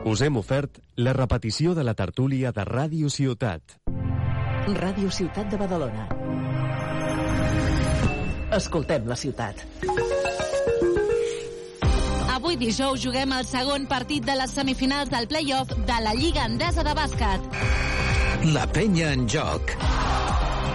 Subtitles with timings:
[0.00, 3.74] Us hem ofert la repetició de la tertúlia de Ràdio Ciutat.
[4.80, 6.06] Ràdio Ciutat de Badalona.
[8.56, 9.60] Escoltem la ciutat.
[12.32, 16.86] Avui dijous juguem el segon partit de les semifinals del play-off de la Lliga Endesa
[16.86, 17.60] de Bàsquet.
[18.56, 19.76] La penya en joc.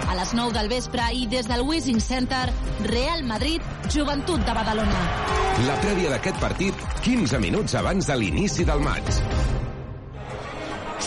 [0.06, 2.44] A les 9 del vespre i des del Wishing Center,
[2.86, 5.02] Real Madrid, Joventut de Badalona.
[5.66, 9.06] La prèvia d'aquest partit, 15 minuts abans de l'inici del maig.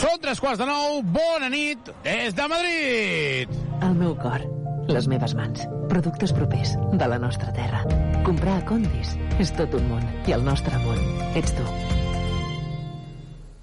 [0.00, 3.52] Són tres quarts de nou, bona nit, des de Madrid!
[3.84, 4.40] El meu cor,
[4.88, 7.82] les meves mans, productes propers de la nostra terra.
[8.24, 9.12] Comprar a Condis
[9.44, 11.04] és tot un món i el nostre món
[11.36, 11.68] ets tu.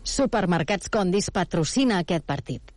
[0.06, 2.77] Supermercats Condis patrocina aquest partit.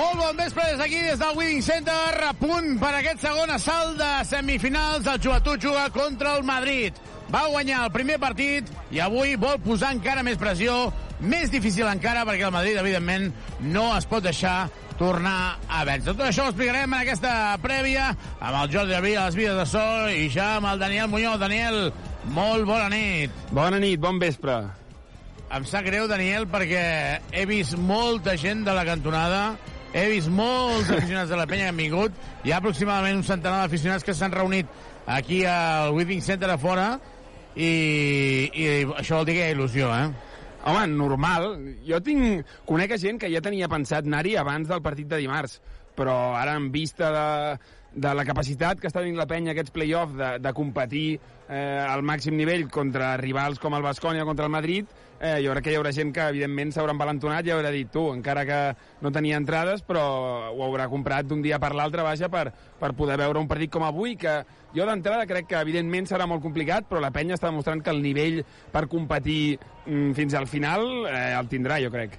[0.00, 3.98] Molt bon vespre des d'aquí, des del Winning Center, a punt per aquest segon assalt
[3.98, 5.04] de semifinals.
[5.04, 6.96] El Joventut juga contra el Madrid.
[7.28, 10.88] Va guanyar el primer partit i avui vol posar encara més pressió,
[11.20, 13.28] més difícil encara, perquè el Madrid, evidentment,
[13.60, 16.14] no es pot deixar tornar a vèncer.
[16.14, 18.06] Tot això ho explicarem en aquesta prèvia
[18.38, 21.36] amb el Jordi Arbi a les vides de sol i ja amb el Daniel Muñoz.
[21.42, 21.90] Daniel,
[22.32, 23.36] molt bona nit.
[23.52, 24.62] Bona nit, bon vespre.
[25.50, 26.86] Em sap greu, Daniel, perquè
[27.36, 29.42] he vist molta gent de la cantonada
[29.92, 32.18] he vist molts aficionats de la penya que han vingut.
[32.44, 34.68] Hi ha aproximadament un centenar d'aficionats que s'han reunit
[35.10, 36.92] aquí al Withing Center a fora
[37.56, 37.70] i,
[38.54, 38.68] i
[39.00, 40.28] això vol dir que hi ha il·lusió, eh?
[40.70, 41.50] Home, normal.
[41.86, 42.46] Jo tinc...
[42.68, 45.58] Conec gent que ja tenia pensat anar-hi abans del partit de dimarts,
[45.96, 47.28] però ara en vista de,
[48.06, 52.04] de la capacitat que està tenint la penya aquests play-off de, de competir eh, al
[52.06, 54.86] màxim nivell contra rivals com el Bascònia contra el Madrid,
[55.20, 58.06] eh, jo crec que hi haurà gent que, evidentment, s'haurà embalentonat i haurà dit, tu,
[58.14, 58.60] encara que
[59.04, 60.04] no tenia entrades, però
[60.50, 62.48] ho haurà comprat d'un dia per l'altre, vaja, per,
[62.80, 64.40] per poder veure un partit com avui, que
[64.74, 68.02] jo d'entrada crec que, evidentment, serà molt complicat, però la penya està demostrant que el
[68.02, 68.40] nivell
[68.72, 72.16] per competir mm, fins al final eh, el tindrà, jo crec.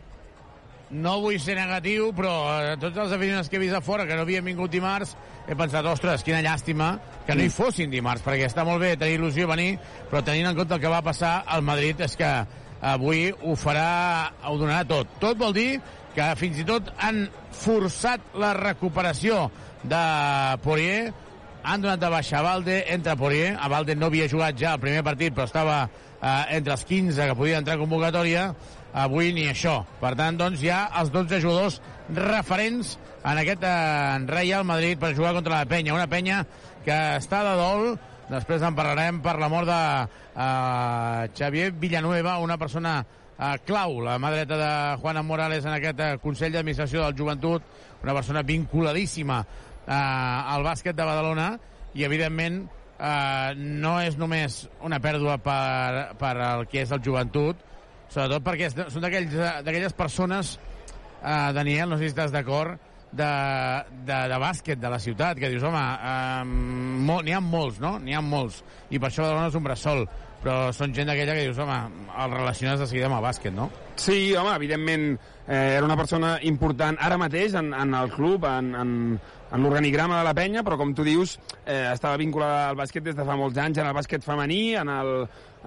[0.91, 4.18] No vull ser negatiu, però eh, tots els aficionats que he vist a fora que
[4.18, 5.16] no havien vingut dimarts,
[5.47, 6.94] he pensat, ostres, quina llàstima
[7.25, 9.72] que no hi fossin dimarts, perquè està molt bé tenir il·lusió venir,
[10.12, 12.29] però tenint en compte el que va passar al Madrid és que
[12.81, 15.18] avui ho farà, ho donarà tot.
[15.22, 15.69] Tot vol dir
[16.16, 17.24] que fins i tot han
[17.56, 19.46] forçat la recuperació
[19.84, 20.02] de
[20.66, 21.12] Poirier,
[21.62, 24.81] han donat de baixa a Valde, entra Poirier, a Valde no havia jugat ja el
[24.84, 28.50] primer partit, però estava eh, entre els 15 que podia entrar a convocatòria,
[28.94, 29.81] avui ni això.
[30.02, 31.80] Per tant, doncs, hi ha els 12 jugadors
[32.12, 35.96] referents en aquest en Real Madrid per jugar contra la penya.
[35.96, 36.42] Una penya
[36.86, 37.94] que està de dol,
[38.31, 39.81] després en parlarem per la mort de
[40.36, 44.72] uh, Xavier Villanueva, una persona uh, clau, la mà dreta de
[45.02, 47.66] Juana Morales en aquest uh, Consell d'Administració del Joventut,
[48.03, 51.50] una persona vinculadíssima uh, al bàsquet de Badalona
[51.94, 52.64] i, evidentment,
[52.97, 57.59] uh, no és només una pèrdua per, per el que és el joventut,
[58.12, 60.58] sobretot perquè són d'aquelles persones,
[61.22, 63.30] uh, Daniel, no sé si estàs d'acord, de,
[64.08, 65.82] de, de bàsquet de la ciutat, que dius, home,
[66.42, 67.98] um, n'hi ha molts, no?
[68.00, 68.62] N'hi ha molts.
[68.90, 70.06] I per això Badalona és un bressol.
[70.42, 71.76] Però són gent d'aquella que dius, home,
[72.18, 73.68] el relaciones de seguida amb el bàsquet, no?
[74.02, 78.72] Sí, home, evidentment eh, era una persona important ara mateix en, en el club, en,
[78.74, 78.96] en,
[79.52, 83.20] en l'organigrama de la penya, però com tu dius, eh, estava vinculada al bàsquet des
[83.20, 85.14] de fa molts anys, en el bàsquet femení, en el,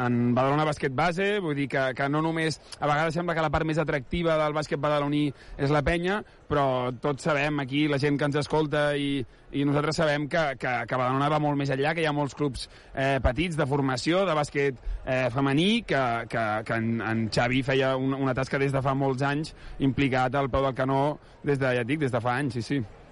[0.01, 2.59] en Badalona Bàsquet Base, vull dir que, que no només...
[2.81, 5.29] A vegades sembla que la part més atractiva del bàsquet badaloní
[5.61, 9.23] és la penya, però tots sabem aquí, la gent que ens escolta i,
[9.55, 12.37] i nosaltres sabem que, que, que Badalona va molt més enllà, que hi ha molts
[12.39, 17.63] clubs eh, petits de formació, de bàsquet eh, femení, que, que, que en, en Xavi
[17.67, 19.55] feia una, una tasca des de fa molts anys
[19.85, 21.05] implicat al peu del canó
[21.45, 23.04] des de, ja dic, des de fa anys, sí, sí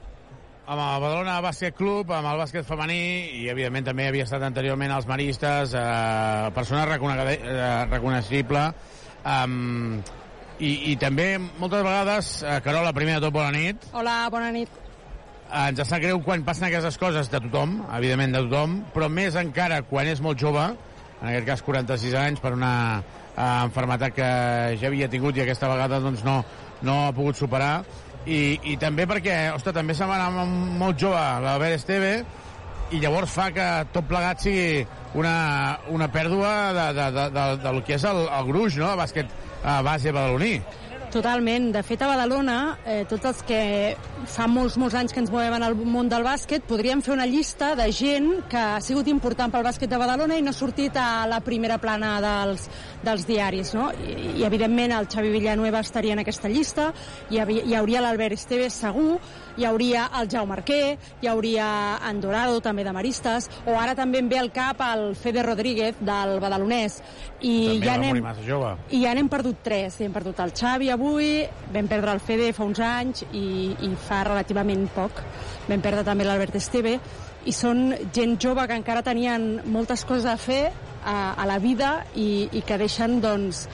[0.66, 2.98] amb el Badalona Bàsquet Club, amb el bàsquet femení
[3.40, 8.62] i evidentment també havia estat anteriorment als maristes, eh, persona eh, reconeixible
[9.24, 9.98] um,
[10.60, 13.88] i, i també moltes vegades, eh, Carola, primer de tot, bona nit.
[13.92, 14.70] Hola, bona nit.
[15.50, 19.34] Eh, ens sap greu quan passen aquestes coses de tothom, evidentment de tothom, però més
[19.40, 20.68] encara quan és molt jove,
[21.22, 24.30] en aquest cas 46 anys, per una eh, enfermetat que
[24.78, 26.38] ja havia tingut i aquesta vegada doncs no,
[26.86, 27.80] no ha pogut superar
[28.26, 32.12] i, i també perquè, ostres, també se m'anava molt jove l'Albert Esteve
[32.92, 34.84] i llavors fa que tot plegat sigui
[35.18, 35.34] una,
[35.92, 39.32] una pèrdua de, de, de, de, del que és el, el gruix, no?, de bàsquet
[39.62, 40.56] a base badaloní.
[41.12, 41.70] Totalment.
[41.74, 43.96] De fet, a Badalona, eh, tots els que
[44.32, 47.26] fa molts, molts anys que ens movem en el món del bàsquet, podríem fer una
[47.26, 50.96] llista de gent que ha sigut important pel bàsquet de Badalona i no ha sortit
[50.96, 52.68] a la primera plana dels,
[53.04, 53.90] dels diaris, no?
[53.92, 56.92] I, i evidentment el Xavi Villanueva estaria en aquesta llista,
[57.28, 59.18] hi, havia, hi hauria l'Albert Esteves segur,
[59.56, 61.66] hi hauria el Jaume Marquer, hi hauria
[62.08, 66.00] en Dorado, també de Maristes, o ara també em ve al cap el Fede Rodríguez,
[66.00, 67.00] del Badalonès.
[67.42, 67.86] I també
[68.22, 68.72] ja jove.
[68.90, 69.98] i ja n'hem perdut tres.
[70.00, 74.22] Hem perdut el Xavi avui, vam perdre el Fede fa uns anys i, i fa
[74.28, 75.22] relativament poc.
[75.68, 76.98] Vam perdre també l'Albert Esteve
[77.44, 80.68] i són gent jove que encara tenien moltes coses a fer
[81.04, 83.66] a, a la vida i, i que deixen doncs,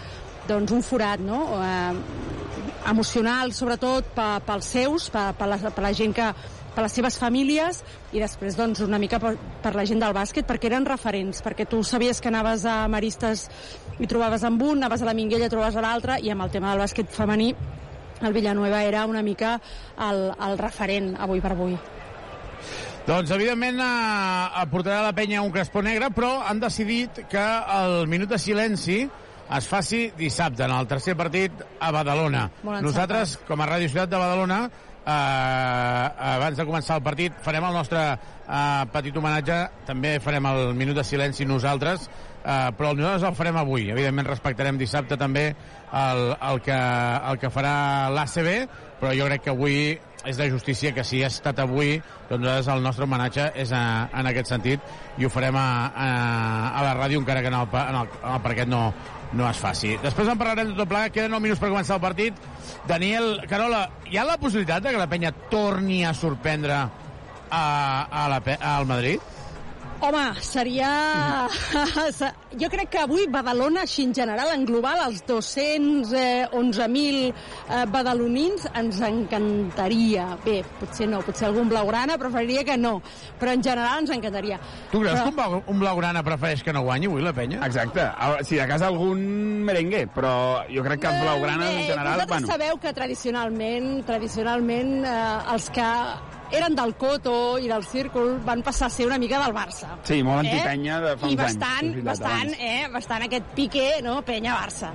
[0.48, 1.42] doncs un forat no?
[1.60, 2.38] eh,
[2.88, 6.30] emocional sobretot pe- pels seus, per, per, la, per la gent que
[6.78, 7.82] per les seves famílies
[8.14, 9.34] i després doncs, una mica per,
[9.64, 13.48] per la gent del bàsquet perquè eren referents, perquè tu sabies que anaves a Maristes
[13.98, 16.72] i trobaves amb un, anaves a la Minguella trobaves a l'altre i amb el tema
[16.72, 17.52] del bàsquet femení
[18.22, 19.60] el Villanueva era una mica
[20.08, 21.76] el, el referent avui per avui.
[23.08, 27.44] Doncs, evidentment, eh, portarà la penya un crespó negre, però han decidit que
[27.78, 28.98] el minut de silenci
[29.56, 32.50] es faci dissabte, en el tercer partit a Badalona.
[32.84, 34.58] Nosaltres, com a Ràdio Ciutat de Badalona,
[35.08, 39.58] eh, abans de començar el partit, farem el nostre eh, petit homenatge,
[39.88, 42.10] també farem el minut de silenci nosaltres,
[42.44, 43.88] eh, però nosaltres el farem avui.
[43.92, 46.76] Evidentment respectarem dissabte també el, el, que,
[47.32, 47.74] el que farà
[48.14, 48.52] l'ACB,
[49.00, 49.80] però jo crec que avui
[50.26, 51.96] és de justícia que si ha estat avui,
[52.28, 53.82] doncs nosaltres el nostre homenatge és a,
[54.18, 54.82] en aquest sentit
[55.16, 56.08] i ho farem a, a,
[56.74, 58.82] a la ràdio encara que en el, en el, en el parquet no,
[59.32, 59.94] no es faci.
[60.02, 62.46] Després en parlarem de tot plegat, queden 9 minuts per començar el partit.
[62.88, 67.64] Daniel Carola, hi ha la possibilitat de que la penya torni a sorprendre a,
[68.10, 68.42] a la,
[68.74, 69.20] al Madrid?
[70.00, 71.48] Home, seria...
[72.60, 77.32] jo crec que avui Badalona, així en general, en global, els 211.000 eh,
[77.90, 80.28] badalonins ens encantaria.
[80.44, 83.00] Bé, potser no, potser algun blaugrana preferiria que no,
[83.40, 84.60] però en general ens encantaria.
[84.92, 87.58] Tu creus Però- que un, blau, un blaugrana prefereix que no guanyi avui la penya?
[87.66, 88.06] Exacte.
[88.46, 89.18] Si de casa algun
[89.66, 92.14] merengue, però jo crec que els blaugranes en Bé, general...
[92.14, 95.90] Vosaltres Bueno, sabeu que tradicionalment, tradicionalment eh, els que
[96.52, 99.98] eren del Coto i del Círcul van passar a ser una mica del Barça.
[100.02, 104.22] Sí, molt antipenya de fa I uns anys, bastant, bastant, eh, bastant aquest pique, no?,
[104.24, 104.92] penya-Barça.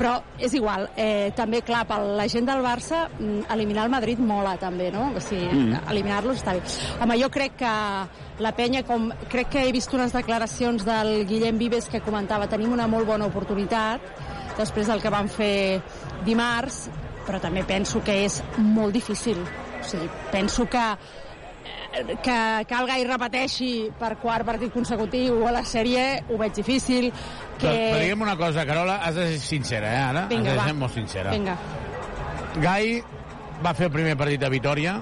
[0.00, 4.18] Però és igual, eh, també, clar, per la gent del Barça, mm, eliminar el Madrid
[4.18, 5.12] mola, també, no?
[5.16, 5.90] O sigui, Mm.
[5.90, 6.62] eliminar-los està bé.
[7.02, 7.72] Home, jo crec que
[8.38, 12.72] la penya, com crec que he vist unes declaracions del Guillem Vives que comentava, tenim
[12.72, 14.00] una molt bona oportunitat
[14.56, 15.82] després del que van fer
[16.24, 16.88] dimarts,
[17.26, 19.36] però també penso que és molt difícil.
[19.90, 20.82] Sigui, penso que
[21.92, 22.36] eh, que,
[22.68, 27.66] que el Gai repeteixi per quart partit consecutiu a la sèrie ho veig difícil que...
[27.66, 30.26] Però, però digue'm una cosa, Carola, has de ser sincera, eh, ara?
[30.30, 30.68] Vinga, has de va.
[30.70, 31.30] ser molt sincera.
[31.34, 31.56] Vinga.
[32.62, 33.00] Gai
[33.64, 34.94] va fer el primer partit de Vitoria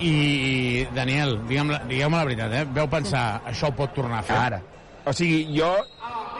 [0.00, 2.64] i, Daniel, digue'm, la- digueu-me la veritat, eh?
[2.72, 4.36] Veu pensar, això ho pot tornar a fer?
[4.38, 4.60] Ara.
[5.08, 5.72] O sigui, jo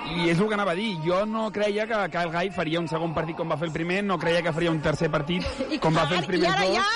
[0.08, 2.88] i és el que anava a dir, jo no creia que Kyle Guy faria un
[2.88, 5.44] segon partit com va fer el primer, no creia que faria un tercer partit
[5.82, 6.86] com va fer els I primers ara ja!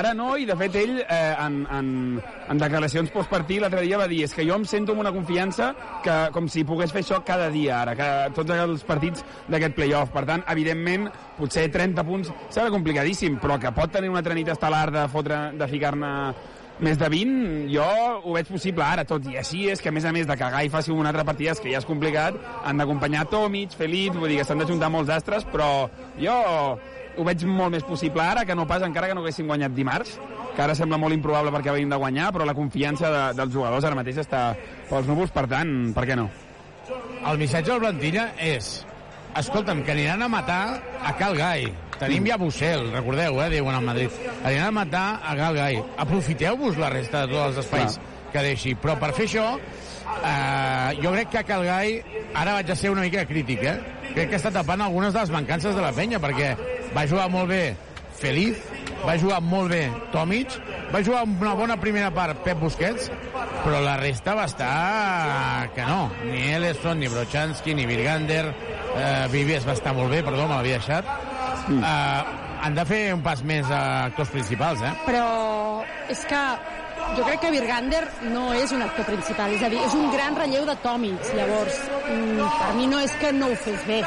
[0.00, 1.90] Ara no, i de fet ell eh, en, en,
[2.20, 5.70] en declaracions postpartit l'altre dia va dir és que jo em sento amb una confiança
[6.04, 10.12] que com si pogués fer això cada dia ara, que tots els partits d'aquest playoff.
[10.12, 14.50] Per tant, evidentment, potser 30 punts serà complicadíssim, però que pot tenir una altra nit
[14.52, 16.10] estel·lar de, fotre, de ficar-ne
[16.80, 17.86] més de 20, jo
[18.24, 20.50] ho veig possible ara, tot i així és que a més a més de que
[20.54, 24.40] Gai faci un altre partit que ja és complicat, han d'acompanyar Tomic, Felip, vull dir
[24.40, 25.88] que s'han d'ajuntar molts astres, però
[26.20, 26.36] jo
[27.16, 30.16] ho veig molt més possible ara que no pas encara que no haguéssim guanyat dimarts,
[30.54, 33.84] que ara sembla molt improbable perquè venim de guanyar, però la confiança de, dels jugadors
[33.84, 34.44] ara mateix està
[34.88, 36.30] pels núvols, per tant, per què no?
[37.28, 38.80] El missatge del plantilla és
[39.36, 40.64] escolta'm, que aniran a matar
[41.04, 41.68] a Cal Gai.
[42.00, 44.14] Tenim ja Bussel, recordeu, eh, diuen al Madrid.
[44.40, 45.82] Aniran a matar a Cal Gai.
[46.00, 47.98] Aprofiteu-vos la resta de tots els espais
[48.32, 48.74] que deixi.
[48.74, 52.02] Però per fer això, eh, jo crec que Cal Gai,
[52.34, 53.76] ara vaig a ser una mica crític, eh?
[54.14, 56.56] Crec que està tapant algunes de les mancances de la penya, perquè
[56.96, 57.76] va jugar molt bé
[58.20, 58.56] Feliz,
[59.06, 60.56] va jugar molt bé Tomic,
[60.90, 63.10] va jugar una bona primera part Pep Busquets,
[63.64, 66.10] però la resta va estar que no.
[66.26, 68.44] Ni Ellison, ni Brochanski, ni Virgander,
[68.96, 71.06] eh, Vivies va estar molt bé, perdó, me l'havia deixat.
[71.68, 71.82] Mm.
[71.84, 73.80] Eh, han de fer un pas més a
[74.10, 74.92] actors principals, eh?
[75.06, 75.24] Però
[76.12, 76.40] és que
[77.16, 78.02] jo crec que Virgander
[78.34, 81.78] no és un actor principal, és a dir, és un gran relleu de Tomic, llavors
[82.10, 84.02] mm, per mi no és que no ho fes bé,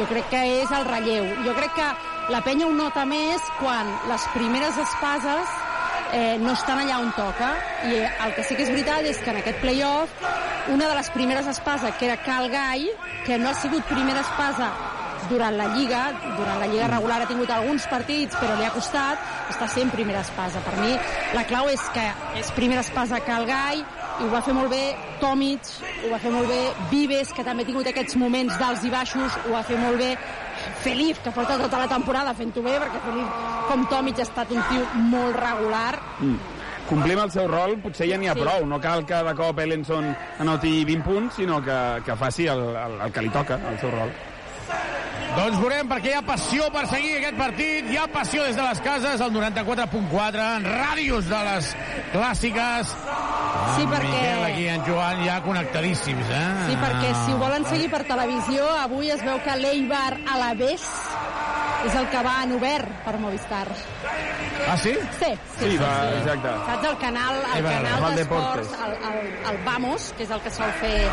[0.00, 1.30] jo crec que és el relleu.
[1.46, 1.88] Jo crec que
[2.34, 5.56] la penya ho nota més quan les primeres espases
[6.12, 7.54] eh, no estan allà on toca
[7.90, 10.12] i el que sí que és veritat és que en aquest playoff
[10.74, 12.88] una de les primeres espases que era Cal Gai
[13.26, 14.70] que no ha sigut primera espasa
[15.28, 16.02] durant la Lliga,
[16.36, 20.22] durant la Lliga regular ha tingut alguns partits, però li ha costat, està sent primera
[20.22, 20.62] espasa.
[20.62, 20.92] Per mi,
[21.34, 22.04] la clau és que
[22.40, 23.82] és primera espasa Cal Gai,
[24.16, 24.82] i ho va fer molt bé
[25.20, 25.68] Tomic,
[26.04, 26.60] ho va fer molt bé
[26.92, 30.14] Vives, que també ha tingut aquests moments d'alts i baixos, ho va fer molt bé
[30.82, 34.62] Felip, que porta tota la temporada fent-ho bé, perquè Felip, com Tomic, ha estat un
[34.70, 35.98] tio molt regular.
[36.20, 36.36] Mm.
[36.86, 38.40] Complim el seu rol, potser ja n'hi ha Sí.
[38.44, 38.64] prou.
[38.66, 43.00] No cal que de cop Ellenson anoti 20 punts, sinó que, que faci el, el,
[43.00, 44.12] el que li toca, el seu rol.
[45.36, 48.62] Doncs veurem, perquè hi ha passió per seguir aquest partit, hi ha passió des de
[48.64, 51.68] les cases, el 94.4, en ràdios de les
[52.14, 52.94] clàssiques.
[53.76, 56.46] Sí, En perquè- Miquel, aquí en Joan ja connectadíssims, eh?
[56.70, 60.54] Sí, perquè si ho volen seguir per televisió, avui es veu que l'Eibar a la
[60.54, 60.82] Bes
[61.86, 63.66] és el que va en obert per Movistar.
[64.68, 64.94] Ah, sí?
[65.20, 66.48] Sí, sí, Sí, va, exacte.
[66.66, 68.78] Saps el canal, el Eibar, canal d'esports, Deportes.
[68.86, 71.10] el, el, el Vamos, que és el que sol fer...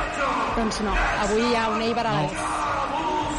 [0.55, 0.95] Doncs no,
[1.27, 2.51] avui hi ha un Eibar a la Bes.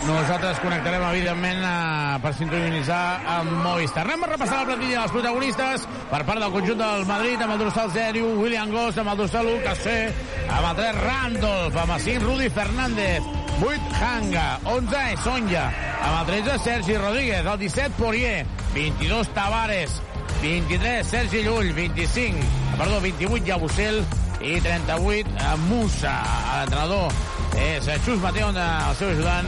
[0.04, 4.02] Nosaltres connectarem, evidentment, eh, per sintonitzar amb Movistar.
[4.04, 7.58] Anem a repassar la plantilla dels protagonistes per part del conjunt del Madrid, amb el
[7.58, 10.12] dorsal 0, William Goss, amb el dorsal 1, Cassé,
[10.48, 13.22] amb el 3, Randolph, amb el 5, Rudi Fernández,
[13.62, 15.70] 8, Hanga, 11, Sonja,
[16.02, 20.02] amb el 13, Sergi Rodríguez, el 17, Poirier, 22, Tavares,
[20.42, 22.38] 23, Sergi Llull, 25,
[22.76, 24.04] perdó, 28, Jabusel,
[24.40, 26.18] i 38, eh, Musa,
[26.58, 27.12] l'entrenador
[27.54, 29.46] és Xus Mateo, eh, el seu ajudant,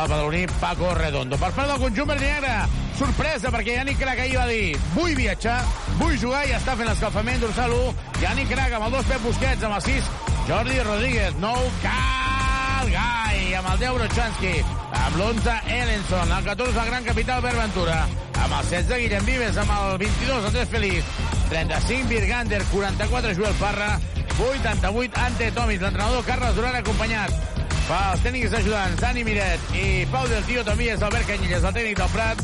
[0.00, 1.36] el badaloní Paco Redondo.
[1.36, 2.52] Per part del conjunt verd i negre,
[2.96, 5.58] sorpresa, perquè Yannick Crac ahir va dir vull viatjar,
[6.00, 7.92] vull jugar i està fent l'escalfament dorsal 1.
[8.22, 10.10] Yannick Crac amb el 2, Pep Busquets, amb el 6,
[10.48, 14.54] Jordi Rodríguez, 9, Cal Gai, amb el 10, Brochanski,
[15.02, 18.00] amb l'11, Ellenson, el 14, el gran capital Albert Ventura,
[18.32, 21.14] amb el 16, Guillem Vives, amb el 22, Andrés Feliz,
[21.52, 23.94] 35, Virgander, 44, Joel Parra,
[24.40, 27.51] 88, Ante Tomis, l'entrenador Carles Duran acompanyat
[27.88, 32.10] pels tècnics ajudants Dani Miret i Pau del Tio és Albert Canyelles, el tècnic del
[32.12, 32.42] Prat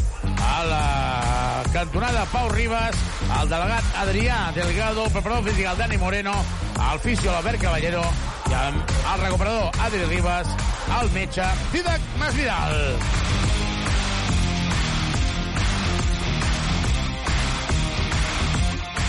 [0.48, 2.96] a la cantonada Pau Ribas
[3.40, 6.34] el delegat Adrià Delgado el preparador físic el Dani Moreno
[6.90, 8.04] el fisio l'Albert Caballero
[8.48, 10.54] i el, el recuperador Adri Ribas
[11.00, 12.78] el metge Didac Masvidal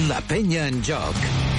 [0.07, 1.58] La penya en joc.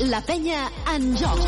[0.00, 1.38] La penya en joc.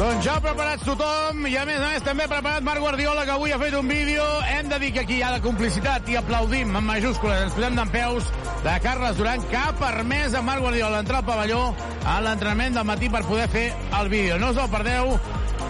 [0.00, 3.52] Doncs ja preparats tothom i a més a més també preparat Marc Guardiola que avui
[3.52, 4.24] ha fet un vídeo.
[4.52, 7.46] Hem de dir que aquí hi ha de complicitat i aplaudim en majúscules.
[7.46, 8.28] Ens posem d'en peus
[8.64, 11.62] de Carles Duran que ha permès a Marc Guardiola entrar al pavelló
[12.04, 13.66] a l'entrenament del matí per poder fer
[14.00, 14.36] el vídeo.
[14.38, 15.16] No us el perdeu.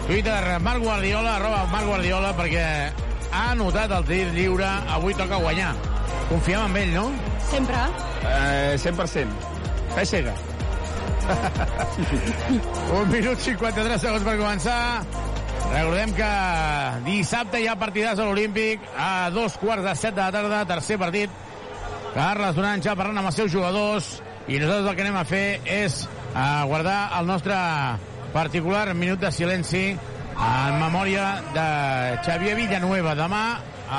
[0.09, 2.67] Twitter, Marc Guardiola, arroba Marc Guardiola, perquè
[3.31, 4.67] ha anotat el tir lliure.
[4.99, 5.77] Avui toca guanyar.
[6.31, 7.07] Confiem en ell, no?
[7.51, 7.87] Sempre.
[8.27, 9.50] Eh, 100%.
[9.95, 10.35] Fe cega.
[12.99, 14.81] Un minut 53 segons per començar.
[15.71, 16.31] Recordem que
[17.07, 20.99] dissabte hi ha partidàs a l'Olímpic a dos quarts de set de la tarda, tercer
[20.99, 21.31] partit.
[22.15, 24.17] Carles Duran ja parlant amb els seus jugadors
[24.51, 26.01] i nosaltres el que anem a fer és
[26.35, 27.55] a guardar el nostre
[28.35, 31.69] particular minut de silenci en memòria de
[32.27, 33.15] Xavier Villanueva.
[33.19, 33.45] Demà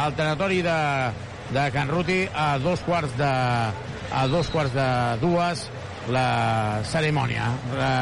[0.01, 0.79] al tanatori de,
[1.55, 3.31] de Can Ruti a dos quarts de,
[4.11, 4.89] a dos quarts de
[5.23, 5.69] dues
[6.09, 7.51] la cerimònia.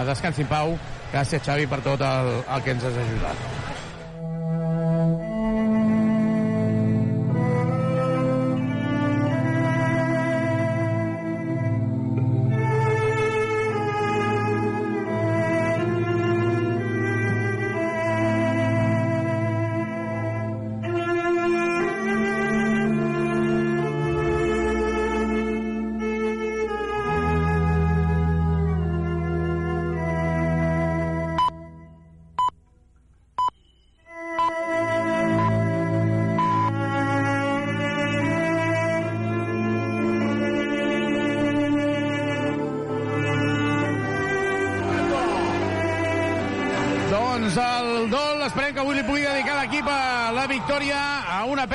[0.07, 0.77] Descansi en pau.
[1.09, 3.78] Gràcies, Xavi, per tot el, el que ens has ajudat.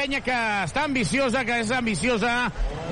[0.04, 2.32] Penya que està ambiciosa, que és ambiciosa,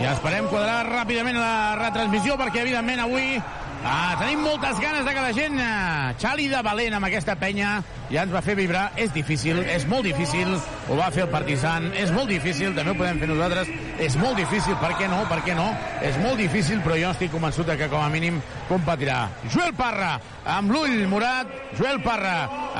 [0.00, 3.36] i esperem quadrar ràpidament la retransmissió, perquè evidentment avui
[3.84, 7.80] Ah, tenim moltes ganes de que la gent eh, xali de valent amb aquesta penya
[8.12, 8.84] ja ens va fer vibrar.
[8.94, 10.52] És difícil, és molt difícil.
[10.86, 11.88] Ho va fer el Partizan.
[11.98, 13.72] És molt difícil, també ho podem fer nosaltres.
[13.98, 15.24] És molt difícil, per què no?
[15.30, 15.66] Per què no?
[15.98, 18.38] És molt difícil, però jo estic convençut que com a mínim
[18.68, 19.24] competirà.
[19.50, 20.14] Joel Parra,
[20.46, 21.50] amb l'ull morat.
[21.74, 22.36] Joel Parra,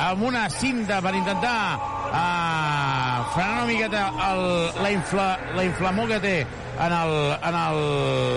[0.06, 1.56] amb una cinta per intentar
[2.12, 2.91] uh,
[3.34, 4.42] frenar una miqueta el,
[4.82, 7.58] la, infla, la inflamor que té en el, en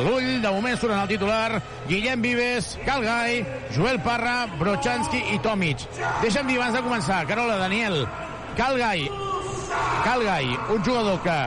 [0.06, 0.30] l'ull.
[0.44, 3.42] De moment surt en el titular Guillem Vives, Calgai,
[3.76, 5.86] Joel Parra, Brochanski i Tomic.
[6.22, 8.04] Deixa'm dir abans de començar, Carola, Daniel,
[8.58, 9.08] Calgai,
[10.06, 11.38] Calgai, un jugador que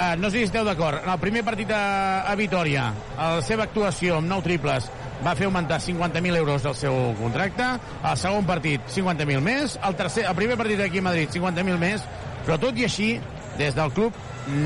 [0.00, 3.66] eh, no sé si esteu d'acord, en el primer partit a, a Vitoria, la seva
[3.68, 4.88] actuació amb 9 triples,
[5.20, 7.66] va fer augmentar 50.000 euros el seu contracte,
[8.02, 12.06] al segon partit 50.000 més, el, tercer, el primer partit aquí a Madrid 50.000 més,
[12.50, 13.12] però tot i així,
[13.60, 14.16] des del club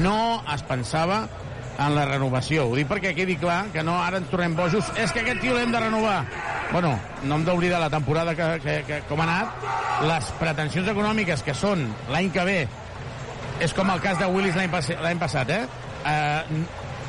[0.01, 1.27] no es pensava
[1.75, 2.63] en la renovació.
[2.71, 4.89] Ho dic perquè quedi clar que no ara ens tornem bojos.
[4.97, 6.23] És que aquest tio l'hem de renovar.
[6.71, 6.95] Bueno,
[7.29, 9.67] no hem d'oblidar la temporada que, que, que, com ha anat.
[10.09, 12.57] Les pretensions econòmiques que són l'any que ve
[13.69, 14.89] és com el cas de Willis l'any pas,
[15.21, 15.61] passat, eh?
[16.09, 16.65] eh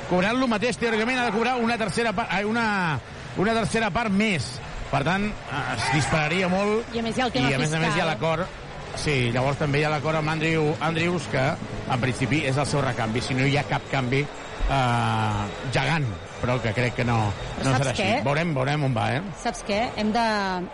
[0.09, 2.99] cobrant lo mateix, teòricament ha de cobrar una tercera part, una,
[3.39, 4.51] una tercera part més.
[4.91, 7.73] Per tant, es dispararia molt I a més hi ha el tema i a més
[7.73, 8.64] a més hi ha l'acord
[9.01, 11.43] Sí, llavors també hi ha l'acord amb Andrew, Andrews, que
[11.91, 13.21] en principi és el seu recanvi.
[13.21, 15.43] Si no hi ha cap canvi eh,
[15.75, 16.07] gegant,
[16.41, 17.17] però que crec que no,
[17.63, 18.01] no serà així.
[18.03, 18.23] què?
[18.25, 19.21] Veurem, veurem on va, eh?
[19.43, 19.81] Saps què?
[19.99, 20.25] Hem de,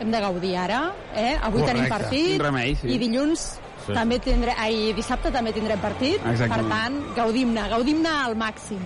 [0.04, 0.84] hem de gaudir ara.
[1.16, 1.34] Eh?
[1.42, 1.74] Avui Correcte.
[1.74, 2.94] tenim partit remei, sí.
[2.96, 3.50] i dilluns
[3.81, 3.96] Sí.
[3.98, 6.22] també tindrem, ai, dissabte també tindrem partit.
[6.22, 6.68] Exactament.
[6.70, 8.77] Per tant, gaudim-ne, gaudim-ne al màxim.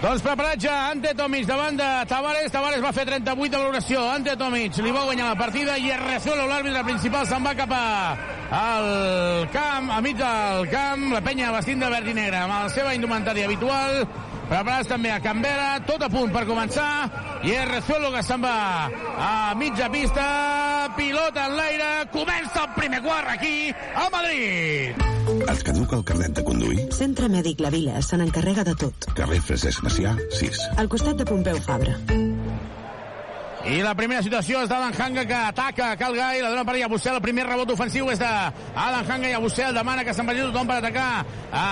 [0.00, 2.48] Doncs preparat ja Ante Tomic davant de Tavares.
[2.48, 4.00] Tavares va fer 38 de valoració.
[4.08, 8.88] Ante Tomic li va guanyar la partida i Errezuelo, l'àrbitre principal, se'n va cap al
[9.52, 11.04] camp, a mig del camp.
[11.12, 14.06] La penya vestint de verd i negre amb la seva indumentària habitual.
[14.50, 16.88] Preparats també a Canberra, tot a punt per començar.
[17.46, 18.54] I Errezuelo que se'n va
[18.90, 20.24] a mitja pista,
[20.96, 25.06] pilota en l'aire, comença el primer quart aquí a Madrid.
[25.54, 26.88] Et caduca el carnet de conduir?
[26.96, 29.10] Centre Mèdic La Vila se n'encarrega de tot.
[29.14, 30.66] Carrer Francesc Macià, 6.
[30.82, 31.94] Al costat de Pompeu Fabra.
[33.60, 37.24] I la primera situació és d'Alan Hanga que ataca Calgai, la dona per Yabusel, el
[37.24, 41.08] primer rebot ofensiu és d'Alan Hanga, Yabusel demana que se'n vagi tothom per atacar
[41.52, 41.64] a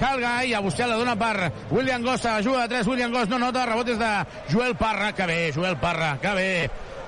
[0.00, 3.94] Calgai, Yabusel la dona per William Goss, ajuda de 3, William Goss no nota, rebot
[3.94, 4.10] és de
[4.50, 6.50] Joel Parra, que bé, Joel Parra, que bé,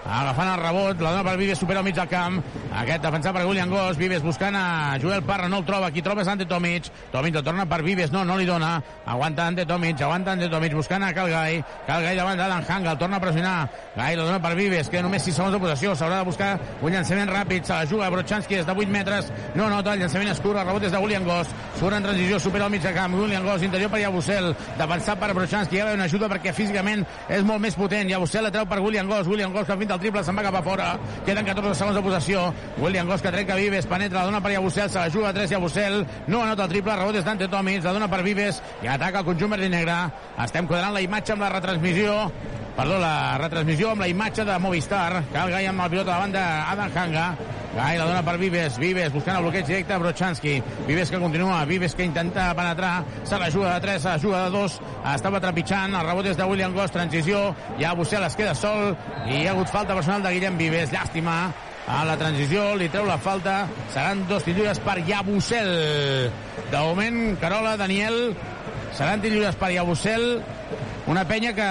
[0.05, 2.41] agafant el rebot, la dona per Vives supera al mig del camp,
[2.77, 6.23] aquest defensat per William Goss, Vives buscant a Joel Parra, no el troba, qui troba
[6.23, 10.33] és Ante Tomic, Tomic torna per Vives, no, no li dona, aguanta Ante Tomic, aguanta
[10.33, 14.43] Ante Tomic, buscant a Calgai, Calgai davant d'Alan Hanga, torna a pressionar, Gai la dona
[14.43, 16.51] per Vives, queda només 6 segons de possessió, s'haurà de buscar
[16.83, 20.33] un llançament ràpid, se la juga Brochanski des de 8 metres, no nota, el llançament
[20.35, 22.93] és curt, el rebot és de William Goss, surt en transició, supera el mig de
[22.93, 27.07] camp, William Goss, interior per Yabusel, defensat per Brochanski, ja ve una ajuda perquè físicament
[27.29, 30.25] és molt més potent, Yabusel la treu per William Goss, William Goss que el triple,
[30.27, 30.89] se'n va cap a fora,
[31.27, 32.43] queden 14 segons de possessió,
[32.83, 35.55] William Goss que trenca Vives, penetra, la dona per Yabusel, se la juga a 3
[35.57, 39.23] Yabusel, no anota el triple, rebot és d'Ante Tomic, la dona per Vives, i ataca
[39.23, 39.97] el conjunt verd i negre,
[40.45, 42.19] estem quadrant la imatge amb la retransmissió,
[42.77, 46.97] perdó, la retransmissió amb la imatge de Movistar, cal Gai amb el pilot davant d'Adam
[46.99, 47.27] Hanga,
[47.75, 50.55] Gai la dona per Vives, Vives buscant el bloqueig directe a Brochanski,
[50.89, 54.45] Vives que continua, Vives que intenta penetrar, se la juga de 3, se la juga
[54.45, 54.81] de 2,
[55.15, 57.45] estava trepitjant, el rebot és de William Goss, transició,
[57.79, 58.97] ja Bussel es queda sol,
[59.29, 61.39] i hi ha hagut falta personal de Guillem Vives, llàstima,
[61.87, 65.73] a la transició, li treu la falta, seran dos tirs per Yabusel.
[66.71, 68.33] De moment, Carola, Daniel,
[68.97, 70.31] seran tirs per Yabusel,
[71.13, 71.69] una penya que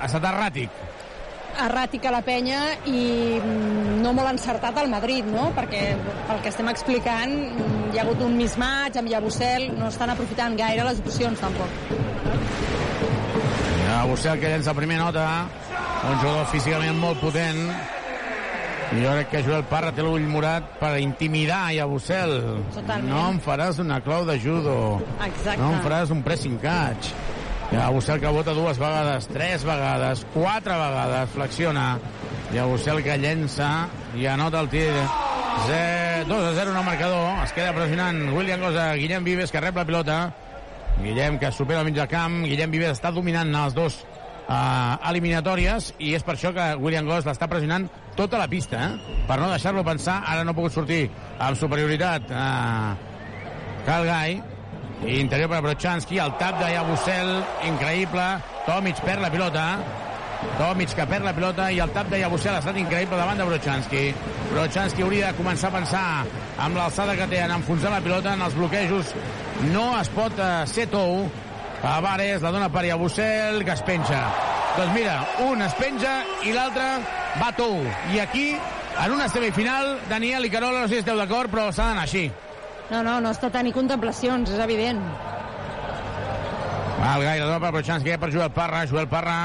[0.00, 0.70] ha estat erràtic.
[1.60, 3.00] erràtica la penya i
[3.36, 5.50] mm, no molt encertat el Madrid, no?
[5.56, 5.82] Perquè
[6.28, 10.56] pel que estem explicant mm, hi ha hagut un mismatch amb Yabusel, no estan aprofitant
[10.56, 11.68] gaire les opcions tampoc.
[13.90, 15.26] Yabusel que llença la primera nota,
[16.08, 17.66] un jugador físicament molt potent,
[18.90, 22.32] i jo crec que Joel Parra té l'ull morat per intimidar a Yabusel.
[22.74, 23.10] Totalment.
[23.10, 24.78] No em faràs una clau de judo.
[25.26, 25.60] Exacte.
[25.60, 27.12] No em faràs un pressing catch.
[27.70, 31.86] Yabusel que vota dues vegades, tres vegades, quatre vegades, flexiona.
[32.50, 34.90] Yabusel que llença i anota el tir.
[36.26, 37.44] 2 a 0 en el marcador.
[37.44, 40.18] Es queda pressionant William Gosa, Guillem Vives que rep la pilota.
[41.00, 42.42] Guillem que supera al mig del camp.
[42.44, 47.28] Guillem Vives està dominant els dos uh, eliminatòries i és per això que William Goss
[47.28, 47.86] l'està pressionant
[48.18, 49.24] tota la pista, eh?
[49.28, 50.20] per no deixar-lo pensar.
[50.26, 51.04] Ara no ha pogut sortir
[51.38, 52.94] amb superioritat uh,
[53.86, 54.40] Calgai.
[55.00, 57.30] I interior per Brochanski, el tap de Yabusel,
[57.70, 58.24] increïble.
[58.66, 59.64] Tomic perd la pilota.
[60.58, 63.46] Tomic que perd la pilota i el tap de Yabusel ha estat increïble davant de
[63.48, 64.02] Brochanski.
[64.50, 66.02] Brochanski hauria de començar a pensar
[66.66, 69.14] amb l'alçada que té en enfonsar la pilota en els bloquejos.
[69.72, 71.24] No es pot uh, ser tou.
[71.80, 74.20] Tavares la dona per Yabusel, que es penja.
[74.76, 75.16] Doncs mira,
[75.48, 76.90] un es penja i l'altre
[77.40, 77.80] va tou.
[78.12, 81.88] I aquí, en una semifinal, Daniel i Carola, no sé si esteu d'acord, però s'ha
[81.88, 82.28] d'anar així.
[82.90, 85.00] No, no, no es pot tenir contemplacions, és evident.
[87.00, 89.36] Va, el Gai, la dona per Brochanski, per Joel Parra, Joel Parra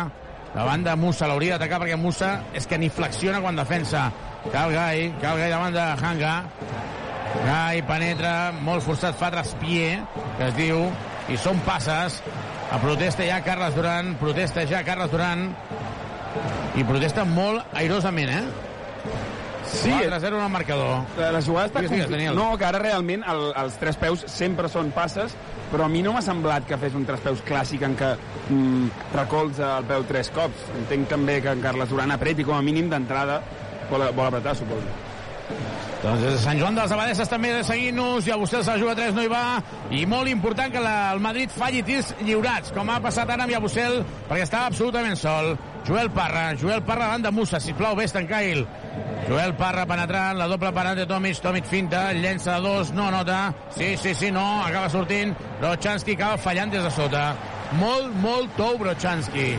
[0.55, 4.07] davant de Musa, l'hauria d'atacar perquè Musa és que ni flexiona quan defensa.
[4.53, 6.35] Cal Gai, Cal Gai davant de Hanga.
[7.35, 8.33] Gai penetra,
[8.65, 9.99] molt forçat, fa traspié,
[10.39, 10.85] que es diu,
[11.29, 12.21] i són passes.
[12.73, 15.49] A protesta ja Carles Duran, protesta ja Carles Duran,
[16.75, 18.74] i protesta molt airosament, eh?
[19.71, 21.03] Sí, 4-0 en el marcador.
[21.17, 22.35] La, la jugada està Digues, digues.
[22.37, 25.35] No, que ara realment el, els tres peus sempre són passes,
[25.71, 28.13] però a mi no m'ha semblat que fes un tres peus clàssic en què
[28.49, 30.69] mm, recolza el peu tres cops.
[30.83, 33.41] Entenc també que en Carles Duran apreti com a mínim d'entrada
[33.89, 35.03] vol, vol apretar, suposo.
[36.05, 38.81] Doncs des de Sant Joan de les Abadesses també seguint-nos, i a vostè se la
[38.81, 39.45] juga 3 no hi va,
[39.89, 43.55] i molt important que la, el Madrid falli tirs lliurats, com ha passat ara amb
[43.55, 45.55] Yabusel, perquè estava absolutament sol.
[45.85, 48.65] Joel Parra, Joel Parra davant de Musa, sisplau, vés Tancail.
[49.27, 53.53] Joel Parra penetrant, la doble parant de Tomic, Tomic finta, llença de dos, no nota,
[53.77, 57.25] sí, sí, sí, no, acaba sortint, Brochanski acaba fallant des de sota.
[57.81, 59.51] Molt, molt tou Brochanski.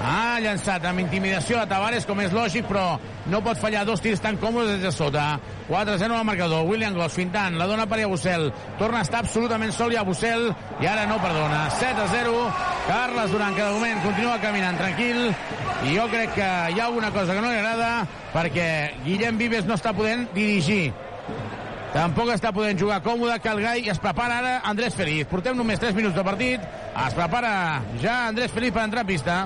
[0.00, 2.94] Ha llançat amb intimidació a Tavares, com és lògic, però
[3.28, 5.24] no pot fallar dos tirs tan còmodes des de sota.
[5.68, 6.64] 4-0 al marcador.
[6.64, 8.48] William Goss fintant, la dona per Yabusel.
[8.78, 10.48] Torna a estar absolutament sol Yabusel
[10.80, 11.66] i ara no perdona.
[11.76, 12.32] 7-0.
[12.88, 15.22] Carles Duran, que de moment continua caminant tranquil.
[15.84, 18.66] I jo crec que hi ha alguna cosa que no li agrada perquè
[19.04, 20.94] Guillem Vives no està podent dirigir.
[21.92, 25.26] Tampoc està podent jugar còmode Calgai i es prepara ara Andrés Feliz.
[25.28, 26.68] Portem només 3 minuts de partit.
[27.06, 29.42] Es prepara ja Andrés Feliz per entrar a pista.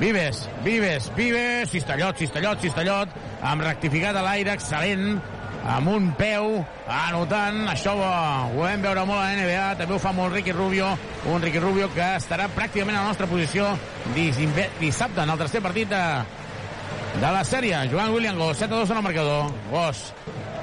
[0.00, 3.08] Vives, Vives, Vives, Cistellot, Cistellot, Cistellot,
[3.44, 5.18] amb rectificat a l'aire, excel·lent,
[5.68, 6.54] amb un peu,
[6.88, 8.06] anotant, això ho,
[8.56, 10.88] ho vam veure molt a la NBA, també ho fa molt Ricky Rubio,
[11.28, 13.66] un Ricky Rubio que estarà pràcticament a la nostra posició
[14.14, 14.40] dis-
[14.80, 16.00] dissabte en el tercer partit de,
[17.20, 17.82] de la sèrie.
[17.92, 19.50] Joan William Goss, 7 a 2 en el marcador.
[19.70, 20.00] Goss,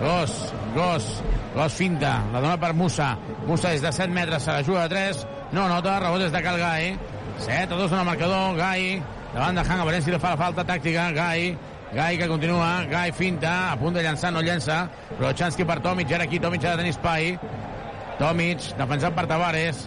[0.01, 0.33] Goss,
[0.73, 1.11] Goss,
[1.53, 3.11] Goss finta, la dona per Musa.
[3.45, 5.21] Musa des de 7 metres se la juga de 3.
[5.53, 6.97] No nota, rebot des de Cal Gai.
[7.45, 8.97] 7 a 2 en el marcador, Gai.
[9.37, 11.11] Davant de Hanga, si li fa la falta tàctica.
[11.13, 11.51] Gai,
[11.93, 14.87] Gai que continua, Gai finta, a punt de llançar, no llença.
[15.11, 17.37] Però Chansky per Tomic, ara aquí Tomic ha de tenir espai.
[18.17, 19.83] Tomic, defensat per Tavares.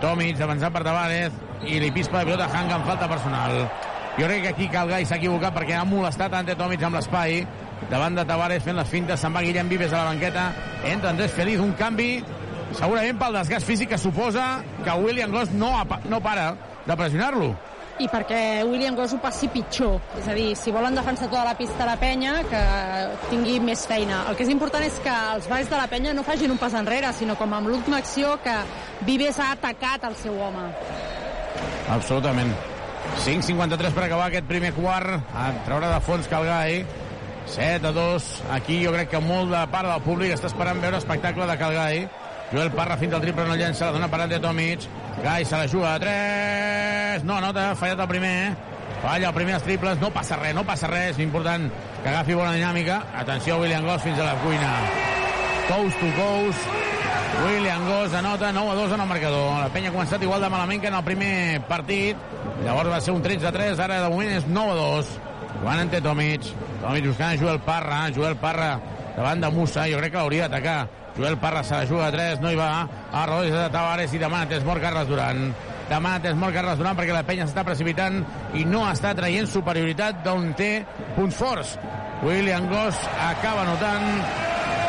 [0.00, 1.34] Tomic, defensat per Tavares.
[1.66, 3.56] I li pispa de pilota Hanga amb falta personal.
[4.20, 7.42] Jo crec que aquí Calgai s'ha equivocat perquè ha molestat Ante Tomic amb l'espai.
[7.90, 10.46] Davant de Tavares fent les fintes, se'n va Guillem Vives a la banqueta.
[10.92, 12.12] Entra Andrés Feliz, un canvi
[12.78, 15.74] segurament pel desgast físic que suposa que William Goss no,
[16.06, 16.52] no para
[16.86, 17.52] de pressionar-lo.
[18.00, 19.98] I perquè William Goss ho passi pitjor.
[20.20, 22.62] És a dir, si volen defensar tota la pista a la penya, que
[23.30, 24.22] tingui més feina.
[24.30, 26.74] El que és important és que els balls de la penya no facin un pas
[26.78, 28.56] enrere, sinó com amb l'última acció que
[29.06, 30.68] Vives ha atacat el seu home.
[31.92, 32.52] Absolutament.
[33.22, 35.20] 5.53 per acabar aquest primer quart.
[35.34, 36.84] A treure de fons Calgai.
[37.52, 38.28] 7 a 2.
[38.54, 42.04] Aquí jo crec que molt de part del públic està esperant veure espectacle de Calgai.
[42.52, 44.84] Joel Parra fins al triple no llença, la dona per Ante Tomic.
[45.24, 47.24] Gai se la juga a 3.
[47.24, 48.52] No anota, ha fallat el primer.
[49.02, 51.18] Falla el primer als triples, no passa res, no passa res.
[51.18, 51.70] Important
[52.02, 53.00] que agafi bona dinàmica.
[53.18, 54.70] Atenció, William Goss fins a la cuina.
[55.70, 56.68] Coast to coast.
[57.46, 59.50] William Goss anota 9 a 2 en el marcador.
[59.58, 61.34] La penya ha començat igual de malament que en el primer
[61.72, 62.16] partit.
[62.66, 65.14] Llavors va ser un 13 a 3, ara de moment és 9 a 2.
[65.58, 66.52] Jugant ante Tomic.
[66.82, 68.04] Tomic buscant Joel Parra.
[68.12, 68.74] Joel Parra
[69.16, 69.88] davant de Musa.
[69.88, 71.01] Jo crec que l'hauria d'atacar.
[71.16, 72.70] Joel Parra se la juga a 3, no hi va.
[73.12, 75.50] A rodolles de Tavares i demana Tesmor Carles Duran.
[75.90, 78.22] Demana Tesmor Carles Duran perquè la penya s'està precipitant
[78.56, 80.72] i no està traient superioritat d'on té
[81.16, 81.76] punts forts.
[82.22, 82.98] William Goss
[83.28, 84.08] acaba anotant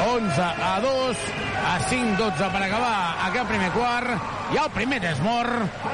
[0.04, 1.18] 11 a 2
[1.64, 2.96] a 5 12 per acabar
[3.30, 5.48] aquest primer quart i el primer desmor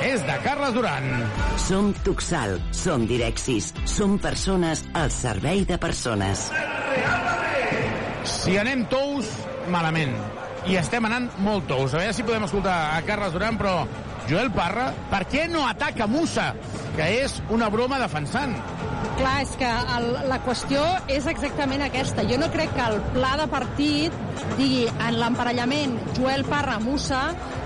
[0.03, 1.05] és de Carles Duran
[1.61, 6.49] Som Tuxal, som Direxis, som persones al servei de persones.
[8.23, 9.29] si anem tous,
[9.71, 10.15] malament
[10.69, 13.75] i estem anant molt tous a veure si podem escoltar a Carles Duran però
[14.29, 16.51] Joel Parra, per què no ataca Musa
[16.97, 18.57] que és una broma defensant
[19.19, 22.23] Clar, és que el, la qüestió és exactament aquesta.
[22.27, 24.15] Jo no crec que el pla de partit
[24.55, 27.19] digui en l'emparellament Joel Parra-Musa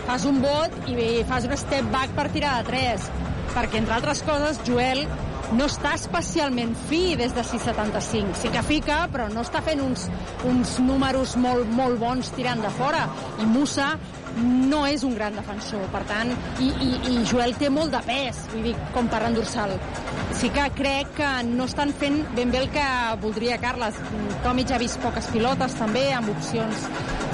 [0.07, 3.05] fas un vot i fas un step back per tirar de 3.
[3.53, 5.05] Perquè, entre altres coses, Joel
[5.53, 8.37] no està especialment fi des de 6,75.
[8.41, 10.07] Sí que fica, però no està fent uns,
[10.49, 13.05] uns números molt, molt bons tirant de fora.
[13.41, 13.93] I Musa
[14.41, 16.31] no és un gran defensor, per tant,
[16.63, 19.75] i, i, i Joel té molt de pes, vull dir, com per dorsal.
[20.33, 22.85] Sí que crec que no estan fent ben bé el que
[23.21, 23.99] voldria Carles.
[24.43, 26.87] Tomic ha vist poques pilotes també, amb opcions,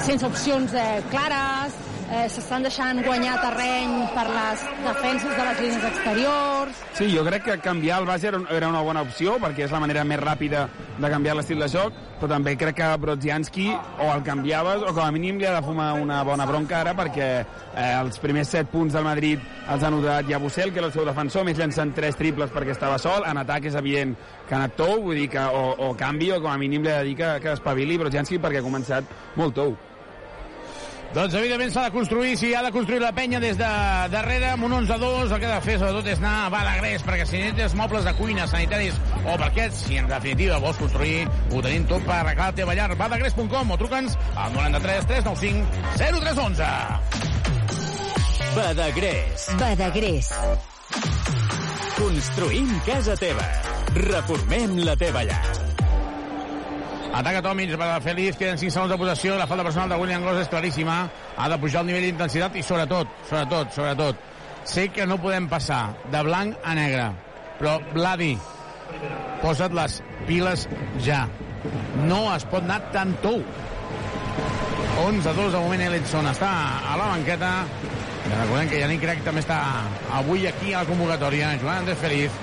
[0.04, 1.78] sense opcions eh, clares,
[2.10, 6.84] eh, s'estan deixant guanyar terreny per les defenses de les línies exteriors.
[6.98, 10.04] Sí, jo crec que canviar el base era, una bona opció, perquè és la manera
[10.04, 10.66] més ràpida
[11.00, 15.04] de canviar l'estil de joc, però també crec que Brodzianski o el canviaves o com
[15.04, 18.68] a mínim li ha de fumar una bona bronca ara perquè eh, els primers set
[18.72, 22.18] punts del Madrid els ha notat Yabusel, que era el seu defensor, més llançant tres
[22.18, 24.16] triples perquè estava sol, en atac és evident
[24.48, 26.92] que ha anat tou, vull dir que o, o canvi o com a mínim li
[26.92, 29.78] ha de dir que, que espavili Brodzianski perquè ha començat molt tou.
[31.10, 33.68] Doncs, evidentment, s'ha de construir, si ha de construir la penya des de
[34.12, 37.24] darrere, amb un 11-2, el que ha de fer, sobretot, és anar a Badagrés, perquè
[37.26, 38.94] si necessites mobles de cuina, sanitaris
[39.24, 42.94] o parquets, si en definitiva vols construir, ho tenim tot per arreglar la teva llar.
[43.00, 45.66] Badagrés.com o truca'ns al 93 395
[45.98, 46.70] 0311.
[48.54, 49.48] Badagrés.
[49.58, 50.30] Badagrés.
[51.98, 53.50] Construïm casa teva.
[53.98, 55.42] Reformem la teva llar.
[57.10, 60.44] Ataca Tomic per a queden 5 segons de possessió, la falta personal de William Goss
[60.44, 64.20] és claríssima, ha de pujar el nivell d'intensitat i sobretot, sobretot, sobretot,
[64.64, 67.08] sé que no podem passar de blanc a negre,
[67.58, 68.36] però Vladi,
[69.42, 70.68] posa't les piles
[71.02, 71.24] ja.
[72.06, 73.42] No es pot anar tan tou.
[75.00, 76.52] 11 a 2 de moment Ellenson està
[76.92, 77.50] a la banqueta.
[78.20, 79.58] I recordem que Yannick Craig també està
[80.20, 81.56] avui aquí a la convocatòria.
[81.60, 82.40] Joan Andrés Feliz.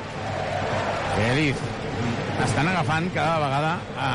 [1.15, 1.76] Feliz
[2.45, 4.09] estan agafant cada vegada a,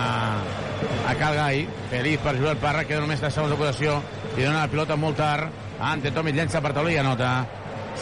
[1.11, 3.99] a Calgai Feliz per Joel Parra queda només 3 segons de possessió
[4.37, 5.51] i dona la pilota molt tard.
[5.83, 7.33] Ante Tomic llença per taulí i anota.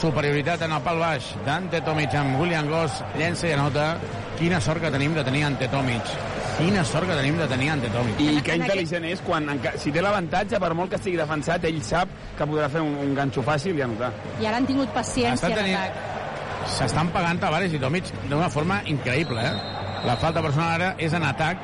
[0.00, 1.32] Superioritat en el pal baix.
[1.46, 3.94] d'Ante Tomic amb William Goss llença i anota.
[4.38, 6.12] Quina sort que tenim de tenir Ante Tomic.
[6.60, 8.20] Quina sort que tenim de tenir Ante Tomic.
[8.20, 9.48] I que intel·ligent és quan,
[9.80, 13.14] si té l'avantatge, per molt que estigui defensat, ell sap que podrà fer un, un
[13.16, 14.12] ganxo fàcil i anotar.
[14.40, 16.70] I ara han tingut paciència en tenint- atac.
[16.78, 19.79] s'estan pagant Tavares i Tomic d'una forma increïble, eh?
[20.06, 21.58] La falta personal ara és en atac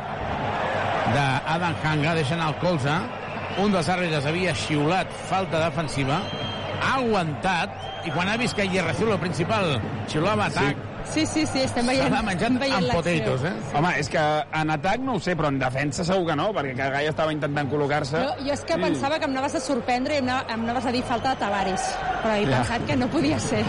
[1.14, 2.96] d'Adam Hanga, deixen el colze.
[3.62, 6.18] Un dels àrbitres havia xiulat falta defensiva,
[6.82, 7.70] ha aguantat,
[8.04, 12.10] i quan ha vist que Hierrezuelo, el principal, xiulava atac, Sí, sí, sí, estem veient,
[12.10, 13.12] S'ha menjat estem veient amb l'acció.
[13.14, 13.76] potatoes, eh?
[13.78, 14.18] Home, és que
[14.60, 17.70] en atac no ho sé, però en defensa segur que no, perquè Cagai estava intentant
[17.70, 18.18] col·locar-se.
[18.24, 18.80] Jo, jo és que Sí.
[18.80, 21.80] pensava que em anaves a sorprendre i em anaves a dir falta de Tavares,
[22.24, 22.56] però he Ja.
[22.58, 23.64] pensat que no podia ser.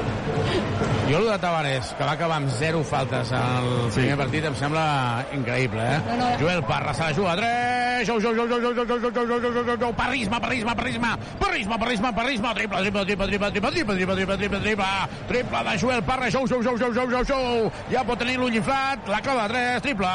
[1.07, 4.01] Jo, el de Tavares, que va acabar amb zero faltes al Sí.
[4.01, 6.01] primer partit, em sembla increïble, eh?
[6.07, 6.39] No, no.
[6.39, 9.11] Joel Parra se la juga a 3, jou, jou, jou, jou, jou, jou, jou, jou,
[9.11, 11.07] jou, jou, jou, jou, jou, parrisme, parrisme, parrisme,
[11.39, 15.77] parrisme, parrisme, parrisme, triple, triple, triple, triple, triple, triple, triple, triple, triple, triple, triple de
[15.79, 19.21] Joel Parra, jou, jou, jou, jou, jou, jou, jou, ja pot tenir l'ull inflat, la
[19.21, 20.11] clava de 3, triple,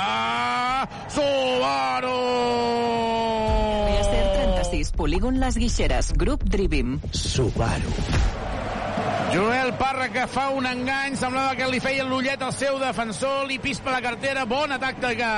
[1.09, 2.19] Subaru!
[3.89, 4.25] Riacer
[4.61, 7.01] 36, Polígon Les Guixeres, Grup Drivim.
[7.13, 7.93] Subaru.
[9.33, 13.57] Joel Parra que fa un engany, semblava que li feia l'ullet al seu defensor, li
[13.63, 15.31] pispa la cartera, bona tàctica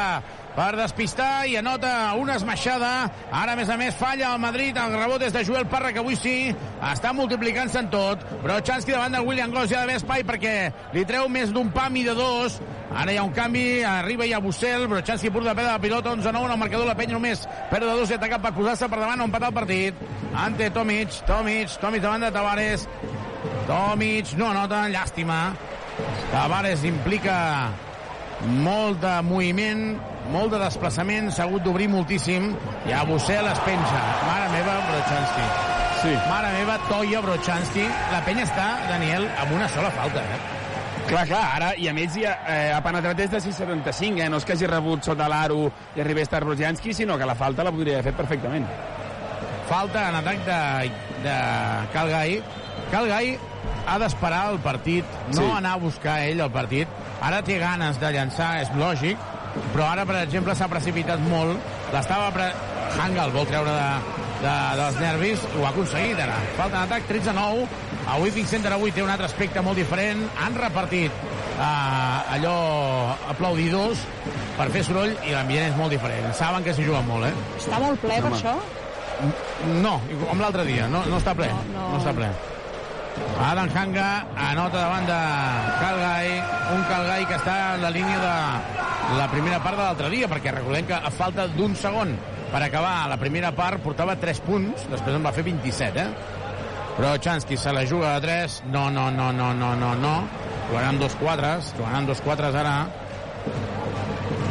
[0.56, 2.90] per despistar i anota una esmaixada.
[3.30, 6.02] Ara, a més a més, falla el Madrid, el rebot és de Joel Parra, que
[6.02, 6.50] avui sí,
[6.90, 10.54] està multiplicant-se en tot, però Chansky davant del William Goss hi ha d'haver espai perquè
[10.94, 12.58] li treu més d'un pam i de dos.
[12.94, 16.16] Ara hi ha un canvi, arriba ja Bussel, però Chansky pur de perdre la pilota,
[16.18, 18.98] 11-9 en el marcador, la penya només perd de dos i atacat per posar-se per
[19.04, 20.02] davant o empatar el partit.
[20.34, 22.88] Ante Tomic, Tomic, Tomic davant de Tavares,
[23.68, 25.38] Tomic no anota, llàstima.
[26.32, 27.36] Tavares implica
[28.64, 29.84] molt de moviment,
[30.34, 32.50] molt de desplaçament, s'ha hagut d'obrir moltíssim.
[32.88, 34.02] I a Bussel es penja.
[34.26, 35.46] Mare meva, Brochanski.
[36.02, 36.12] Sí.
[36.28, 37.86] Mare meva, Toia Brochanski.
[38.12, 40.42] La penya està, Daniel, amb una sola falta, eh?
[41.04, 44.28] Clar, clar, ara, i a més ja, eh, ha penetrat des de 6,75, eh?
[44.32, 47.64] no és que hagi rebut sota l'aro i arribés tard Brodzianski, sinó que la falta
[47.66, 48.64] la podria haver fet perfectament.
[49.68, 50.60] Falta en atac de,
[51.26, 51.34] de
[51.92, 52.38] Calgai.
[52.92, 53.34] Calgai
[53.86, 55.50] ha d'esperar el partit, no Sí.
[55.56, 56.88] anar a buscar ell el partit.
[57.22, 59.16] Ara té ganes de llançar, és lògic,
[59.74, 61.58] però ara, per exemple, s'ha precipitat molt.
[61.92, 62.30] L'estava...
[62.32, 62.50] Pre...
[62.94, 66.36] Hanga el vol treure de, de, dels nervis, ho ha aconseguit ara.
[66.54, 67.64] Falta en atac, 13-9.
[68.12, 70.20] Avui Pink Center avui té un altre aspecte molt diferent.
[70.44, 73.98] Han repartit eh, allò aplaudidors
[74.56, 76.30] per fer soroll i l'ambient és molt diferent.
[76.38, 77.34] Saben que s'hi juga molt, eh?
[77.58, 78.36] Està molt ple per Home.
[78.38, 78.54] això?
[79.82, 79.96] No,
[80.28, 81.48] com l'altre dia, no, no està ple.
[81.50, 81.88] No, no.
[81.94, 82.28] no està ple.
[83.44, 84.08] Adam Hanga
[84.50, 85.18] anota davant de
[85.80, 86.30] Calgai,
[86.74, 90.54] un Calgai que està en la línia de la primera part de l'altre dia, perquè
[90.54, 92.14] recordem que a falta d'un segon
[92.52, 96.32] per acabar la primera part portava 3 punts, després en va fer 27, eh?
[96.94, 100.14] Però Chansky se la juga a 3, no, no, no, no, no, no, no.
[100.68, 102.76] jugant amb dos quadres, jugant amb dos quadres ara.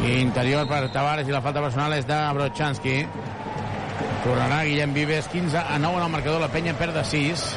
[0.04, 2.98] Interior per Tavares i la falta personal és de Brochanski.
[4.24, 7.48] Tornarà Guillem Vives, 15 a 9 en el marcador, la penya perd de 6.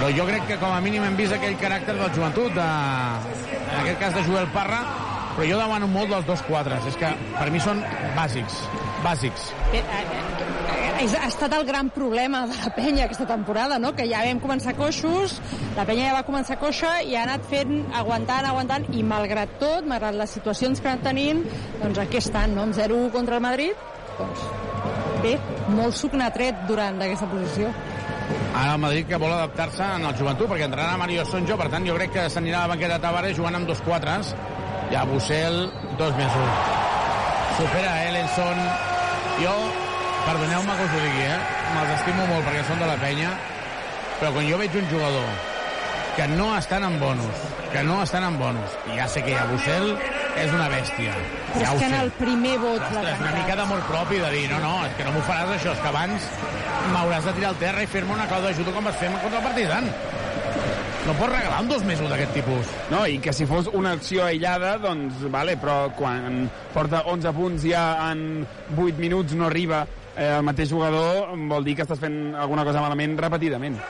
[0.00, 2.68] Però jo crec que com a mínim hem vist aquell caràcter del joventut, de,
[3.60, 4.78] en aquest cas de Joel Parra,
[5.34, 6.86] però jo demano molt dels dos quadres.
[6.88, 7.82] És que per mi són
[8.16, 8.62] bàsics,
[9.04, 9.50] bàsics.
[9.76, 13.92] Eh, eh, ha estat el gran problema de la penya aquesta temporada, no?
[13.92, 15.36] que ja vam començar coixos,
[15.76, 19.84] la penya ja va començar coixa i ha anat fent, aguantant, aguantant, i malgrat tot,
[19.84, 21.44] malgrat les situacions que han tenint,
[21.84, 22.64] doncs aquí estan, no?
[22.64, 24.48] amb 0-1 contra el Madrid, doncs
[25.20, 25.36] bé,
[25.76, 27.68] molt suc n'ha tret durant aquesta posició.
[28.54, 31.86] Ara el Madrid que vol adaptar-se en el joventut, perquè entrarà Mario Sonjo, per tant
[31.86, 34.34] jo crec que s'anirà a la banqueta de Tavares jugant amb dos quatres,
[34.90, 35.60] i a Bussel
[36.00, 36.50] dos més un.
[37.60, 38.64] Supera Ellenson.
[39.40, 39.54] Jo,
[40.26, 41.38] perdoneu-me que us ho digui, eh?
[41.76, 43.30] Me'ls estimo molt perquè són de la penya,
[44.18, 45.30] però quan jo veig un jugador
[46.16, 49.46] que no estan en bonus, que no estan en bonus, i ja sé que ja
[49.48, 49.94] Bussel
[50.44, 51.14] és una bèstia.
[51.52, 52.80] Però ja és que en el primer vot...
[52.86, 55.54] Ostres, és una mica d'amor propi de dir, no, no, és que no m'ho faràs
[55.56, 56.30] això, és que abans
[56.94, 59.46] m'hauràs de tirar al terra i fer-me una clau d'ajuda com vas fer contra el
[59.48, 59.88] Partizan.
[61.06, 62.72] No pots regalar un dos més un d'aquest tipus.
[62.92, 67.64] No, i que si fos una acció aïllada, doncs, vale, però quan porta 11 punts
[67.64, 68.44] ja en
[68.76, 72.84] 8 minuts no arriba eh, el mateix jugador, vol dir que estàs fent alguna cosa
[72.84, 73.80] malament repetidament.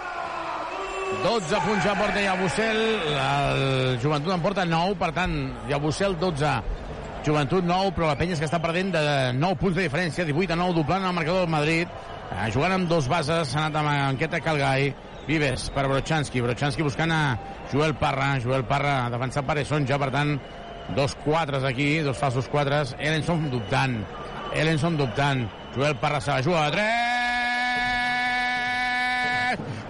[1.18, 2.78] 12 punts ja porta Llabusel,
[3.10, 5.34] el Joventut en porta 9, per tant,
[5.68, 6.52] Llabusel 12,
[7.26, 9.02] Joventut 9, però la penya és que està perdent de
[9.36, 11.92] 9 punts de diferència, 18 a 9, doblant el marcador del Madrid,
[12.30, 14.94] eh, jugant amb dos bases, s'ha anat amb Anqueta Calgai,
[15.26, 17.20] Vives per Brochanski, Brochanski buscant a
[17.70, 20.38] Joel Parra, Joel Parra defensat per Esonja, per tant,
[20.96, 24.00] dos quatres aquí, dos falsos quatres, Ellenson dubtant,
[24.54, 25.44] Ellenson dubtant,
[25.76, 27.29] Joel Parra se la juga a 3,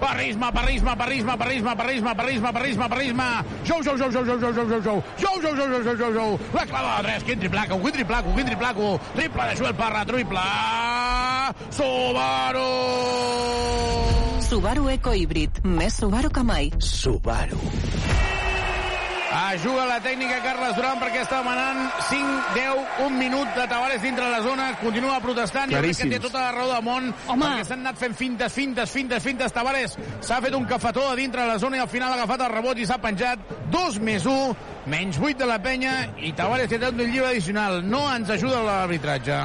[0.01, 3.45] Parrisma, parrisma, parrisma, parrisma, parrisma, parrisma, parrisma, parrisma.
[3.65, 5.03] Jou, jou, jou, jou, jou, jou, jou, jou, jou.
[5.19, 6.41] Jou, jou, jou, jou, jou, jou, jou.
[6.55, 8.99] La clava de tres, quin triplaco, quin triplaco, quin triplaco.
[9.15, 10.49] Triple de Joel Parra, triple.
[11.71, 12.69] Subaru!
[14.49, 15.63] Subaru Eco Híbrid.
[15.65, 16.73] Més Subaru que mai.
[16.81, 17.61] Subaru.
[19.31, 24.27] Ajuda la tècnica Carles Duran perquè està demanant 5, 10, 1 minut de Tavares dintre
[24.27, 24.73] la zona.
[24.81, 25.71] Continua protestant.
[25.71, 26.25] Jo crec que té Claríssims.
[26.25, 27.07] tota la raó del món.
[27.31, 27.45] Home.
[27.47, 29.53] Perquè s'han anat fent fintes, fintes, fintes, fintes.
[29.55, 32.53] Tavares s'ha fet un cafetó a dintre la zona i al final ha agafat el
[32.57, 33.39] rebot i s'ha penjat.
[33.71, 35.93] 2 més 1, menys 8 de la penya
[36.25, 37.81] i Tavares té un llibre addicional.
[37.85, 39.37] No ens ajuda l'arbitratge.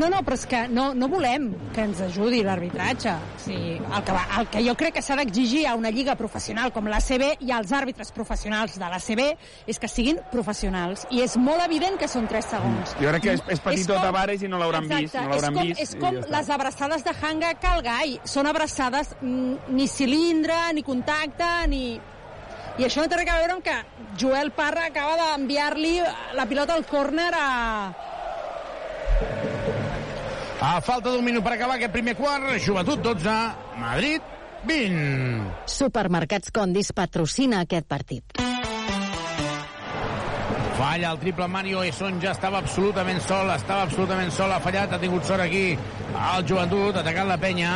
[0.00, 3.14] No, no, però és que no, no volem que ens ajudi l'arbitratge.
[3.44, 6.72] Sigui, el, que va, el que jo crec que s'ha d'exigir a una lliga professional
[6.74, 9.24] com l'ACB i als àrbitres professionals de l'ACB
[9.70, 11.06] és que siguin professionals.
[11.10, 12.96] I és molt evident que són 3 segons.
[13.00, 15.14] Jo crec que és, és petitó com- Tavares i no l'hauran vist.
[15.14, 18.18] No és com, vist és com ja les abraçades de Hanga Calgai.
[18.24, 21.84] Són abraçades mm, ni cilindre, ni contacte, ni...
[22.78, 23.76] I això no té res a veure amb que
[24.20, 25.98] Joel Parra acaba d'enviar-li
[26.38, 27.48] la pilota al córner a,
[30.60, 33.32] A falta d'un minut per acabar aquest primer quart, Joventut 12,
[33.80, 34.20] Madrid
[34.68, 35.46] 20.
[35.72, 38.36] Supermercats Condis patrocina aquest partit.
[40.76, 45.00] Falla el triple Mario Esson, ja estava absolutament sol, estava absolutament sol, ha fallat, ha
[45.00, 47.72] tingut sort aquí el joventut, atacant la penya,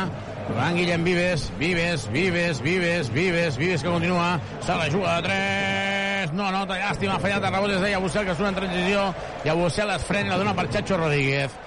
[0.53, 6.33] Van Guillem Vives, Vives, Vives, Vives, Vives, Vives que continua, se la juga de 3,
[6.33, 7.71] no nota, llàstima, ha fallat el rebot.
[7.73, 9.07] Des de Llabusel, que surt en transició,
[9.45, 11.57] Llabusel es frena, la dona per Chacho Rodríguez,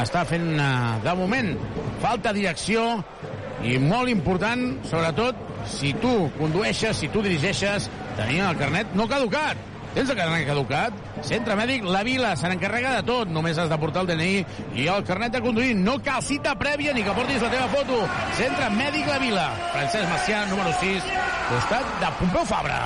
[0.00, 1.54] està fent, eh, de moment,
[2.02, 2.88] falta direcció,
[3.62, 9.58] i molt important, sobretot, si tu condueixes, si tu dirigeixes, tenir el carnet no caducat.
[9.94, 10.96] Tens el carnet caducat?
[11.26, 13.30] Centre mèdic La Vila se n'encarrega de tot.
[13.32, 15.74] Només has de portar el DNI i el carnet de conduir.
[15.76, 18.02] No cal cita prèvia ni que portis la teva foto.
[18.38, 19.46] Centre mèdic La Vila.
[19.72, 21.14] Francesc Macià, número 6,
[21.52, 22.82] costat de Pompeu Fabra.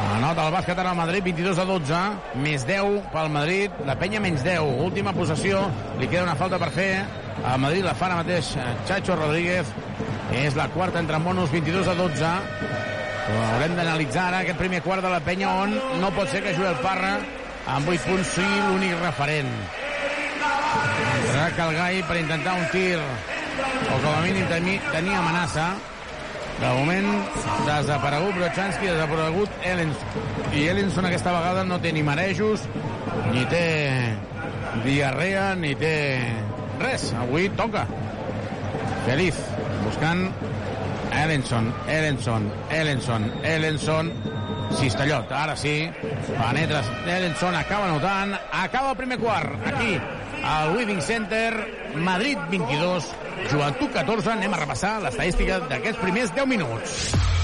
[0.00, 1.98] Anota el bàsquet ara al Madrid, 22 a 12,
[2.44, 5.60] més 10 pel Madrid, la penya menys 10, última possessió,
[6.00, 6.90] li queda una falta per fer,
[7.44, 9.68] al Madrid la fa ara mateix eh, Chacho Rodríguez,
[10.40, 12.32] és la quarta entre monos, 22 a 12,
[12.70, 12.89] però
[13.38, 16.68] haurem d'analitzar ara aquest primer quart de la penya on no pot ser que jugui
[16.70, 17.18] el Parra
[17.70, 19.50] amb 8 punts sigui l'únic referent.
[21.28, 25.70] Serà Calgai per intentar un tir o com a mínim tenir, tenir amenaça
[26.60, 27.06] de moment,
[27.64, 30.26] desaparegut Brochanski, desaparegut Ellenson.
[30.52, 32.66] I Ellenson aquesta vegada no té ni marejos,
[33.32, 33.64] ni té
[34.84, 35.94] diarrea, ni té
[36.82, 37.10] res.
[37.22, 37.86] Avui toca.
[39.06, 39.40] Feliz,
[39.86, 40.26] buscant
[41.20, 44.12] Ellenson, Ellenson, Ellenson, Ellenson,
[44.78, 45.90] Cistellot, ara sí,
[46.28, 49.98] penetra Ellenson, acaba notant, acaba el primer quart, aquí,
[50.44, 51.52] al Withing Center,
[51.96, 53.10] Madrid 22,
[53.50, 57.39] Joventut 14, anem a repassar l'estadística d'aquests primers 10 minuts.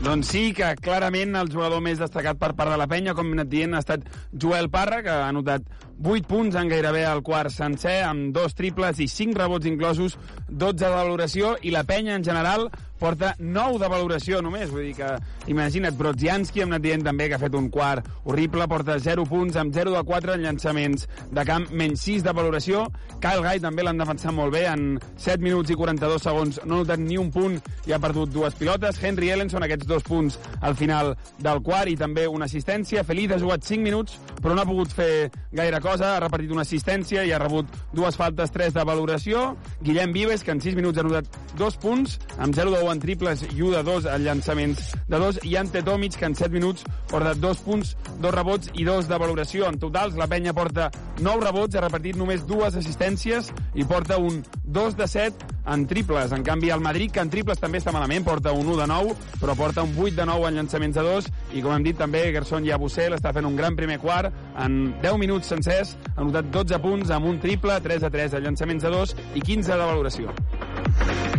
[0.00, 3.34] Doncs sí, que clarament el jugador més destacat per part de la penya, com hem
[3.36, 5.66] anat dient, ha estat Joel Parra, que ha anotat
[6.00, 10.16] 8 punts en gairebé el quart sencer, amb dos triples i 5 rebots inclosos,
[10.48, 12.70] 12 de valoració, i la penya en general
[13.00, 15.10] porta 9 de valoració només, vull dir que,
[15.50, 19.56] imagina't, Brodzianski, hem anat dient també que ha fet un quart horrible, porta 0 punts,
[19.60, 22.84] amb 0 de 4 en llançaments de camp, menys 6 de valoració,
[23.20, 26.84] Kyle Guy també l'han defensat molt bé, en 7 minuts i 42 segons no ha
[26.84, 27.56] notat ni un punt
[27.88, 31.96] i ha perdut dues pilotes, Henry Ellenson, aquests dos punts al final del quart i
[31.98, 36.14] també una assistència, Feliz ha jugat 5 minuts, però no ha pogut fer gaire cosa,
[36.16, 40.52] ha repartit una assistència i ha rebut dues faltes, 3 de valoració, Guillem Vives, que
[40.54, 43.76] en 6 minuts ha notat dos punts, amb 0 de 1 en triples i 1
[43.76, 47.62] de 2 en llançaments de 2, i Ante Tomic, que en 7 minuts porta 2
[47.62, 49.68] punts, 2 rebots i 2 de valoració.
[49.70, 54.42] En totals, la penya porta 9 rebots, ha repartit només dues assistències i porta un
[54.64, 56.32] 2 de 7 en triples.
[56.32, 59.16] En canvi, el Madrid, que en triples també està malament, porta un 1 de 9,
[59.40, 62.26] però porta un 8 de 9 en llançaments de 2, i com hem dit també,
[62.34, 66.82] Gerson Yabusel està fent un gran primer quart, en 10 minuts sencers, ha notat 12
[66.82, 71.29] punts amb un triple, 3 de 3 en llançaments de 2 i 15 de valoració.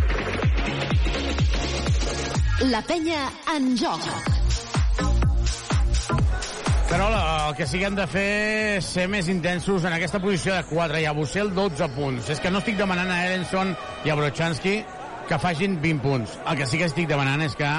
[2.69, 3.17] La penya
[3.55, 4.03] en joc.
[6.89, 8.25] Carola, el que hem de fer
[8.75, 12.29] és ser més intensos en aquesta posició de 4 i a Bussel 12 punts.
[12.29, 13.73] És que no estic demanant a Ellenson
[14.05, 14.75] i a Brochanski
[15.29, 16.37] que facin 20 punts.
[16.45, 17.71] El que sí que estic demanant és que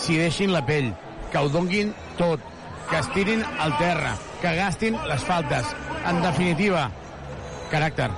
[0.00, 0.94] s'hi deixin la pell,
[1.32, 2.40] que ho donguin tot,
[2.88, 5.76] que es tirin al terra, que gastin les faltes.
[6.06, 6.88] En definitiva,
[7.68, 8.08] caràcter.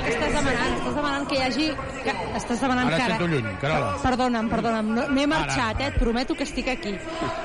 [0.00, 0.76] El que estàs demanant.
[0.78, 1.66] Estàs demanant que hi hagi...
[2.00, 3.90] Que, estàs demanant Ara que sento lluny, Carola.
[4.00, 4.92] Perdona'm, perdona'm.
[4.96, 5.90] No, no he marxat, eh?
[5.90, 6.94] Et prometo que estic aquí.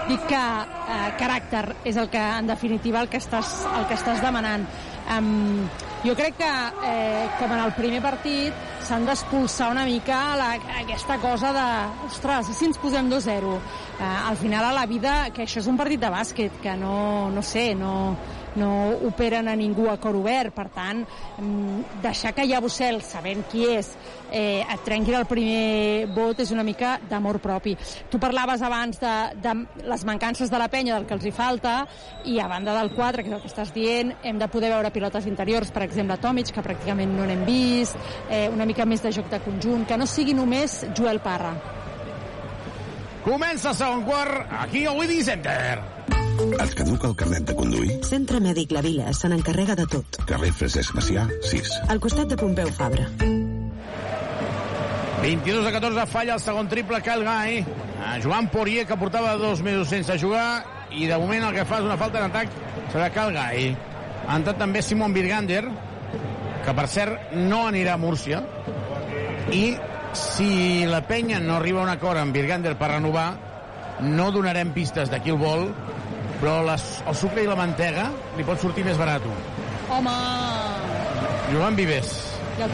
[0.07, 4.23] Dic que eh, caràcter és el que, en definitiva, el que estàs, el que estàs
[4.23, 4.63] demanant.
[5.11, 5.67] Um,
[6.05, 6.53] jo crec que,
[6.87, 11.67] eh, com en el primer partit, s'han d'expulsar una mica la, aquesta cosa de,
[12.07, 13.53] ostres, i si ens posem 2-0?
[13.99, 17.29] Eh, al final, a la vida, que això és un partit de bàsquet, que no,
[17.35, 18.15] no sé, no,
[18.55, 21.03] no operen a ningú a cor obert, per tant,
[21.37, 23.89] mm, deixar que Llabusel, sabent qui és,
[24.31, 27.77] eh, et trenqui el primer vot és una mica d'amor propi.
[28.09, 31.87] Tu parlaves abans de, de les mancances de la penya, del que els hi falta,
[32.25, 34.91] i a banda del 4, que és el que estàs dient, hem de poder veure
[34.91, 37.97] pilotes interiors, per exemple, Tomic, que pràcticament no n'hem vist,
[38.29, 41.53] eh, una mica més de joc de conjunt, que no sigui només Joel Parra.
[43.25, 45.94] Comença el segon quart aquí al Widi Center.
[46.35, 47.93] Et caduca el carnet de conduir?
[48.03, 50.17] Centre Mèdic La Vila se n'encarrega de tot.
[50.27, 51.71] Carrer Francesc Macià, 6.
[51.93, 53.05] Al costat de Pompeu Fabra.
[55.21, 57.63] 22 a 14 falla el segon triple Kyle Guy.
[58.05, 61.79] A Joan Poirier, que portava dos mesos sense jugar, i de moment el que fa
[61.79, 62.51] és una falta d'atac
[62.91, 63.71] serà Kyle Guy.
[64.27, 65.63] Ha entrat també Simon Birgander,
[66.65, 68.43] que per cert no anirà a Múrcia,
[69.55, 69.65] i
[70.15, 73.29] si la penya no arriba a un acord amb Birgander per renovar,
[74.03, 75.69] no donarem pistes d'aquí el vol,
[76.41, 79.25] però les, el sucre i la mantega li pot sortir més barat.
[79.89, 80.15] Home!
[81.53, 82.13] Joan Vives.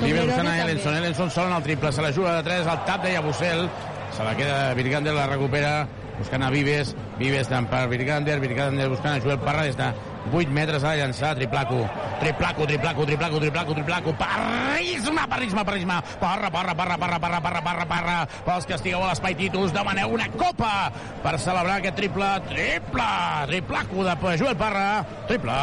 [0.01, 0.59] Vives buscant a.
[0.63, 0.95] Ellenson.
[0.95, 1.91] Ellenson sol en el triple.
[1.91, 3.67] Se la juga de 3, el tap de Yabusel.
[4.15, 5.87] Se la queda Virgander, la recupera
[6.19, 6.95] buscant a Vives.
[7.19, 8.39] Vives tant per Virgander.
[8.39, 9.89] Virgander buscant a Joel Parra des de
[10.29, 11.35] 8 metres ha de llançar.
[11.35, 11.89] Triplaco.
[12.19, 14.13] Triplaco, triplaco, triplaco, triplaco, triplaco.
[14.13, 16.01] Parrisma, parrisma, parrisma.
[16.19, 18.17] Parra, parra, parra, parra, parra, parra, parra, parra.
[18.45, 20.91] Pels que estigueu a l'Espai Titus, demaneu una copa
[21.23, 22.29] per celebrar aquest triple.
[22.51, 23.09] Triple!
[23.47, 25.03] Triplaco de Joel Parra.
[25.27, 25.59] Triple!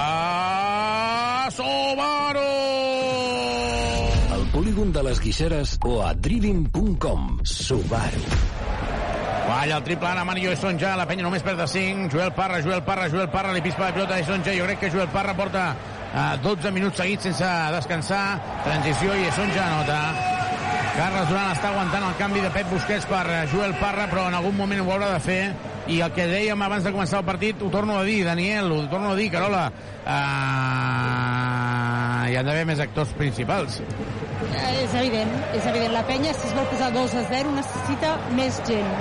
[1.54, 2.46] Subaru!
[4.34, 7.38] Al polígon de les Guixeres o a driving.com.
[7.44, 8.26] Subaru.
[9.48, 12.10] Falla el triple Ana Mario Sonja, la penya només perd de 5.
[12.12, 14.52] Joel Parra, Joel Parra, Joel Parra, li pispa la pilota de Sonja.
[14.52, 18.36] Jo crec que Joel Parra porta eh, 12 minuts seguits sense descansar.
[18.66, 19.96] Transició i Sonja anota.
[20.98, 24.36] Carles Duran està aguantant el canvi de Pep Busquets per eh, Joel Parra, però en
[24.36, 25.40] algun moment ho haurà de fer.
[25.88, 28.84] I el que dèiem abans de començar el partit, ho torno a dir, Daniel, ho
[28.92, 29.72] torno a dir, Carola.
[30.04, 30.12] Uh,
[32.28, 33.80] hi ha d'haver més actors principals.
[34.38, 35.92] És evident, és evident.
[35.92, 38.92] La penya, si es vol posar 2 a 0, necessita més gent.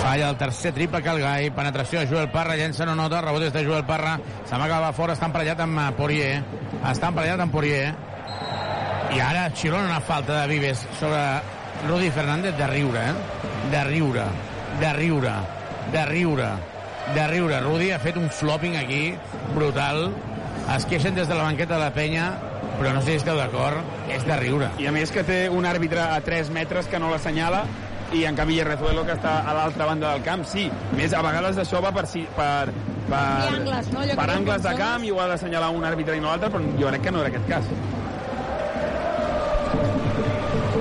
[0.00, 1.50] Falla el tercer triple que el Gai.
[1.54, 4.16] Penetració de Joel Parra, llença no nota, rebot és de Joel Parra.
[4.50, 6.32] S'amaga fora, està emparellat amb eh, Poirier.
[6.90, 7.92] Està emparellat amb Poirier.
[9.14, 11.22] I ara xilona una falta de Vives sobre
[11.86, 13.14] Rudi Fernández de riure, eh?
[13.70, 14.26] De riure,
[14.80, 15.32] de riure,
[15.92, 16.50] de riure,
[17.14, 17.60] de riure.
[17.62, 19.02] Rudi ha fet un flopping aquí
[19.54, 20.08] brutal.
[20.74, 22.30] Es queixen des de la banqueta de la penya,
[22.80, 24.70] però no sé si esteu d'acord, és de riure.
[24.80, 27.66] I a més que té un àrbitre a 3 metres que no l'assenyala
[28.16, 30.64] i en canvi Rezuelo que està a l'altra banda del camp, sí.
[30.70, 32.72] A més, a vegades això va per, si, per,
[33.10, 34.00] per, I angles, no?
[34.00, 36.72] Allò per angles de camp i ho ha d'assenyalar un àrbitre i no l'altre, però
[36.80, 37.68] jo crec que no era aquest cas.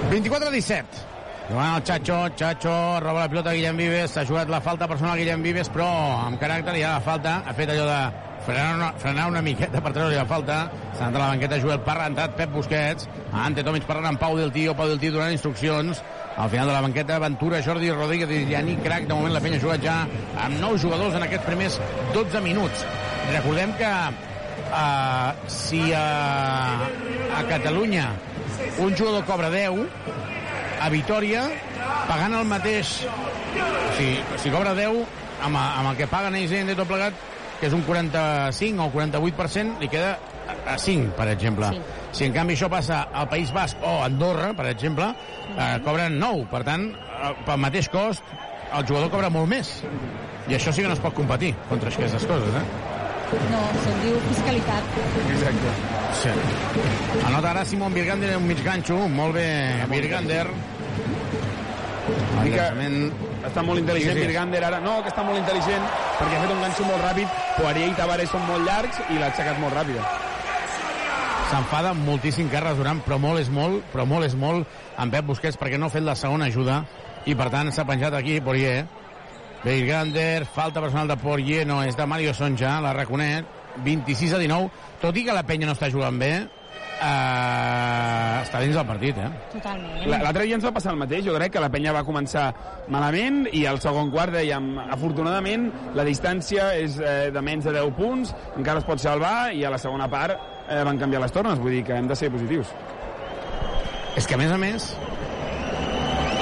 [0.09, 1.05] 24 a 17.
[1.49, 2.73] Jugant el Chacho, Chacho
[3.03, 5.91] roba la pilota Guillem Vives, s'ha jugat la falta personal Guillem Vives, però
[6.23, 9.81] amb caràcter hi ha la falta, ha fet allò de frenar una, frenar una miqueta
[9.81, 10.59] per treure la falta,
[10.93, 14.21] s'ha anat a la banqueta Joel Parra, ha entrat Pep Busquets, ante Tomic parlant amb
[14.21, 16.01] Pau del Tio, Pau del Tio donant instruccions,
[16.39, 19.59] al final de la banqueta Ventura, Jordi Rodríguez i Yannick Crac, de moment la penya
[19.59, 19.99] ha jugat ja
[20.45, 21.79] amb nou jugadors en aquests primers
[22.15, 22.85] 12 minuts.
[23.33, 28.07] Recordem que uh, si uh, a Catalunya
[28.79, 29.83] un jugador cobra 10,
[30.79, 31.43] a Vitoria,
[32.07, 33.01] pagant el mateix...
[33.09, 35.01] O sigui, si cobra 10,
[35.43, 37.27] amb, amb el que paguen ells de tot plegat,
[37.59, 40.17] que és un 45 o 48%, li queda
[40.65, 41.71] a 5, per exemple.
[41.75, 41.81] Sí.
[42.19, 45.11] Si en canvi això passa al País Basc o a Andorra, per exemple,
[45.55, 46.47] eh, cobren 9.
[46.51, 48.23] Per tant, eh, pel mateix cost,
[48.73, 49.83] el jugador cobra molt més.
[50.49, 52.65] I això sí que no es pot competir contra aquestes coses, eh?
[53.29, 54.95] No, se'n diu fiscalitat.
[55.35, 55.73] Exacte.
[56.17, 56.31] Sí.
[57.27, 58.97] Anota ara Simon Birgander un mig ganxo.
[59.07, 60.47] Molt bé, Birgander.
[62.41, 64.27] Dir que està molt intel·ligent Sí, sí.
[64.27, 64.79] Birgander ara.
[64.83, 65.85] No, que està molt intel·ligent
[66.19, 67.37] perquè ha fet un ganxo molt ràpid.
[67.57, 70.05] Poirier i Tavares són molt llargs i l'ha aixecat molt ràpida.
[71.49, 74.67] S'enfada moltíssim Carles Duran, però molt és molt, però molt és molt
[75.01, 76.83] amb Pep Busquets perquè no ha fet la segona ajuda
[77.25, 78.83] i per tant s'ha penjat aquí Poirier.
[79.63, 83.49] Birgander, falta personal de Poirier, no, és de Mario Sonja, la reconec,
[83.83, 84.69] 26 a 19,
[85.01, 86.31] tot i que la penya no està jugant bé,
[87.01, 89.29] eh, està dins del partit, eh?
[89.53, 90.05] Totalment.
[90.11, 92.49] La- L'altre dia ens va passar el mateix, jo crec que la penya va començar
[92.87, 97.93] malament i al segon quart dèiem, afortunadament, la distància és eh, de menys de 10
[97.97, 100.35] punts, encara es pot salvar i a la segona part
[100.69, 102.67] eh, van canviar les tornes, vull dir que hem de ser positius.
[104.17, 104.89] És que, a més a més,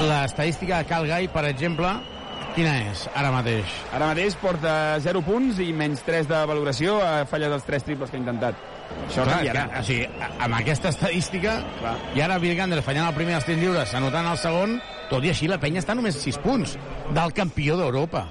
[0.08, 1.90] l'estadística de Cal Gai, per exemple,
[2.56, 3.70] quina és ara mateix?
[3.94, 4.72] Ara mateix porta
[5.04, 8.54] 0 punts i menys 3 de valoració, ha fallat els 3 triples que ha intentat.
[9.08, 9.64] Això Clar, canviarà.
[9.72, 11.94] que, o sigui, a- amb aquesta estadística, Clar.
[12.14, 14.80] i ara Birgander fallant el primer dels tirs lliures, anotant el segon,
[15.10, 16.76] tot i així la penya està només 6 punts
[17.14, 18.26] del campió d'Europa,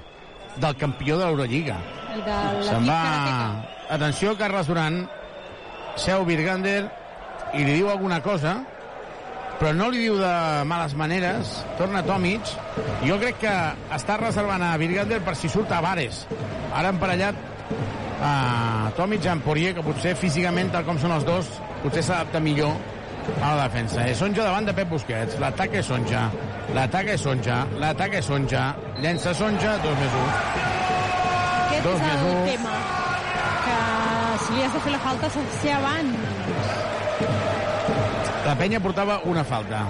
[0.56, 1.76] del campió de l'Eurolliga.
[2.24, 3.64] De Se'n va...
[3.90, 5.08] Atenció, Carles Duran,
[5.96, 6.90] seu Birgander
[7.54, 8.58] i li diu alguna cosa,
[9.58, 12.42] però no li diu de males maneres, torna Tomic,
[13.02, 13.54] jo crec que
[13.96, 16.26] està reservant a Birgander per si surt a Vares.
[16.74, 17.34] Ara emparellat
[18.22, 21.48] a Tomic amb Poirier, que potser físicament, tal com són els dos,
[21.82, 22.74] potser s'adapta millor
[23.42, 24.06] a la defensa.
[24.08, 25.36] És Sonja davant de Pep Busquets.
[25.42, 26.26] L'atac és Sonja.
[26.74, 27.60] L'atac és Sonja.
[27.78, 28.64] L'atac és Sonja.
[29.02, 30.28] Llença Sonja, 2 més 1.
[31.68, 32.44] Aquest Dos és el un.
[32.48, 32.76] tema.
[33.68, 33.78] Que
[34.44, 36.16] si li has de fer la falta s'ha de ser abans.
[38.48, 39.82] La penya portava una falta.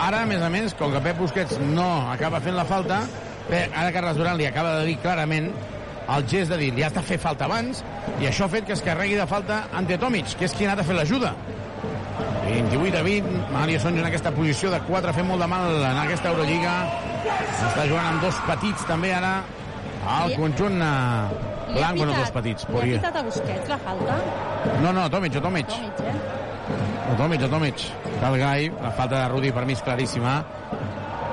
[0.00, 3.02] Ara, a més a més, com que Pep Busquets no acaba fent la falta,
[3.50, 5.50] bé, ara Carles Duran li acaba de dir clarament
[6.16, 7.82] el gest de dir, li has de fer falta abans,
[8.18, 10.72] i això ha fet que es carregui de falta ante Tomic, que és qui ha
[10.72, 11.34] anat a fer l'ajuda.
[12.48, 16.00] 28 a 20, Mario Sonja en aquesta posició de 4 fent molt de mal en
[16.00, 16.74] aquesta Eurolliga.
[17.28, 19.34] Està jugant amb dos petits també ara
[20.08, 22.68] al conjunt eh, blanc, bueno, dos petits.
[22.72, 24.18] Li ha pitat a Busquets la falta?
[24.80, 25.72] No, no, Tomic, o Tomic.
[25.74, 26.46] Tomic, eh?
[27.12, 27.88] O Tomic, o Tomic.
[28.22, 30.38] La falta de Rudi per mi és claríssima.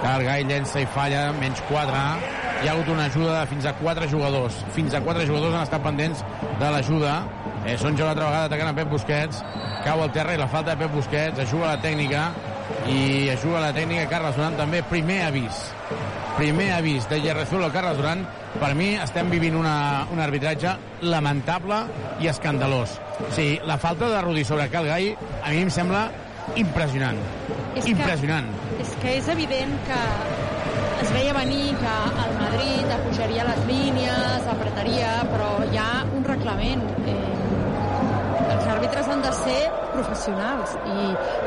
[0.04, 2.45] Cal Gai llença i falla, menys 4.
[2.66, 4.55] Hi ha hagut una ajuda de fins a 4 jugadors.
[4.74, 6.24] Fins a 4 jugadors han estat pendents
[6.57, 7.11] de l'ajuda.
[7.61, 9.43] Eh, són una altra vegada atacant a Pep Busquets.
[9.86, 11.43] Cau al terra i la falta de Pep Busquets.
[11.43, 12.24] Ajuda la tècnica
[12.89, 14.82] i ajuda la tècnica Carles Duran també.
[14.89, 15.59] Primer avís.
[16.39, 18.26] Primer avís de Gerrezulo Carles Duran.
[18.57, 19.76] Per mi estem vivint una,
[20.09, 20.74] un arbitratge
[21.05, 21.84] lamentable
[22.26, 22.97] i escandalós.
[23.30, 25.11] Sigui, la falta de Rudi sobre Cal Gai
[25.43, 26.07] a mi em sembla
[26.55, 27.22] impressionant.
[27.76, 28.49] És que- impressionant.
[28.82, 30.01] És que és evident que
[31.06, 31.95] es veia venir que
[32.26, 36.84] el Madrid apujaria les línies, apretaria, però hi ha un reglament.
[37.06, 39.60] Eh, els àrbitres han de ser
[39.93, 40.97] professionals i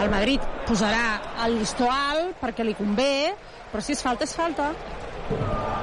[0.05, 3.35] el Madrid posarà el llistó alt perquè li convé,
[3.73, 4.71] però si és falta, és falta.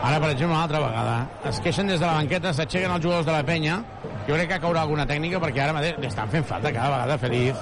[0.05, 1.15] Ara, per exemple, una altra vegada.
[1.49, 3.79] Es queixen des de la banqueta, s'aixequen els jugadors de la penya.
[4.27, 7.17] Jo crec que caurà alguna tècnica perquè ara mateix li estan fent falta cada vegada
[7.21, 7.55] Feliz.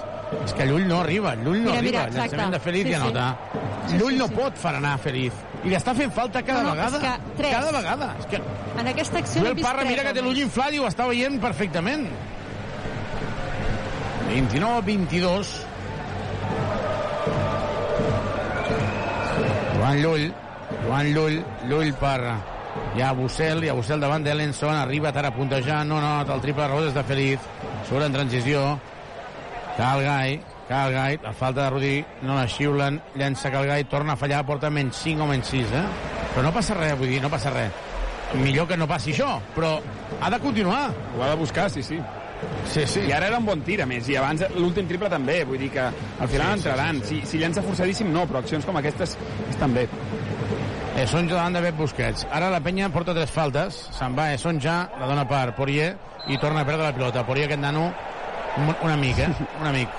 [0.43, 1.83] És que Llull no arriba, Llull no Mira, arriba.
[1.83, 2.35] mira, el exacte.
[2.37, 3.05] llançament de Feliz Sí, ja sí.
[3.05, 3.25] nota.
[3.87, 4.33] Sí, Llull sí, no sí.
[4.39, 5.33] pot frenar Feliz.
[5.63, 6.97] I li està fent falta cada No, no, vegada.
[6.97, 7.53] és que tres.
[7.55, 8.15] Cada vegada.
[8.19, 8.41] És que
[8.79, 11.39] En aquesta acció Joel Parra tres, mira que té l'ull inflat i ho està veient
[11.39, 12.07] perfectament.
[14.27, 15.53] 29 a 22.
[19.77, 20.33] Joan Llull,
[20.85, 21.39] Joan Llull,
[21.69, 22.19] Llull per
[22.95, 26.41] hi ha Bussel, hi ha Bussel davant d'Ellenson, arriba Tara a puntejar, no, no, el
[26.41, 27.39] triple rebot és de Feliz,
[27.89, 28.63] surt en transició,
[29.77, 34.69] Calgai, Calgai, la falta de Rudi, no la xiulen, llença Calgai, torna a fallar, porta
[34.71, 35.83] menys 5 o menys 6, eh?
[36.33, 37.71] Però no passa res, vull dir, no passa res.
[38.39, 39.75] Millor que no passi això, però
[40.21, 40.87] ha de continuar.
[41.17, 41.99] Ho ha de buscar, sí, sí.
[42.67, 43.03] Sí, sí.
[43.07, 45.69] I ara era un bon tir, a més, i abans l'últim triple també, vull dir
[45.71, 47.01] que al final Sí, sí, entraran.
[47.03, 47.21] sí, sí.
[47.21, 49.17] Si, si llença forçadíssim, no, però accions com aquestes
[49.51, 49.85] estan bé.
[50.97, 52.25] Esonja davant de Pep Busquets.
[52.31, 53.77] Ara la penya porta tres faltes.
[53.97, 55.95] Se'n va Esonja, la dona per Poirier
[56.29, 57.23] i torna a perdre la pilota.
[57.25, 57.87] Poirier, aquest nano,
[58.57, 59.29] un, un amic, eh?
[59.61, 59.89] Un amic.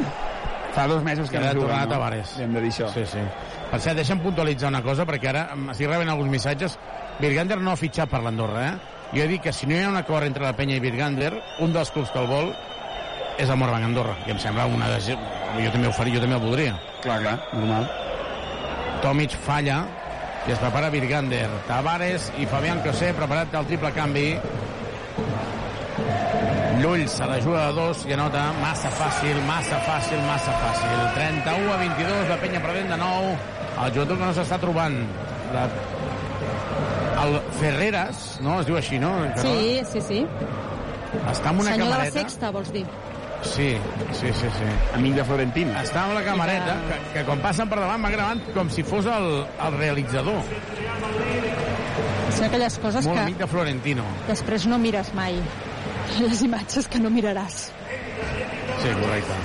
[0.74, 1.92] Fa dos mesos que ara no juguen, a no?
[1.92, 2.34] Tavares.
[2.42, 2.88] Hem de dir això.
[2.90, 3.22] Sí, sí.
[3.70, 6.78] Per cert, deixa'm puntualitzar una cosa, perquè ara estic rebent alguns missatges.
[7.20, 8.94] Virgander no ha fitxat per l'Andorra, eh?
[9.14, 11.32] Jo he dit que si no hi ha un acord entre la penya i Virgander,
[11.62, 12.50] un dels clubs que el vol
[13.38, 15.18] és el Morbanc Andorra, i em sembla una decisió...
[15.54, 16.72] Jo també ho faria, jo també el voldria.
[17.04, 17.86] Clar, clar, normal.
[19.04, 19.84] Tomic falla
[20.48, 21.46] i es prepara Virgander.
[21.68, 24.26] Tavares i Fabián Cosé preparat el triple canvi.
[26.84, 30.98] Llull se la juga de dos i anota massa fàcil, massa fàcil, massa fàcil.
[31.16, 33.30] 31 a 22, la penya perdent de nou.
[33.86, 34.98] El jugador que no s'està trobant.
[35.54, 35.64] La...
[37.24, 38.58] El Ferreras, no?
[38.60, 39.14] Es diu així, no?
[39.40, 40.20] Sí, sí, sí.
[41.30, 42.20] Està amb una Senyor de la camareta.
[42.20, 42.84] sexta, vols dir?
[43.44, 43.70] Sí,
[44.18, 44.68] sí, sí, sí.
[44.98, 45.72] Amic de Florentín.
[45.80, 49.08] Està amb la camareta, que, que quan passen per davant va gravant com si fos
[49.08, 49.30] el,
[49.68, 50.42] el realitzador.
[52.34, 54.04] Són aquelles coses Molt que amic de Florentino.
[54.28, 55.38] després no mires mai.
[56.20, 57.68] Les imatges que no miraràs.
[58.82, 59.36] Sí, correcte.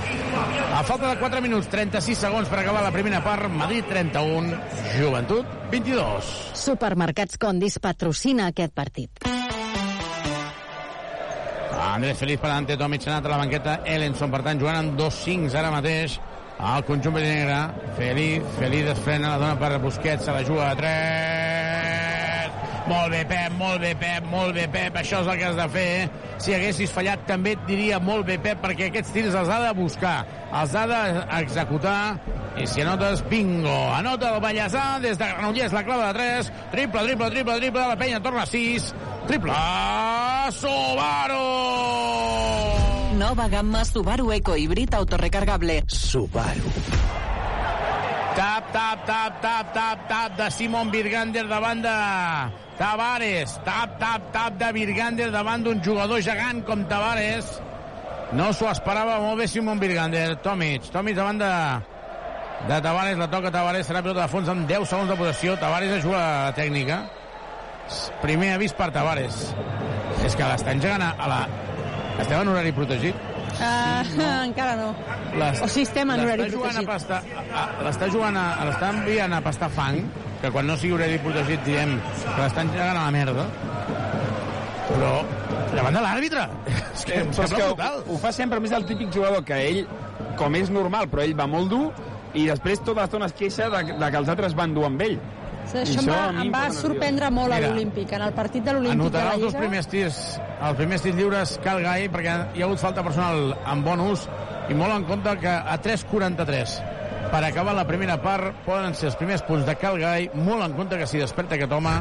[0.76, 4.58] A falta de 4 minuts, 36 segons per acabar la primera part, Madrid 31,
[4.94, 6.30] Joventut 22.
[6.60, 9.24] Supermercats Condis patrocina aquest partit.
[11.80, 14.94] Andrés Feliz per davant, Tomic ha anat a la banqueta, Ellenson, per tant, jugant amb
[14.98, 16.20] dos 5 ara mateix
[16.60, 17.58] al conjunt negre.
[17.96, 21.69] Feliz, Feliz es frena, la dona per Busquets, se la juga a 3.
[22.90, 25.66] Molt bé, Pep, molt bé, Pep, molt bé, Pep, això és el que has de
[25.70, 25.90] fer.
[26.42, 29.70] Si haguessis fallat, també et diria molt bé, Pep, perquè aquests tirs els ha de
[29.78, 30.14] buscar,
[30.58, 32.00] els ha d'executar,
[32.58, 33.76] i si anotes, bingo!
[33.94, 37.98] Anota el Vallèsà des de Granollers, la clava de 3, triple, triple, triple, triple, la
[38.00, 38.88] penya torna a 6,
[39.28, 39.60] triple,
[40.56, 41.44] Subaru!
[43.20, 45.84] Nova gamma Subaru Eco Híbrid autorecargable.
[45.86, 46.74] Subaru.
[48.34, 51.94] Tap, tap, tap, tap, tap, tap de Simon Virgander davant de
[52.80, 53.58] Tavares.
[53.60, 57.58] Tap, tap, tap de Virgander davant d'un jugador gegant com Tavares.
[58.32, 60.38] No s'ho esperava molt bé Simon Virgander.
[60.40, 61.50] Tomic, Tomic davant de,
[62.70, 65.58] de Tavares, la toca Tavares, serà pilota de fons amb 10 segons de possessió.
[65.60, 67.02] Tavares a la tècnica.
[68.24, 69.42] Primer avís per Tavares.
[70.24, 71.42] És que l'estan gegant a la...
[72.20, 73.29] Estem en horari protegit.
[73.60, 74.28] Uh, no.
[74.48, 74.90] Encara no.
[75.38, 76.88] Les- O sigui, estem en horari protegit.
[77.84, 80.00] l'està jugant a, l'està enviant a pastar fang,
[80.40, 83.44] que quan no sigui horari protegit diem que l'estan gegant a la merda,
[84.90, 85.12] però
[85.74, 86.46] davant de l'àrbitre.
[86.96, 89.44] És que em Però és sembla que ho, ho fa sempre més el típic jugador
[89.46, 89.84] que ell,
[90.40, 91.84] com és normal, però ell va molt dur,
[92.34, 95.18] i després tota l'estona es queixa de, de que els altres van dur amb ell.
[95.70, 98.12] Sí, això em va, a sorprendre molt a Mira, l'Olímpic.
[98.16, 99.60] En el partit de l'Olímpic de Anotarà la els dos Lliga...
[99.66, 100.20] primers tirs,
[100.60, 104.26] els primers tirs lliures Cal Gai, perquè hi ha hagut falta personal en bonus,
[104.70, 106.80] i molt en compte que a 3.43
[107.30, 110.74] per acabar la primera part poden ser els primers punts de Cal Gai, molt en
[110.74, 111.94] compte que si desperta aquest home...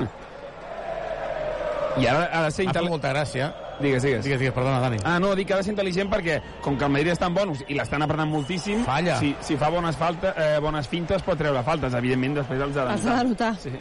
[2.00, 2.94] I ara ha de ser Ha fet intel·ligent.
[2.94, 3.50] molta gràcia.
[3.80, 4.24] Digues, digues.
[4.26, 4.98] Digues, digues, perdona, Dani.
[5.06, 7.34] Ah, no, dic que ha de ser intel·ligent perquè, com que el Madrid està en
[7.38, 9.16] bonus i l'estan apretant moltíssim, Falla.
[9.22, 11.94] Si, si fa bones, falta, eh, bones fintes pot treure faltes.
[11.94, 13.54] Evidentment, després els ha Has de notar.
[13.58, 13.72] Sí.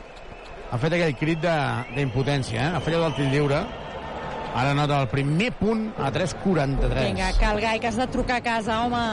[0.71, 2.77] Ha fet aquell crit de- d'impotència, eh?
[2.77, 3.61] Ha fallat el tir lliure.
[4.55, 7.05] Ara nota el primer punt a 3.43.
[7.07, 9.05] Vinga, Calgai, que has de trucar a casa, home.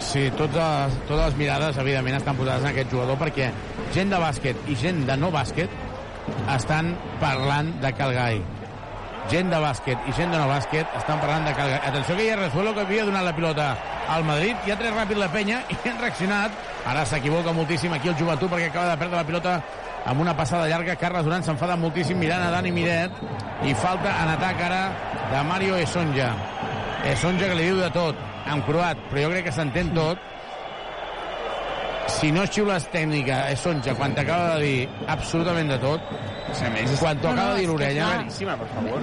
[0.00, 3.50] Sí, totes, totes les mirades, evidentment, estan posades en aquest jugador perquè
[3.94, 5.68] gent de bàsquet i gent de no bàsquet
[6.54, 8.42] estan parlant de Calgai.
[9.28, 11.80] Gent de bàsquet i gent de no bàsquet estan parlant de Calgai.
[11.90, 13.66] Atenció que hi ha Resuelo que havia donat la pilota
[14.08, 16.54] al Madrid, i ha tret ràpid la penya i han reaccionat.
[16.88, 19.58] Ara s'equivoca moltíssim aquí el joventut perquè acaba de perdre la pilota
[20.08, 20.96] amb una passada llarga.
[20.96, 23.20] Carles Duran s'enfada moltíssim mirant a Dani Miret
[23.68, 24.82] i falta en atac ara
[25.32, 26.32] de Mario Esonja.
[27.12, 30.24] Esonja que li diu de tot en croat, però jo crec que s'entén tot.
[32.08, 36.14] Si no xiules tècnica, Esonja, quan t'acaba de dir absolutament de tot,
[36.62, 38.14] a més, és- quan t'ho No, no, dir és que l'orella, clar.
[38.18, 39.00] Claríssima, per favor.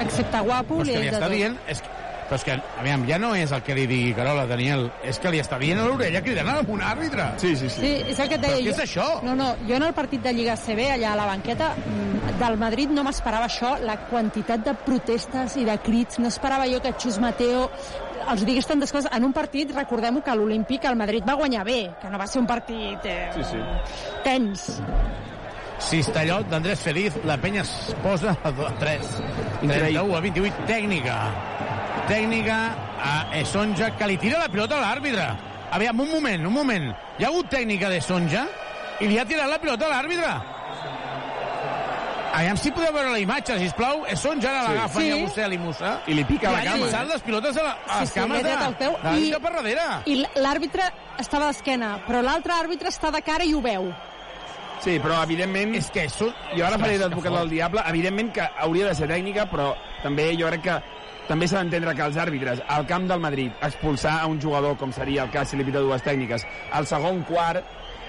[0.00, 1.30] Excepte guapo, li li està tot.
[1.32, 1.58] dient...
[1.68, 1.88] És que,
[2.26, 5.30] però és que, aviam, ja no és el que li digui Carola, Daniel, és que
[5.30, 7.26] li està dient a l'orella cridant a un àrbitre.
[7.38, 7.80] Sí, sí, sí.
[7.80, 8.64] Sí, és el que et Però deia.
[8.64, 9.22] què és això?
[9.22, 12.56] No, no, jo en el partit de Lliga CB, allà a la banqueta, mm, del
[12.58, 16.92] Madrid no m'esperava això, la quantitat de protestes i de crits, no esperava jo que
[16.98, 17.70] Xus Mateo
[18.28, 19.08] els digués tantes coses.
[19.14, 22.26] En un partit, recordem que a l'Olímpic el Madrid va guanyar bé, que no va
[22.26, 23.58] ser un partit eh, Sí, sí.
[24.24, 24.82] tens.
[25.78, 27.70] Cistellot d'Andrés Feliz, la penya es
[28.02, 28.50] posa a
[28.80, 29.10] 3.
[29.62, 31.16] 31 a 28, tècnica.
[32.08, 32.56] Tècnica
[33.02, 35.26] a Esonja, que li tira la pilota a l'àrbitre.
[35.76, 36.90] Aviam, un moment, un moment.
[37.18, 38.46] Hi ha hagut tècnica d'Esonja
[39.00, 40.32] i li ha tirat la pilota a l'àrbitre.
[42.36, 44.02] Aviam si podeu veure la imatge, sisplau.
[44.20, 45.06] Són ja l'agafen Sí.
[45.10, 45.12] sí.
[45.12, 45.92] a Bussel i Musa.
[46.06, 47.12] I li pica la I cama, han llançat eh?
[47.12, 49.40] les pilotes a, la, a les sí, cames ha de, el peu de, i- de
[49.40, 49.86] per darrere.
[50.04, 53.88] I l'àrbitre estava d'esquena, però l'altre àrbitre està de cara i ho veu.
[54.86, 55.72] Sí, però evidentment...
[55.74, 56.28] És que són...
[56.54, 57.82] Jo ara faré d'advocat del diable.
[57.90, 59.72] Evidentment que hauria de ser tècnica, però
[60.04, 60.76] també jo crec que
[61.26, 64.92] també s'ha d'entendre que els àrbitres al camp del Madrid expulsar a un jugador, com
[64.94, 67.66] seria el cas si li pita dues tècniques, al segon quart,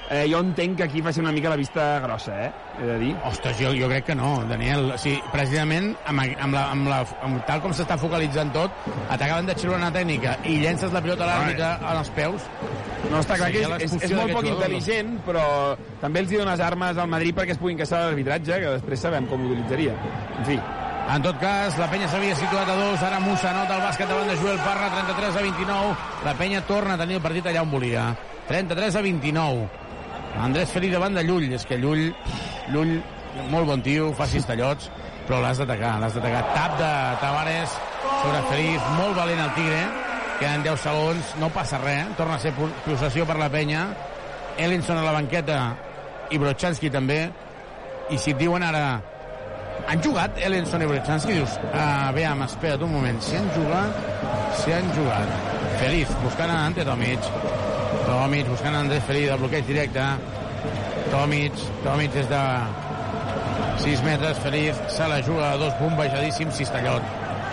[0.10, 2.52] eh, jo entenc que aquí faci una mica la vista grossa, eh?
[2.80, 3.12] He de dir.
[3.26, 4.92] Ostres, jo, jo crec que no, Daniel.
[4.96, 9.50] O sigui, precisament, amb, amb la, amb la, amb, tal com s'està focalitzant tot, t'acaben
[9.50, 12.50] de xiular una tècnica i llences la pilota a l'àrbitre als peus.
[13.08, 14.66] No, està clar que Seria és, és, és molt poc jugador, no?
[14.66, 15.46] intel·ligent, però
[16.02, 19.08] també els hi dones armes al Madrid perquè es puguin queixar de l'arbitratge, que després
[19.08, 19.96] sabem com ho utilitzaria.
[20.38, 20.60] En fi,
[21.08, 24.28] En tot cas, la penya s'havia situat a dos, ara Musa nota el bàsquet davant
[24.28, 25.94] de Joel Parra, 33 a 29.
[26.26, 28.10] La penya torna a tenir el partit allà on volia.
[28.50, 29.70] 33 a 29.
[30.44, 31.50] Andrés Feliz davant de Llull.
[31.54, 32.12] És que Llull,
[32.74, 32.98] Llull,
[33.52, 34.92] molt bon tio, fa cistellots,
[35.28, 36.44] però l'has d'atacar, l'has d'atacar.
[36.54, 36.92] Tap de
[37.24, 37.76] Tavares
[38.22, 39.82] sobre Feliz, molt valent el Tigre,
[40.38, 42.54] queden 10 segons, no passa res, torna a ser
[42.86, 43.90] possessió per la penya.
[44.58, 45.60] Ellinson a la banqueta
[46.34, 47.22] i Brochanski també.
[48.10, 48.88] I si et diuen ara
[49.88, 51.38] han jugat Ellenson i Brechanski?
[51.38, 53.22] Dius, ah, veam, espera't un moment.
[53.24, 54.02] Si han jugat,
[54.60, 55.32] si han jugat.
[55.80, 57.32] Feliz, buscant a Ante Tomic.
[58.08, 60.04] Tomic, buscant Andrés Feliz, de bloqueig directe.
[61.12, 62.44] Tomic, Tomic des de
[63.84, 67.04] 6 metres, Feliz, se la juga a dos bombejadíssims, Cistellot.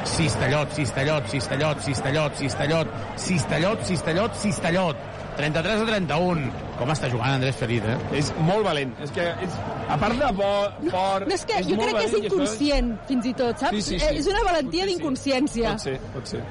[0.05, 4.97] Cistellot, Cistellot, Cistellot, Cistellot, Cistellot, Cistellot, Cistellot, Cistellot.
[5.37, 6.51] 33 a 31.
[6.79, 7.97] Com està jugant Andrés Feliz, eh?
[8.21, 8.93] és molt valent.
[9.03, 9.57] És que, és,
[9.91, 10.51] a part de bo,
[10.93, 11.27] fort...
[11.27, 13.65] No, és que jo molt crec que és valent i això inconscient, fins i tot,
[13.65, 13.81] saps?
[13.81, 14.21] Sí, sí, sí.
[14.23, 15.75] És una valentia d'inconsciència.
[15.75, 16.45] Pot ser, pot ser.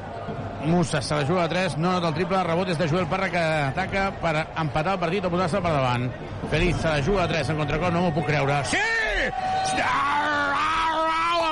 [0.66, 3.30] Musa se la juga a 3, no nota el triple, rebot és de Joel Parra
[3.30, 6.10] que ataca per empatar el partit o posar-se per davant.
[6.52, 8.62] Feliz se la juga a 3 en contracop, no m'ho puc creure.
[8.72, 8.80] Sí!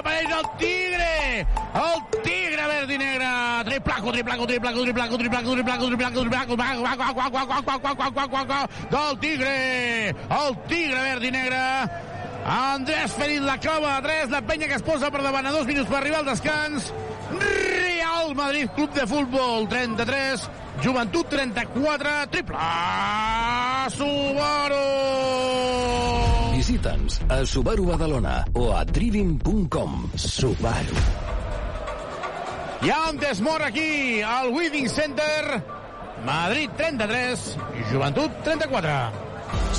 [0.01, 1.45] Apareix el Tigre!
[1.78, 3.28] El Tigre verd i negre!
[3.68, 6.55] Triplaco, triplaco, triplaco, triplaco, triplaco, triplaco, triplaco, triplaco,
[8.16, 8.64] triplaco,
[8.95, 10.16] del Tigre!
[10.39, 11.62] El Tigre verd i negre!
[12.45, 15.68] Andrés Feliz la clava a 3, la penya que es posa per davant a dos
[15.68, 16.89] minuts per arribar al descans.
[18.32, 20.49] Real Madrid Club de Futbol 33,
[20.82, 22.55] Joventut 34, triple
[23.91, 24.86] Subaru!
[26.55, 30.11] Visita'ns a Subaru Badalona o a trivim.com.
[30.15, 31.01] Subaru.
[32.82, 35.59] Hi ha un desmor aquí, al Weaving Center.
[36.23, 37.57] Madrid 33,
[37.91, 38.95] Joventut 34.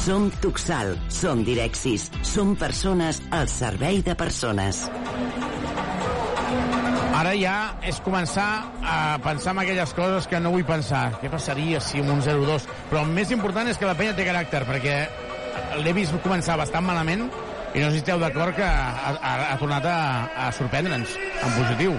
[0.04, 4.84] Som Tuxal, som Direxis, som persones al servei de persones.
[7.22, 7.56] Ara ja
[7.86, 8.46] és començar
[8.82, 11.04] a pensar en aquelles coses que no vull pensar.
[11.20, 12.64] Què passaria si amb un 0-2?
[12.90, 14.96] Però el més important és que la penya té caràcter, perquè
[15.84, 19.60] l'he vist començar bastant malament i no sé si esteu d'acord que ha, ha, ha
[19.62, 20.00] tornat a,
[20.48, 21.94] a sorprendre'ns en positiu.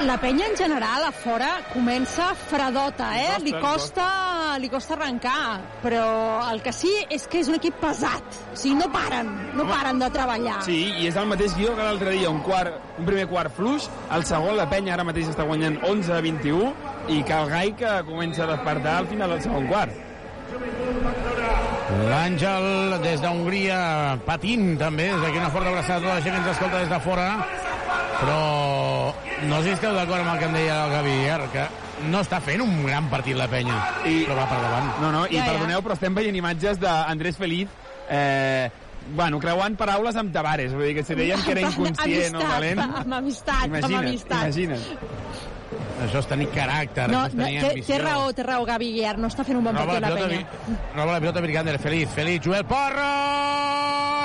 [0.00, 3.34] La penya en general a fora comença fredota, eh?
[3.44, 6.06] Li Li costa, li costa arrencar, però
[6.48, 8.38] el que sí és que és un equip pesat.
[8.54, 9.28] O sigui, no paren,
[9.58, 10.62] no paren de treballar.
[10.64, 13.90] Sí, i és el mateix guió que l'altre dia, un, quart, un primer quart fluix,
[14.16, 16.72] el segon la penya ara mateix està guanyant 11 a 21
[17.12, 20.06] i que el gai que comença a despertar al final del segon quart.
[22.08, 23.80] L'Àngel, des d'Hongria,
[24.24, 26.88] patint també, des d'aquí una forta abraçada a tota la gent que ens escolta des
[26.88, 27.28] de fora,
[28.20, 29.14] però
[29.48, 31.66] no sé si esteu d'acord amb el que em deia el Gavi Guiar, que
[32.10, 34.22] no està fent un gran partit la penya, I...
[34.28, 34.90] però va per davant.
[35.02, 35.52] No, no, i Ja, ja.
[35.52, 37.68] perdoneu, però estem veient imatges d'Andrés Feliz
[38.10, 38.70] eh,
[39.14, 42.80] bueno, creuant paraules amb Tavares, vull dir que si deien que era inconscient o valent...
[42.80, 44.42] Amb amistat, amb Imagina't, amistat.
[44.44, 44.86] imagina't.
[46.00, 47.94] Això és tenir caràcter, No, no, tenir té, ambició.
[47.94, 50.16] té raó, té raó, Gavi Guiar, no està fent un bon Roba partit la la
[50.16, 50.38] penya.
[50.40, 53.10] Vi- roba la pilota Virgander, feliç, feliç, Joel Porra!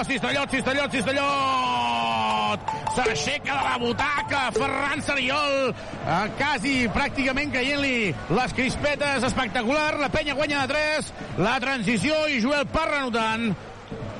[0.08, 2.72] Cistellot, Cistellot, Cistellot!
[2.96, 10.34] S'aixeca de la butaca, Ferran Sariol, eh, quasi pràcticament caient-li les crispetes, espectacular, la penya
[10.38, 11.14] guanya de 3,
[11.44, 13.50] la transició i Joel Parra anotant.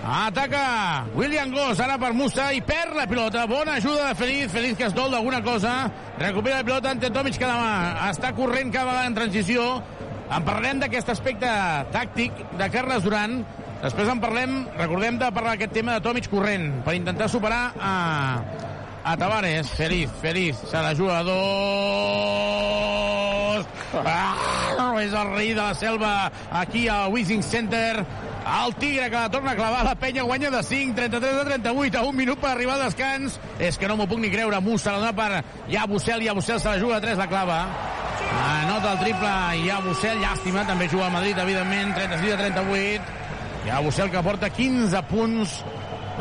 [0.06, 3.47] Ataca William Goss, ara per Musa, i perd la pilota.
[3.49, 5.89] Bona ajuda de Feliz, Feliz que es dol d'alguna cosa.
[6.20, 9.82] Recupera la pilota ante Tomic, que demà està corrent cada vegada en transició.
[10.30, 11.49] En parlarem d'aquest aspecte
[11.95, 13.41] tàctic de Carles Duran.
[13.82, 17.95] Després en parlem, recordem de parlar d'aquest tema de Tomic corrent, per intentar superar a,
[19.01, 19.74] a Tavares.
[19.74, 22.45] Feliz, Feliz, se la juga a dos.
[24.06, 28.06] Ah, és el rei de la selva aquí al Wishing Center.
[28.45, 31.97] El Tigre que la torna a clavar, la penya guanya de 5, 33 a 38,
[31.97, 33.39] a un minut per arribar al descans.
[33.57, 34.59] És que no m'ho puc ni creure.
[34.61, 37.59] Musa la dona per ja Bussel, ja Bussel se la juga a 3, la clava.
[38.45, 43.17] Anota el triple i ja Bussel, llàstima, també juga a Madrid, evidentment, 36 a 38.
[43.65, 45.63] Ja Bussel que porta 15 punts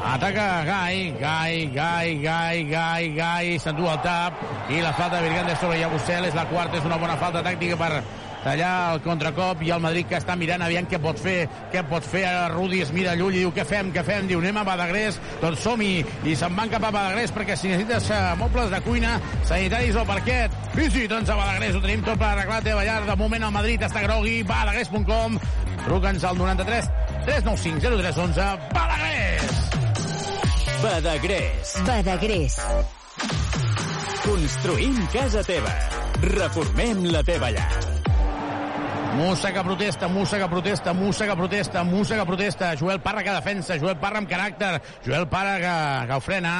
[0.03, 5.55] Ataca Gai, Gai, Gai, Gai, Gai, Gai, s'endú el tap, i la falta de Virgante
[5.61, 8.03] sobre Yabusel és la quarta, és una bona falta tàctica per
[8.45, 12.05] tallar el contracop i el Madrid que està mirant aviam què pot fer, què pot
[12.07, 14.67] fer a Rudi es mira llull i diu què fem, què fem, diu anem a
[14.69, 18.83] Badagrés doncs som-hi, i se'n van cap a Badagrés perquè si necessites eh, mobles de
[18.87, 19.17] cuina
[19.49, 23.19] sanitaris o parquet, visita'ns a Badagrés ho tenim tot per arreglar la teva llar de
[23.25, 25.41] moment el Madrid està grogui, badagrés.com
[25.85, 26.93] truca'ns al 93
[27.25, 29.65] 395 0311 Badagrés
[30.85, 31.71] Badagrés.
[31.87, 32.59] Badagrés.
[34.21, 35.73] Construïm casa teva.
[36.21, 38.04] Reformem la teva llar.
[39.15, 42.77] Musa que protesta, Musa que protesta, Musa que protesta, Musa que protesta.
[42.77, 46.55] Joel Parra que defensa, Joel Parra amb caràcter, Joel Parra que, que ho frena.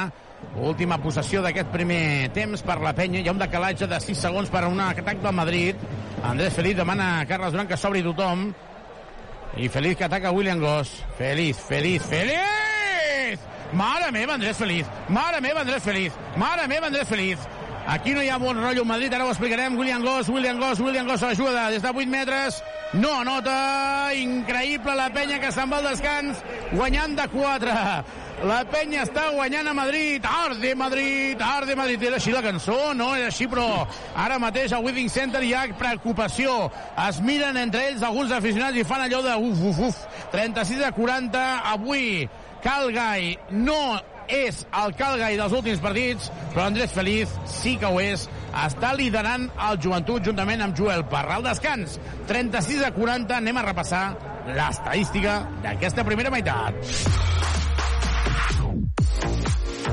[0.55, 3.19] Última possessió d'aquest primer temps per la penya.
[3.19, 5.83] Hi ha un decalatge de 6 segons per un atac del Madrid.
[6.23, 8.47] Andrés Feliz demana a Carles Durant que s'obri tothom.
[9.57, 10.95] I Feliz que ataca William Goss.
[11.17, 13.43] Feliz, Feliz, Feliz!
[13.73, 14.87] Mare meva, Andrés Feliz!
[15.09, 16.13] Mare meva, Andrés Feliz!
[16.37, 17.39] Mare meva, Andrés Feliz!
[17.87, 19.75] Aquí no hi ha bon rotllo a Madrid, ara ho explicarem.
[19.77, 22.63] William Goss, William Goss, William Goss a l'ajuda des de 8 metres.
[22.93, 24.09] No anota.
[24.15, 27.75] Increïble la penya que se'n va al descans, guanyant de 4.
[28.49, 30.25] La penya està guanyant a Madrid.
[30.25, 32.07] Arde Madrid, Arde Madrid.
[32.09, 32.93] Era així la cançó?
[32.97, 36.71] No, era així, però ara mateix al Withing Center hi ha preocupació.
[37.05, 40.01] Es miren entre ells alguns aficionats i fan allò de uf, uf, uf.
[40.33, 41.45] 36 a 40.
[41.75, 42.25] Avui
[42.65, 44.01] Calgai no
[44.31, 48.27] és el Calgai dels últims partits, però Andrés Feliz sí que ho és.
[48.55, 51.39] Està liderant el joventut juntament amb Joel Parra.
[51.39, 51.99] Al descans,
[52.29, 54.05] 36 a 40, anem a repassar
[54.55, 56.77] l'estadística d'aquesta primera meitat.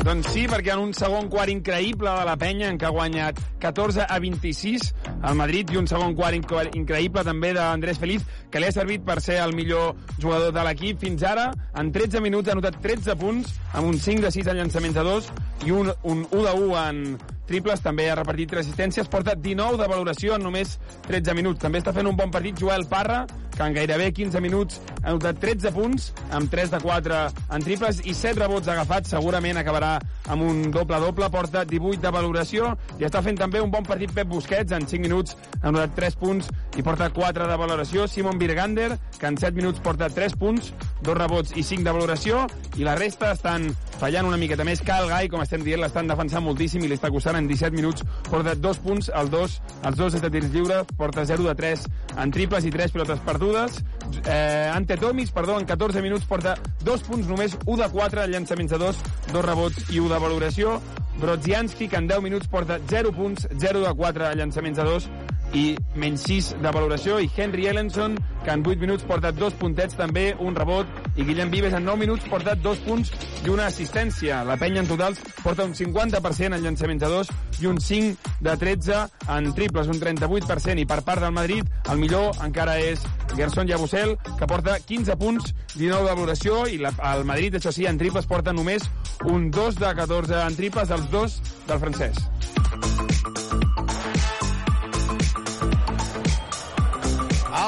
[0.03, 3.39] Doncs sí, perquè en un segon quart increïble de la penya, en què ha guanyat
[3.62, 4.89] 14 a 26
[5.22, 9.04] al Madrid, i un segon quart inc- increïble també d'Andrés Feliz, que li ha servit
[9.06, 10.98] per ser el millor jugador de l'equip.
[11.00, 14.56] Fins ara, en 13 minuts, ha anotat 13 punts, amb un 5 de 6 en
[14.58, 15.30] llançaments de 2
[15.66, 17.04] i un, un 1 de 1 en
[17.46, 21.60] triples, també ha repartit 3 assistències, porta 19 de valoració en només 13 minuts.
[21.60, 23.26] També està fent un bon partit Joel Parra,
[23.62, 27.18] que en gairebé 15 minuts ha anotat 13 punts, amb 3 de 4
[27.54, 29.12] en triples i 7 rebots agafats.
[29.12, 29.92] Segurament acabarà
[30.32, 34.28] amb un doble-doble, porta 18 de valoració i està fent també un bon partit Pep
[34.30, 38.08] Busquets, en 5 minuts ha anotat 3 punts i porta 4 de valoració.
[38.08, 42.46] Simon Birgander, que en 7 minuts porta 3 punts, 2 rebots i 5 de valoració,
[42.78, 44.82] i la resta estan fallant una miqueta més.
[44.82, 48.02] Cal Gai, com estem dient, l'estan defensant moltíssim i li està costant en 17 minuts,
[48.30, 51.86] porta 2 punts, el 2, els dos de tirs lliure, porta 0 de 3
[52.22, 53.51] en triples i 3 pilotes perdudes.
[54.26, 58.72] Eh, Ante Tomis, perdó, en 14 minuts porta 2 punts només, 1 de 4 llançaments
[58.72, 60.80] de 2, 2 rebots i 1 de valoració.
[61.20, 65.09] Brodzianski, que en 10 minuts porta 0 punts, 0 de 4 llançaments de 2
[65.55, 69.96] i menys 6 de valoració, i Henry Ellenson, que en 8 minuts porta dos puntets
[69.98, 73.12] també, un rebot, i Guillem Vives en 9 minuts porta dos punts
[73.44, 74.42] i una assistència.
[74.48, 78.57] La penya en totals porta un 50% en llançaments de 2 i un 5 de
[78.57, 79.03] 13
[79.36, 80.80] en triples, un 38%.
[80.82, 83.05] I per part del Madrid, el millor encara és
[83.36, 87.86] Gerson Yabusel, que porta 15 punts, 19 de valoració, i la, el Madrid, això sí,
[87.86, 88.88] en triples porta només
[89.28, 93.32] un 2 de 14 en triples, dels dos del francès.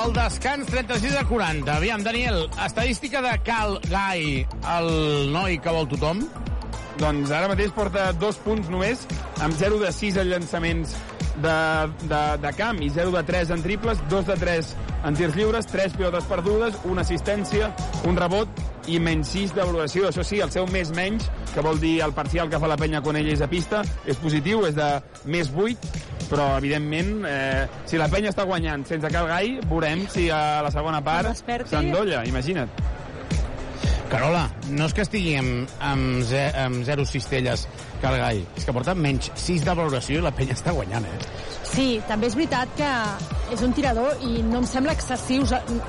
[0.04, 1.76] El descans 36 a 40.
[1.78, 4.46] Aviam, Daniel, estadística de Cal Gai,
[4.76, 4.88] el
[5.32, 6.20] noi que vol tothom.
[7.00, 9.06] Doncs ara mateix porta dos punts només,
[9.40, 10.92] amb 0 de 6 en llançaments
[11.40, 11.56] de,
[12.04, 14.74] de, de camp i 0 de 3 en triples, 2 de 3
[15.08, 17.72] en tirs lliures, 3 pilotes perdudes, una assistència,
[18.04, 18.60] un rebot
[18.90, 20.08] i menys 6 de valoració.
[20.08, 23.02] Això sí, el seu més menys, que vol dir el parcial que fa la penya
[23.04, 24.88] quan ell és a pista, és positiu, és de
[25.30, 25.92] més 8,
[26.30, 30.72] però evidentment, eh, si la penya està guanyant sense Cal Gai, veurem si a la
[30.74, 31.32] segona part
[31.68, 32.70] s'endolla, imagina't.
[34.10, 37.64] Carola, no és que estigui amb, amb, ze, amb zero cistelles
[38.04, 41.44] Cal Gai, és que porta menys 6 de valoració i la penya està guanyant, eh?
[41.64, 42.90] Sí, també és veritat que
[43.54, 45.46] és un tirador i no em sembla excessiu.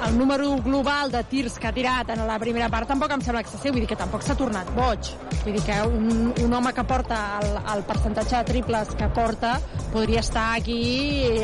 [0.07, 3.43] El número global de tirs que ha tirat en la primera part tampoc em sembla
[3.43, 3.75] excessiu.
[3.75, 5.11] Vull dir que tampoc s'ha tornat boig.
[5.43, 9.57] Vull dir que un, un home que porta el, el percentatge de triples que porta
[9.91, 10.79] podria estar aquí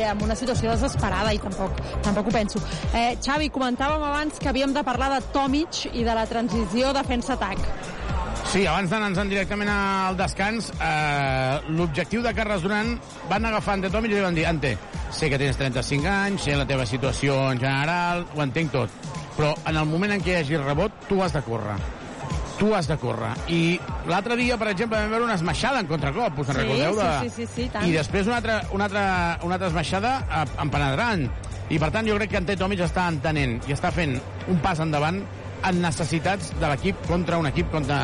[0.00, 2.64] en una situació desesperada i tampoc, tampoc ho penso.
[2.96, 7.91] Eh, Xavi, comentàvem abans que havíem de parlar de Tomic i de la transició defensa-atac.
[8.52, 12.90] Sí, abans d'anar-nos directament al descans, eh, l'objectiu de Carles Duran
[13.30, 14.74] van agafar Ante Tomic i li van dir Ante,
[15.08, 19.54] sé que tens 35 anys, sé la teva situació en general, ho entenc tot, però
[19.56, 21.80] en el moment en què hi hagi rebot, tu has de córrer
[22.58, 23.32] tu has de córrer.
[23.50, 26.94] I l'altre dia, per exemple, vam veure una esmaixada en contracop, us en Sí, recordeu?
[26.94, 27.08] De...
[27.22, 27.88] sí, sí, sí, sí, tant.
[27.88, 29.04] I després una altra, una altra,
[29.42, 31.24] una altra esmaixada eh, en penetrant.
[31.72, 34.14] I per tant jo crec que Ante Tomic està entenent i està fent
[34.52, 35.18] un pas endavant
[35.68, 37.98] en necessitats de l'equip contra un equip contra,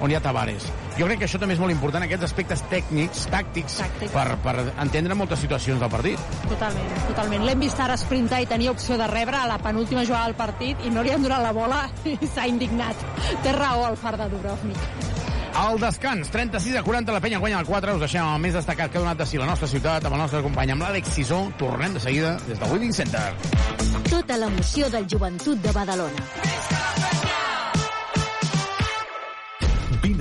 [0.00, 0.68] on hi ha Tavares.
[0.98, 4.12] Jo crec que això també és molt important, aquests aspectes tècnics, tàctics, Tàctics.
[4.12, 6.20] per, per entendre moltes situacions del partit.
[6.50, 7.46] Totalment, totalment.
[7.48, 10.84] L'hem vist ara sprintar i tenia opció de rebre a la penúltima jugada del partit
[10.84, 13.08] i no li han donat la bola i s'ha indignat.
[13.42, 15.31] Té raó el far de Dubrovnik.
[15.54, 17.94] Al descans, 36 a 40, la penya guanya el 4.
[17.94, 20.22] Us deixem el més destacat que ha donat de si la nostra ciutat amb el
[20.24, 21.42] nostre company, amb l'Àlex Sisó.
[21.60, 23.26] Tornem de seguida des del Willing Center.
[24.08, 27.21] Tota l'emoció del joventut de Badalona.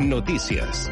[0.00, 0.90] Notícies.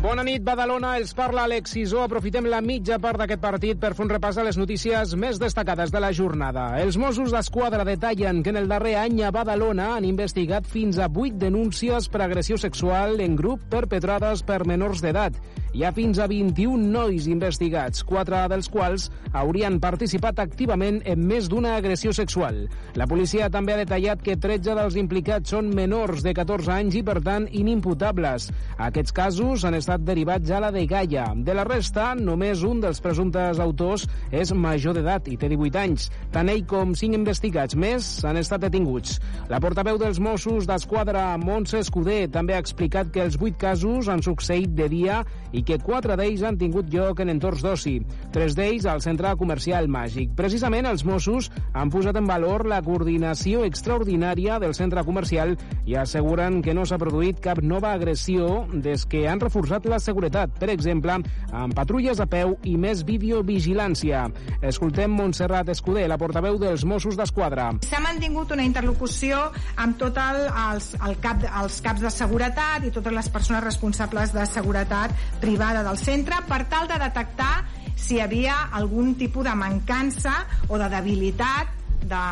[0.00, 0.94] Bona nit, Badalona.
[0.96, 1.98] Els parla Alex Sisó.
[2.00, 5.92] Aprofitem la mitja part d'aquest partit per fer un repàs a les notícies més destacades
[5.92, 6.70] de la jornada.
[6.80, 11.10] Els Mossos d'Esquadra detallen que en el darrer any a Badalona han investigat fins a
[11.12, 15.36] 8 denúncies per agressió sexual en grup perpetrades per menors d'edat.
[15.70, 19.04] Hi ha fins a 21 nois investigats, quatre dels quals
[19.38, 22.64] haurien participat activament en més d'una agressió sexual.
[22.98, 27.04] La policia també ha detallat que 13 dels implicats són menors de 14 anys i,
[27.06, 28.48] per tant, inimputables.
[28.88, 31.24] Aquests casos han estat derivats a la de Gaia.
[31.34, 36.06] De la resta, només un dels presumptes autors és major d'edat i té 18 anys.
[36.30, 39.18] Tant ell com cinc investigats més han estat detinguts.
[39.50, 44.22] La portaveu dels Mossos d'Esquadra, Montse Escudé, també ha explicat que els vuit casos han
[44.22, 47.96] succeït de dia i que quatre d'ells han tingut lloc en entorns d'oci.
[48.30, 50.36] Tres d'ells al centre comercial Màgic.
[50.38, 55.56] Precisament els Mossos han posat en valor la coordinació extraordinària del centre comercial
[55.88, 59.40] i asseguren que no s'ha produït cap nova agressió des que han
[59.80, 61.16] reforçat la seguretat, per exemple,
[61.52, 64.28] amb patrulles a peu i més videovigilància.
[64.62, 67.70] Escoltem Montserrat Escudé, la portaveu dels Mossos d'Esquadra.
[67.82, 72.90] S'ha mantingut una interlocució amb tot el, els, el cap, els caps de seguretat i
[72.90, 77.64] totes les persones responsables de seguretat privada del centre per tal de detectar
[77.96, 80.32] si hi havia algun tipus de mancança
[80.68, 82.22] o de debilitat de,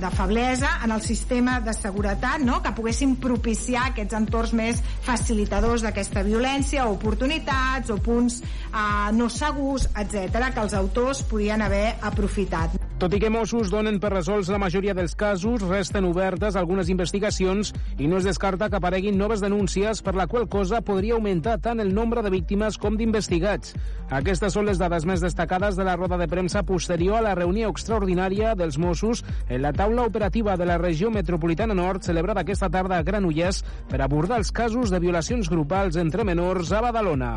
[0.00, 2.60] de feblesa en el sistema de seguretat no?
[2.62, 8.82] que poguessin propiciar aquests entorns més facilitadors d'aquesta violència o oportunitats o punts eh,
[9.18, 12.87] no segurs, etc que els autors podien haver aprofitat.
[12.98, 17.70] Tot i que Mossos donen per resolts la majoria dels casos, resten obertes algunes investigacions
[17.94, 21.78] i no es descarta que apareguin noves denúncies per la qual cosa podria augmentar tant
[21.78, 23.76] el nombre de víctimes com d'investigats.
[24.18, 27.70] Aquestes són les dades més destacades de la roda de premsa posterior a la reunió
[27.70, 32.98] extraordinària dels Mossos en la taula operativa de la regió metropolitana nord celebrada aquesta tarda
[32.98, 37.36] a Granollers per abordar els casos de violacions grupals entre menors a Badalona.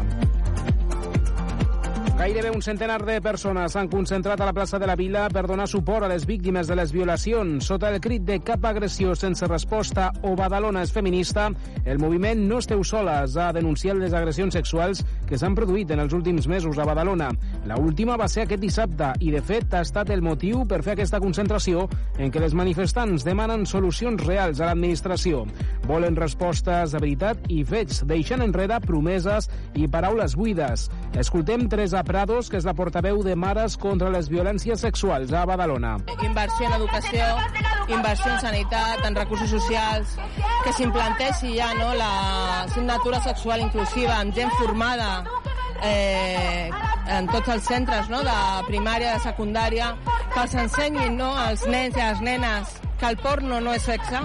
[2.21, 5.65] Gairebé un centenar de persones s'han concentrat a la plaça de la Vila per donar
[5.65, 7.65] suport a les víctimes de les violacions.
[7.65, 11.47] Sota el crit de cap agressió sense resposta o Badalona és feminista,
[11.81, 16.13] el moviment No esteu soles ha denunciat les agressions sexuals que s'han produït en els
[16.13, 17.31] últims mesos a Badalona.
[17.65, 20.93] La última va ser aquest dissabte i, de fet, ha estat el motiu per fer
[20.93, 21.87] aquesta concentració
[22.19, 25.47] en què les manifestants demanen solucions reals a l'administració.
[25.89, 30.85] Volen respostes de veritat i fets, deixant enrere promeses i paraules buides.
[31.17, 35.93] Escoltem Teresa Prados, que és la portaveu de Mares contra les Violències Sexuals a Badalona.
[36.27, 37.27] Inversió en educació,
[37.87, 40.17] inversió en sanitat, en recursos socials,
[40.65, 45.23] que s'implantéi ja no, la signatura sexual inclusiva amb gent formada
[45.87, 46.67] eh,
[47.15, 48.35] en tots els centres no, de
[48.67, 49.93] primària, de secundària,
[50.33, 53.87] que els ensenyin no, als nens i a les nenes que el porno no és
[53.87, 54.19] sexe,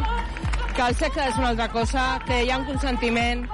[0.75, 3.47] que el sexe és una altra cosa, que hi ha un consentiment,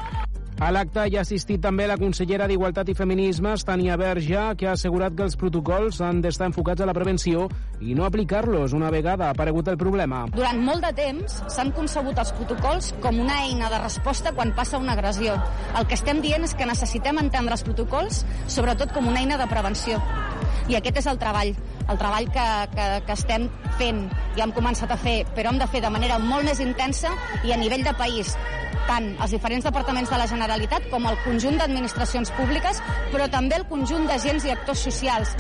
[0.62, 4.74] a l'acte hi ha assistit també la consellera d'Igualtat i Feminismes, Tania Verge, que ha
[4.76, 7.48] assegurat que els protocols han d'estar enfocats a la prevenció
[7.82, 10.20] i no aplicar-los una vegada ha aparegut el problema.
[10.36, 14.78] Durant molt de temps s'han concebut els protocols com una eina de resposta quan passa
[14.78, 15.34] una agressió.
[15.78, 19.50] El que estem dient és que necessitem entendre els protocols sobretot com una eina de
[19.50, 19.98] prevenció.
[20.70, 21.56] I aquest és el treball,
[21.89, 24.05] el treball que, que, que estem fent
[24.37, 27.12] i hem començat a fer, però hem de fer de manera molt més intensa
[27.45, 28.37] i a nivell de país
[28.89, 32.83] tant els diferents departaments de la Generalitat com el conjunt d'administracions públiques,
[33.14, 35.37] però també el conjunt d'agents i actors socials.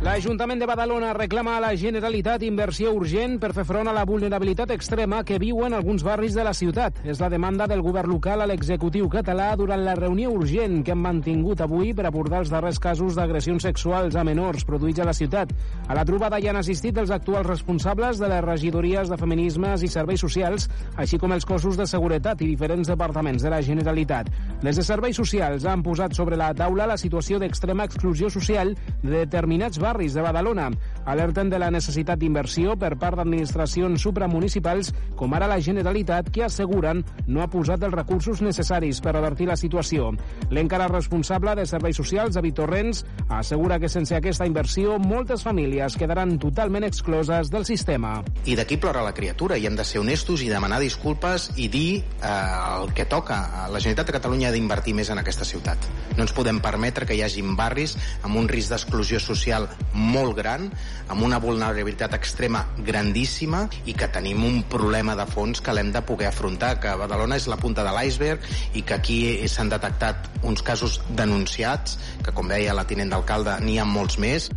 [0.00, 4.70] L'Ajuntament de Badalona reclama a la Generalitat inversió urgent per fer front a la vulnerabilitat
[4.72, 7.02] extrema que viuen alguns barris de la ciutat.
[7.04, 11.02] És la demanda del govern local a l'executiu català durant la reunió urgent que han
[11.04, 15.52] mantingut avui per abordar els darrers casos d'agressions sexuals a menors produïts a la ciutat.
[15.86, 19.92] A la trobada hi han assistit els actuals responsables de les regidories de feminismes i
[19.92, 24.32] serveis socials, així com els cossos de seguretat i diferents departaments de la Generalitat.
[24.64, 28.72] Des de serveis socials han posat sobre la taula la situació d'extrema exclusió social
[29.04, 30.70] de determinats barris barris de Badalona.
[31.10, 37.02] Alerten de la necessitat d'inversió per part d'administracions supramunicipals, com ara la Generalitat, que asseguren
[37.26, 40.12] no ha posat els recursos necessaris per revertir la situació.
[40.54, 46.36] L'encara responsable de Serveis Socials, David Torrents, assegura que sense aquesta inversió moltes famílies quedaran
[46.38, 48.20] totalment excloses del sistema.
[48.46, 51.88] I d'aquí plora la criatura i hem de ser honestos i demanar disculpes i dir
[51.98, 53.40] eh, el que toca.
[53.72, 55.90] La Generalitat de Catalunya ha d'invertir més en aquesta ciutat.
[56.14, 60.68] No ens podem permetre que hi hagin barris amb un risc d'exclusió social molt gran,
[61.10, 66.02] amb una vulnerabilitat extrema grandíssima i que tenim un problema de fons que l'hem de
[66.06, 70.62] poder afrontar, que Badalona és la punta de l'iceberg i que aquí s'han detectat uns
[70.62, 74.50] casos denunciats, que com deia la tinent d'alcalde n'hi ha molts més.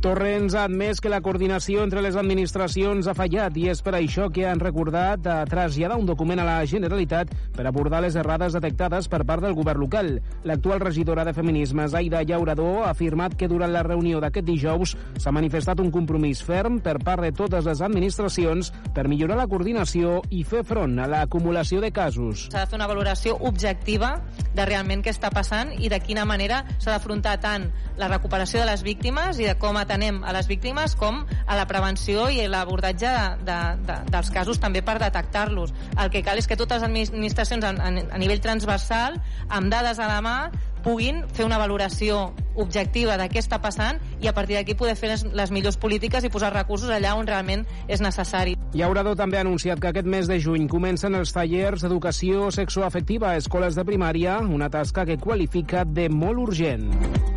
[0.00, 4.26] Torrents ha admès que la coordinació entre les administracions ha fallat i és per això
[4.32, 9.08] que han recordat a traslladar un document a la Generalitat per abordar les errades detectades
[9.08, 10.10] per part del govern local.
[10.44, 15.32] L'actual regidora de Feminismes, Aida Llaurador, ha afirmat que durant la reunió d'aquest dijous s'ha
[15.32, 20.44] manifestat un compromís ferm per part de totes les administracions per millorar la coordinació i
[20.44, 22.50] fer front a l'acumulació de casos.
[22.52, 24.18] S'ha de fer una valoració objectiva
[24.52, 28.68] de realment què està passant i de quina manera s'ha d'afrontar tant la recuperació de
[28.68, 33.08] les víctimes i de com atenem a les víctimes com a la prevenció i l'abordatge
[33.08, 33.58] de, de,
[33.88, 35.72] de, dels casos també per detectar-los.
[35.96, 40.10] El que cal és que totes les administracions a, a nivell transversal, amb dades a
[40.10, 40.38] la mà,
[40.86, 45.10] puguin fer una valoració objectiva de què està passant i a partir d'aquí poder fer
[45.10, 48.54] les, les millors polítiques i posar recursos allà on realment és necessari.
[48.76, 53.40] Llaurador també ha anunciat que aquest mes de juny comencen els tallers d'educació sexoafectiva a
[53.42, 57.35] escoles de primària, una tasca que qualifica de molt urgent.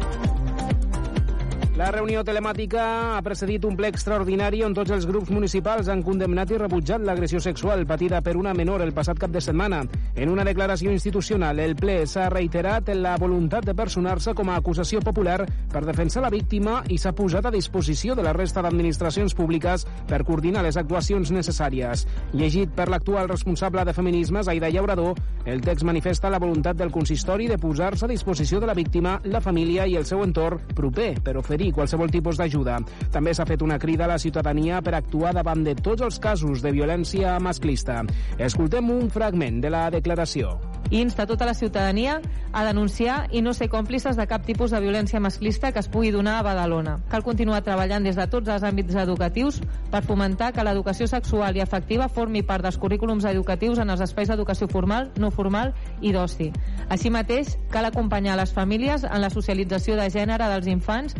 [1.79, 6.49] La reunió telemàtica ha precedit un ple extraordinari on tots els grups municipals han condemnat
[6.51, 9.85] i rebutjat l'agressió sexual patida per una menor el passat cap de setmana.
[10.11, 14.57] En una declaració institucional, el ple s'ha reiterat en la voluntat de personar-se com a
[14.59, 19.37] acusació popular per defensar la víctima i s'ha posat a disposició de la resta d'administracions
[19.39, 22.03] públiques per coordinar les actuacions necessàries.
[22.33, 25.15] Llegit per l'actual responsable de feminismes, Aida Llaurador,
[25.45, 29.39] el text manifesta la voluntat del consistori de posar-se a disposició de la víctima, la
[29.39, 32.79] família i el seu entorn proper per oferir qualsevol tipus d'ajuda.
[33.13, 36.63] També s'ha fet una crida a la ciutadania per actuar davant de tots els casos
[36.65, 38.01] de violència masclista.
[38.37, 40.57] Escoltem un fragment de la declaració.
[40.89, 42.19] Insta tota la ciutadania
[42.51, 46.09] a denunciar i no ser còmplices de cap tipus de violència masclista que es pugui
[46.09, 46.95] donar a Badalona.
[47.11, 49.59] Cal continuar treballant des de tots els àmbits educatius
[49.91, 54.31] per fomentar que l'educació sexual i afectiva formi part dels currículums educatius en els espais
[54.31, 56.49] d'educació formal, no formal i d'oci.
[56.89, 61.15] Així mateix, cal acompanyar les famílies en la socialització de gènere dels infants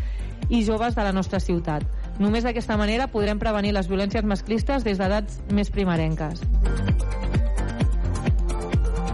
[0.49, 1.85] i joves de la nostra ciutat.
[2.19, 6.43] Només d'aquesta manera podrem prevenir les violències masclistes des d'edats més primerenques.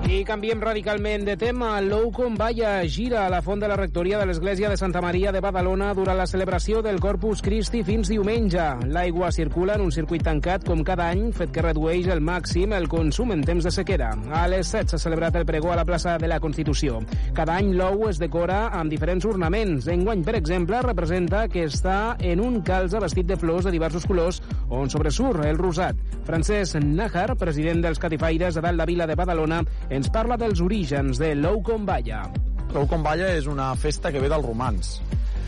[0.05, 1.79] I canviem radicalment de tema.
[1.81, 5.39] L'Oucom Valla gira a la font de la rectoria de l'Església de Santa Maria de
[5.41, 8.61] Badalona durant la celebració del Corpus Christi fins diumenge.
[8.85, 12.85] L'aigua circula en un circuit tancat com cada any, fet que redueix el màxim el
[12.87, 14.11] consum en temps de sequera.
[14.29, 17.01] A les 7 s'ha celebrat el pregó a la plaça de la Constitució.
[17.33, 19.89] Cada any l'ou es decora amb diferents ornaments.
[19.89, 24.43] Enguany, per exemple, representa que està en un calze vestit de flors de diversos colors
[24.69, 25.97] on sobresurt el rosat.
[26.29, 29.63] Francesc Nájar, president dels Catifaires de dalt la vila de Badalona,
[29.95, 32.25] ens parla dels orígens de l'ou com balla.
[32.73, 34.97] L'ou com balla és una festa que ve dels romans.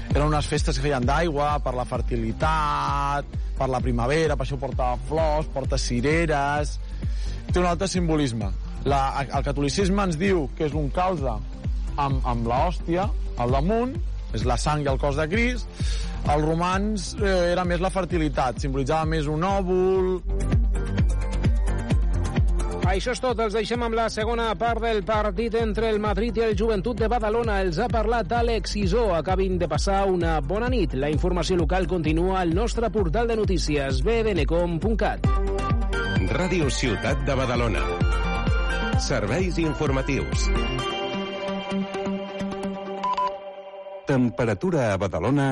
[0.08, 4.94] Eren unes festes que feien d'aigua, per la fertilitat, per la primavera, per això porta
[5.10, 6.78] flors, porta cireres...
[7.48, 8.50] Té un altre simbolisme.
[8.92, 13.06] La, el catolicisme ens diu que és un calze amb, amb l'hòstia
[13.40, 13.94] al damunt,
[14.36, 15.72] és la sang i el cos de Crist.
[16.28, 20.18] Els romans eh, era més la fertilitat, simbolitzava més un òvul...
[22.88, 26.46] Això és tot, els deixem amb la segona part del partit entre el Madrid i
[26.46, 27.60] el Joventut de Badalona.
[27.66, 29.10] Els ha parlat Àlex Isó.
[29.18, 30.96] Acabin de passar una bona nit.
[30.96, 35.28] La informació local continua al nostre portal de notícies bbncom.cat.
[36.32, 37.84] Ràdio Ciutat de Badalona.
[39.04, 40.48] Serveis informatius.
[44.08, 45.52] Temperatura a Badalona...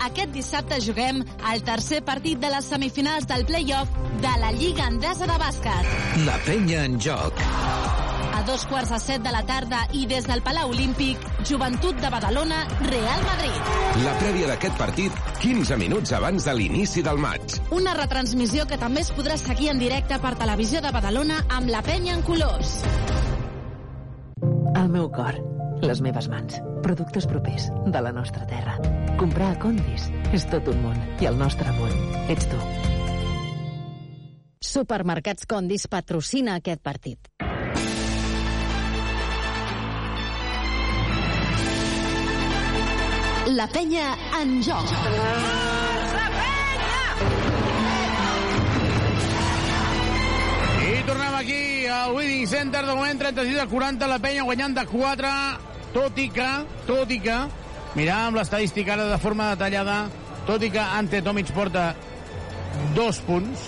[0.00, 1.20] Aquest dissabte juguem
[1.52, 3.90] el tercer partit de les semifinals del play-off
[4.22, 5.90] de la Lliga Endesa de Bàsquet.
[6.24, 7.42] La penya en joc.
[8.32, 12.08] A dos quarts de set de la tarda i des del Palau Olímpic, Joventut de
[12.08, 13.68] Badalona, Real Madrid.
[14.06, 17.60] La prèvia d'aquest partit, 15 minuts abans de l'inici del maig.
[17.76, 21.84] Una retransmissió que també es podrà seguir en directe per Televisió de Badalona amb la
[21.84, 22.78] penya en colors.
[24.40, 25.36] El meu cor,
[25.82, 28.76] les meves mans, productes propers de la nostra terra.
[29.20, 31.94] Comprar a Condis és tot un món i el nostre món
[32.32, 32.60] ets tu.
[34.60, 37.30] Supermercats Condis patrocina aquest partit.
[43.50, 44.92] La penya en joc.
[50.90, 54.84] I tornem aquí al Wedding Center, de moment 36 a 40, la penya guanyant de
[54.86, 55.32] 4,
[55.94, 56.48] tot i que,
[56.86, 57.36] tot i que,
[57.98, 59.98] miràvem l'estadística ara de forma detallada,
[60.46, 61.90] tot i que Ante Tomic porta
[62.96, 63.66] dos punts,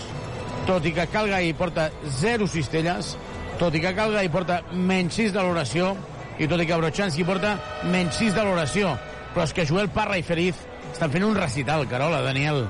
[0.69, 1.91] tot i que Calgai porta
[2.21, 3.17] 0 cistelles,
[3.61, 5.93] tot i que Calgai porta menys 6 de valoració,
[6.39, 7.57] i tot i que Brochanski porta
[7.91, 8.95] menys 6 de valoració.
[9.33, 10.59] Però és que Joel Parra i Feriz
[10.93, 12.67] estan fent un recital, Carola, Daniel.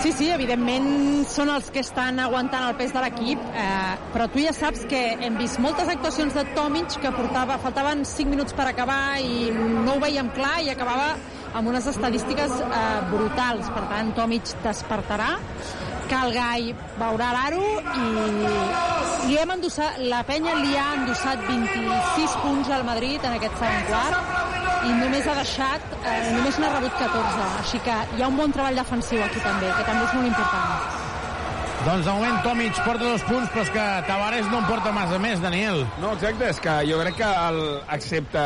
[0.00, 4.40] Sí, sí, evidentment són els que estan aguantant el pes de l'equip, eh, però tu
[4.40, 8.70] ja saps que hem vist moltes actuacions de Tomic que portava, faltaven 5 minuts per
[8.70, 11.12] acabar i no ho veiem clar i acabava
[11.52, 13.68] amb unes estadístiques eh, brutals.
[13.74, 15.34] Per tant, Tomic despertarà,
[16.10, 17.62] Calgai veurà l'aro
[17.94, 18.06] i
[19.28, 23.84] li hem endossat, la penya li ha endossat 26 punts al Madrid en aquest segon
[23.90, 28.40] quart i només ha deixat, eh, només n'ha rebut 14, així que hi ha un
[28.42, 30.99] bon treball defensiu aquí també, que també és molt important.
[31.80, 35.16] Doncs de moment Tomic porta dos punts, però és que Tavares no en porta massa
[35.22, 35.86] més, Daniel.
[36.02, 37.60] No, exacte, és que jo crec que el,
[37.96, 38.42] excepte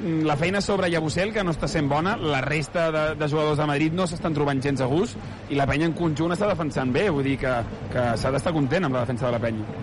[0.00, 3.62] mm, la feina sobre Yabusel, que no està sent bona, la resta de, de jugadors
[3.62, 5.14] de Madrid no s'estan trobant gens a gust
[5.54, 7.54] i la penya en conjunt està defensant bé, vull dir que,
[7.94, 9.78] que s'ha d'estar content amb la defensa de la penya.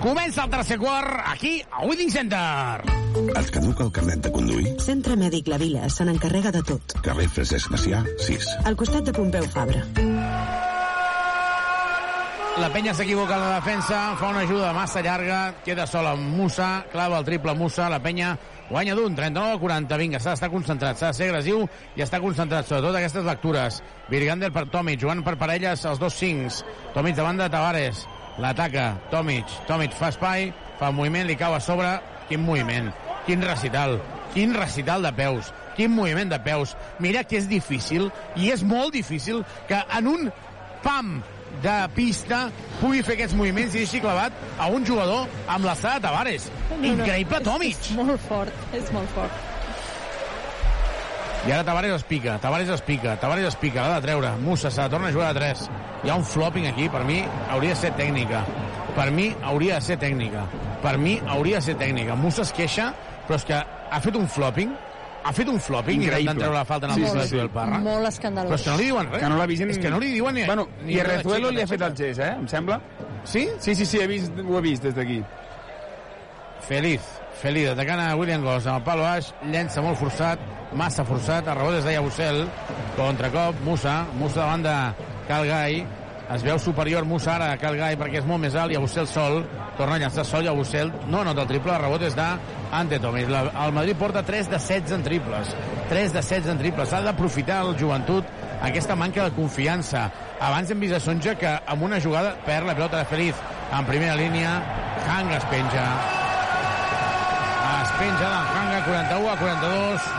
[0.00, 2.86] Comença el tercer quart aquí a Wedding Center.
[3.34, 4.76] Et caduca el carnet de conduir?
[4.80, 6.94] Centre Mèdic La Vila se n'encarrega de tot.
[7.02, 8.54] Carrer Francesc Macià, 6.
[8.70, 9.82] Al costat de Pompeu Fabra.
[12.58, 16.82] La penya s'equivoca en la defensa, fa una ajuda massa llarga, queda sol amb Musa,
[16.90, 18.32] clava el triple Musa, la penya
[18.68, 21.62] guanya d'un, 39 a 40, vinga, s'ha d'estar concentrat, s'ha de ser agressiu
[21.94, 23.80] i està concentrat, sobretot aquestes lectures.
[24.10, 26.64] Virgander per Tomic, jugant per parelles els dos cincs.
[26.92, 28.04] Tomic davant de Tavares,
[28.42, 30.50] l'ataca, Tomic, Tomic fa espai,
[30.82, 31.94] fa moviment, li cau a sobre,
[32.28, 32.90] quin moviment,
[33.30, 34.00] quin recital,
[34.34, 36.74] quin recital de peus, quin moviment de peus.
[36.98, 40.32] Mira que és difícil, i és molt difícil, que en un
[40.82, 41.20] pam
[41.62, 42.46] de pista
[42.80, 46.50] pugui fer aquests moviments i deixi clavat a un jugador amb l'estada de Tavares.
[46.80, 47.76] Increïble, Tomic!
[47.76, 49.46] És, és molt fort, és molt fort.
[51.48, 54.34] I ara Tavares es pica, Tavares es pica, Tavares es pica, l'ha de treure.
[54.44, 55.62] Musa se la torna a jugar a 3.
[56.04, 58.42] Hi ha un flopping aquí, per mi hauria de ser tècnica.
[58.96, 60.44] Per mi hauria de ser tècnica.
[60.82, 62.16] Per mi hauria de ser tècnica.
[62.16, 62.90] Musa es queixa,
[63.26, 64.76] però és que ha fet un flopping
[65.24, 66.20] ha fet un flopping Increïble.
[66.20, 67.36] intentant treure la falta en el Sí, sí, sí, de.
[67.38, 67.78] Joel Parra.
[67.78, 68.60] Molt Però escandalós.
[68.60, 69.20] és que no li diuen res.
[69.22, 69.62] Que no l'ha vist...
[69.62, 70.44] És que no li diuen ni...
[70.44, 72.34] Bueno, ni i a de Rezuelo li ha de fet el gest, eh?
[72.38, 72.80] Em sembla?
[73.24, 73.48] Sí?
[73.58, 75.22] Sí, sí, sí, he vist, ho he vist des d'aquí.
[76.66, 77.00] Feliz,
[77.40, 80.40] Feliz, atacant a William Goss amb el palo baix, llença molt forçat,
[80.76, 82.46] massa forçat, el rebot és de
[82.96, 84.74] contracop, Musa, Musa davant de
[85.26, 85.86] Calgai,
[86.34, 89.40] es veu superior Musa ara a Calgai perquè és molt més alt, Yabusel sol,
[89.78, 92.28] torna a llançar sol, Yabusel no nota el triple, el rebot és de
[92.72, 93.28] Ante Tomis.
[93.28, 95.54] La, el Madrid porta 3 de 16 en triples,
[95.88, 98.26] 3 de 16 en triples, s'ha d'aprofitar el joventut
[98.62, 100.08] aquesta manca de confiança.
[100.40, 103.40] Abans hem vist a Sonja que amb una jugada perd la pelota de Feliz
[103.70, 104.58] en primera línia,
[105.06, 105.86] Hang es penja,
[107.80, 110.12] es penja d'en Hanga, 41 a 42.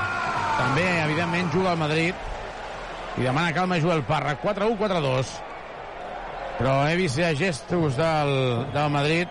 [0.61, 2.27] També, evidentment, juga al Madrid.
[3.17, 4.35] I demana calma Joel Parra.
[4.39, 5.39] 4-1, 4-2.
[6.61, 8.31] però he vist gestos del,
[8.69, 9.27] del Madrid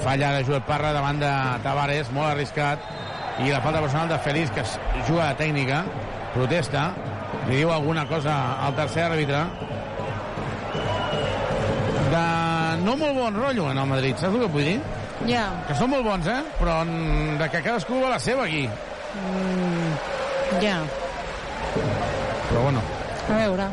[0.00, 1.30] falla de Joel Parra davant de
[1.62, 2.78] Tavares, molt arriscat
[3.44, 4.62] i la falta personal de Félix que
[5.08, 5.82] juga a tècnica,
[6.34, 6.90] protesta
[7.48, 8.34] li diu alguna cosa
[8.66, 9.44] al tercer àrbitre
[12.12, 12.24] de
[12.84, 14.80] no molt bon rotllo en el Madrid, saps el que vull dir?
[15.28, 15.46] Ja.
[15.68, 16.40] Que són molt bons, eh?
[16.58, 18.66] Però en- de que cadascú va la seva aquí.
[19.14, 19.92] Mm,
[20.62, 20.78] ja.
[22.50, 22.82] Però bueno,
[23.30, 23.66] A veure.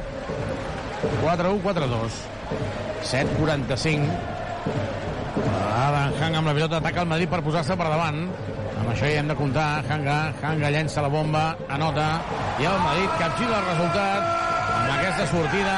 [1.23, 2.11] 4-1, 4-2.
[3.01, 4.05] 7-45.
[5.37, 8.21] Ara Hanga amb la pilota ataca el Madrid per posar-se per davant.
[8.79, 9.69] Amb això ja hem de comptar.
[9.89, 12.07] Hanga, Hanga llença la bomba, anota,
[12.59, 14.47] i el Madrid capgira el resultat
[14.79, 15.75] amb aquesta sortida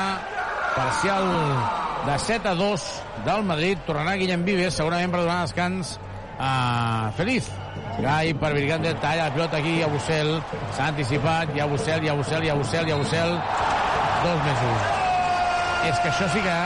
[0.75, 1.27] parcial
[2.05, 2.87] de 7 a 2
[3.25, 3.83] del Madrid.
[3.87, 5.97] Tornarà Guillem Vives, segurament per donar descans
[6.39, 7.51] a Feliz.
[8.01, 10.31] Gai per Virgander, talla la pilota aquí a Bussel.
[10.77, 13.37] S'ha anticipat, hi ha Bussel, hi ha Bussel, hi ha Bussel, hi ha Bussel.
[14.21, 14.81] Dos un.
[15.89, 16.57] És que això sí que,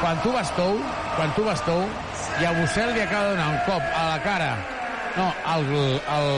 [0.00, 0.78] quan tu vas tou,
[1.16, 1.84] quan tu vas tou,
[2.40, 4.48] i a Bussel li acaba de donar un cop a la cara,
[5.16, 5.66] no, al,
[6.08, 6.30] al,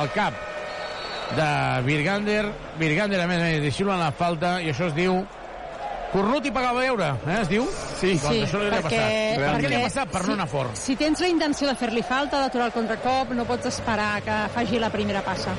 [0.00, 0.34] al cap
[1.36, 1.48] de
[1.84, 2.46] Virgander,
[2.80, 5.20] Virgander a més a més dissimulant la falta, i això es diu
[6.12, 7.64] Cornut i pagar veure, eh, es diu?
[7.96, 9.12] Sí, doncs això li hauria passat.
[9.40, 10.10] Per què li ha passat?
[10.12, 10.76] Per no anar fort.
[10.76, 14.80] Si tens la intenció de fer-li falta, d'aturar el contracop, no pots esperar que faci
[14.80, 15.56] la primera passa.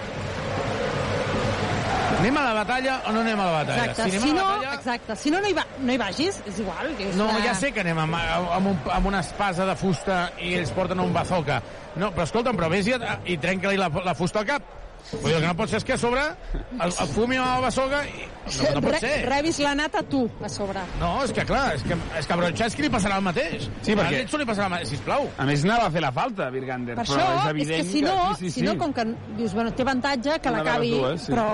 [2.24, 3.86] Anem a la batalla o no anem a la batalla?
[3.92, 4.04] Exacte.
[4.12, 4.74] Si anem Si a la no, batalla...
[4.80, 5.16] exacte.
[5.20, 6.94] Si no, no hi, va, no hi vagis, és igual.
[7.04, 7.42] És No, una...
[7.44, 11.04] ja sé que anem amb, amb, un, amb una espasa de fusta i ells porten
[11.04, 11.60] un bazooka.
[12.00, 12.96] No, però escolta'm, però vés i,
[13.28, 14.72] i trenca-li la, la fusta al cap.
[15.12, 17.50] Vull dir, el que no pot ser és que a sobre el, el fumi amb
[17.50, 18.00] la bazooka...
[18.08, 18.24] I...
[18.56, 19.12] No, no pot Re, ser.
[19.28, 20.80] rebis la nata tu, a sobre.
[21.02, 23.68] No, és que clar, és que, és que a Bronchesky li passarà el mateix.
[23.84, 25.28] Sí, perquè- A li passarà el mateix, sisplau.
[25.38, 26.96] A més, anava a fer la falta, Virgander.
[26.96, 29.06] Per però això, és és, evident que si no, sí, sí, si no, com que
[29.36, 31.32] dius, bueno, té avantatge que l'acabi, sí.
[31.36, 31.48] però...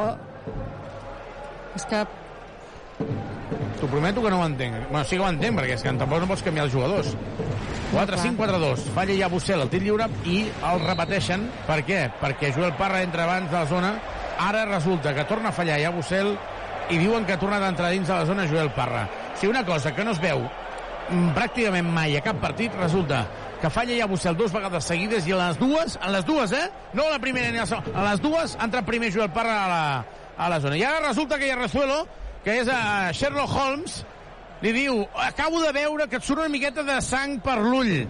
[1.75, 2.05] És que
[3.79, 4.75] T'ho prometo que no ho entenc.
[4.89, 7.13] Bueno, sí que ho entenc, perquè és que tampoc no pots canviar els jugadors.
[7.93, 8.89] 4-5-4-2.
[8.93, 11.47] Falla ja Bussel el tir lliure i el repeteixen.
[11.67, 12.01] Per què?
[12.19, 13.93] Perquè Joel Parra entra abans de la zona.
[14.43, 16.33] Ara resulta que torna a fallar ja Bussel
[16.89, 19.07] i diuen que torna d'entrar dins de la zona Joel Parra.
[19.35, 23.23] Sigui, una cosa que no es veu mm, pràcticament mai a cap partit resulta
[23.61, 26.67] que falla ja Bussel dues vegades seguides i a les dues, en les dues, eh?
[26.93, 29.57] No a la primera ni a la segona, a les dues entra primer Joel Parra
[29.63, 29.83] a la,
[30.39, 30.77] a la zona.
[30.79, 32.05] I ara resulta que hi ha Rezuelo,
[32.45, 33.99] que és a Sherlock Holmes,
[34.63, 38.07] li diu, acabo de veure que et surt una miqueta de sang per l'ull.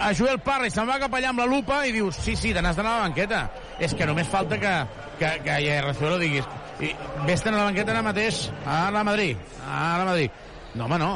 [0.00, 2.54] A Joel Parra i se'n va cap allà amb la lupa i dius, sí, sí,
[2.56, 3.40] te n'has d'anar a la banqueta.
[3.78, 4.72] És que només falta que,
[5.20, 6.46] que, que ja Rezuelo diguis,
[6.80, 6.94] i
[7.28, 9.36] vés-te'n a la banqueta ara mateix, a la Madrid,
[9.68, 10.30] a la Madrid.
[10.74, 11.12] No, home, no.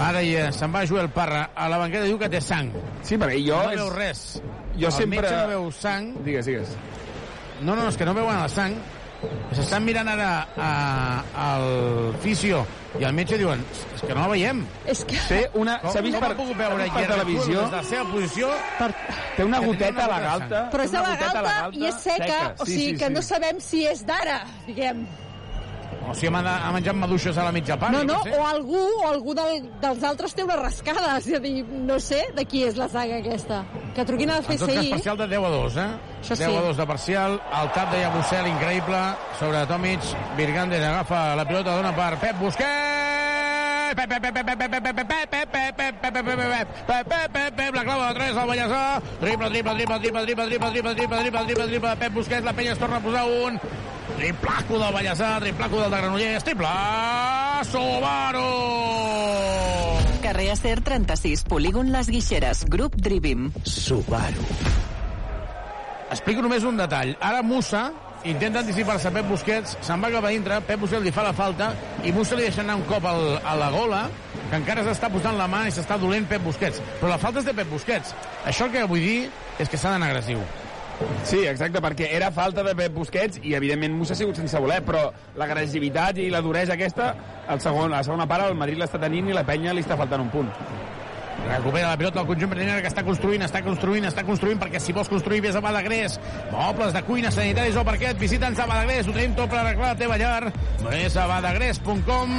[0.00, 2.72] Ara ja se'n va Joel Parra a la banqueta diu que té sang.
[3.04, 3.60] Sí, perquè jo...
[3.60, 4.22] No és- veu res.
[4.78, 6.12] Jo el sempre- metge no veu sang.
[6.24, 6.76] Digues, digues.
[7.60, 8.76] No, no, és que no veuen la sang.
[9.56, 10.68] S'estan mirant ara a,
[11.42, 11.64] al
[12.22, 12.60] fisio
[13.00, 13.64] i el metge diuen,
[13.96, 14.60] és que no la veiem.
[14.86, 15.18] És que...
[15.28, 15.78] Té una...
[15.82, 17.64] Com, S'ha vist com per, ha pogut veure per televisió...
[17.64, 18.50] Des de la seva posició...
[18.78, 18.90] Per...
[19.36, 20.60] Té una goteta a la galta.
[20.72, 23.10] Però és una la goteta a galta i és seca, o Sí, sigui sí, que
[23.10, 23.16] sí.
[23.18, 24.38] no sabem si és d'ara,
[24.68, 25.02] diguem.
[26.08, 27.94] O sigui, ha, ha menjat maduixes a la mitja part.
[27.94, 28.34] No, no, sé.
[28.36, 32.24] o algú, o algú del, dels altres té una rascada, és a dir, no sé
[32.36, 33.62] de qui és la saga aquesta.
[33.96, 35.88] Que truquin al En tot cas, parcial de 10 a 2, eh?
[36.20, 36.50] Això 10 sí.
[36.50, 37.40] a 2 de parcial.
[37.62, 39.02] El tap de Yabusel, increïble,
[39.40, 40.12] sobre Tomic.
[40.40, 43.27] Virgander agafa la pilota, dona per Pep Busquets.
[47.78, 49.00] La clava de 3 al Vallèsà.
[49.20, 52.72] Triple, triple, triple, triple, triple, triple, triple, triple, triple, triple, triple, Pep Busquets, la penya
[52.72, 53.60] es torna a posar un.
[54.18, 56.72] Triplaco del Vallèsà, triplaco del de Granollers, triple
[57.70, 58.50] Subaru!
[60.22, 63.52] Carrer Acer 36, polígon Les Guixeres, grup Drivim.
[63.62, 64.44] Subaru.
[66.10, 67.14] Explico només un detall.
[67.20, 67.92] Ara Musa
[68.24, 71.70] intenta anticipar-se Pep Busquets, se'n va cap a dintre, Pep Busquets li fa la falta
[72.02, 74.04] i Musa li deixa anar un cop al, a la gola
[74.48, 76.80] que encara s'està posant la mà i s'està dolent Pep Busquets.
[77.00, 78.14] Però la falta és de Pep Busquets.
[78.48, 79.20] Això el que vull dir
[79.58, 80.42] és que s'ha d'anar agressiu.
[81.22, 84.80] Sí, exacte, perquè era falta de Pep Busquets i, evidentment, Musa ha sigut sense voler,
[84.82, 85.04] però
[85.38, 87.12] l'agressivitat i la duresa aquesta,
[87.48, 90.26] el segon, la segona part, el Madrid l'està tenint i la penya li està faltant
[90.26, 90.50] un punt.
[91.46, 94.92] Recupera la pilota el conjunt brenera que està construint, està construint, està construint, perquè si
[94.96, 96.18] vols construir vés a Badagrés.
[96.52, 100.00] Mobles de cuina, sanitaris o parquet, visita'ns a Badagrés, ho tenim tot per arreglar la
[100.02, 100.52] teva llar.
[100.88, 102.36] Vés a badagrés.com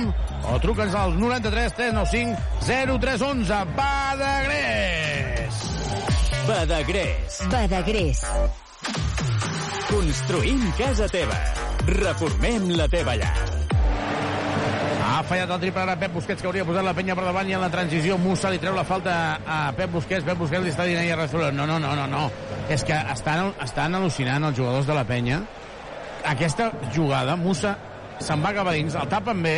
[0.49, 3.63] o truca'ns al 93 395 0311.
[3.77, 5.59] Badagrés!
[6.49, 7.41] Badagrés.
[7.51, 8.25] Badagrés.
[9.89, 11.37] Construïm casa teva.
[11.89, 13.78] Reformem la teva llar.
[15.09, 17.55] Ha fallat el triple ara Pep Busquets, que hauria posat la penya per davant i
[17.57, 20.25] en la transició Musa li treu la falta a Pep Busquets.
[20.27, 22.27] Pep Busquets li està dient ahir a Rezuelo, no, no, no, no, no.
[22.69, 25.41] És que estan, estan al·lucinant els jugadors de la penya.
[26.29, 27.73] Aquesta jugada, Musa
[28.21, 29.55] se'n va cap a dins, el tapen bé,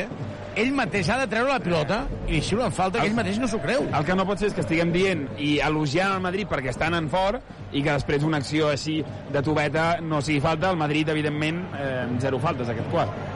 [0.62, 3.48] ell mateix ha de treure la pilota i li xiulen falta, que ell mateix no
[3.52, 3.86] s'ho creu.
[3.88, 6.96] El que no pot ser és que estiguem dient i elogiant el Madrid perquè estan
[6.96, 9.02] en fort i que després una acció així
[9.32, 10.72] de tubeta no sigui falta.
[10.72, 13.31] El Madrid, evidentment, eh, zero faltes aquest quart.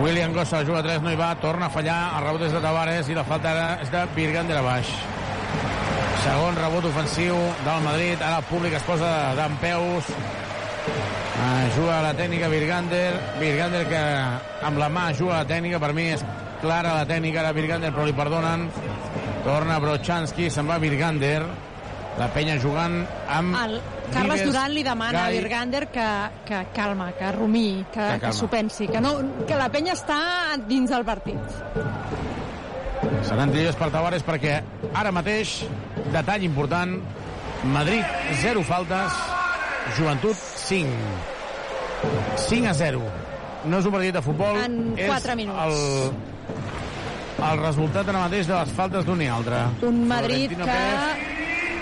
[0.00, 3.08] William Gossa juga 3, no hi va, torna a fallar, el rebot és de Tavares
[3.12, 4.88] i la falta ara és de Virgander a baix.
[6.24, 7.36] Segon rebot ofensiu
[7.66, 13.12] del Madrid, ara el públic es posa d'en peus, uh, juga la tècnica Virgander,
[13.42, 14.02] Virgander que
[14.70, 16.24] amb la mà juga la tècnica, per mi és
[16.64, 18.68] clara la tècnica de Virgander, però li perdonen,
[19.44, 21.42] torna Brochanski, se'n va Virgander,
[22.16, 23.80] la penya jugant amb El
[24.12, 25.38] Carles Vives, Duran li demana a Gai.
[25.38, 26.06] Virgander que,
[26.48, 29.14] que calma, que rumí, que, Que que, s'ho pensi, que, no,
[29.46, 30.20] que la penya està
[30.68, 31.38] dins del partit.
[33.26, 34.58] Seran trilles per Tavares perquè
[34.96, 35.60] ara mateix,
[36.12, 36.96] detall important,
[37.72, 38.04] Madrid
[38.42, 39.16] 0 faltes,
[39.98, 40.88] Joventut 5.
[42.48, 43.02] 5 a 0.
[43.68, 45.60] No és un partit de futbol, En és quatre minuts.
[45.60, 46.12] El,
[47.50, 49.60] el resultat ara mateix de les faltes d'un i altre.
[49.88, 51.49] Un Madrid Florentino que Pérez,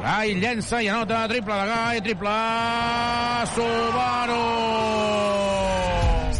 [0.00, 2.36] Gai llença i anota, triple de Gai, triple
[3.52, 4.38] Subaru.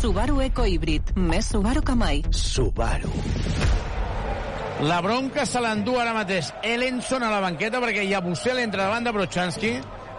[0.01, 1.13] Subaru Eco Híbrid.
[1.21, 2.23] Més Subaru que mai.
[2.33, 3.13] Subaru.
[4.89, 9.13] La bronca se l'endú ara mateix Ellenson a la banqueta perquè Yabusel entra davant de
[9.13, 9.75] Brochanski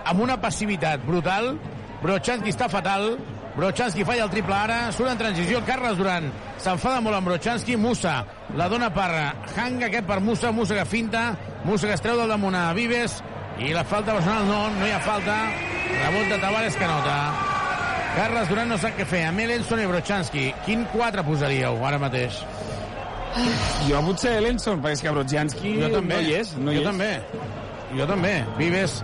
[0.06, 1.56] amb una passivitat brutal.
[2.04, 3.16] Brochanski està fatal.
[3.56, 4.80] Brochanski falla el triple ara.
[4.95, 6.30] Surt en transició Carles Duran.
[6.61, 7.76] S'enfada molt amb Brochanski.
[7.78, 8.22] Musa
[8.56, 9.10] la dona per
[9.56, 10.52] Hanga, aquest per Musa.
[10.52, 11.36] Musa que finta.
[11.65, 13.19] Musa que es treu del damunt a Vives.
[13.60, 15.36] I la falta personal no, no hi ha falta.
[16.02, 17.18] Rebot de Tavares que nota.
[18.15, 19.26] Carles Duran no sap què fer.
[19.30, 20.48] Amb Ellenson i Brochanski.
[20.65, 22.41] Quin 4 posaríeu ara mateix?
[23.88, 26.15] Jo potser Ellenson, perquè és que Brodzianski Jo també.
[26.15, 26.56] no hi és.
[26.57, 26.88] No hi jo és.
[26.88, 27.11] també.
[27.95, 28.34] Jo també.
[28.57, 28.98] Vives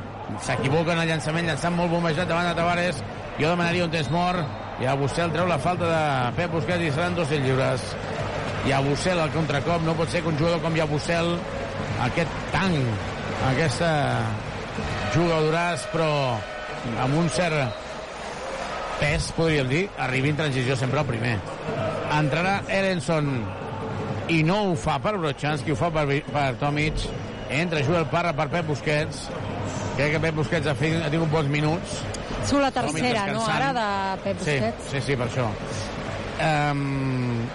[0.44, 3.04] s'equivoca en el llançament, llançant molt bombejat davant de Tavares.
[3.38, 4.42] Jo demanaria un temps mort.
[4.82, 6.02] I a Bussel treu la falta de
[6.38, 7.86] Pep Busquets i seran dos lliures.
[8.68, 9.82] I a Bussel al contracop.
[9.86, 11.36] No pot ser que un jugador com Bussel
[12.06, 13.06] aquest tanc,
[13.52, 13.92] aquesta
[15.14, 16.10] jugadoràs, però
[17.04, 17.86] amb un cert
[18.98, 21.38] pes, podríem dir, arribi en transició sempre al primer.
[22.18, 23.32] Entrarà Ellenson
[24.34, 27.06] i no ho fa per Brochanski, ho fa per, per Tomic.
[27.54, 29.28] Entra Joel Parra per Pep Busquets.
[29.96, 32.02] Crec que Pep Busquets ha, fet, ha tingut bons minuts.
[32.48, 33.46] Surt la tercera, no?
[33.46, 33.88] Ara de
[34.24, 34.92] Pep Sí, Busquets.
[34.92, 35.48] sí, sí, per això.
[36.38, 37.48] Um,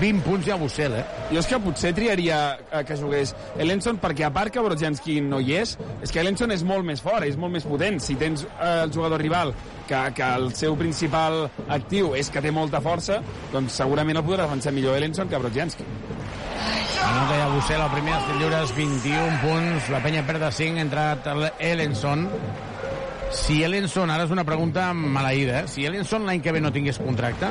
[0.00, 1.02] 20 punts ja a Bussel, eh?
[1.30, 2.38] Jo és que potser triaria
[2.72, 6.50] eh, que jugués Ellenson perquè a part que Brodzianski no hi és, és que Ellenson
[6.50, 8.00] és molt més fort, és molt més potent.
[8.02, 9.52] Si tens eh, el jugador rival
[9.86, 13.20] que, que el seu principal actiu és que té molta força,
[13.52, 15.84] doncs segurament el podrà defensar millor Ellenson que Brodzianski.
[17.02, 20.86] Anota ja Bussel, el primer dels lliures, 21 punts, la penya perd de 5, ha
[20.88, 21.30] entrat
[21.60, 22.26] Ellenson.
[23.32, 25.68] Si Ellenson, ara és una pregunta maleïda, eh?
[25.70, 27.48] si Ellenson l'any que ve no tingués contracte,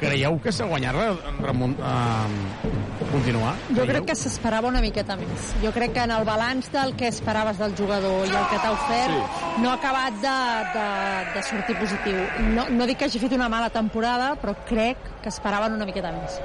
[0.00, 1.08] creieu que s'ha guanyat re,
[1.42, 2.70] remont, uh,
[3.10, 3.52] continuar?
[3.76, 5.50] Jo crec que s'esperava una miqueta més.
[5.62, 8.72] Jo crec que en el balanç del que esperaves del jugador i el que t'ha
[8.72, 9.60] ofert sí.
[9.64, 10.36] no ha acabat de,
[10.76, 10.86] de,
[11.34, 12.22] de sortir positiu.
[12.54, 16.14] No, no dic que hagi fet una mala temporada, però crec que esperaven una miqueta
[16.14, 16.40] més.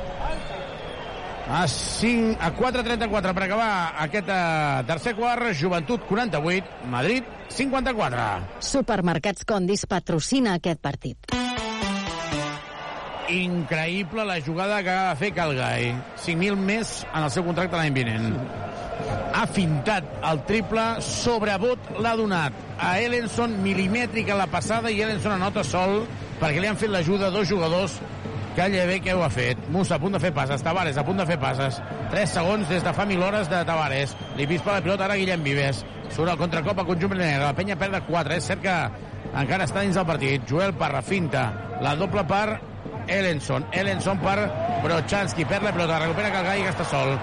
[1.43, 8.27] A, 5, a 4.34 per acabar aquest uh, tercer quart, Joventut 48, Madrid 54.
[8.63, 11.35] Supermercats Condis patrocina aquest partit.
[13.33, 15.91] Increïble la jugada que va fer Calgai.
[16.23, 18.31] 5.000 més en el seu contracte l'any vinent.
[19.33, 25.63] Ha fintat el triple, sobrebot l'ha donat a Ellenson, milimètrica la passada, i Ellenson anota
[25.67, 26.05] sol
[26.39, 27.99] perquè li han fet l'ajuda dos jugadors
[28.55, 29.57] Calla bé que ho ha fet.
[29.73, 30.61] Musa a punt de fer passes.
[30.61, 31.79] Tavares a punt de fer passes.
[32.11, 34.13] 3 segons des de fa mil hores de Tavares.
[34.37, 35.81] Li pispa la pilota ara Guillem Vives.
[36.13, 37.41] Surt el contracop a conjunt negre.
[37.47, 38.37] La penya perd de 4.
[38.37, 38.75] És cert que
[39.33, 40.45] encara està dins del partit.
[40.49, 41.47] Joel Parra finta.
[41.81, 42.59] La doble per
[43.07, 43.65] Ellenson.
[43.73, 44.37] Ellenson per
[44.85, 45.49] Brochanski.
[45.49, 46.03] Perd la pilota.
[46.05, 47.17] Recupera Calgai que està sol.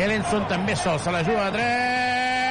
[0.00, 0.96] Ellenson també sol.
[0.98, 2.43] Se la juga a 3.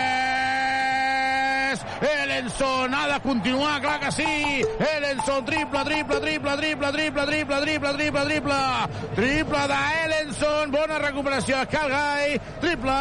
[2.04, 4.24] Ellenson ha de continuar, clar que sí.
[4.24, 8.56] Ellenson, triple, triple, triple, triple, triple, triple, triple, triple, triple.
[9.16, 12.40] Triple d'Ellenson, bona recuperació a Calgai.
[12.60, 12.98] Triple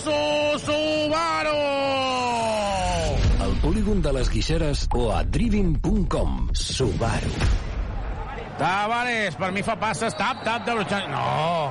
[0.00, 0.16] Su
[0.64, 1.58] Subaru.
[3.44, 6.48] Al polígon de les Guixeres o a driving.com.
[6.54, 7.36] Subaru.
[8.60, 11.10] Tavares, per mi fa passes, tap, tap de Brochan...
[11.12, 11.70] No!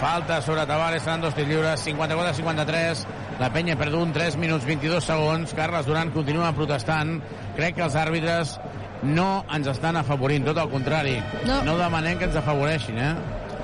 [0.00, 3.06] Falta sobre Tavares, seran dos lliures, 54-53.
[3.40, 5.52] La penya perdut 3 minuts 22 segons.
[5.56, 7.16] Carles Duran continua protestant.
[7.56, 8.58] Crec que els àrbitres
[9.02, 11.16] no ens estan afavorint, tot el contrari.
[11.48, 11.62] No.
[11.66, 13.14] no demanem que ens afavoreixin, eh?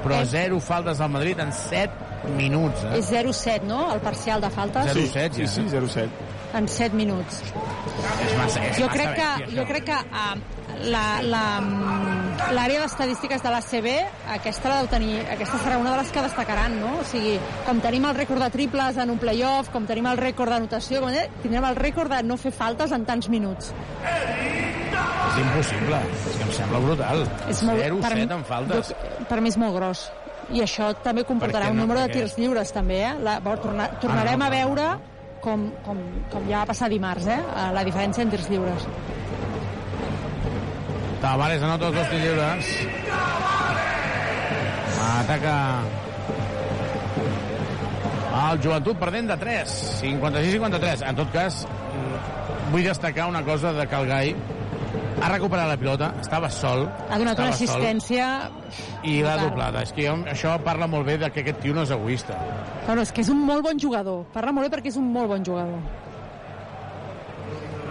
[0.03, 1.91] Però És- zero faltes al Madrid en 7
[2.37, 2.99] minuts, eh?
[2.99, 4.87] És 0-7, no?, el parcial de faltes?
[4.95, 6.09] 0-7, Sí, sí, 0-7.
[6.55, 7.43] En 7 minuts.
[7.43, 10.39] És massa, és Jo massa crec que, bèstia, jo crec que uh,
[10.89, 11.43] la- la,
[12.57, 13.89] l'àrea d'estadístiques de l'ACB,
[14.33, 16.95] aquesta la deu tenir, aquesta serà una de les que destacaran, no?
[17.01, 17.35] O sigui,
[17.67, 21.11] com tenim el rècord de triples en un playoff, com tenim el rècord d'anotació, com
[21.13, 23.75] eh, tindrem el rècord de no fer faltes en tants minuts.
[25.29, 26.01] És impossible.
[26.31, 27.27] És que em sembla brutal.
[27.51, 28.89] És molt- per mi- 0-7 en faltes.
[28.89, 30.11] Jo- Per mi és molt gros.
[30.51, 31.83] I això també comportarà Per què un no?
[31.83, 33.15] número de Per tirs lliures, també, eh?
[33.21, 34.99] La, bo, torna, tornarem Ah, no, a no, veure
[35.45, 36.01] com, com,
[36.33, 37.39] com ja va passar dimarts, eh?
[37.39, 38.89] eh, La diferència en tirs lliures.
[41.23, 42.75] Tavares anota els dos lliures.
[45.09, 45.55] Ataca
[48.39, 49.75] el joventut perdent de 3.
[50.03, 51.03] 56-53.
[51.11, 51.65] En tot cas,
[52.73, 54.35] vull destacar una cosa de Calgai.
[55.19, 56.85] Ha recuperat la pilota, estava sol.
[56.87, 58.29] Ha donat una estava sol, assistència...
[59.03, 59.83] I l'ha doblada.
[59.87, 62.37] És que jo, això parla molt bé de que aquest tio no és egoista.
[62.87, 64.23] Bueno, és que és un molt bon jugador.
[64.35, 66.07] Parla molt bé perquè és un molt bon jugador.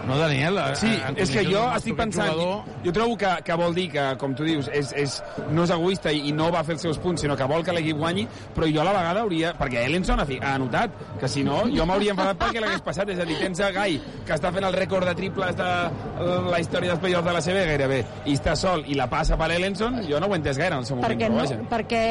[0.07, 0.57] No, Daniel?
[0.79, 2.29] Sí, en és que jo estic pensant...
[2.31, 2.63] Jugador...
[2.85, 5.17] Jo trobo que, que vol dir que, com tu dius, és, és,
[5.51, 7.75] no és egoista i, i no va fer els seus punts, sinó que vol que
[7.75, 8.23] l'equip guanyi,
[8.55, 9.51] però jo a la vegada hauria...
[9.59, 13.11] Perquè Ellenson ha, fi- ha anotat, que si no, jo m'hauria enfadat perquè l'hagués passat.
[13.11, 16.39] És a dir, tens a Gai, que està fent el rècord de triples de eh,
[16.53, 17.99] la història dels playoffs de la CB gairebé,
[18.31, 20.85] i està sol i la passa per Ellenson, jo no ho he entès gaire en
[20.85, 22.03] el seu moment, Perquè, no, perquè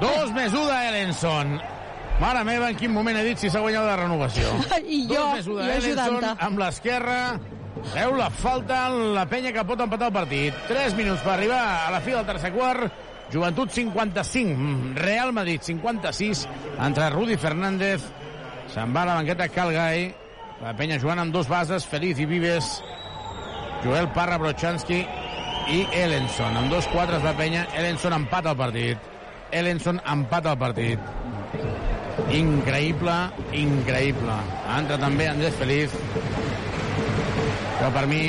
[0.00, 1.56] Dos més 1 d'Ellenson.
[2.20, 4.52] Mare meva, en quin moment he dit si s'ha guanyat la renovació.
[4.86, 6.34] I jo, Dos més 1 jo ajudant-te.
[6.46, 7.18] amb l'esquerra.
[7.94, 10.60] Veu la falta, la penya que pot empatar el partit.
[10.70, 12.86] 3 minuts per arribar a la fi del tercer quart.
[13.32, 16.44] Joventut 55, Real Madrid 56,
[16.86, 18.04] entre Rudi Fernández,
[18.70, 20.04] se'n va a la banqueta Calgai,
[20.60, 22.68] la penya jugant amb dos bases, Feliz i Vives,
[23.82, 25.00] Joel Parra, Brochanski
[25.72, 26.60] i Ellenson.
[26.60, 29.10] Amb dos quatres la penya, Ellenson empata el partit.
[29.50, 31.12] Ellenson empata el partit.
[32.34, 33.14] Increïble,
[33.58, 34.36] increïble.
[34.76, 35.94] Entra també Andrés Feliz,
[37.80, 38.22] que per mi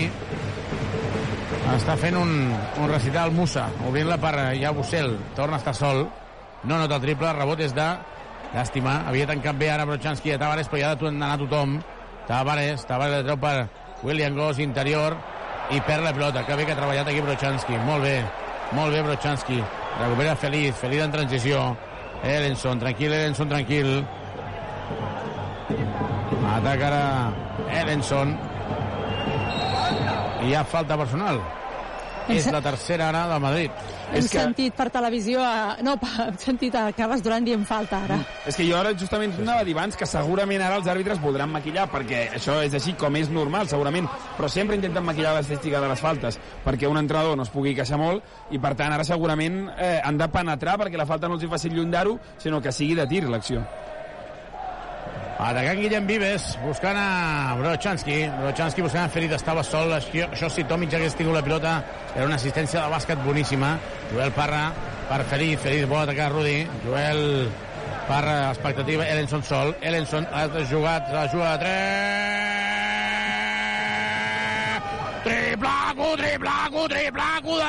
[1.76, 5.16] està fent un, un recital Musa, obrint-la per Yabusel.
[5.38, 6.06] Torna a estar sol.
[6.66, 7.88] No nota el triple, rebot és de
[8.56, 11.80] Llàstima, havia tancat bé ara Brochanski a Tavares, però ja ha d'anar tothom.
[12.30, 13.56] Tavares, Tavares la treu per
[14.08, 15.18] William Goss, interior,
[15.76, 16.46] i perd la pilota.
[16.48, 17.76] Que bé que ha treballat aquí Brochanski.
[17.88, 18.16] Molt bé,
[18.78, 19.60] molt bé Brochanski.
[20.00, 21.66] Recupera Feliz, Feliz en transició.
[22.26, 24.06] Ellenson, tranquil, Ellenson, tranquil.
[26.56, 27.04] Ataca ara
[27.82, 28.34] Ellenson.
[30.42, 31.42] I hi ha falta personal.
[32.34, 33.95] És la tercera ara del Madrid.
[34.14, 35.42] Hem sentit per televisió...
[35.42, 35.78] A...
[35.86, 35.96] No,
[36.26, 38.20] hem sentit a Carles Duran dient falta, ara.
[38.48, 41.52] És que jo ara justament anava a dir abans que segurament ara els àrbitres voldran
[41.54, 45.90] maquillar, perquè això és així com és normal, segurament, però sempre intenten maquillar l'estètica de
[45.92, 49.66] les faltes, perquè un entrenador no es pugui queixar molt, i per tant ara segurament
[49.76, 52.98] eh, han de penetrar perquè la falta no els hi faci llunyar-ho, sinó que sigui
[53.00, 53.66] de tir l'acció.
[55.36, 58.22] Atacant Guillem Vives, buscant a Brochanski.
[58.40, 59.92] Brochanski buscant a Ferit, estava sol.
[59.98, 61.74] Això, això si Tomic hagués tingut la pilota,
[62.16, 63.76] era una assistència de bàsquet boníssima.
[64.14, 64.72] Joel Parra
[65.10, 66.64] per Ferit, Ferit vol atacar Rudi.
[66.86, 67.52] Joel
[68.08, 69.76] Parra, expectativa, Ellenson sol.
[69.82, 72.36] Ellenson ha jugat, ha jugat a 3.
[75.26, 77.60] Triplaco, triplaco, triplaco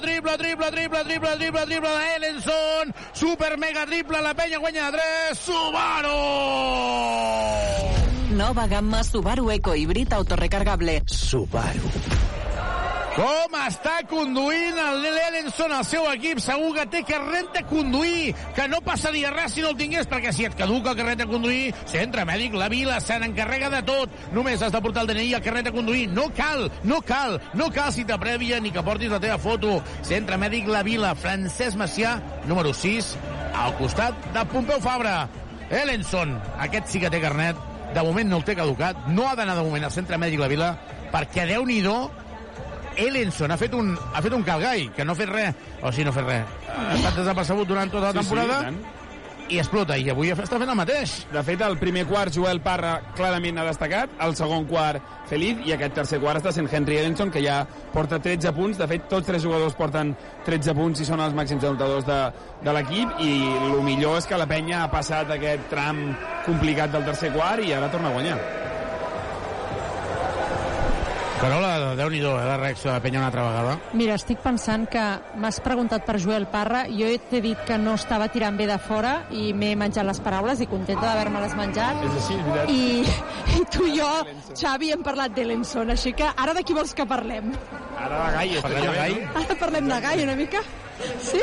[0.00, 2.94] Triple, triple, triple, triple, triple, triple, triple d'Ellenson.
[3.12, 5.34] Super mega triple, la penya guanya de 3.
[5.34, 6.18] Subaru!
[8.36, 11.02] Nova gamma Subaru Eco Híbrid autorecargable.
[11.06, 12.33] Subaru.
[13.14, 16.40] Com està conduint el l'Ellenson al seu equip?
[16.42, 20.32] Segur que té carnet de conduir, que no passaria res si no el tingués, perquè
[20.34, 24.16] si et caduca el carnet de conduir, centre mèdic, la vila se n'encarrega de tot.
[24.34, 26.08] Només has de portar el DNI i el carnet de conduir.
[26.10, 29.76] No cal, no cal, no cal cita prèvia ni que portis la teva foto.
[30.02, 32.16] Centre mèdic, la vila, Francesc Macià,
[32.50, 33.12] número 6,
[33.62, 35.28] al costat de Pompeu Fabra.
[35.70, 36.34] Ellenson,
[36.66, 37.62] aquest sí que té carnet,
[37.94, 40.50] de moment no el té caducat, no ha d'anar de moment al centre mèdic la
[40.50, 40.74] vila,
[41.14, 41.98] perquè déu-n'hi-do
[42.96, 46.04] Ellenson ha fet un, ha fet un calgai, que no ha fet res, o sigui,
[46.08, 46.58] no ha fet res.
[46.74, 48.84] Ha estat desapercebut durant tota la Sí, sí, temporada i tant.
[49.54, 51.26] i explota, i avui està fent el mateix.
[51.32, 55.72] De fet, el primer quart Joel Parra clarament ha destacat, el segon quart Feliz, i
[55.72, 57.62] aquest tercer quart està sent Henry Ellenson, que ja
[57.92, 58.76] porta 13 punts.
[58.78, 60.14] De fet, tots tres jugadors porten
[60.44, 62.18] 13 punts i són els màxims anotadors de,
[62.64, 63.30] de l'equip, i
[63.70, 66.02] el millor és que la penya ha passat aquest tram
[66.46, 68.38] complicat del tercer quart i ara torna a guanyar.
[71.44, 73.74] Carola, Déu-n'hi-do, eh, la reacció de la penya una altra vegada.
[73.92, 75.02] Mira, estic pensant que
[75.36, 79.12] m'has preguntat per Joel Parra, jo t'he dit que no estava tirant bé de fora
[79.30, 82.00] i m'he menjat les paraules i contenta d'haver-me-les menjat.
[82.08, 82.72] És així, és.
[82.72, 84.08] I, I tu i jo,
[84.54, 87.52] Xavi, hem parlat d'Elenson, així que ara de qui vols que parlem?
[87.98, 89.20] Ara de Gai, Parlem de Gai?
[89.44, 90.64] Ara parlem de Gai una mica?
[91.24, 91.40] Sí?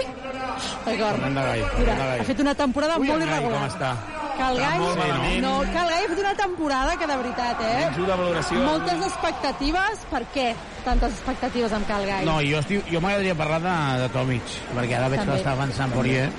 [0.86, 1.22] D'acord.
[1.22, 1.60] De Gai.
[1.62, 2.20] Mira, parlem de Gai.
[2.20, 3.60] ha fet una temporada Ui, molt irregular.
[3.60, 3.92] com està?
[4.38, 5.42] Que el Gai, malament.
[5.44, 7.90] no, que el Gai ha fet una temporada que de veritat, eh?
[8.06, 8.60] Una valoració.
[8.64, 10.48] Moltes expectatives, per què
[10.86, 12.24] tantes expectatives amb Cal Gai?
[12.26, 13.76] No, jo, estic, jo m'agradaria parlar de,
[14.06, 16.30] de Tomic, perquè ara veig que l'està avançant Poirier.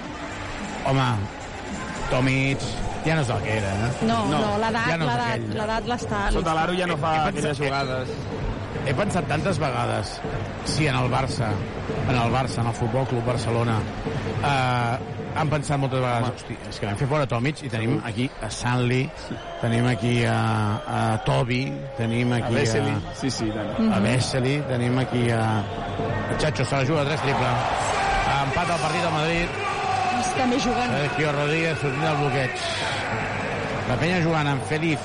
[0.89, 1.11] Home,
[2.11, 2.59] Tomic
[3.05, 3.91] ja no és el que era, eh?
[4.09, 6.25] No, no, l'edat, Ja no l'edat, l'està...
[6.33, 8.09] Sota l'aro ja no fa He aquelles pensat- jugades.
[8.83, 10.17] He pensat tantes vegades
[10.67, 11.53] si en el Barça,
[12.09, 13.77] en el Barça, en el Futbol Club Barcelona,
[14.43, 14.97] eh,
[15.39, 18.51] han pensat moltes vegades, hosti, és que vam fer fora Tomic i tenim aquí a
[18.53, 19.05] Sanli,
[19.63, 20.35] tenim aquí a,
[20.83, 21.63] a Tobi,
[21.97, 22.91] tenim A aquí Vesely.
[22.99, 23.93] a, Sí, sí, tant.
[23.95, 27.55] a Vesely, tenim aquí a, a Chacho, se la juga tres triple.
[28.43, 29.59] Empat al partit al Madrid,
[30.23, 30.91] És també jugant.
[30.93, 32.61] Sergio Rodríguez sortint del bloqueig.
[33.89, 35.01] La penya jugant amb Feliz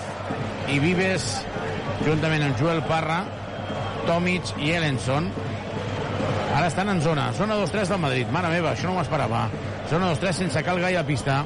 [0.69, 1.29] i Vives,
[2.05, 3.21] juntament amb Joel Parra,
[4.07, 5.31] Tomic i Ellenson.
[6.55, 7.31] Ara estan en zona.
[7.37, 8.29] Zona 2-3 del Madrid.
[8.33, 9.47] Mare meva, això no m'ho esperava.
[9.91, 11.41] Zona 2-3 sense cal gai a pista.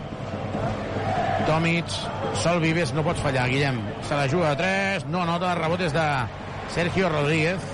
[1.47, 1.89] Tomic,
[2.37, 3.81] Sol Vives, no pots fallar, Guillem.
[4.07, 6.05] Se la juga a 3, no nota, rebot és de
[6.71, 7.65] Sergio Rodríguez.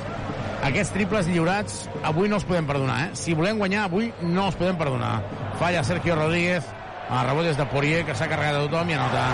[0.66, 3.10] Aquests triples lliurats avui no els podem perdonar, eh?
[3.20, 5.20] Si volem guanyar avui no els podem perdonar.
[5.60, 6.66] Falla Sergio Rodríguez,
[7.08, 9.28] el rebot és de Poirier, que s'ha carregat a tothom i anota.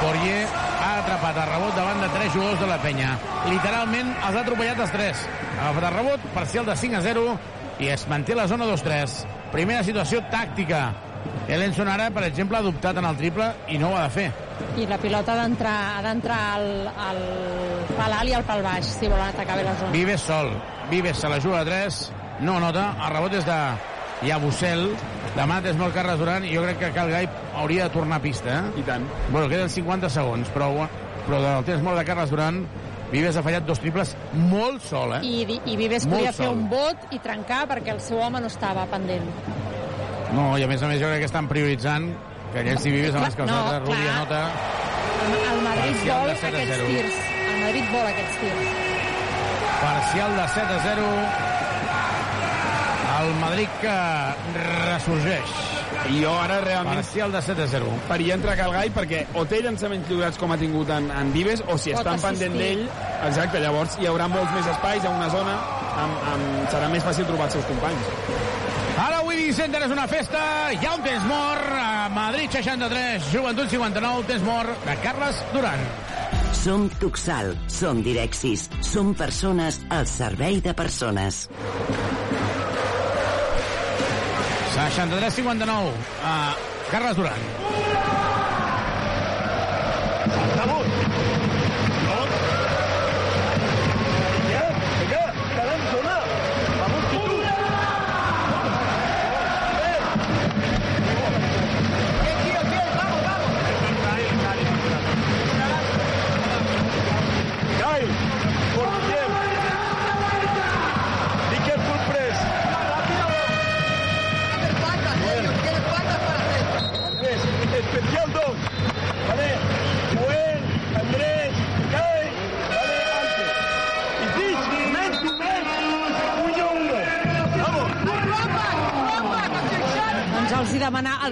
[0.00, 0.40] Poirier
[1.14, 3.12] atrapat el rebot davant de tres jugadors de la penya.
[3.46, 5.20] Literalment els ha atropellat els tres.
[5.54, 7.24] Ha agafat el rebot, parcial de 5 a 0,
[7.78, 9.14] i es manté la zona 2-3.
[9.52, 10.88] Primera situació tàctica.
[11.46, 14.26] Elenson ara, per exemple, ha adoptat en el triple i no ho ha de fer.
[14.80, 15.46] I la pilota ha
[16.02, 16.68] d'entrar al,
[17.06, 17.22] al
[17.94, 19.94] pal alt i al pal baix, si volen atacar bé la zona.
[19.94, 20.50] Vives sol.
[20.90, 22.04] Vives se la juga a 3.
[22.42, 22.90] No nota.
[22.98, 23.60] El rebot és de
[24.26, 24.88] Yabusel.
[25.34, 28.24] Demanat és molt Carles Duran i jo crec que Cal Gai hauria de tornar a
[28.26, 28.58] pista.
[28.58, 28.82] Eh?
[28.82, 29.06] I tant.
[29.30, 30.88] Bueno, queden 50 segons, però,
[31.26, 32.62] però del temps molt de Carles Duran
[33.12, 34.14] Vives ha fallat dos triples
[34.50, 35.20] molt sol, eh?
[35.22, 38.48] I, i Vives Molt podia fer un bot i trencar perquè el seu home no
[38.50, 39.26] estava pendent.
[40.34, 42.08] No, i a més a més jo crec que estan prioritzant
[42.54, 43.86] que llenci Vives abans que els No, altres.
[43.92, 44.16] Clar.
[44.16, 44.40] anota.
[45.24, 46.88] El, el Madrid vol de 7 a aquests 0.
[46.90, 47.20] tirs.
[47.44, 48.74] El Madrid vol aquests tirs.
[49.84, 51.06] Parcial de 7 a 0.
[53.20, 53.96] El Madrid que
[54.88, 55.54] ressorgeix.
[56.04, 57.86] I jo ara realment Parcial de 7 a 0.
[58.08, 61.78] faria entrar Calgai perquè o té llançaments lliurats com ha tingut en, en Vives o
[61.78, 62.50] si Pot estan assistir.
[62.50, 62.82] pendent d'ell,
[63.28, 65.54] exacte, llavors hi haurà molts més espais, ha una zona,
[66.04, 68.12] amb, amb, serà més fàcil trobar els seus companys.
[69.00, 73.72] Ara Widi Center és una festa, hi ha un temps mort, a Madrid 63, Joventut
[73.72, 75.88] 59, temps mort de Carles Duran.
[76.64, 81.48] Som Tuxal, som Direxis, som persones al servei de persones.
[84.74, 85.92] 63-59,
[86.24, 86.56] a
[86.90, 88.13] Carles Duran.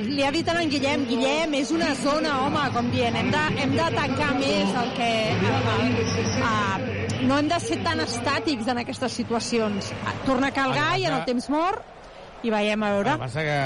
[0.01, 3.43] Li ha dit a en Guillem, Guillem, és una zona, home, com dient, hem de,
[3.63, 5.11] hem de tancar més el que...
[5.53, 9.93] A, a, no hem de ser tan estàtics en aquestes situacions.
[10.27, 13.15] Torna a Calgai en el temps mort i veiem a veure.
[13.15, 13.59] El que passa que,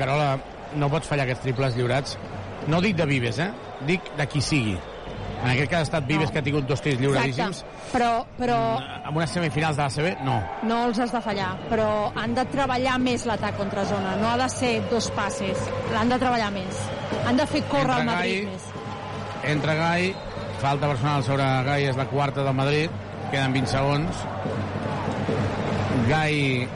[0.00, 0.30] Carola,
[0.76, 2.16] no pots fallar aquests triples lliurats.
[2.68, 3.50] No dic de Vives, eh?
[3.88, 4.76] Dic de qui sigui.
[5.40, 7.62] En aquest cas ha estat Vives, que ha tingut dos tirs lliuradíssims.
[7.94, 8.56] Però, però
[9.08, 10.36] En unes semifinals de l'ACB, no.
[10.68, 14.36] no els has de fallar, però han de treballar més l'atac contra zona, no ha
[14.36, 15.64] de ser dos passes,
[15.94, 16.82] l'han de treballar més.
[17.26, 18.52] Han de fer córrer el Entra Madrid Gai.
[18.52, 18.68] més.
[19.54, 20.10] Entra Gai,
[20.60, 22.90] falta personal sobre Gai, és la quarta del Madrid,
[23.30, 24.22] queden 20 segons.
[26.10, 26.68] Gai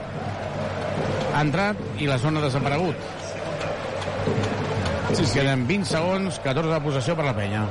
[1.35, 2.97] ha entrat i la zona ha desaparegut.
[5.15, 5.33] Sí, sí.
[5.39, 7.65] Queden 20 segons, 14 de possessió per la penya.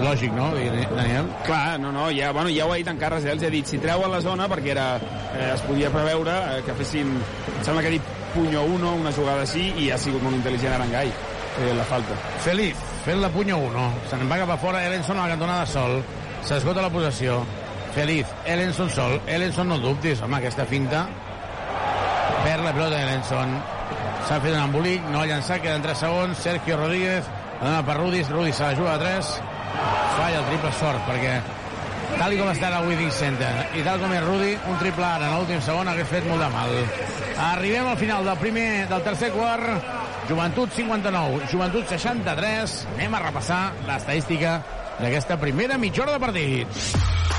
[0.00, 0.48] Lògic, no,
[0.96, 1.28] Daniel?
[1.44, 3.34] Clar, no, no, ja, bueno, ja ho ha dit en Carles, eh?
[3.34, 4.86] els ha dit, si treuen la zona, perquè era,
[5.36, 9.12] eh, es podia preveure eh, que fessin, em sembla que ha dit punyo uno, una
[9.12, 12.16] jugada així, i ha sigut molt intel·ligent Arangai, eh, la falta.
[12.46, 13.88] Feliz, fent la punya 1.
[14.10, 16.00] Se'n va cap a fora, Elenson a la cantonada sol.
[16.42, 17.42] S'esgota la possessió.
[17.92, 18.26] Feliz.
[18.46, 19.20] Ellenson sol.
[19.26, 21.04] Ellenson no dubtis, home, aquesta finta.
[22.42, 23.56] Perd la pelota Ellenson.
[24.26, 26.38] S'ha fet un embolic, no ha llançat, queden 3 segons.
[26.38, 27.28] Sergio Rodríguez,
[27.60, 29.32] la dona per Rudis, Rudis se la juga a 3.
[30.16, 31.36] Falla el triple sort, perquè
[32.18, 35.38] tal com està el Withing Center i tal com és Rudi, un triple ara en
[35.38, 36.74] l'últim segon hagués fet molt de mal.
[37.48, 39.90] Arribem al final del primer, del tercer quart.
[40.28, 42.76] Joventut 59, Joventut 63.
[42.94, 44.60] Anem a repassar l'estadística
[45.00, 47.31] d'aquesta primera mitja hora de partit.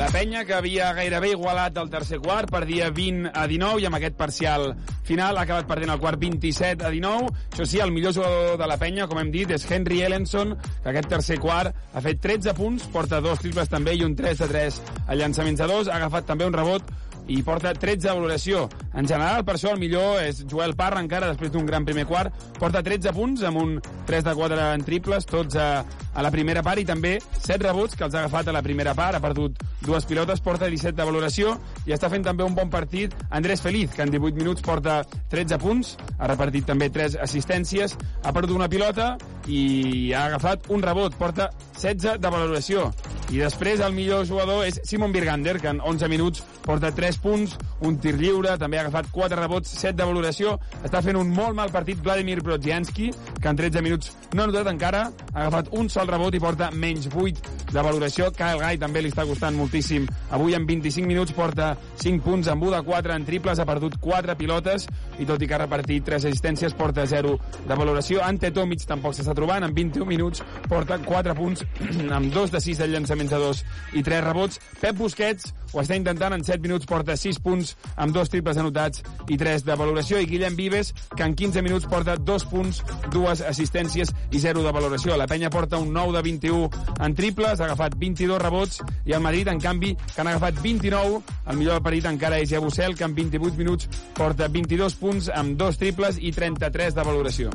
[0.00, 3.98] La penya, que havia gairebé igualat el tercer quart, perdia 20 a 19 i amb
[3.98, 4.70] aquest parcial
[5.04, 7.28] final ha acabat perdent el quart 27 a 19.
[7.50, 10.88] Això sí, el millor jugador de la penya, com hem dit, és Henry Ellenson, que
[10.94, 14.48] aquest tercer quart ha fet 13 punts, porta dos triples també i un 3 de
[14.54, 16.88] 3 a llançaments a dos, ha agafat també un rebot
[17.30, 18.64] i porta 13 de valoració.
[18.98, 22.34] En general, per això, el millor és Joel Parra, encara, després d'un gran primer quart.
[22.58, 23.76] Porta 13 punts, amb un
[24.08, 25.68] 3 de 4 en triples, tots a,
[26.10, 28.96] a la primera part, i també 7 rebots, que els ha agafat a la primera
[28.98, 29.16] part.
[29.16, 31.54] Ha perdut dues pilotes, porta 17 de valoració,
[31.86, 35.00] i està fent també un bon partit Andrés Feliz, que en 18 minuts porta
[35.30, 37.94] 13 punts, ha repartit també 3 assistències,
[38.24, 39.14] ha perdut una pilota
[39.46, 42.90] i ha agafat un rebot, porta 16 de valoració.
[43.30, 47.56] I després el millor jugador és Simon Birgander, que en 11 minuts porta 3 punts,
[47.86, 50.56] un tir lliure, també ha agafat 4 rebots, 7 de valoració.
[50.84, 53.10] Està fent un molt mal partit Vladimir Brodzianski,
[53.40, 56.70] que en 13 minuts no ha notat encara, ha agafat un sol rebot i porta
[56.70, 58.30] menys 8 de valoració.
[58.34, 60.06] Kyle Guy també li està costant moltíssim.
[60.34, 61.72] Avui en 25 minuts porta
[62.02, 64.86] 5 punts amb 1 de 4 en triples, ha perdut 4 pilotes
[65.18, 67.36] i tot i que ha repartit 3 assistències porta 0
[67.68, 68.24] de valoració.
[68.24, 71.64] Ante Tomic tampoc s'està trobant, en 21 minuts porta 4 punts
[72.18, 73.64] amb 2 de 6 de llançaments a 2
[74.00, 74.60] i 3 rebots.
[74.80, 79.02] Pep Busquets ho està intentant, en 7 minuts porta 6 punts amb 2 triples anotats
[79.28, 80.20] i 3 de valoració.
[80.20, 84.72] I Guillem Vives, que en 15 minuts porta 2 punts, 2 assistències i 0 de
[84.72, 85.16] valoració.
[85.16, 86.70] La penya porta un 9 de 21
[87.00, 91.22] en triples, ha agafat 22 rebots i el Madrid, en canvi, que han agafat 29.
[91.46, 95.56] El millor del partit encara és Jabusel, que en 28 minuts porta 22 punts amb
[95.60, 97.54] 2 triples i 33 de valoració.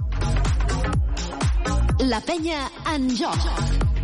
[2.05, 3.94] La penya en joc.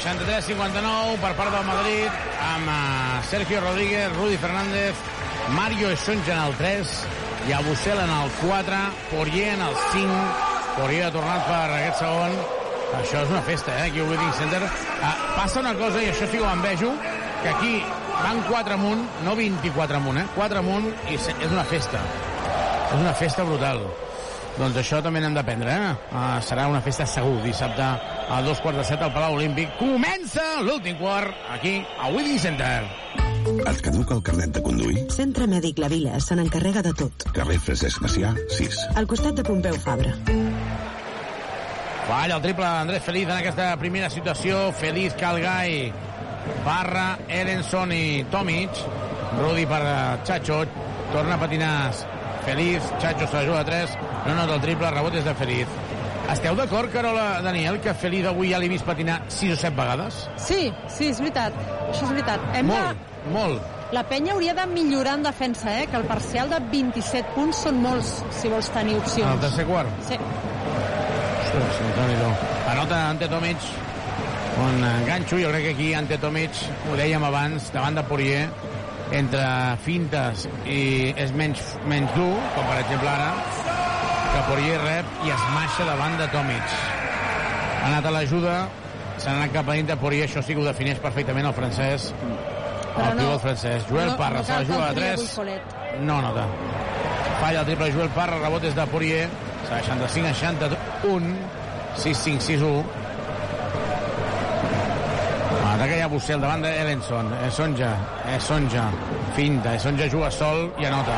[0.00, 4.96] 63-59 per part del Madrid amb uh, Sergio Rodríguez, Rudi Fernández,
[5.52, 6.94] Mario Esonja en el 3,
[7.50, 8.78] Yabusel en el 4,
[9.10, 10.20] Poirier en el 5,
[10.78, 12.36] Poirier ha tornat per aquest segon.
[12.96, 14.62] Això és una festa, eh, aquí al Wedding Center.
[14.64, 16.94] Uh, passa una cosa, i això sí que ho envejo,
[17.42, 17.74] que aquí
[18.22, 20.24] van 4 amunt, no 24 amunt, eh?
[20.34, 22.00] 4 amunt i és una festa.
[22.86, 23.84] És una festa brutal.
[24.56, 25.92] Doncs això també n'hem d'aprendre, eh?
[26.08, 27.92] Uh, serà una festa segur, dissabte
[28.30, 29.72] a dos quarts de set al Palau Olímpic.
[29.80, 32.84] Comença l'últim quart aquí a Wedding Center.
[33.66, 35.02] Et caduca el carnet de conduir?
[35.10, 37.26] Centre Mèdic La Vila se n'encarrega de tot.
[37.34, 38.78] Carrer Francesc Macià, 6.
[39.00, 40.14] Al costat de Pompeu Fabra.
[42.06, 44.62] Falla el triple d'Andrés Feliz en aquesta primera situació.
[44.78, 45.90] Feliz, Calgai,
[46.64, 48.84] Barra, Erenson i Tomic.
[49.40, 49.82] Rudi per
[50.26, 50.62] Chacho.
[51.10, 51.74] Torna a patinar
[52.46, 52.94] Feliz.
[53.02, 53.98] Chacho se la juga a 3.
[54.26, 55.80] No nota el triple, rebot és de Feliz.
[56.30, 60.22] Esteu d'acord, Carola Daniel, que Feliz avui ja l'he vist patinar 6 o 7 vegades?
[60.38, 61.56] Sí, sí, és veritat.
[61.88, 62.44] Això és veritat.
[62.54, 63.34] Hem molt, de...
[63.34, 63.76] molt.
[63.90, 65.86] La penya hauria de millorar en defensa, eh?
[65.90, 69.26] que el parcial de 27 punts són molts, si vols tenir opcions.
[69.26, 70.02] En el tercer quart?
[70.06, 70.18] Sí.
[71.40, 72.34] Ostres, sí, déu
[72.70, 73.70] Anota Ante Tomic,
[74.62, 78.44] un ganxo, jo crec que aquí Ante Tomic, ho dèiem abans, davant de Poirier,
[79.10, 79.42] entre
[79.82, 83.32] fintes i és menys, menys dur, com per exemple ara,
[84.32, 86.74] que Poirier rep i es maixa davant de Tomic.
[87.80, 88.56] Ha anat a l'ajuda,
[89.18, 93.16] s'ha anat cap a dintre, Poirier això sí que ho defineix perfectament el francès, el
[93.16, 93.22] no.
[93.22, 93.86] pivot francès.
[93.90, 94.96] Joel No- Parra no se la juga a que el 3.
[94.96, 96.00] tria Buifolet.
[96.00, 96.46] No nota.
[97.40, 99.28] Falla el triple Joel Parra, rebot és de Poirier.
[99.68, 101.36] 65 a 61.
[101.96, 102.84] 6-5-6-1.
[105.70, 107.30] Ataca ja Bussel davant d'Elenson.
[107.46, 107.92] Esonja,
[108.36, 108.84] Esonja,
[109.36, 109.74] finta.
[109.78, 111.16] Esonja juga sol i anota.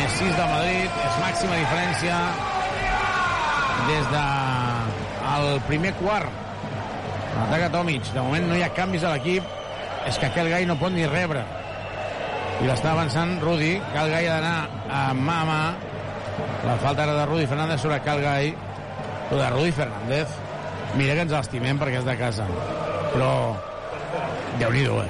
[0.00, 2.18] Més 6 de Madrid, és màxima diferència
[3.90, 4.24] des de
[5.30, 6.28] el primer quart.
[7.46, 8.08] Ataca Tomic.
[8.14, 9.44] De moment no hi ha canvis a l'equip.
[10.08, 11.42] És que aquell gai no pot ni rebre.
[12.60, 13.74] I l'està avançant Rudi.
[13.94, 14.56] Cal Gai ha d'anar
[14.88, 15.60] a mà a mà.
[16.66, 18.54] La falta era de Rudi Fernández sobre Cal Gai.
[19.30, 20.28] O de Rudi Fernández.
[20.96, 22.48] Mira que ens l'estimem perquè és de casa.
[23.12, 23.30] Però...
[24.60, 25.08] Déu-n'hi-do, eh?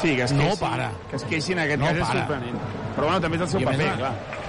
[0.00, 0.88] Sí, que es No queixin, para.
[1.10, 2.20] Que es queixin aquest No cas és para.
[2.24, 2.83] sorprenent.
[2.94, 4.42] Però bueno, també és el seu I més, paper, la- clar.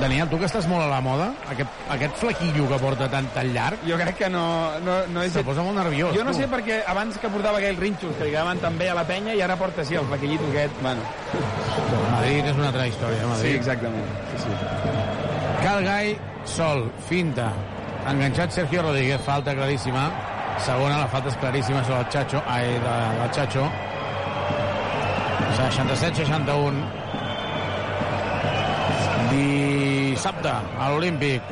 [0.00, 3.46] Daniel, tu que estàs molt a la moda, aquest, aquest flequillo que porta tan, tan
[3.54, 3.78] llarg...
[3.86, 4.42] Jo crec que no,
[4.84, 5.30] no, no és...
[5.32, 6.40] Se posa molt nerviós, Jo no tu.
[6.42, 9.32] sé perquè abans que portava aquells rinxos que li quedaven tan bé a la penya
[9.38, 11.00] i ara porta així el flaquillito aquest, bueno.
[12.10, 13.46] Madrid és una altra història, Madrid.
[13.52, 14.10] Sí, exactament.
[14.34, 15.62] Sí, sí.
[15.62, 16.12] Calgai,
[16.44, 17.48] sol, finta.
[18.10, 20.10] Enganxat Sergio Rodríguez, falta claríssima.
[20.66, 23.64] Segona, la falta és claríssima sobre el Chacho, ai, de, del Chacho.
[25.56, 26.74] 67-61.
[29.30, 31.42] Dissabte, a l'Olímpic,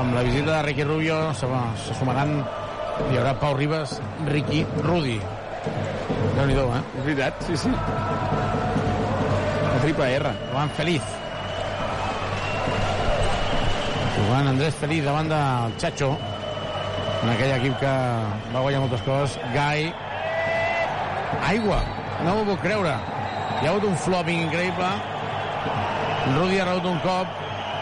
[0.00, 1.48] amb la visita de Ricky Rubio, se,
[1.84, 2.40] se sumaran
[3.10, 5.20] hi haurà Pau Ribas, Ricky, Rudi.
[6.36, 6.82] déu nhi eh?
[6.98, 7.70] És veritat, sí, sí.
[9.68, 10.32] La triple R.
[10.52, 11.02] Joan Feliz.
[14.16, 16.12] Jugant Andrés Feliz davant del Chacho,
[17.22, 17.94] en aquell equip que
[18.52, 19.38] va guanyar moltes coses.
[19.54, 19.88] Gai.
[21.48, 21.80] Aigua.
[22.26, 22.94] No m'ho puc creure.
[23.60, 25.11] Hi ha hagut un flopping increïble.
[26.36, 27.40] Rudi ha rebut un cop.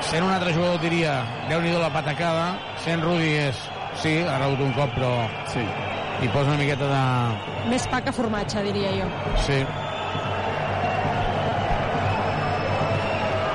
[0.08, 1.18] Sent un altre jugador diria,
[1.50, 2.54] déu nhi la patacada.
[2.84, 3.58] Sent Rudi és...
[4.00, 5.12] Sí, ha rebut un cop, però...
[5.52, 5.60] Sí.
[6.24, 7.68] I posa una miqueta de...
[7.72, 9.06] Més pa que formatge, diria jo.
[9.44, 9.58] Sí.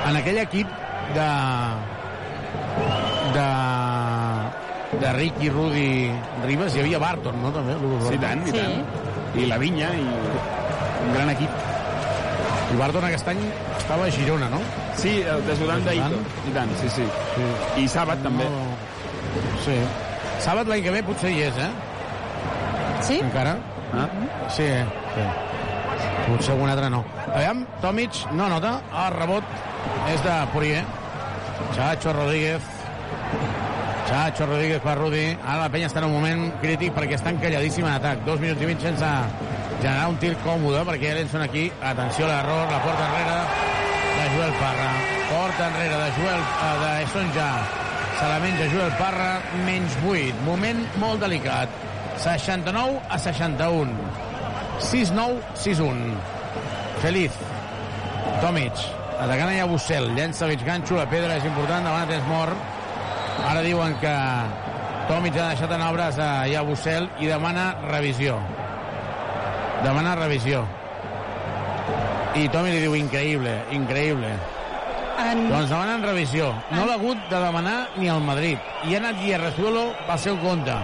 [0.06, 0.70] En aquell equip
[1.16, 1.28] de...
[3.36, 3.46] de...
[5.02, 5.88] de Ricky, Rudi,
[6.46, 7.50] Ribas, hi havia Barton, no?
[7.54, 7.74] També,
[8.06, 8.60] Sí, i tant, i Sí.
[8.60, 9.40] tant.
[9.42, 11.50] I la Vinya, i un gran equip.
[12.66, 13.40] I Barton aquest any
[13.76, 14.60] estava a Girona, no?
[14.98, 16.18] Sí, el desodant d'Aito.
[16.50, 17.06] I tant, sí, sí.
[17.34, 17.46] sí.
[17.82, 18.48] I Sàbat, també.
[19.64, 19.76] Sí.
[20.44, 21.70] Sàbat l'any que ve potser hi és, eh?
[23.06, 23.20] Sí?
[23.22, 23.56] Encara?
[23.94, 24.08] Ah?
[24.50, 24.84] Sí, eh?
[25.14, 25.26] sí.
[26.26, 27.04] Potser algun altre no.
[27.28, 28.76] Aviam, Tomic no nota.
[29.04, 29.54] El rebot
[30.10, 30.82] és de Poirier.
[31.76, 32.72] Chacho Rodríguez.
[34.08, 35.26] Chacho Rodríguez per Rudi.
[35.38, 38.26] Ara la penya està en un moment crític perquè està encalladíssim en atac.
[38.26, 39.12] Dos minuts i mig sense
[39.80, 43.40] generar un tir còmode perquè Ellenson aquí, atenció a l'error, la porta enrere
[44.16, 44.90] de Joel Parra.
[45.30, 47.50] Porta enrere de Joel, eh, de Esonja.
[48.18, 50.40] Se la menja Joel Parra, menys 8.
[50.46, 51.68] Moment molt delicat.
[52.16, 53.92] 69 a 61.
[54.80, 56.14] 6-9, 6-1.
[57.02, 57.32] Feliz.
[58.40, 58.72] Tomic.
[59.20, 60.08] Atacant allà Bussel.
[60.16, 62.56] Llença mig ganxo, la pedra és important, davant temps mort.
[63.46, 64.14] Ara diuen que
[65.08, 68.40] Tomic ha deixat en obres a Bussel i demana revisió.
[69.84, 70.64] Demana revisió.
[72.36, 74.30] I Tomic li diu increïble, increïble.
[75.16, 75.46] En...
[75.48, 76.50] Doncs demanen revisió.
[76.74, 78.58] No l'ha hagut de demanar ni al Madrid.
[78.84, 80.74] I ha anat Guillerrezuelo pel seu compte.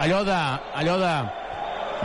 [0.00, 0.38] Allò de...
[0.80, 1.12] Allò de...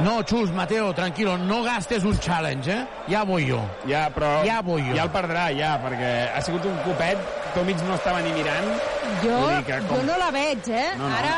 [0.04, 2.84] No, Xus, Mateo, tranquilo, no gastes un challenge, eh?
[3.10, 3.64] Ja voy jo.
[3.90, 4.94] Ja, però Ja vull jo.
[4.94, 7.18] ja el perdrà, ja, perquè ha sigut un copet,
[7.56, 8.68] Tomic no estava ni mirant.
[9.24, 10.92] Jo, Vull dir que com- jo no la veig, eh?
[11.00, 11.34] No, no, Ara...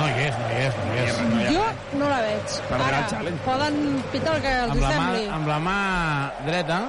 [0.00, 1.20] No hi és, no hi és, no hi és.
[1.20, 2.56] No hi ha Jo no la veig.
[2.70, 3.42] Perdrà Ara, el challenge.
[3.44, 3.78] poden
[4.12, 5.28] pitar el que els Amb la, mà, sembli.
[5.38, 5.78] amb la mà
[6.48, 6.80] dreta...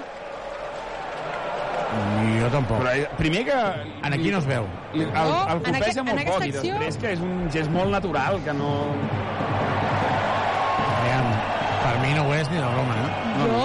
[2.40, 2.80] Jo tampoc.
[2.80, 3.58] Però eh, primer que...
[4.08, 4.64] En aquí no es veu.
[4.94, 7.70] El, el, el en en molt aquesta poc i acció- després que és un gest
[7.74, 8.70] molt natural, que no...
[11.02, 11.28] Aviam,
[11.84, 13.10] per mi no ho és ni de broma, eh?
[13.42, 13.60] Jo,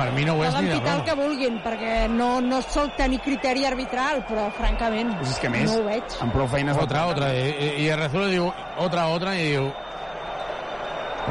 [0.00, 1.04] Per mi no ho és poden ni de pitar el broma.
[1.10, 5.82] que vulguin, perquè no, no sol tenir criteri arbitral, però francament és que més, no
[5.82, 6.14] ho veig.
[6.24, 6.78] amb prou feines...
[6.80, 7.28] Otra, otra.
[7.36, 8.46] I, i, i el Rezuelo diu
[8.80, 9.68] otra, otra, i diu...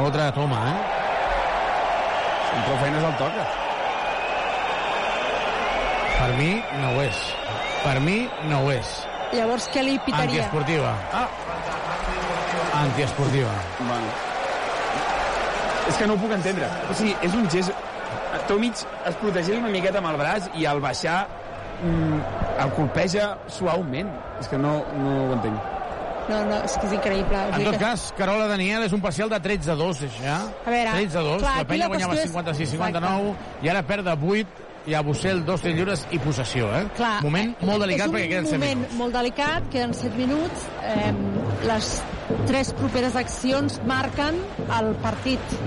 [0.05, 0.77] Otra toma, eh?
[2.53, 3.47] Amb prou feines el toca.
[6.19, 6.51] Per mi
[6.83, 7.25] no ho és.
[7.81, 8.17] Per mi
[8.51, 8.93] no ho és.
[9.33, 10.43] Llavors, què li pitaria?
[10.45, 10.93] Antiesportiva.
[11.15, 11.27] Ah,
[12.85, 13.53] Antiesportiva.
[13.79, 14.17] bueno.
[15.89, 16.69] És que no ho puc entendre.
[16.89, 17.88] O sigui, és un gest...
[18.49, 21.19] Tomic es protegeix una miqueta amb el braç i al baixar
[21.83, 22.19] mm,
[22.65, 24.09] el colpeja suaument.
[24.41, 25.75] És que no, no ho entenc.
[26.29, 27.37] No, no, és que és increïble.
[27.49, 30.35] O En tot que- cas, Carola Daniel és un parcial de 13 a 2, això.
[30.65, 33.69] A veure, 13 a 2, clar, la aquí penya la guanyava qüestió és- 56-59 i
[33.69, 36.85] ara perd de 8 i a Bussel dos tirs lliures i possessió, eh?
[36.95, 38.95] Clar, moment molt delicat és un perquè queden 7 moment minuts.
[39.01, 40.67] molt delicat, queden 7 minuts.
[40.85, 41.13] Eh,
[41.67, 41.89] les
[42.47, 44.39] tres properes accions marquen
[44.77, 45.57] el partit.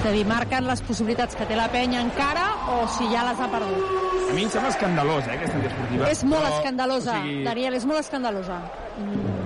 [0.00, 3.40] És a dir, marquen les possibilitats que té la penya encara o si ja les
[3.40, 3.98] ha perdut.
[4.30, 6.10] A mi em sembla escandalós, eh, aquesta antiesportiva.
[6.10, 8.60] És molt Però, escandalosa, o sigui, Daniel, és molt escandalosa.
[9.00, 9.40] Mm,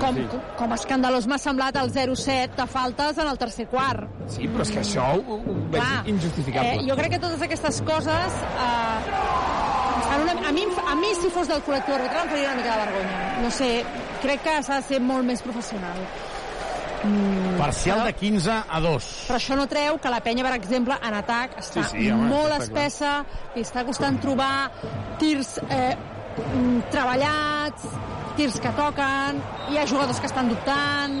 [0.00, 0.38] Com, sí.
[0.56, 4.08] com escandalós m'ha semblat el 0-7 de faltes en el tercer quart.
[4.32, 6.78] Sí, però és que això ho, ho veig Clar, injustificable.
[6.78, 8.40] Eh, jo crec que totes aquestes coses...
[8.54, 9.44] Eh,
[10.14, 12.84] una, a, mi, a mi, si fos del col·lectiu arbitral, em faria una mica de
[12.86, 13.20] vergonya.
[13.42, 13.70] No sé,
[14.24, 16.00] crec que s'ha de ser molt més professional.
[17.04, 19.06] Mm, Parcial però, de 15 a 2.
[19.28, 22.30] però això no treu que la penya, per exemple, en atac està Sí, sí, home,
[22.30, 22.62] molt clar.
[22.62, 23.12] espessa,
[23.54, 24.70] li està costant trobar
[25.20, 25.92] tirs eh,
[26.40, 27.84] mm, treballats,
[28.38, 31.20] tirs que toquen, hi ha jugadors que estan dubtant...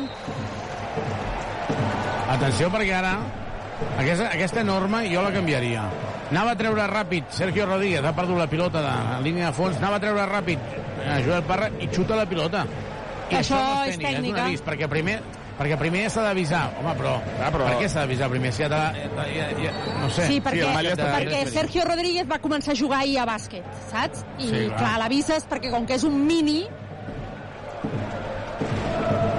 [2.34, 3.18] Atenció perquè ara
[3.98, 5.84] aquesta, aquesta norma jo la canviaria.
[6.30, 9.76] Anava a treure ràpid Sergio Rodríguez, ha perdut la pilota de la línia de fons,
[9.78, 10.58] anava a treure ràpid
[11.04, 12.64] a Joel Parra i xuta la pilota.
[13.30, 14.36] I Això no és tècnica, tècnica.
[14.36, 15.20] És un avís, perquè primer
[15.54, 16.64] perquè primer s'ha d'avisar.
[16.80, 18.52] Home, però, Ah, però- per què s'ha d'avisar primer?
[18.52, 20.26] Si ja, te la, ja, ja, ja, no sé.
[20.26, 24.24] Sí, perquè, Malla està- perquè Sergio Rodríguez va començar a jugar ahir a bàsquet, saps?
[24.38, 24.76] I, Sí, clar.
[24.78, 26.66] clar, l'avises perquè com que és un mini,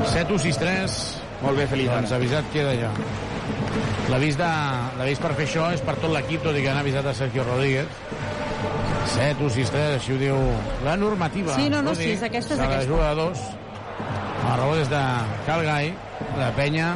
[0.06, 1.90] 7 1 6 3 Molt bé, Feliz.
[1.92, 2.92] doncs avisat queda ja
[4.10, 4.48] l'avís de
[4.98, 7.44] l'avís per fer això és per tot l'equip tot i que han avisat a Sergio
[7.44, 7.86] Rodríguez
[9.16, 10.38] 7 1 6 3 així ho diu
[10.86, 12.86] la normativa Sí, no, no, sí, és aquesta, és aquesta.
[12.88, 13.40] juga a dos
[14.46, 15.04] el rebot és de
[15.48, 15.94] Calgai
[16.40, 16.94] la penya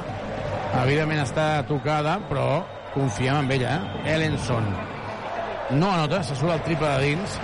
[0.84, 2.64] evidentment està tocada però
[2.94, 4.14] confiem en ella eh?
[4.16, 4.70] Ellenson
[5.70, 7.40] no anota, se surt el triple de dins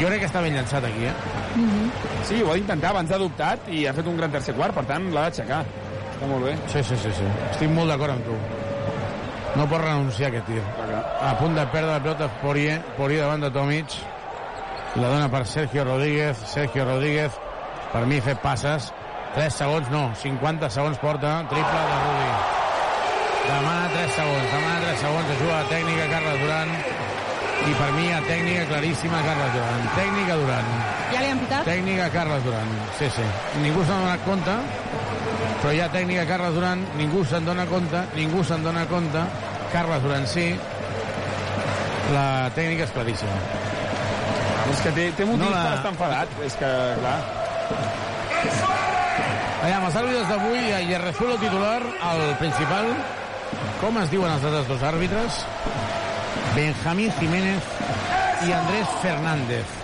[0.00, 1.16] jo crec que està ben llançat aquí eh?
[2.26, 4.84] Sí, ho ha d'intentar, abans ha dubtat i ha fet un gran tercer quart, per
[4.88, 5.62] tant l'ha d'aixecar.
[6.12, 6.56] Està molt bé.
[6.72, 7.28] Sí, sí, sí, sí.
[7.52, 8.36] Estic molt d'acord amb tu.
[9.56, 10.60] No pot renunciar a aquest tir.
[11.24, 13.96] A punt de perdre la pelota Poirier, Poirier davant de Tomic.
[14.96, 16.42] La dona per Sergio Rodríguez.
[16.50, 17.38] Sergio Rodríguez,
[17.92, 18.90] per mi, fet passes.
[19.36, 21.32] 3 segons, no, 50 segons porta.
[21.50, 22.30] Triple de Rudi.
[23.46, 25.32] Demana 3 segons, demana 3 segons.
[25.36, 26.72] Ajuda la tècnica Carles Duran.
[27.66, 29.84] I per mi, a tècnica claríssima Carles Duran.
[29.96, 30.72] Tècnica Duran.
[31.12, 31.68] ja li han pitat?
[31.68, 32.72] Tècnica Carles Duran.
[32.98, 33.26] Sí, sí.
[33.62, 34.56] Ningú se'n dona compte,
[35.60, 39.22] però hi ha tècnica Carles Duran, ningú se'n dona compte, ningú se'n dona compte.
[39.72, 40.48] Carles Duran sí.
[42.14, 43.38] La tècnica és claríssima.
[44.72, 45.64] És que té, té motius No la...
[45.64, 46.38] per estar enfadat.
[46.46, 46.70] És que,
[47.02, 47.18] clar...
[49.66, 52.86] Allà, amb els àrbitres d'avui, a Yerrezuelo titular, el principal.
[53.80, 55.40] Com es diuen els altres dos àrbitres?
[56.54, 57.72] Benjamín Jiménez
[58.46, 59.74] i Andrés Fernández.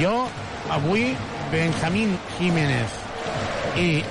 [0.00, 0.26] Jo,
[0.74, 1.12] avui,
[1.52, 2.98] Benjamín Jiménez
[3.78, 4.02] i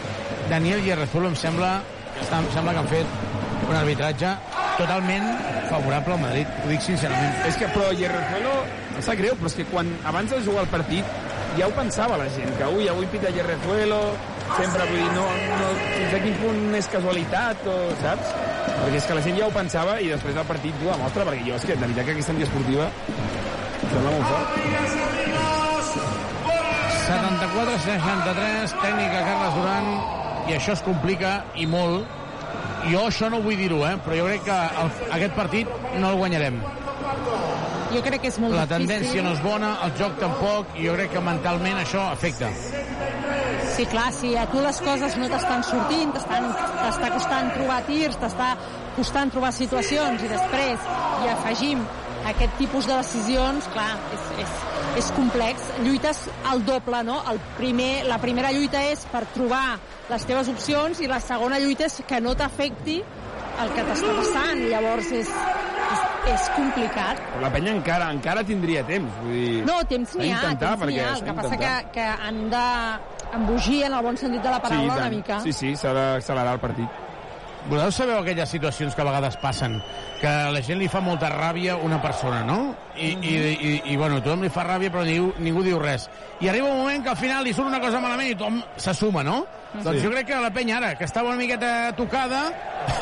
[0.47, 1.73] Daniel Yerrezuelo em sembla,
[2.21, 4.31] em sembla que han fet un arbitratge
[4.79, 5.27] totalment
[5.67, 7.35] favorable al Madrid, ho dic sincerament.
[7.51, 8.61] És que, però Yerrezuelo,
[8.95, 11.19] em sap greu, però és que quan abans de jugar el partit
[11.59, 14.05] ja ho pensava la gent, que ui, avui pita Yerrezuelo,
[14.57, 15.25] sempre vull dir, no,
[15.61, 18.33] no, fins a quin punt és casualitat, o, saps?
[18.81, 21.45] Perquè és que la gent ja ho pensava i després del partit ho demostra, perquè
[21.47, 22.89] jo és que, de veritat que aquesta antiesportiva
[23.91, 25.61] sembla molt fort.
[27.11, 29.87] 74-63, tècnica Carles Duran,
[30.49, 32.05] i això es complica i molt.
[32.89, 33.95] Jo això no vull dir-ho, eh?
[34.05, 34.87] però jo crec que el,
[35.17, 36.61] aquest partit no el guanyarem.
[37.91, 38.87] Jo crec que és molt La difícil.
[38.87, 42.49] tendència no és bona, el joc tampoc, i jo crec que mentalment això afecta.
[43.81, 48.49] Sí, clar, si a tu les coses no t'estan sortint, t'està costant trobar tirs, t'està
[48.93, 50.83] costant trobar situacions, i després
[51.23, 51.81] hi afegim
[52.29, 54.59] aquest tipus de decisions, clar, és, és,
[55.01, 55.65] és complex.
[55.81, 56.19] Lluites
[56.51, 57.15] al doble, no?
[57.31, 59.79] El primer, la primera lluita és per trobar
[60.11, 64.61] les teves opcions i la segona lluita és que no t'afecti el que t'està passant.
[64.75, 65.33] Llavors és,
[65.87, 66.05] és,
[66.35, 67.25] és complicat.
[67.33, 69.65] Però la penya encara encara tindria temps, vull dir...
[69.65, 71.15] No, temps n'hi ha, temps n'hi ha.
[71.17, 72.67] El que passa que, que han de
[73.33, 75.39] embogir en el bon sentit de la paraula i una mica.
[75.45, 77.01] Sí, sí, s'ha d'accelerar el partit.
[77.69, 79.75] Voleu saber aquelles situacions que a vegades passen?
[80.19, 82.73] Que a la gent li fa molta ràbia una persona, no?
[82.97, 86.07] I, i, i, i bueno, tothom li fa ràbia però ningú, ningú diu res.
[86.41, 88.95] I arriba un moment que al final li surt una cosa malament i tothom se
[88.97, 89.43] suma, no?
[89.71, 89.83] Sí.
[89.85, 92.41] Doncs jo crec que la penya ara, que estava una miqueta tocada,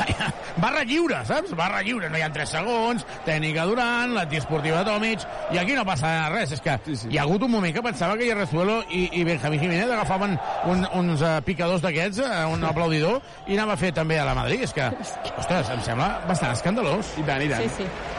[0.62, 1.50] barra lliure, saps?
[1.58, 6.12] Barra lliure, no hi ha 3 segons, tècnica Durant, l'antiesportiva Tomic, i aquí no passa
[6.30, 6.54] res.
[6.54, 7.10] És que sí, sí.
[7.10, 10.38] hi ha hagut un moment que pensava que Yerrezuelo i, i Benjamín Jiménez agafaven
[10.70, 13.18] un, uns uh, picadors d'aquests, uh, un aplaudidor,
[13.48, 14.62] i anava a fer també a la Madrid.
[14.68, 14.86] És que,
[15.34, 17.16] ostres, em sembla bastant escandalós.
[17.18, 17.66] I tant, i tant.
[17.66, 18.18] Sí, sí.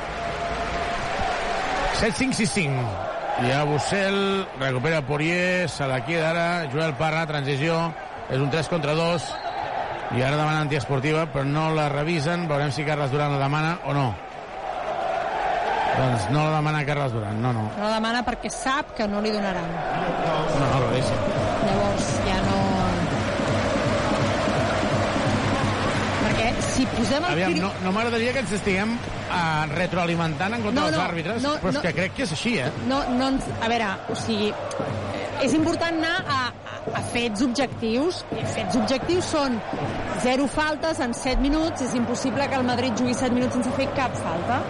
[2.02, 2.84] 7-5-6-5.
[3.42, 7.78] Hi ha Bussel, recupera Poirier, se la queda ara, Joel Parra, transició,
[8.32, 9.26] és un 3 contra 2,
[10.16, 13.94] i ara demana antiesportiva, però no la revisen, veurem si Carles Duran la demana o
[13.96, 14.10] no.
[15.92, 17.68] Doncs no la demana Carles Duran, no, no.
[17.78, 19.68] No la demana perquè sap que no li donaran.
[19.68, 21.18] No, no, la deixa.
[21.66, 22.60] Llavors ja no...
[26.22, 29.42] Perquè si posem el Aviam, no, no m'agradaria que ens estiguem uh,
[29.76, 31.86] retroalimentant en contra No, dels no, àrbitres, no, però és no.
[31.88, 32.72] que crec que és així, eh?
[32.88, 34.52] no, no ens, a veure, o sigui,
[35.42, 36.42] és important anar a,
[36.94, 38.24] a fets objectius.
[38.32, 39.60] I fets objectius són
[40.24, 41.82] zero faltes en 7 minuts.
[41.82, 44.62] És impossible que el Madrid jugui 7 minuts sense fer cap falta.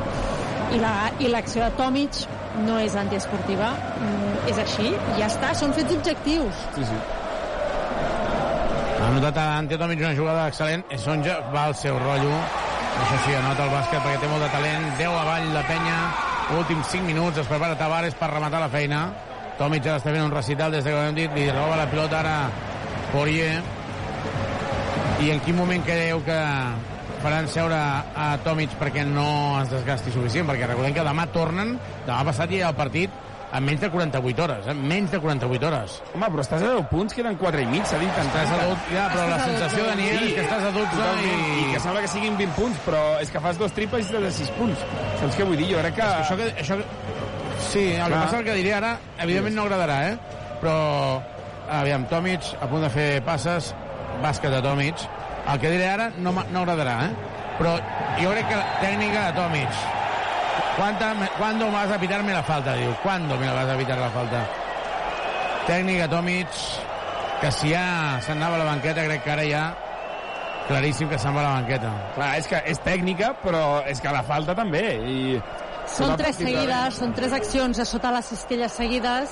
[0.71, 2.11] I la- i l'acció de Tomic
[2.65, 3.71] no és antiesportiva.
[3.99, 4.19] Mm,
[4.49, 6.53] És així, ja està, són fets objectius.
[6.75, 6.95] Sí, sí.
[9.01, 10.83] Ha notat Ante Tomic una jugada excel·lent.
[10.97, 12.31] Sonja va al seu rotllo.
[13.01, 14.85] Això sí, anota el bàsquet perquè té molt de talent.
[14.97, 15.97] 10 avall la penya.
[16.57, 17.37] Últims 5 minuts.
[17.37, 19.09] Es prepara Tavares per rematar la feina.
[19.61, 21.33] Tomic ara està fent un recital des de que ho hem dit.
[21.37, 22.37] Li roba la pilota ara
[23.11, 23.59] Poirier.
[25.21, 26.37] I en quin moment creieu que
[27.21, 30.49] faran seure a Tomic perquè no es desgasti suficient?
[30.49, 31.75] Perquè recordem que demà tornen,
[32.07, 33.13] demà passat hi ha el partit
[33.51, 34.73] en menys de 48 hores, eh?
[34.73, 35.97] menys de 48 hores.
[36.15, 38.45] Home, però estàs a 10 punts, queden 4 i mig, s'ha d'intentar.
[38.47, 41.33] Estàs a 12, ja, però la sensació, Daniel, és que estàs a 12 i...
[41.35, 44.29] I que sembla que siguin 20 punts, però és que fas dos triples i estàs
[44.29, 44.85] a 6 punts.
[45.19, 45.67] Saps què vull dir?
[45.73, 46.07] Jo crec que...
[46.23, 47.10] Això que, això que...
[47.69, 50.17] Sí, el que passa el que diré ara, evidentment no agradarà, eh?
[50.61, 51.21] Però,
[51.71, 53.71] aviam, Tomic, a punt de fer passes,
[54.23, 54.95] bàsquet de Tomic.
[55.51, 57.11] El que diré ara no, no agradarà, eh?
[57.59, 57.75] Però
[58.19, 59.81] jo crec que la tècnica de Tomic...
[60.75, 62.73] ¿Cuánta, me- ¿Cuándo vas a pitarme la falta?
[62.75, 64.41] Diu, ¿cuándo me la vas a pitar la falta?
[65.67, 66.47] Tècnica Tomic,
[67.41, 69.63] que si ja se'n anava a la banqueta, crec que ara ja
[70.67, 71.91] claríssim que se'n va a la banqueta.
[72.15, 74.83] Clar, és que és tècnica, però és que la falta també.
[75.01, 75.41] I
[75.95, 79.29] Són tres de seguides, són tres accions a sota les cistelles seguides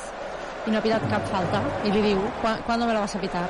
[0.67, 1.61] i no ha pitat cap falta.
[1.85, 3.47] I li diu, "Quan- ¿cuándo me la vas a pitar?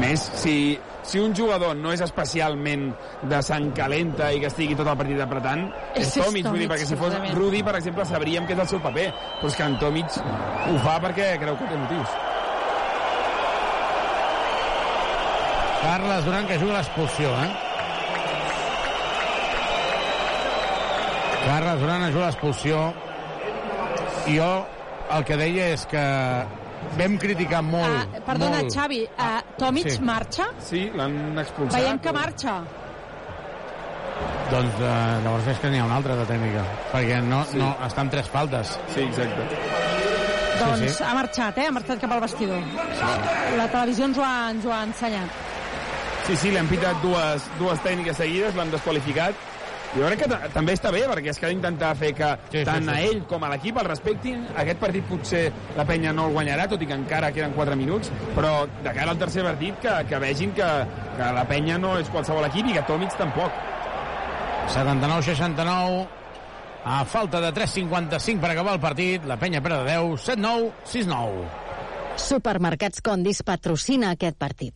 [0.00, 4.86] Més, si, si un jugador no és especialment de sang calenta i que estigui tot
[4.88, 7.12] el partit apretant, és És- Tomic, vull dir, perquè si fos.
[7.34, 10.78] Rudi, per exemple, sabríem que és el seu paper, però és que en Tomic ho
[10.78, 12.08] fa perquè creu que té motius.
[15.82, 17.69] Carles Duran que juga l'expulsió, eh?
[21.50, 22.80] Carles Duran juga l'expulsió.
[24.30, 24.50] I jo
[25.16, 26.02] el que deia és que
[26.98, 28.70] vam criticar molt, Ah, perdona, molt...
[28.74, 30.02] Xavi, uh, Tomic sí.
[30.06, 30.46] marxa?
[30.62, 31.74] Sí, l'han expulsat.
[31.80, 32.54] Veiem que marxa.
[34.50, 34.94] Doncs eh,
[35.24, 36.62] llavors és que n'hi ha una altra de tècnica,
[36.92, 37.58] perquè no, Sí.
[37.58, 38.72] no, està amb tres faltes.
[38.94, 39.44] Sí, exacte.
[40.60, 41.04] Doncs sí.
[41.06, 41.66] ha marxat, eh?
[41.68, 42.62] Ha marxat cap al vestidor.
[43.58, 45.38] La televisió ens ho ha, ens ho ha ensenyat.
[46.26, 49.34] Sí, sí, li han pitat dues, dues tècniques seguides, l'han desqualificat.
[49.90, 52.58] Jo crec que ta- també està bé, perquè és que ha d'intentar fer que Sí,
[52.60, 52.90] sí, tant sí.
[52.90, 54.44] a ell com a l'equip el respectin.
[54.56, 58.12] Aquest partit potser la penya no el guanyarà, tot i que encara queden 4 minuts,
[58.36, 60.68] però de cara al tercer partit que, que vegin que,
[61.16, 63.50] que la penya no és qualsevol equip i que Tomic tampoc.
[64.68, 66.06] 79-69,
[66.84, 71.44] a falta de 3.55 per acabar el partit, la penya perd de 10, 7-9, 6-9.
[72.16, 74.74] Supermercats Condis patrocina aquest partit.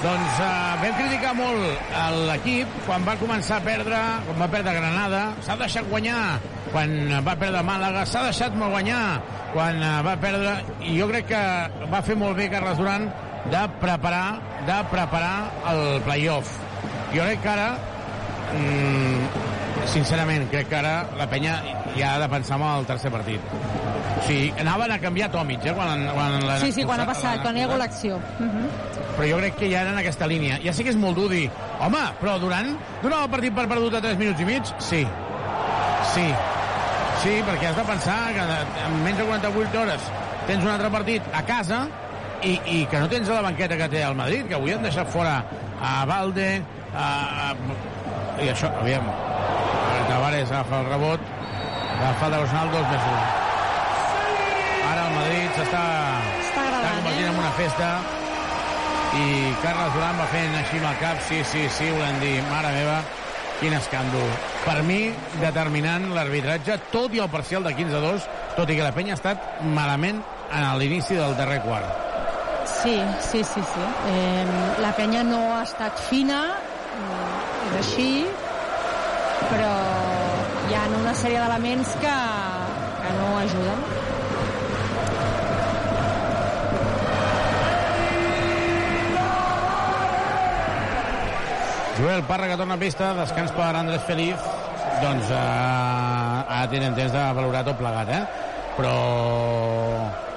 [0.00, 1.90] Doncs uh, vam criticar molt
[2.24, 6.38] l'equip quan va començar a perdre, quan va perdre Granada, s'ha deixat guanyar
[6.70, 6.94] quan
[7.26, 9.02] va perdre Màlaga, s'ha deixat molt guanyar
[9.52, 10.54] quan uh, va perdre,
[10.88, 11.42] i jo crec que
[11.92, 13.10] va fer molt bé Carles Duran
[13.52, 15.36] de preparar, de preparar
[15.74, 16.56] el playoff.
[17.12, 17.68] Jo crec que ara,
[18.56, 19.39] mm,
[19.86, 21.56] sincerament, crec que ara la penya
[21.96, 23.40] ja ha de pensar en el tercer partit.
[24.20, 27.40] O sigui, anaven a canviar Tomic, eh, quan, quan l'han Sí, sí, quan ha passat,
[27.42, 28.16] quan hi ha hagut l'acció.
[28.16, 28.66] Uh -huh.
[29.16, 30.58] però jo crec que ja era en aquesta línia.
[30.64, 31.50] Ja sé que és molt dur dir,
[31.80, 34.62] home, però Durant donava el partit per perdut a 3 minuts i mig?
[34.78, 35.06] Sí.
[36.14, 36.34] Sí.
[37.22, 40.00] Sí, perquè has de pensar que en menys de 48 hores
[40.46, 41.86] tens un altre partit a casa
[42.42, 45.08] i, i que no tens la banqueta que té el Madrid, que avui han deixat
[45.12, 45.44] fora
[45.80, 46.62] a Valde,
[46.94, 47.08] a,
[47.50, 49.04] a, i això, aviam,
[50.10, 51.20] Tavares agafa el rebot,
[52.18, 53.20] falta personal, dos més un.
[54.90, 55.84] Ara el Madrid s'està
[56.50, 56.64] Està
[56.96, 57.30] convertint eh?
[57.30, 57.90] en una festa
[59.20, 62.74] i Carles Duran va fent així amb el cap, sí, sí, sí, volem dir, mare
[62.74, 62.98] meva,
[63.60, 64.28] quin escàndol.
[64.64, 64.98] Per mi,
[65.38, 68.28] determinant l'arbitratge, tot i el parcial de 15 a 2,
[68.58, 72.06] tot i que la penya ha estat malament a l'inici del darrer quart.
[72.70, 73.88] Sí, sí, sí, sí.
[74.10, 74.44] Eh,
[74.82, 76.44] la penya no ha estat fina,
[76.98, 78.10] eh, és així,
[79.50, 79.99] però
[80.70, 82.12] hi ha una sèrie d'elements que,
[83.02, 83.80] que no ajuden.
[91.98, 94.48] Joel Parra que torna a pista, descans per Andrés Feliz,
[95.02, 98.24] doncs eh, ara tenen temps de valorar tot plegat, eh?
[98.78, 100.29] Però...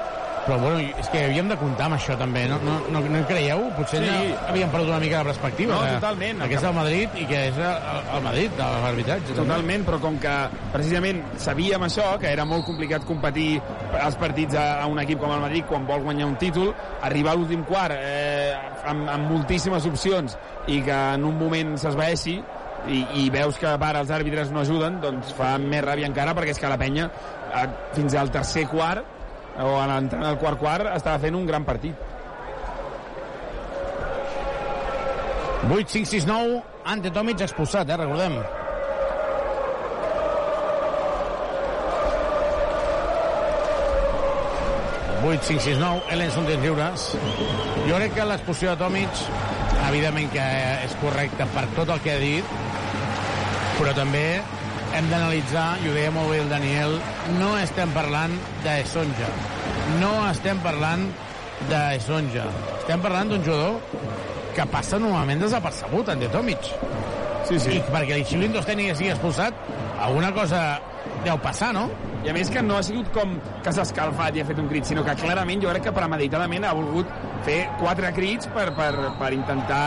[0.43, 3.61] Però, bueno, és que havíem de comptar amb això, també, no, no, no, no creieu?
[3.77, 4.09] Potser Sí.
[4.11, 4.33] sí.
[4.49, 5.75] havíem perdut una mica de perspectiva.
[5.75, 6.41] No, que- totalment.
[6.49, 9.27] Que és el Madrid i que és el, el Madrid, de l'arbitratge.
[9.29, 9.37] també.
[9.39, 10.33] Totalment, però com que
[10.73, 13.61] precisament sabíem això, que era molt complicat competir
[14.03, 17.31] els partits a, a un equip com el Madrid quan vol guanyar un títol, arribar
[17.31, 18.53] a l'últim quart eh,
[18.85, 20.35] amb, amb moltíssimes opcions
[20.67, 22.35] i que en un moment s'esvaeixi
[22.91, 26.35] i, i veus que a part els àrbitres no ajuden, doncs fa més ràbia encara
[26.35, 29.05] perquè és que la penya eh, fins al tercer quart
[29.59, 31.95] o a l'entrada del quart quart estava fent un gran partit.
[35.69, 38.35] 8, 5, 6, 9, Ante Tomic expulsat, eh, recordem.
[45.23, 47.05] Vuit, 5, 6, 9, Ellenson temps lliures.
[47.87, 49.21] Jo crec que l'expulsió de Tomic,
[49.87, 50.47] evidentment que
[50.83, 52.57] és correcta per tot el que ha dit,
[53.77, 54.25] però també
[54.93, 56.97] hem d'analitzar, i ho deia molt bé el Daniel,
[57.39, 59.29] no estem parlant d'Esonja.
[60.01, 61.07] No estem parlant
[61.69, 62.45] d'Esonja.
[62.77, 63.79] Estem parlant d'un jugador
[64.53, 66.71] que passa normalment desapercebut, en de Tomic.
[67.47, 67.77] Sí, sí.
[67.79, 69.57] I perquè li xiulin dos tècnics i sigui expulsat,
[69.99, 70.63] alguna cosa
[71.25, 71.87] deu passar, no?
[72.23, 73.33] I a més que no ha sigut com
[73.63, 76.67] que s'ha escalfat i ha fet un crit, sinó que clarament jo crec que premeditadament
[76.67, 77.09] ha volgut
[77.43, 79.83] fer quatre crits per, per, per intentar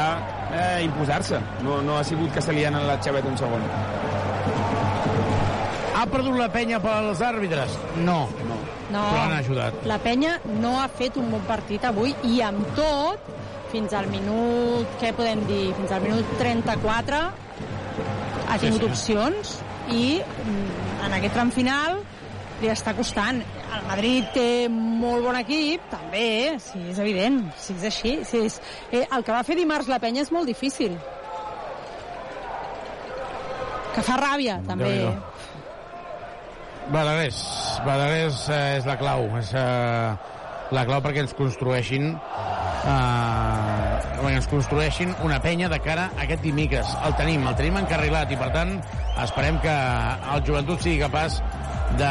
[0.51, 1.41] eh, imposar-se.
[1.65, 3.65] No, no ha sigut que se li han la xaveta un segon.
[6.07, 7.73] Ha perdut la penya pels àrbitres?
[8.07, 8.29] No.
[8.47, 8.59] no.
[8.87, 9.81] No, Però han ajudat.
[9.91, 13.25] la penya no ha fet un bon partit avui i amb tot,
[13.73, 17.19] fins al minut, què podem dir, fins al minut 34
[18.47, 18.87] ha tingut sí.
[18.93, 19.57] opcions
[19.91, 21.99] i mm, en aquest tram final
[22.63, 23.43] li està costant.
[23.75, 28.15] El Madrid té molt bon equip, també, sí, és evident, sí, és així.
[28.25, 28.61] Sí, és,
[28.93, 30.95] eh, el que va fer dimarts la penya és molt difícil.
[33.97, 34.95] Que fa ràbia, també.
[34.95, 35.36] Déu-n'hi-do.
[36.93, 37.39] Balagués.
[37.87, 39.27] Balagués eh, és la clau.
[39.41, 40.11] És eh,
[40.77, 43.77] la clau perquè ens construeixin eh,
[44.37, 46.91] ens construeixin una penya de cara a aquest dimecres.
[47.07, 48.77] El tenim, el tenim encarrilat i per tant
[49.23, 49.77] esperem que
[50.35, 51.41] el joventut sigui capaç
[51.95, 52.11] de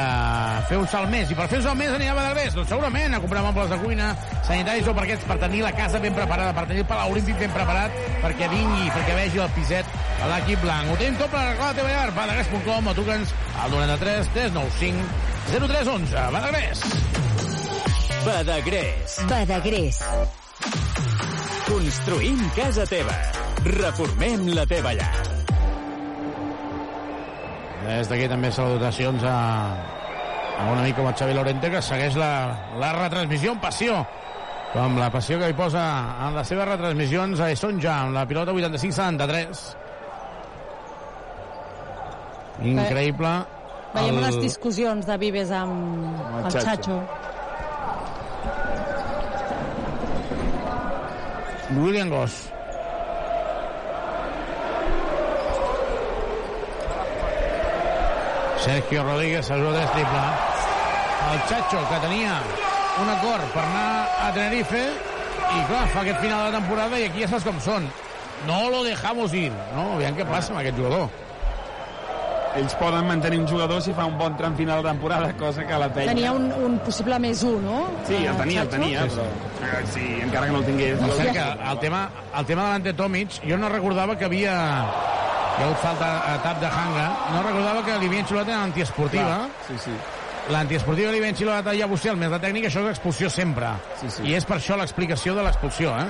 [0.69, 1.30] fer un salt més.
[1.31, 2.56] I per fer un salt més anirà a Badagrés?
[2.56, 4.14] Doncs segurament a comprar mobles de cuina,
[4.47, 7.53] sanitaris o perquè per tenir la casa ben preparada, per tenir el Palau Olímpic ben
[7.56, 10.91] preparat, perquè vingui, perquè vegi el piset a l'equip blanc.
[10.91, 12.10] Ho tenim tot per arreglar la teva llar.
[12.18, 16.26] Badagrés.com o truca'ns al 93 395 0311.
[16.34, 16.85] Badagrés.
[18.26, 19.19] Badagrés.
[19.30, 20.03] Badagrés.
[21.65, 23.18] Construïm casa teva.
[23.65, 25.44] Reformem la teva llar.
[27.85, 29.35] Des d'aquí també salutacions a,
[30.59, 32.29] a un amic com el Xavi Lorente que segueix la,
[32.81, 33.99] la retransmissió amb passió
[34.73, 35.83] com la passió que hi posa
[36.27, 39.61] en les seves retransmissions a Esonja amb la pilota 85-73
[42.73, 43.35] increïble
[43.95, 45.71] Veiem el- les discussions de Vives amb
[46.39, 46.65] el el Chacho.
[46.65, 46.97] Chacho.
[51.79, 52.51] William Goss
[58.65, 60.21] Sergio Rodríguez ajuda és triple
[61.33, 62.37] el Chacho que tenia
[63.01, 67.21] un acord per anar a Tenerife i clar, fa aquest final de temporada i aquí
[67.23, 67.85] ja saps com són.
[68.47, 69.95] No lo dejamos ir no?
[69.95, 71.07] aviam què passa amb aquest jugador.
[72.55, 75.79] Ells poden mantenir un jugador si fa un bon tram final de temporada, cosa que
[75.81, 76.13] la penya...
[76.13, 77.81] Tenia un, un possible més 1, no?
[78.07, 79.25] Sí, el tenia, el tenia, però...
[79.59, 81.01] eh, Sí, encara que no el tingués...
[81.01, 82.05] No que el tema,
[82.39, 84.55] el tema de l'ante Tomic, jo no recordava que havia
[85.56, 88.60] hi ha hagut falta a tap de Hanga, no recordava que li havien xiulat en
[88.60, 89.36] antiesportiva.
[89.40, 89.94] Clar, sí, sí.
[90.52, 93.69] L'antiesportiva li havien xiulat a Llabusel, més la tècnica, això és expulsió sempre.
[94.02, 94.26] Sí, sí.
[94.27, 96.10] I és per això l'explicació de l'expulsió, eh?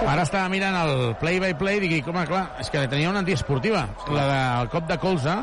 [0.00, 4.26] Ara estava mirant el play-by-play i dic, home, clar, és que tenia una antiesportiva, la
[4.32, 5.36] del cop de colze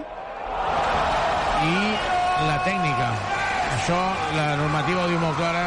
[1.63, 1.77] i
[2.49, 3.07] la tècnica.
[3.77, 4.01] Això,
[4.35, 5.63] la normativa ho diu molt clara,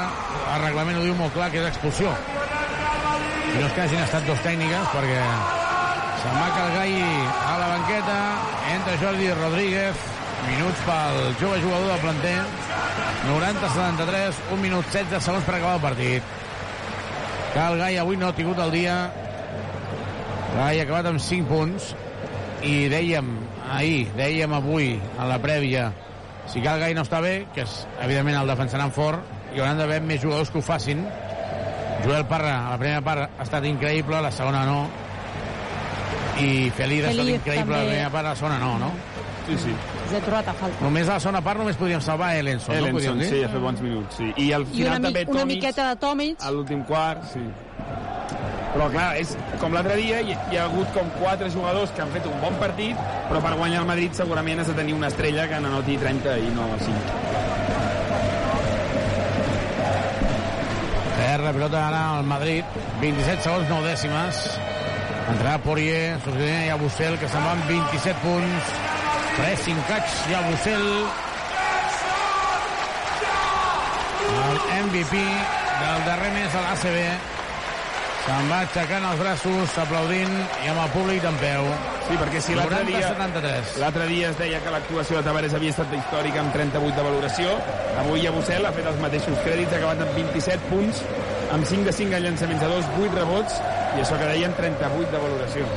[0.56, 2.12] el reglament ho diu molt clar, que és expulsió.
[3.54, 5.24] I no és que hagin estat dos tècniques, perquè
[6.20, 8.18] se'n va Calgai a la banqueta,
[8.74, 10.04] entra Jordi Rodríguez,
[10.48, 12.36] minuts pel jove jugador del planter,
[13.28, 16.36] 90-73, 1 minut 16 segons per acabar el partit.
[17.54, 18.94] Cal Gai avui no ha tingut el dia.
[20.54, 21.90] Gai ha acabat amb 5 punts.
[22.62, 23.32] I dèiem
[23.72, 25.88] ahir, dèiem avui, a la prèvia,
[26.50, 29.24] si Cal Gai no està bé, que és, evidentment el defensaran fort,
[29.54, 31.06] hi hauran d'haver més jugadors que ho facin.
[32.04, 34.82] Joel Parra, a la primera part ha estat increïble, a la segona no.
[36.40, 37.90] I Feliz ha estat Feliz, increïble, a la també.
[37.90, 38.90] primera part, a la segona no, no?
[39.46, 39.72] Sí, sí.
[40.04, 40.84] Els he trobat a falta.
[40.84, 42.78] Només a la segona part només podríem salvar Ellenson, no?
[42.80, 43.28] Ellenson, Podríem dir?
[43.30, 44.32] sí, ha fet bons minuts, sí.
[44.36, 46.36] I al I final una, mi també una Tomic, miqueta de Tomic.
[46.42, 47.40] a l'últim quart, sí.
[48.70, 52.12] Però clar, és com l'altre dia, hi, hi ha hagut com quatre jugadors que han
[52.14, 52.96] fet un bon partit,
[53.28, 56.52] però per guanyar el Madrid segurament has de tenir una estrella que n'anoti 30 i
[56.54, 56.94] no 5.
[61.18, 62.64] Perd la pilota ara al Madrid.
[63.00, 64.38] 27 segons, 9 dècimes.
[65.30, 68.70] Entrarà Poirier, substituint ja Bussel, que se'n va amb 27 punts.
[69.36, 70.86] 3, 5 catch, ja Bussel.
[74.30, 76.98] El MVP del darrer mes a l'ACB.
[78.20, 80.34] Se'n va aixecant els braços, aplaudint
[80.64, 81.70] i amb el públic d'en peu.
[82.08, 83.78] Sí, perquè si l'altre dia, 90-73.
[83.80, 87.54] l'altre dia es deia que l'actuació de Tavares havia estat històrica amb 38 de valoració,
[88.02, 91.04] avui a Bussel ha fet els mateixos crèdits, ha acabat amb 27 punts,
[91.54, 93.60] amb 5 de 5 en llançaments a 2, 8 rebots,
[93.96, 95.68] i això que deien 38 de valoració.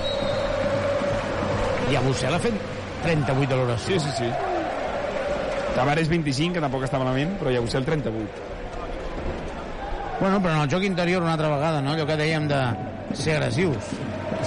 [1.92, 2.58] I a Bussel ha fet
[3.04, 4.00] 38 de valoració.
[4.00, 4.30] Sí, sí, sí.
[5.74, 8.52] Tavares 25, que tampoc està malament, però ja Bussel 38.
[10.20, 11.96] Bueno, però en el joc interior una altra vegada, no?
[11.96, 12.62] Allò que dèiem de
[13.18, 13.92] ser agressius.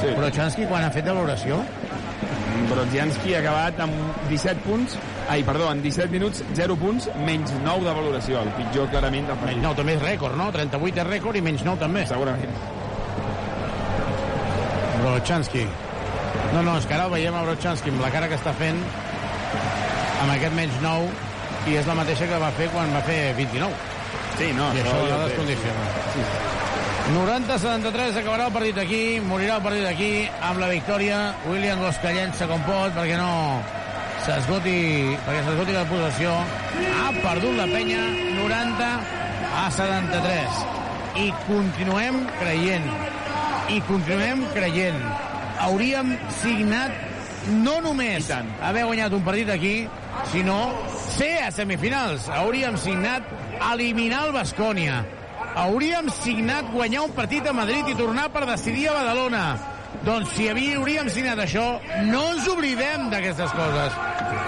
[0.00, 0.12] Sí.
[0.12, 1.60] Però Chansky quan ha fet valoració?
[2.70, 4.96] Brodzianski ha acabat amb 17 punts,
[5.28, 9.36] ai, perdó, en 17 minuts, 0 punts, menys 9 de valoració, el pitjor clarament del
[9.36, 9.62] Menys partit.
[9.66, 10.48] 9 també és rècord, no?
[10.54, 12.06] 38 és rècord i menys 9 també.
[12.08, 12.75] Segurament.
[15.10, 15.66] Brochanski.
[16.54, 18.80] No, no, és que ara el veiem a Brochanski amb la cara que està fent
[20.22, 23.72] amb aquest menys 9 i és la mateixa que va fer quan va fer 29.
[24.36, 25.88] Sí, no, I això ja descondiciona.
[26.14, 26.26] Sí.
[27.06, 30.10] 90-73 acabarà el partit aquí, morirà el partit aquí
[30.42, 31.20] amb la victòria.
[31.46, 33.30] William Gosca llença com pot perquè no
[34.26, 34.78] s'esgoti
[35.26, 36.32] perquè s'esgoti la possessió.
[36.96, 38.02] Ha perdut la penya
[38.40, 38.90] 90
[39.62, 40.64] a 73.
[41.22, 42.90] I continuem creient.
[43.66, 45.00] I continuem creient.
[45.58, 46.92] Hauríem signat
[47.64, 49.74] no només haver guanyat un partit aquí,
[50.30, 50.58] sinó
[51.16, 52.28] ser a semifinals.
[52.30, 53.26] Hauríem signat
[53.72, 55.00] eliminar el Bascònia.
[55.56, 59.44] Hauríem signat guanyar un partit a Madrid i tornar per decidir a Badalona.
[60.06, 61.66] Doncs si havia, hauríem signat això,
[62.06, 63.94] no ens oblidem d'aquestes coses.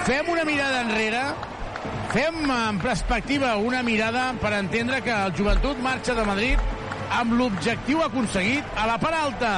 [0.07, 1.23] Fem una mirada enrere,
[2.13, 6.78] fem en perspectiva una mirada per entendre que el joventut marxa de Madrid
[7.15, 9.53] amb l'objectiu aconseguit a la part alta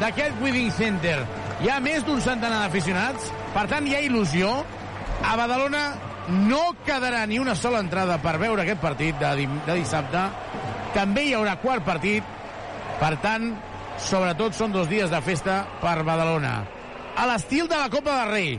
[0.00, 1.18] d'aquest Withing Center.
[1.62, 4.50] Hi ha més d'un centenar d'aficionats, per tant hi ha il·lusió.
[5.24, 5.84] A Badalona
[6.48, 10.24] no quedarà ni una sola entrada per veure aquest partit de, de dissabte.
[10.94, 12.26] També hi haurà quart partit,
[13.00, 13.52] per tant,
[14.00, 16.56] sobretot són dos dies de festa per Badalona.
[17.14, 18.52] A l'estil de la Copa del Rei,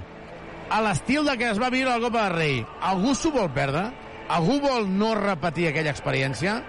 [0.72, 2.58] a l'estil de que es va viure la Copa del Rei.
[2.82, 3.90] Algú s'ho vol perdre?
[4.32, 6.62] Algú vol no repetir aquella experiència?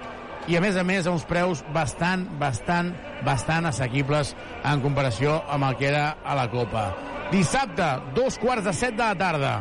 [0.47, 2.93] I, a més a més, a uns preus bastant, bastant,
[3.27, 6.91] bastant assequibles en comparació amb el que era a la Copa.
[7.33, 9.55] Dissabte, dos quarts de set de la tarda.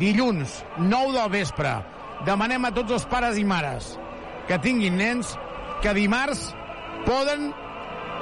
[0.00, 1.76] Dilluns, 9 del vespre.
[2.26, 3.92] Demanem a tots els pares i mares
[4.48, 5.36] que tinguin nens
[5.84, 6.48] que dimarts
[7.06, 7.52] poden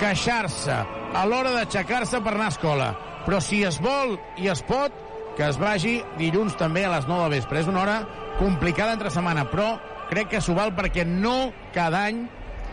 [0.01, 0.77] queixar-se
[1.15, 2.91] a l'hora d'aixecar-se per anar a escola.
[3.25, 4.93] Però si es vol i es pot,
[5.39, 7.65] que es vagi dilluns també a les 9 del vespre.
[7.65, 7.99] És una hora
[8.39, 9.79] complicada entre setmana, però
[10.15, 12.25] crec que s'ho val perquè no cada any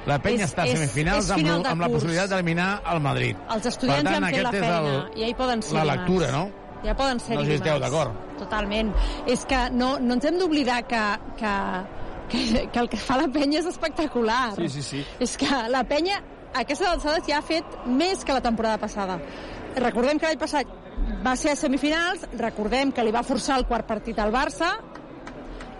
[0.05, 2.81] la penya És- està a és- semifinals és amb, lo- de amb la possibilitat d'eliminar
[2.93, 3.37] el Madrid.
[3.53, 5.73] Els estudiants per tant, ja han fet la és feina el, ja hi poden ser
[5.75, 5.99] la dimarts.
[6.01, 6.49] lectura, no?
[6.83, 8.11] Ja poden ser No esteu d'acord.
[8.39, 8.91] Totalment.
[9.27, 11.01] És que no, no ens hem d'oblidar que,
[11.37, 11.51] que,
[12.29, 14.55] que, que el que fa la penya és espectacular.
[14.55, 15.05] Sí, sí, sí.
[15.19, 16.17] És que la penya
[16.55, 19.19] a aquestes alçades ja ha fet més que la temporada passada.
[19.75, 20.65] Recordem que l'any passat
[21.23, 24.71] va ser a semifinals, recordem que li va forçar el quart partit al Barça,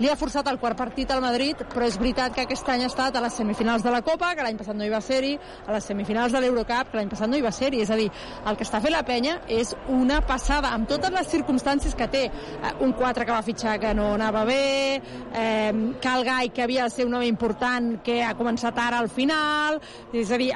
[0.02, 2.90] li ha forçat el quart partit al Madrid, però és veritat que aquest any ha
[2.90, 5.36] estat a les semifinals de la Copa, que l'any passat no hi va ser-hi,
[5.68, 7.84] a les semifinals de l'Eurocup, que l'any passat no hi va ser-hi.
[7.86, 8.08] És a dir,
[8.50, 12.24] el que està fent la penya és una passada, amb totes les circumstàncies que té.
[12.32, 15.02] Eh, Un 4 que va fitxar que no anava bé,
[15.34, 19.10] eh, Cal Gai, que havia de ser un home important, que ha començat ara al
[19.10, 19.80] final,
[20.14, 20.50] és a dir,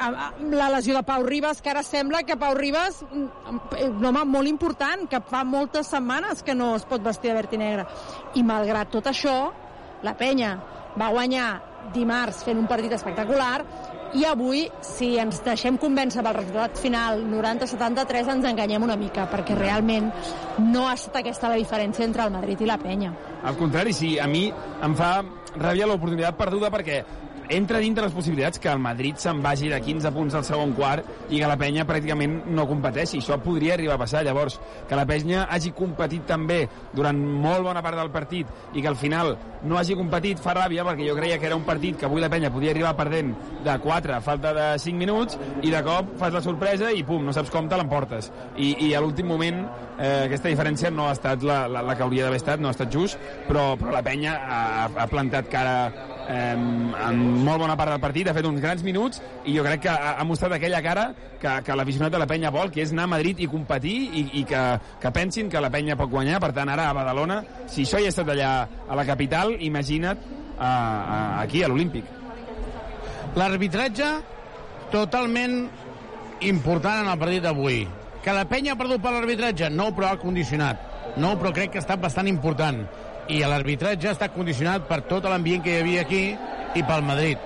[0.49, 4.47] la lesió de Pau Ribas, que ara sembla que Pau Ribas, mm, un home molt
[4.47, 7.85] important, que fa moltes setmanes que no es pot vestir de verd i negre.
[8.33, 9.34] I malgrat tot això,
[10.05, 10.55] la penya
[10.99, 11.49] va guanyar
[11.93, 13.59] dimarts fent un partit espectacular
[14.15, 19.57] i avui, si ens deixem convèncer pel resultat final 90-73, ens enganyem una mica, perquè
[19.57, 20.07] realment
[20.61, 23.11] no ha estat aquesta la diferència entre el Madrid i la penya.
[23.43, 25.17] Al contrari, sí, a mi em fa
[25.57, 27.01] ràbia l'oportunitat perduda perquè
[27.49, 31.05] entra dintre les possibilitats que el Madrid se'n vagi de 15 punts al segon quart
[31.29, 33.19] i que la penya pràcticament no competeixi.
[33.21, 34.23] Això podria arribar a passar.
[34.25, 34.59] Llavors,
[34.89, 36.63] que la penya hagi competit també
[36.93, 39.35] durant molt bona part del partit i que al final
[39.65, 42.29] no hagi competit fa ràbia perquè jo creia que era un partit que avui la
[42.29, 43.33] penya podia arribar perdent
[43.65, 47.25] de 4 a falta de 5 minuts i de cop fas la sorpresa i pum,
[47.25, 48.31] no saps com te l'emportes.
[48.57, 49.63] I, I a l'últim moment
[49.97, 52.75] eh, aquesta diferència no ha estat la, la, la que hauria d'haver estat, no ha
[52.75, 53.19] estat just,
[53.49, 55.75] però, però la penya ha, ha plantat cara
[56.27, 59.85] eh, en molt bona part del partit, ha fet uns grans minuts i jo crec
[59.85, 61.05] que ha, ha mostrat aquella cara
[61.41, 64.25] que, que l'aficionat de la penya vol, que és anar a Madrid i competir i,
[64.41, 64.63] i que,
[65.01, 67.41] que pensin que la penya pot guanyar, per tant ara a Badalona,
[67.71, 68.51] si això hi ha estat allà
[68.87, 70.21] a la capital, imagina't
[70.57, 72.07] a, a, aquí a l'Olímpic.
[73.35, 74.09] L'arbitratge
[74.93, 75.65] totalment
[76.47, 77.85] important en el partit d'avui.
[78.23, 79.69] Que la penya ha perdut per l'arbitratge?
[79.69, 80.93] No, però ha condicionat.
[81.21, 82.83] No, però crec que ha estat bastant important.
[83.29, 86.23] I l'arbitratge està condicionat per tot l'ambient que hi havia aquí
[86.75, 87.41] i pel Madrid.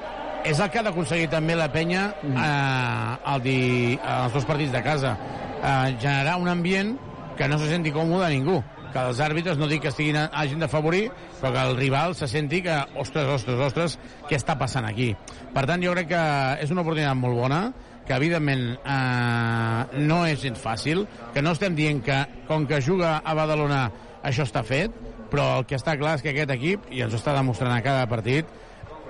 [0.48, 3.60] És el que ha d'aconseguir també la penya eh, el di,
[4.00, 5.16] els dos partits de casa.
[5.60, 6.96] Eh, generar un ambient
[7.40, 10.64] que no se senti còmode a ningú que els àrbitres no dic que estiguin, hagin
[10.64, 11.04] de favorir,
[11.40, 13.98] però que el rival se senti que, ostres, ostres, ostres,
[14.30, 15.12] què està passant aquí?
[15.54, 16.24] Per tant, jo crec que
[16.64, 17.62] és una oportunitat molt bona,
[18.08, 23.20] que evidentment eh, no és gens fàcil, que no estem dient que com que juga
[23.22, 23.84] a Badalona
[24.26, 24.96] això està fet,
[25.32, 28.08] però el que està clar és que aquest equip, i ens està demostrant a cada
[28.10, 28.50] partit,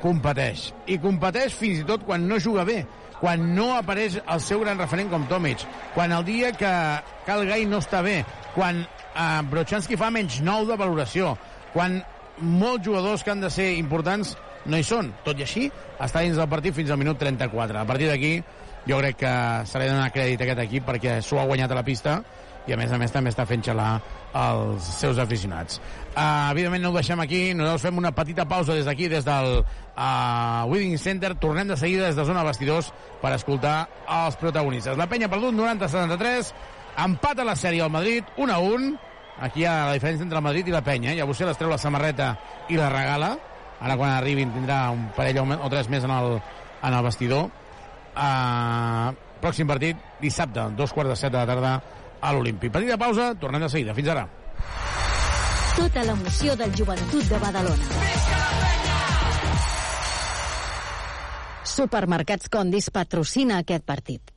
[0.03, 0.69] competeix.
[0.87, 2.83] I competeix fins i tot quan no juga bé,
[3.19, 5.65] quan no apareix el seu gran referent com Tomic,
[5.95, 6.71] quan el dia que
[7.27, 8.21] Cal Gai no està bé,
[8.55, 11.33] quan eh, Brochanski fa menys 9 de valoració,
[11.73, 11.99] quan
[12.39, 14.37] molts jugadors que han de ser importants
[14.69, 15.11] no hi són.
[15.25, 15.67] Tot i així,
[15.99, 17.79] està dins del partit fins al minut 34.
[17.81, 18.37] A partir d'aquí,
[18.87, 19.33] jo crec que
[19.67, 21.85] se li ha de donar crèdit a aquest equip perquè s'ho ha guanyat a la
[21.85, 22.19] pista
[22.67, 23.89] i a més a més també està fent xalar
[24.37, 25.79] els seus aficionats.
[26.09, 29.61] Uh, evidentment no ho deixem aquí, nosaltres fem una petita pausa des d'aquí, des del
[29.61, 32.91] uh, Wedding Center, tornem de seguida des de zona vestidors
[33.21, 33.77] per escoltar
[34.19, 34.97] els protagonistes.
[34.97, 36.51] La penya perdut 90-73,
[37.05, 38.89] empat a la sèrie al Madrid, 1 a 1,
[39.47, 41.71] aquí hi ha la diferència entre el Madrid i la penya, ja vostè les treu
[41.71, 42.33] la samarreta
[42.69, 43.35] i la regala,
[43.79, 46.35] ara quan arribin tindrà un parell o tres més en el,
[46.83, 47.47] en el vestidor.
[48.19, 51.77] Uh, pròxim partit, dissabte, dos quarts de set de la tarda
[52.21, 52.71] a l'Olímpic.
[52.73, 53.95] Petita pausa, tornem de seguida.
[53.97, 54.27] Fins ara.
[55.77, 57.89] Tota l'emoció del joventut de Badalona.
[61.69, 64.33] Supermercats Condis patrocina aquest partit.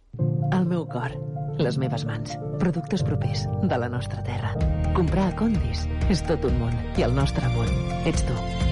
[0.53, 1.15] El meu cor,
[1.59, 4.53] les meves mans, productes propers de la nostra terra.
[4.95, 7.73] Comprar a Condis és tot un món i el nostre món
[8.07, 8.72] ets tu.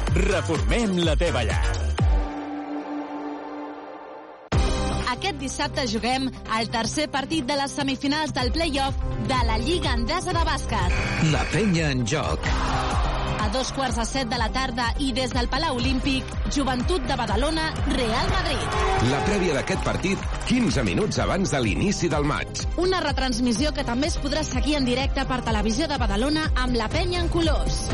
[0.15, 1.61] Reformem la teva llar.
[5.11, 6.27] Aquest dissabte juguem
[6.57, 8.97] el tercer partit de les semifinals del play-off
[9.29, 10.97] de la Lliga Endesa de Bàsquet.
[11.31, 12.47] La penya en joc.
[13.41, 17.15] A dos quarts de set de la tarda i des del Palau Olímpic, Joventut de
[17.15, 18.77] Badalona, Real Madrid.
[19.11, 22.65] La prèvia d'aquest partit, 15 minuts abans de l'inici del maig.
[22.77, 26.91] Una retransmissió que també es podrà seguir en directe per Televisió de Badalona amb la
[26.91, 27.85] penya en colors.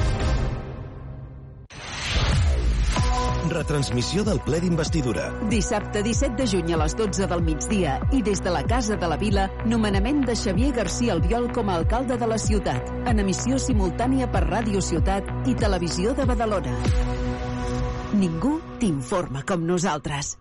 [3.52, 5.28] Retransmissió del ple d'investidura.
[5.52, 9.10] Dissabte 17 de juny a les 12 del migdia i des de la Casa de
[9.10, 13.60] la Vila, nomenament de Xavier García Albiol com a alcalde de la ciutat, en emissió
[13.60, 16.76] simultània per Ràdio Ciutat i Televisió de Badalona.
[18.18, 20.38] Ningú t'informa com nosaltres.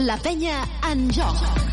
[0.00, 1.69] La penya en joc.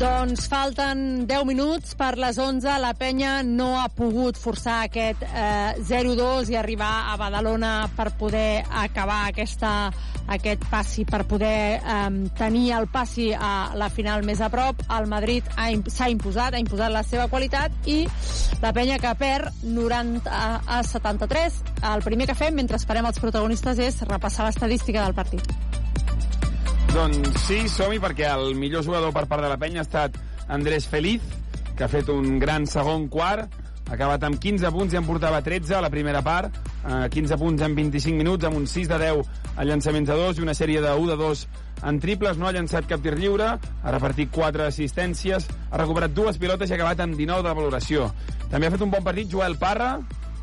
[0.00, 2.64] Doncs falten 10 minuts per les 11.
[2.80, 8.62] La penya no ha pogut forçar aquest eh, 0-2 i arribar a Badalona per poder
[8.64, 9.90] acabar aquesta,
[10.24, 11.52] aquest passi, per poder
[11.84, 12.08] eh,
[12.38, 14.80] tenir el passi a la final més a prop.
[14.88, 15.44] El Madrid
[15.92, 18.06] s'ha imposat, ha imposat la seva qualitat i
[18.62, 21.60] la penya que perd 90 a, a 73.
[21.92, 25.69] El primer que fem mentre esperem els protagonistes és repassar l'estadística del partit.
[26.90, 30.16] Doncs sí, som-hi, perquè el millor jugador per part de la penya ha estat
[30.50, 31.22] Andrés Feliz,
[31.78, 33.52] que ha fet un gran segon quart,
[33.86, 37.38] ha acabat amb 15 punts i en portava 13 a la primera part, eh, 15
[37.38, 40.54] punts en 25 minuts, amb un 6 de 10 a llançaments de 2 i una
[40.54, 41.46] sèrie de 1 de 2
[41.90, 46.42] en triples, no ha llançat cap tir lliure, ha repartit 4 assistències, ha recuperat dues
[46.42, 48.10] pilotes i ha acabat amb 19 de valoració.
[48.50, 50.00] També ha fet un bon partit Joel Parra,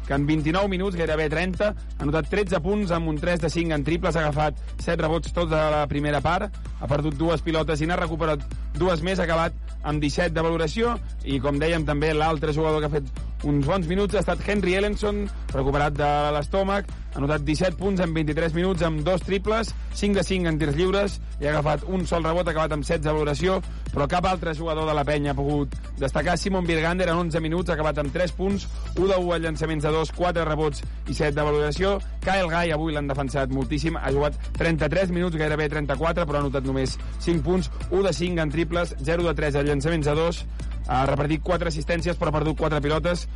[0.08, 3.76] que en 29 minuts, gairebé 30, ha anotat 13 punts amb un 3 de 5
[3.76, 7.84] en triples, ha agafat 7 rebots tots a la primera part, ha perdut dues pilotes
[7.84, 8.44] i n'ha recuperat
[8.78, 9.54] dues més, ha acabat
[9.84, 10.96] amb 17 de valoració,
[11.28, 14.74] i com dèiem també l'altre jugador que ha fet uns bons minuts ha estat Henry
[14.78, 20.20] Ellenson, recuperat de l'estómac, ha anotat 17 punts en 23 minuts amb dos triples, 5
[20.20, 23.14] de 5 en tirs lliures, i ha agafat un sol rebot, acabat amb 16 de
[23.14, 23.58] valoració,
[23.94, 26.38] però cap altre jugador de la penya ha pogut destacar.
[26.38, 29.86] Simon Birgander en 11 minuts ha acabat amb 3 punts, 1 de 1 a llançaments
[29.86, 31.98] de 2, 4 rebots i 7 de valoració.
[32.26, 36.66] Kyle Guy avui l'han defensat moltíssim, ha jugat 33 minuts, gairebé 34, però ha anotat
[36.70, 40.46] només 5 punts, 1 de 5 en triples, 0 de 3 a llançaments de 2,
[40.88, 43.28] ha repartit 4 assistències però ha perdut 4 pilotes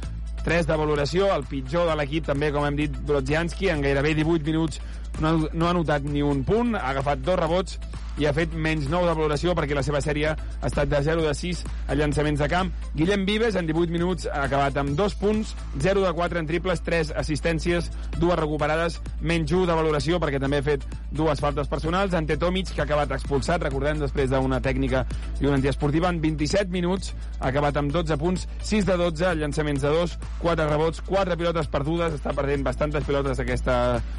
[0.45, 4.48] 3 de valoració, el pitjor de l'equip també, com hem dit, Brodzianski, en gairebé 18
[4.48, 4.82] minuts
[5.19, 7.79] no no ha anotat ni un punt, ha agafat dos rebots
[8.19, 11.23] i ha fet menys 9 de valoració perquè la seva sèrie ha estat de 0
[11.25, 12.71] de 6 a llançaments de camp.
[12.97, 16.83] Guillem Vives, en 18 minuts, ha acabat amb 2 punts, 0 de 4 en triples,
[16.85, 22.15] 3 assistències, dues recuperades, menys 1 de valoració perquè també ha fet dues faltes personals.
[22.17, 25.05] Ante Tomic, que ha acabat expulsat, recordem, després d'una tècnica
[25.39, 29.81] i una antiesportiva, en 27 minuts ha acabat amb 12 punts, 6 de 12, llançaments
[29.81, 33.77] de 2, 4 rebots, 4 pilotes perdudes, està perdent bastantes pilotes aquesta,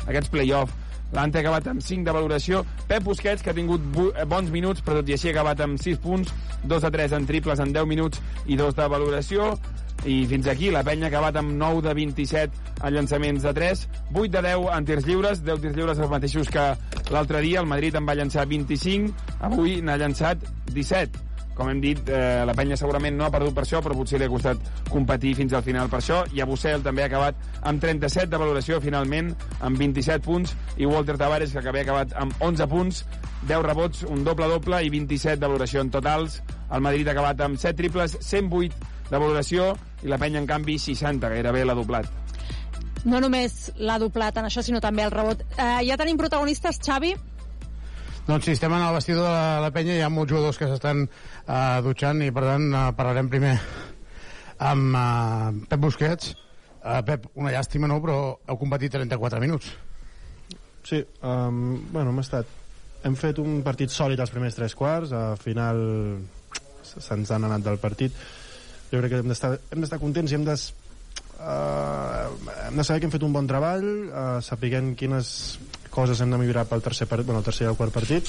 [0.08, 0.72] aquests play-off
[1.12, 2.62] L'Ante ha acabat amb 5 de valoració.
[2.88, 5.80] Pep Busquets, que ha tingut eh, bons minuts, però tot i així ha acabat amb
[5.80, 6.32] 6 punts,
[6.64, 9.52] 2 de 3 en triples en 10 minuts i 2 de valoració.
[10.08, 13.84] I fins aquí, la penya ha acabat amb 9 de 27 en llançaments de 3,
[14.14, 16.64] 8 de 10 en tirs lliures, 10 tirs lliures els mateixos que
[17.14, 17.60] l'altre dia.
[17.60, 19.12] El Madrid en va llançar 25,
[19.50, 21.31] avui n'ha llançat 17.
[21.62, 24.26] Com hem dit, eh, la penya segurament no ha perdut per això, però potser li
[24.26, 24.58] ha costat
[24.90, 26.24] competir fins al final per això.
[26.34, 27.38] I Abucel també ha acabat
[27.70, 29.30] amb 37 de valoració, finalment,
[29.60, 33.04] amb 27 punts, i Walter Tavares, que havia acabat amb 11 punts,
[33.46, 36.40] 10 rebots, un doble-doble i 27 de valoració en totals.
[36.72, 40.80] El Madrid ha acabat amb 7 triples, 108 de valoració, i la penya, en canvi,
[40.82, 42.10] 60, gairebé l'ha doblat.
[43.04, 45.46] No només l'ha doblat en això, sinó també el rebot.
[45.58, 47.14] Eh, ja tenim protagonistes, Xavi?
[48.22, 51.00] Doncs sí, estem en el vestidor de la, penya, hi ha molts jugadors que s'estan
[51.08, 53.56] uh, dutxant i per tant uh, parlarem primer
[54.62, 56.30] amb uh, Pep Busquets.
[56.82, 59.72] Uh, Pep, una llàstima, no?, però heu competit 34 minuts.
[60.86, 62.46] Sí, um, bueno, hem estat...
[63.02, 65.80] Hem fet un partit sòlid als primers tres quarts, al final
[66.86, 68.14] se'ns han anat del partit.
[68.92, 70.54] Jo crec que hem d'estar contents i hem de
[71.42, 72.30] uh,
[72.68, 75.32] hem de saber que hem fet un bon treball, uh, sapiguem quines
[75.92, 78.28] coses hem de millorar pel tercer, part, bueno, el tercer i el quart partit.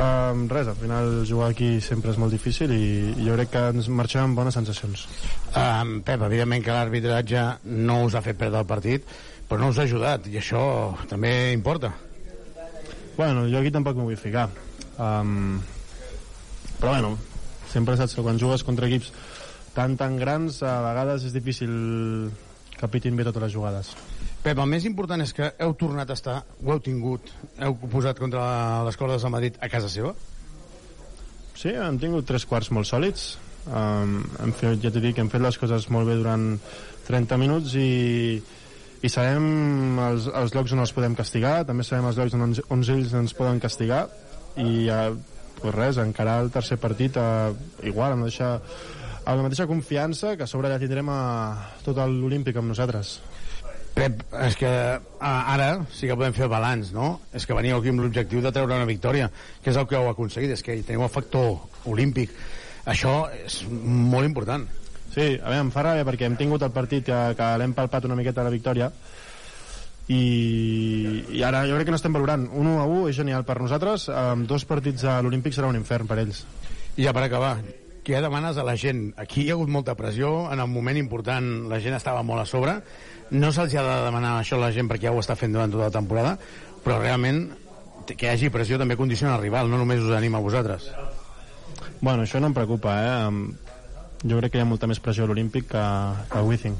[0.00, 2.84] Um, res, al final jugar aquí sempre és molt difícil i,
[3.20, 5.02] i jo crec que ens marxem amb bones sensacions.
[5.50, 7.42] Um, Pep, evidentment que l'arbitratge
[7.90, 9.04] no us ha fet perdre el partit,
[9.50, 10.62] però no us ha ajudat, i això
[11.10, 11.92] també importa.
[13.18, 14.48] Bueno, jo aquí tampoc m'ho vull ficar.
[14.96, 15.58] Um,
[16.78, 17.16] però bueno,
[17.68, 19.10] sempre saps que quan jugues contra equips
[19.74, 21.74] tan tan grans a vegades és difícil
[22.80, 23.92] que pitin bé totes les jugades.
[24.40, 27.28] Pep, el més important és que heu tornat a estar, ho heu tingut,
[27.60, 28.42] heu posat contra
[28.86, 30.14] les cordes de Madrid a casa seva?
[31.60, 33.34] Sí, hem tingut tres quarts molt sòlids.
[33.68, 36.54] Um, hem fet, ja t'he dit que hem fet les coses molt bé durant
[37.04, 38.40] 30 minuts i,
[39.04, 42.62] i sabem els, els llocs on els podem castigar, també sabem els llocs on, ens,
[42.72, 44.06] on ells ens poden castigar
[44.56, 45.12] i uh,
[45.60, 47.52] pues res, encarar el tercer partit uh,
[47.84, 48.54] igual, amb, deixar,
[49.30, 51.20] amb la mateixa confiança que a sobre ja tindrem a
[51.86, 53.20] tot l'Olímpic amb nosaltres.
[53.94, 54.70] Pep, és que
[55.20, 57.20] ara sí que podem fer balanç, no?
[57.34, 59.30] És que veníeu aquí amb l'objectiu de treure una victòria,
[59.62, 61.58] que és el que heu aconseguit, és que hi teniu el factor
[61.90, 62.32] olímpic.
[62.90, 64.66] Això és molt important.
[65.10, 68.06] Sí, a veure, em fa ràbia perquè hem tingut el partit que, que l'hem palpat
[68.06, 68.90] una miqueta la victòria
[70.10, 70.22] i,
[71.34, 72.48] i ara jo crec que no estem valorant.
[72.50, 75.78] Un 1 a 1 és genial per nosaltres, amb dos partits a l'Olímpic serà un
[75.78, 76.44] infern per ells.
[76.96, 77.56] I ja per acabar,
[78.10, 79.06] què demanes a la gent?
[79.20, 82.46] Aquí hi ha hagut molta pressió, en el moment important la gent estava molt a
[82.48, 82.76] sobre,
[83.30, 85.72] no se'ls ha de demanar això a la gent perquè ja ho està fent durant
[85.72, 86.36] tota la temporada,
[86.84, 87.44] però realment
[88.10, 90.90] que hi hagi pressió també condiciona el rival, no només us anima a vosaltres.
[92.00, 94.26] Bueno, això no em preocupa, eh?
[94.26, 95.86] Jo crec que hi ha molta més pressió a l'Olímpic que,
[96.32, 96.76] que a Wizzing.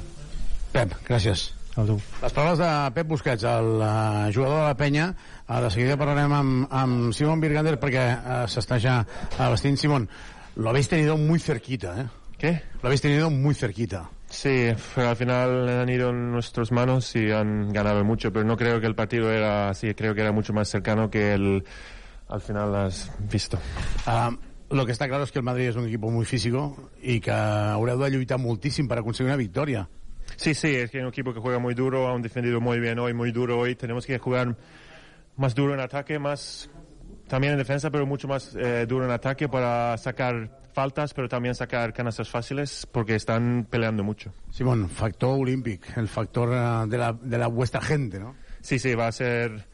[0.73, 1.51] Pep, gràcies.
[1.71, 1.95] Tu.
[2.19, 5.05] Les paraules de Pep Busquets, el uh, jugador de la penya.
[5.47, 9.79] Uh, de seguida parlarem amb, amb Simon Birgander perquè uh, s'està ja uh, vestint.
[9.79, 10.09] Simon,
[10.55, 12.05] lo habéis tenido muy cerquita, ¿eh?
[12.37, 12.61] ¿Qué?
[12.81, 14.09] Lo habéis tenido muy cerquita.
[14.27, 18.79] Sí, al final han ido en nuestras manos y han ganado mucho, pero no creo
[18.79, 21.63] que el partido era así, creo que era mucho más cercano que el
[22.29, 23.59] al final has visto.
[24.07, 24.35] Uh,
[24.73, 27.29] lo que está claro es que el Madrid es un equipo muy físico y que
[27.29, 29.89] haureu de lluitar moltíssim para conseguir una victoria.
[30.37, 32.97] Sí, sí, es que es un equipo que juega muy duro, han defendido muy bien
[32.99, 33.75] hoy, muy duro hoy.
[33.75, 34.55] Tenemos que jugar
[35.35, 36.69] más duro en ataque, más
[37.31, 41.55] también en defensa, pero mucho más eh, duro en ataque para sacar faltas, pero también
[41.55, 44.33] sacar canastas fáciles, porque están peleando mucho.
[44.49, 48.35] Simón, factor olímpic, el factor uh, de, la, de la vuestra gente, ¿no?
[48.59, 49.65] Sí, sí, va a ser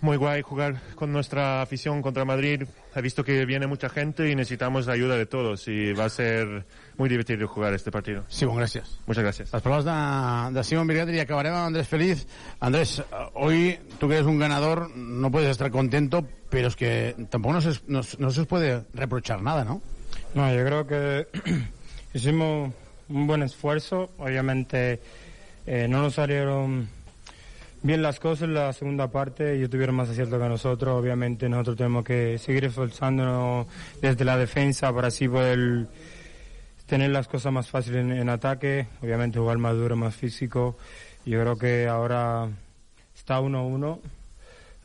[0.00, 2.64] muy guay jugar con nuestra afición contra Madrid.
[2.94, 6.08] He visto que viene mucha gente y necesitamos la ayuda de todos y va a
[6.08, 6.64] ser
[6.96, 8.24] muy divertido jugar este partido.
[8.28, 8.98] Simón, gracias.
[9.06, 9.52] Muchas gracias.
[9.52, 12.26] Las palabras de, de Simón Virgater y acabaremos Andrés Feliz.
[12.60, 13.02] Andrés,
[13.34, 17.60] hoy tú que eres un ganador no puedes estar contento, pero es que tampoco no
[17.60, 19.80] se, no, no se os puede reprochar nada, ¿no?
[20.34, 21.26] No, yo creo que
[22.14, 22.72] hicimos
[23.08, 24.10] un buen esfuerzo.
[24.18, 25.00] Obviamente
[25.66, 26.88] eh, no nos salieron
[27.82, 29.54] bien las cosas en la segunda parte.
[29.54, 30.98] Ellos tuvieron más acierto que nosotros.
[30.98, 33.66] Obviamente nosotros tenemos que seguir esforzándonos
[34.00, 35.86] desde la defensa para así poder
[36.86, 38.88] tener las cosas más fáciles en, ataque.
[39.02, 40.76] Obviamente jugar más duro, más físico.
[41.24, 42.48] Yo creo que ahora
[43.14, 44.00] está 1-1.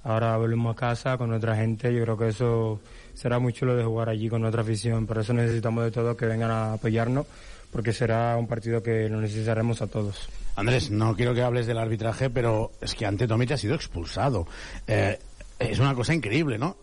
[0.03, 1.93] Ahora volvemos a casa con nuestra gente.
[1.93, 2.79] Yo creo que eso
[3.15, 5.07] será muy chulo de jugar allí con nuestra afición.
[5.07, 7.25] Por eso necesitamos de todos que vengan a apoyarnos,
[7.71, 10.29] porque será un partido que lo necesitaremos a todos.
[10.55, 14.47] Andrés, no quiero que hables del arbitraje, pero es que ante Tomic ha sido expulsado.
[14.87, 15.19] Eh,
[15.59, 16.77] es una cosa increíble, ¿no?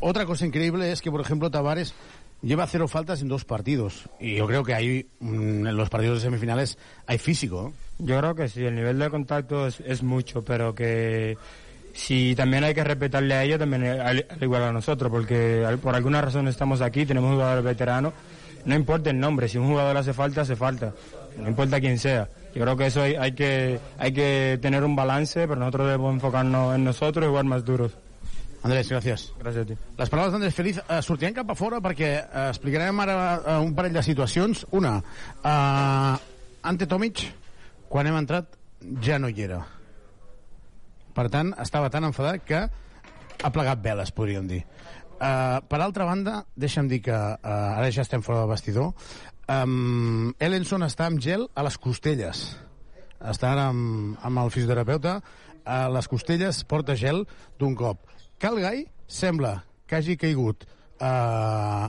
[0.00, 1.94] Otra cosa increíble es que, por ejemplo, Tavares
[2.42, 4.08] lleva cero faltas en dos partidos.
[4.20, 7.72] Y yo creo que ahí, mm, en los partidos de semifinales, hay físico.
[7.98, 11.36] Yo creo que sí, el nivel de contacto es, mucho, pero que
[11.94, 15.78] si también hay que respetarle a ellos, también al, al igual a nosotros, porque al-
[15.78, 18.12] por alguna razón estamos aquí, tenemos jugadores veteranos,
[18.66, 20.92] no importa el nombre, si un jugador hace falta, hace falta,
[21.38, 22.28] no importa quién sea.
[22.56, 26.14] Yo creo que eso hay, hay que hay que tener un balance, pero nosotros debemos
[26.14, 27.92] enfocarnos en nosotros y jugar más duros.
[28.62, 29.26] Andrés, gràcies.
[29.36, 29.76] Gràcies a ti.
[29.98, 33.76] Les paraules d'Andrés Feliz eh, sortiran cap a fora perquè eh, explicarem ara eh, un
[33.76, 34.64] parell de situacions.
[34.72, 34.96] Una,
[35.44, 36.16] eh,
[36.64, 37.26] Ante Tomic,
[37.92, 38.56] quan hem entrat,
[39.04, 39.60] ja no hi era.
[41.12, 44.64] Per tant, estava tan enfadat que ha plegat veles, podríem dir.
[45.16, 47.38] Uh, per altra banda, deixa'm dir que uh,
[47.78, 48.90] ara ja estem fora del vestidor,
[49.48, 52.46] um, Ellenson està amb gel a les costelles.
[53.20, 55.20] Està ara amb, amb el fisioterapeuta
[55.66, 57.24] a les costelles, porta gel
[57.58, 58.04] d'un cop.
[58.42, 60.66] Calgai sembla que hagi caigut
[61.00, 61.86] uh,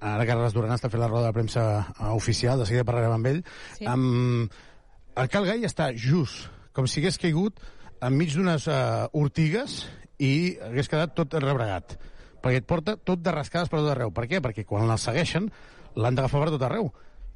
[0.00, 3.30] ara Carles Duran està fent la roda de premsa uh, oficial, de seguida parlarem amb
[3.32, 3.40] ell
[3.78, 3.86] Sí.
[3.88, 4.44] um,
[5.16, 7.58] el Calgai està just com si hagués caigut
[8.04, 9.86] enmig d'unes uh, ortigues
[10.20, 11.96] i hagués quedat tot rebregat
[12.44, 14.42] perquè et porta tot de rascades per tot arreu per què?
[14.44, 15.48] perquè quan el segueixen
[15.96, 16.90] l'han d'agafar per tot arreu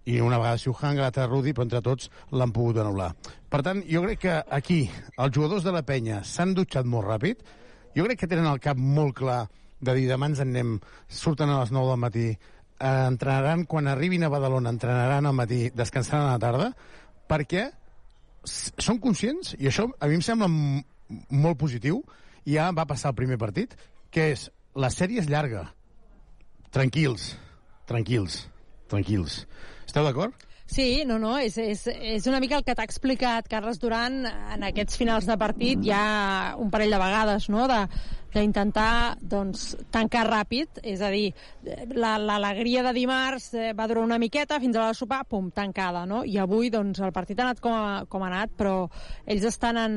[0.08, 3.10] i una vegada Siuhan, l'altra Rudi, però entre tots l'han pogut anul·lar.
[3.52, 4.80] Per tant, jo crec que aquí
[5.16, 7.42] els jugadors de la penya s'han dutxat molt ràpid,
[7.96, 9.42] jo crec que tenen el cap molt clar
[9.80, 10.78] de dir demà ens en anem,
[11.08, 15.70] surten a les 9 del matí, eh, entrenaran quan arribin a Badalona, entrenaran al matí,
[15.74, 16.70] descansaran a la tarda,
[17.28, 17.68] perquè
[18.44, 22.02] són conscients, i això a mi em sembla molt positiu,
[22.46, 23.76] ja va passar el primer partit,
[24.10, 25.66] que és, la sèrie és llarga.
[26.70, 27.34] Tranquils,
[27.90, 28.44] tranquils,
[28.92, 29.42] tranquils.
[29.86, 30.46] Esteu d'acord?
[30.70, 31.80] Sí, no, no, és, és,
[32.14, 36.02] és una mica el que t'ha explicat Carles Duran en aquests finals de partit ja
[36.62, 37.80] un parell de vegades, no?, de
[38.34, 41.32] d'intentar doncs, tancar ràpid, és a dir,
[41.94, 46.04] la- l'alegria de dimarts eh, va durar una miqueta fins a de sopar, pum, tancada,
[46.06, 46.22] no?
[46.24, 48.88] I avui doncs, el partit ha anat com ha, com ha anat, però
[49.26, 49.96] ells estan en,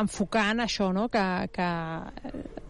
[0.00, 1.68] enfocant això, no?, que, que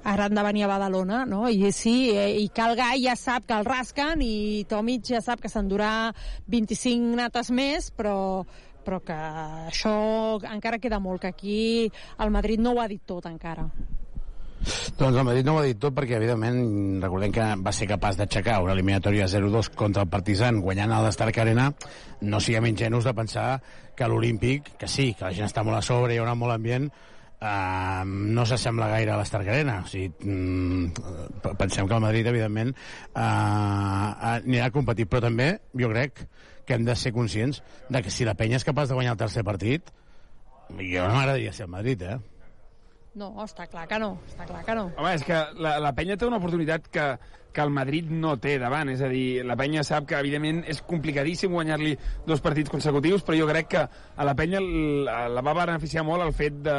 [0.04, 1.48] ara han de venir a Badalona, no?
[1.48, 5.48] I sí, eh, i Calgai ja sap que el rasquen i Tomic ja sap que
[5.52, 6.12] s'endurà
[6.48, 8.44] 25 nates més, però
[8.84, 9.94] però que això
[10.44, 11.90] encara queda molt, que aquí
[12.20, 13.64] el Madrid no ho ha dit tot encara.
[14.98, 16.60] Doncs el Madrid no ho ha dit tot perquè, evidentment,
[17.02, 21.40] recordem que va ser capaç d'aixecar una eliminatòria 0-2 contra el Partizan guanyant a l'Stark
[21.42, 21.70] Arena.
[22.24, 23.48] No siguem ingenus de pensar
[23.96, 26.88] que l'Olímpic, que sí, que la gent està molt a sobre, hi haurà molt ambient,
[27.40, 29.80] eh, no s'assembla gaire a l'Stark Arena.
[29.84, 35.90] O sigui, mm, pensem que el Madrid, evidentment, eh, anirà a competir, però també jo
[35.90, 36.26] crec
[36.64, 39.18] que hem de ser conscients de que si la penya és capaç de guanyar el
[39.18, 39.90] tercer partit,
[40.70, 42.18] jo no m'agradaria ser el Madrid, eh?
[43.14, 44.88] No, està clar que no, està clar que no.
[44.98, 47.04] Home, és que la, la penya té una oportunitat que,
[47.54, 48.90] que el Madrid no té davant.
[48.90, 51.94] És a dir, la penya sap que, evidentment, és complicadíssim guanyar-li
[52.26, 56.26] dos partits consecutius, però jo crec que a la penya la, la va beneficiar molt
[56.26, 56.76] el fet de,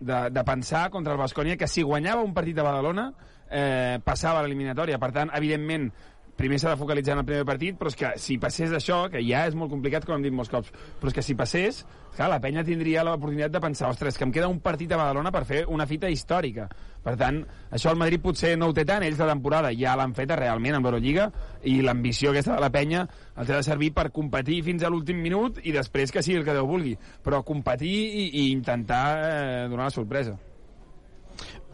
[0.00, 3.10] de, de pensar contra el Bascònia que si guanyava un partit de Badalona
[3.50, 4.98] eh, passava a l'eliminatòria.
[5.02, 5.90] Per tant, evidentment,
[6.36, 9.22] primer s'ha de focalitzar en el primer partit, però és que si passés això, que
[9.24, 11.82] ja és molt complicat, com hem dit molts cops, però és que si passés,
[12.16, 15.32] clar, la penya tindria l'oportunitat de pensar, ostres, que em queda un partit a Badalona
[15.34, 16.68] per fer una fita històrica.
[17.04, 17.42] Per tant,
[17.74, 20.78] això el Madrid potser no ho té tant, ells de temporada ja l'han feta realment
[20.78, 21.28] amb l'Eurolliga,
[21.68, 23.04] i l'ambició aquesta de la penya
[23.34, 26.48] els ha de servir per competir fins a l'últim minut i després que sigui el
[26.48, 30.38] que Déu vulgui, però competir i, i intentar eh, donar la sorpresa.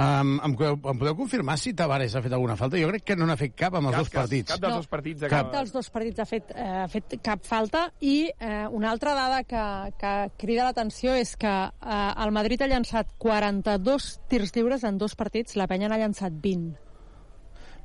[0.01, 2.79] Um, em, em podeu confirmar si Tavares ha fet alguna falta?
[2.81, 4.49] Jo crec que no n'ha fet cap amb els Cap, dos partits.
[4.55, 7.83] cap dels dos partits Cap dels dos partits ha fet, eh, ha fet cap falta
[8.01, 9.65] i eh, una altra dada que,
[10.01, 15.19] que crida l'atenció és que eh, el Madrid ha llançat 42 tirs lliures en dos
[15.21, 16.90] partits, la penya n'ha llançat 20.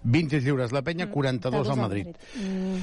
[0.05, 2.07] 20 tirs lliures, la penya 42 al Madrid.
[2.37, 2.77] Mm,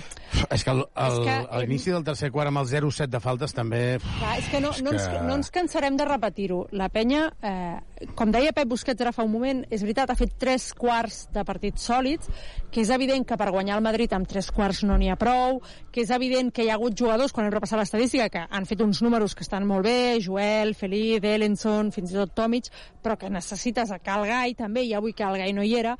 [0.51, 3.83] És que, a l'inici del tercer quart amb el 0-7 de faltes també...
[4.18, 6.65] clar, és que no, És no, ens, que- no ens cansarem de repetir-ho.
[6.75, 10.34] La penya, eh, com deia Pep Busquets ara fa un moment, és veritat, ha fet
[10.41, 12.26] tres quarts de partits sòlids,
[12.73, 15.60] que és evident que per guanyar el Madrid amb tres quarts no n'hi ha prou,
[15.92, 18.83] que és evident que hi ha hagut jugadors, quan hem repassat l'estadística, que han fet
[18.83, 22.67] uns números que estan molt bé, Joel, Feliz, Ellenson, fins i tot Tomic,
[23.02, 25.94] però que necessites a Calgai també, i avui Calgai no hi era,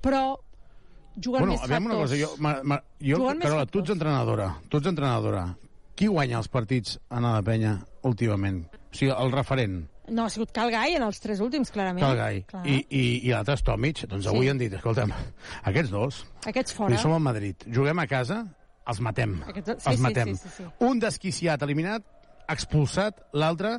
[0.00, 0.38] però
[1.16, 2.10] juguen bueno, més aviam una factors.
[2.10, 5.56] cosa, jo, ma, ma, jo Carola, tu ets entrenadora, tu ets entrenadora.
[5.94, 8.64] Qui guanya els partits en la penya últimament?
[8.66, 12.04] O sigui, el referent, No, ha sigut Calgai en els tres últims, clarament.
[12.04, 12.66] Calgai, Clar.
[12.68, 14.02] i, i, i l'altre és Tomic.
[14.06, 14.50] Doncs avui Sí.
[14.50, 15.12] han dit, escolta'm,
[15.64, 16.98] aquests dos, Aquests fora.
[16.98, 18.44] som al Madrid, juguem a casa,
[18.86, 19.38] els matem.
[19.48, 20.34] Aquests- sí, els sí, matem.
[20.36, 20.64] sí, sí, sí.
[20.84, 22.02] Un desquiciat eliminat,
[22.48, 23.78] expulsat, l'altre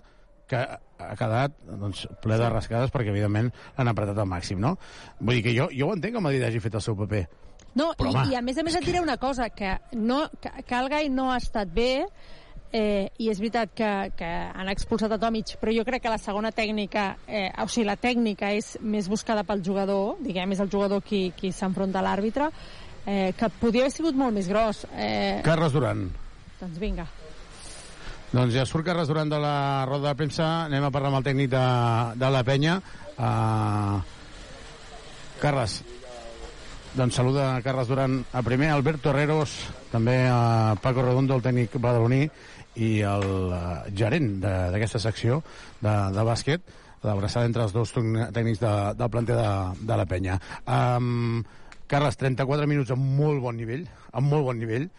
[0.49, 4.75] que ha quedat doncs, ple de rascades perquè, evidentment, l'han apretat al màxim, no?
[5.19, 7.25] Vull dir que jo, jo ho entenc que el Madrid hagi fet el seu paper.
[7.75, 10.23] No, Però, i, home, i a més a més et diré una cosa, que no,
[10.41, 12.05] que Calgai no ha estat bé,
[12.71, 16.21] eh, i és veritat que, que han expulsat a Tomic, però jo crec que la
[16.21, 20.71] segona tècnica, eh, o sigui, la tècnica és més buscada pel jugador, diguem, és el
[20.71, 22.49] jugador qui, qui s'enfronta a l'àrbitre,
[23.05, 24.85] eh, que podia haver sigut molt més gros.
[24.95, 26.09] Eh, Carles Duran.
[26.61, 27.07] doncs vinga.
[28.33, 31.27] Doncs ja surt Carles Duran de la roda de premsa, anem a parlar amb el
[31.27, 31.65] tècnic de,
[32.19, 32.79] de la penya.
[33.15, 33.99] Uh,
[35.39, 35.77] Carles,
[36.95, 39.53] doncs saluda Carles Duran a primer, Alberto Herreros,
[39.91, 42.25] també a Paco Redondo, el tècnic badaloní,
[42.75, 43.59] i el uh,
[43.95, 45.41] gerent d'aquesta secció
[45.79, 46.65] de, de bàsquet,
[47.05, 49.51] l'abraçada entre els dos tècnics de, del planter de,
[49.85, 50.39] de la penya.
[50.65, 51.43] Um,
[51.87, 54.89] Carles, 34 minuts amb molt bon nivell, amb molt bon nivell,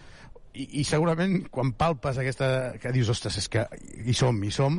[0.57, 2.49] i, i segurament quan palpes aquesta...
[2.81, 3.67] que dius, ostres, és que
[4.03, 4.79] hi som, hi som,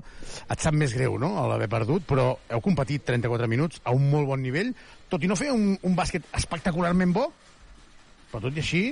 [0.50, 4.30] et sap més greu, no?, l'haver perdut, però heu competit 34 minuts a un molt
[4.32, 4.74] bon nivell,
[5.12, 7.28] tot i no fer un, un bàsquet espectacularment bo,
[8.32, 8.84] però tot i així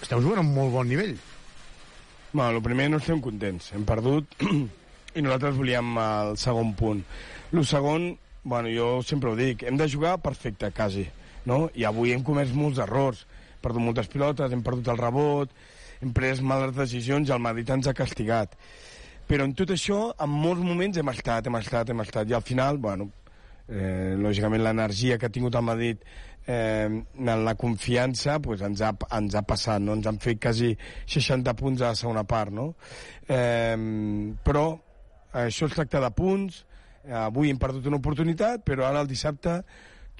[0.00, 1.14] esteu jugant a un molt bon nivell.
[2.32, 3.72] Bueno, el primer no estem contents.
[3.76, 4.38] Hem perdut
[5.18, 7.02] i nosaltres volíem el segon punt.
[7.52, 11.04] El segon, bueno, jo sempre ho dic, hem de jugar perfecte, quasi.
[11.44, 11.66] No?
[11.76, 13.26] I avui hem comès molts errors.
[13.52, 15.52] Hem perdut moltes pilotes, hem perdut el rebot,
[16.02, 18.56] hem pres males decisions i el Madrid ens ha castigat.
[19.28, 22.28] Però en tot això, en molts moments hem estat, hem estat, hem estat.
[22.28, 23.08] I al final, bueno,
[23.68, 26.02] eh, lògicament l'energia que ha tingut el Madrid
[26.46, 29.94] eh, en la confiança pues, ens, ha, ens ha passat, no?
[29.94, 30.72] ens han fet quasi
[31.06, 32.72] 60 punts a la segona part no?
[33.28, 33.76] eh,
[34.44, 34.66] però
[35.44, 36.64] això es tracta de punts
[37.06, 39.60] eh, avui hem perdut una oportunitat però ara el dissabte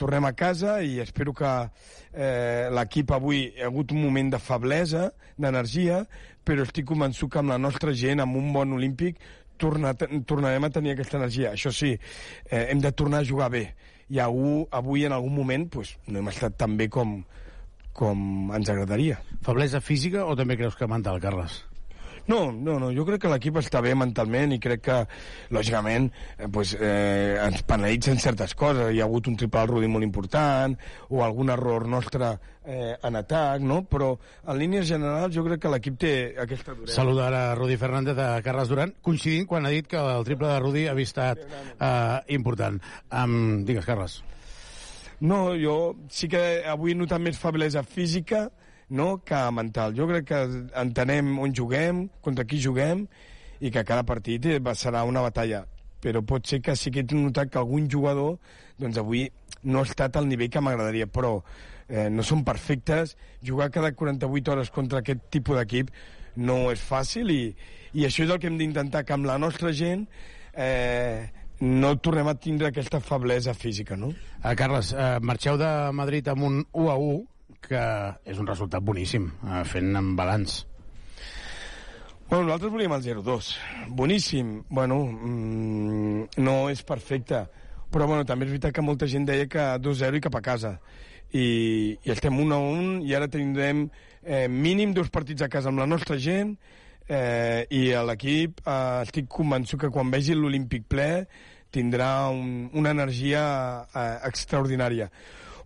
[0.02, 1.50] tornem a casa i espero que
[2.12, 6.02] eh, l'equip avui ha hagut un moment de feblesa, d'energia,
[6.42, 9.22] però estic convençut que amb la nostra gent, amb un bon olímpic,
[9.62, 11.55] torna, tornarem a tenir aquesta energia.
[11.55, 13.66] Això sí, eh, hem de tornar a jugar bé.
[14.12, 17.20] I avui, avui en algun moment pues, no hem estat tan bé com,
[17.97, 19.22] com ens agradaria.
[19.47, 21.62] Feblesa física o també creus que mental, Carles?
[22.31, 24.99] No, no, no, jo crec que l'equip està bé mentalment i crec que,
[25.55, 28.92] lògicament, eh, pues, eh, ens penalitzen certes coses.
[28.92, 30.76] Hi ha hagut un triple al Rudi molt important
[31.10, 32.31] o algun error nostre
[32.65, 33.83] eh, en atac, no?
[33.91, 34.12] Però
[34.47, 36.94] en línies generals jo crec que l'equip té aquesta duresa.
[37.01, 40.60] Saludar a Rudi Fernández de Carles Duran, coincidint quan ha dit que el triple de
[40.62, 42.78] Rudi havia estat eh, important.
[43.10, 44.20] Um, digues, Carles.
[45.23, 48.49] No, jo sí que avui he notat més feblesa física
[48.92, 49.94] no, que mental.
[49.96, 50.40] Jo crec que
[50.78, 53.06] entenem on juguem, contra qui juguem,
[53.62, 55.64] i que cada partit eh, serà una batalla.
[56.02, 58.38] Però pot ser que sí que he notat que algun jugador
[58.78, 59.28] doncs avui
[59.62, 61.36] no ha estat al nivell que m'agradaria, però
[61.88, 63.16] eh, no són perfectes.
[63.46, 65.92] Jugar cada 48 hores contra aquest tipus d'equip
[66.36, 67.42] no és fàcil i,
[67.94, 70.06] i això és el que hem d'intentar, que amb la nostra gent
[70.52, 71.28] eh,
[71.62, 74.10] no tornem a tindre aquesta feblesa física, no?
[74.42, 77.20] Uh, Carles, uh, marxeu de Madrid amb un 1 a 1,
[77.65, 77.81] que
[78.28, 80.62] és un resultat boníssim, uh, fent en balanç.
[82.32, 83.58] Bueno, nosaltres volíem el 0-2.
[83.89, 84.62] Boníssim.
[84.70, 87.42] Bueno, mm, no és perfecte.
[87.92, 90.78] Però bueno, també és veritat que molta gent deia que 2-0 i cap a casa.
[91.28, 93.82] I, i estem 1-1 i ara tindrem
[94.24, 96.55] eh, mínim dos partits a casa amb la nostra gent
[97.05, 101.26] eh, i l'equip eh, estic convençut que quan vegi l'Olímpic ple
[101.73, 103.44] tindrà un, una energia
[103.92, 105.10] eh, extraordinària.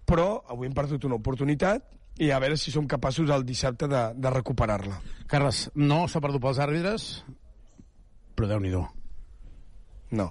[0.07, 1.89] Però avui hem perdut una oportunitat
[2.23, 5.01] i a veure si som capaços el dissabte de, de recuperar-la.
[5.29, 7.09] Carles, no s'ha perdut pels àrbitres,
[8.37, 8.73] però déu nhi
[10.17, 10.31] No.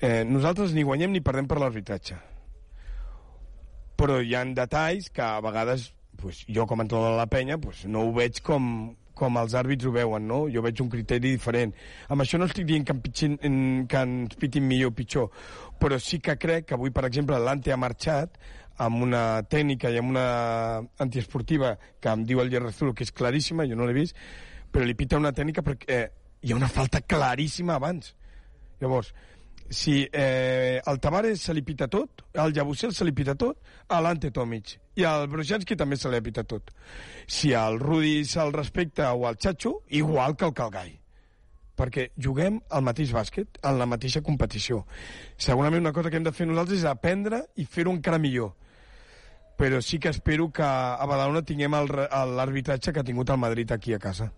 [0.00, 2.16] Eh, nosaltres ni guanyem ni perdem per l'arbitratge.
[4.00, 7.58] Però hi han detalls que a vegades pues, jo com a entrenador de la penya
[7.58, 10.46] pues, no ho veig com, com els àrbits ho veuen, no?
[10.50, 11.74] Jo veig un criteri diferent.
[12.08, 15.30] Amb això no estic dient que, en pitxin, en, que ens pitin millor o pitjor,
[15.78, 18.40] però sí que crec que avui, per exemple, l'Ante ha marxat
[18.76, 20.26] amb una tècnica i amb una
[21.02, 24.16] antiesportiva que em diu el Gerrazulo que és claríssima, jo no l'he vist,
[24.72, 26.08] però li pita una tècnica perquè eh,
[26.42, 28.14] hi ha una falta claríssima abans.
[28.80, 29.12] Llavors,
[29.68, 34.00] si eh, al Tavares se li pita tot, al Jabusel se li pita tot, a
[34.00, 36.72] l'Ante Tomic i al Brzezinski també se li pita tot.
[37.26, 40.98] Si al Rudi se'l respecta o al Chacho, igual que el Calgai
[41.82, 44.82] perquè juguem al mateix bàsquet, en la mateixa competició.
[45.40, 48.52] Segurament una cosa que hem de fer nosaltres és aprendre i fer-ho encara millor.
[49.62, 53.92] Però sí que espero que a Badalona tinguem l'arbitratge que ha tingut el Madrid aquí
[53.94, 54.32] a casa.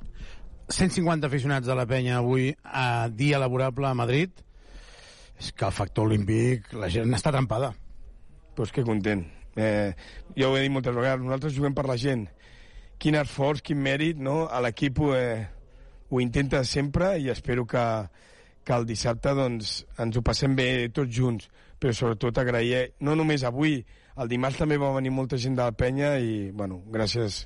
[0.68, 4.42] 150 aficionats de la penya avui a dia laborable a Madrid.
[5.40, 7.72] És que el factor olímpic, la gent està trampada.
[8.52, 9.24] Pues que content.
[9.56, 9.96] Eh,
[10.36, 12.28] ja ho he dit moltes vegades, nosaltres juguem per la gent.
[13.00, 14.42] Quin esforç, quin mèrit, no?
[14.44, 15.48] A l'equip eh,
[16.10, 17.88] ho intenta sempre i espero que,
[18.60, 21.48] que el dissabte doncs, ens ho passem bé tots junts,
[21.80, 23.80] però sobretot agrair, no només avui,
[24.20, 27.44] el dimarts també va venir molta gent de la penya i, bueno, gràcies,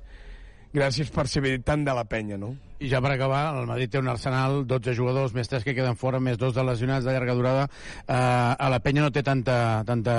[0.74, 2.54] gràcies per ser tant de la penya, no?
[2.78, 5.96] I ja per acabar, el Madrid té un arsenal, 12 jugadors, més 3 que queden
[5.98, 7.64] fora, més dos de lesionats de llarga durada.
[8.06, 10.18] Eh, a la penya no té tanta, tanta,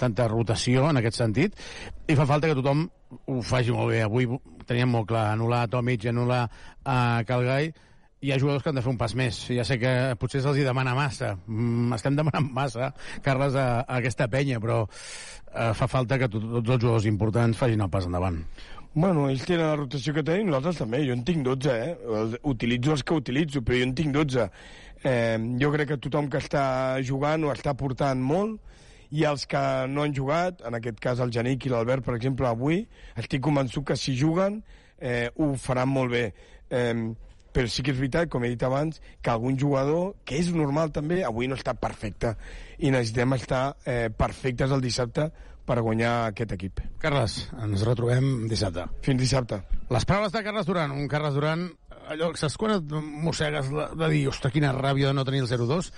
[0.00, 1.58] tanta rotació en aquest sentit,
[2.08, 2.86] i fa falta que tothom
[3.26, 4.00] ho faci molt bé.
[4.06, 4.28] Avui
[4.68, 6.46] teníem molt clar, anul·lar Tomic i anul·lar
[6.84, 7.72] a Calgai,
[8.20, 9.36] hi ha jugadors que han de fer un pas més.
[9.54, 11.34] Ja sé que potser se'ls demana massa.
[11.46, 12.92] Mm, estem demanant massa,
[13.24, 17.60] Carles, a, a aquesta penya, però eh, fa falta que tot, tots els jugadors importants
[17.60, 18.40] facin el pas endavant.
[18.98, 21.04] Bueno, ells tenen la rotació que tenen, nosaltres també.
[21.06, 22.40] Jo en tinc 12, eh?
[22.50, 24.48] Utilitzo els que utilitzo, però jo en tinc 12.
[25.06, 26.64] Eh, jo crec que tothom que està
[27.06, 28.58] jugant ho està portant molt,
[29.14, 32.48] i els que no han jugat, en aquest cas el Janic i l'Albert, per exemple,
[32.48, 32.82] avui,
[33.16, 34.58] estic convençut que si juguen
[34.98, 36.24] eh, ho faran molt bé.
[36.68, 37.14] Eh,
[37.52, 40.92] però sí que és veritat, com he dit abans, que algun jugador, que és normal
[40.94, 42.34] també, avui no està perfecte.
[42.78, 45.30] I necessitem estar eh, perfectes el dissabte
[45.68, 46.80] per guanyar aquest equip.
[47.02, 48.86] Carles, ens retrobem dissabte.
[49.04, 49.60] Fins dissabte.
[49.92, 51.68] Les paraules de Carles Duran, un Carles Duran
[52.08, 55.48] allò, saps quan et mossegues de, de dir, ostres, quina ràbia de no tenir el
[55.50, 55.90] 0-2?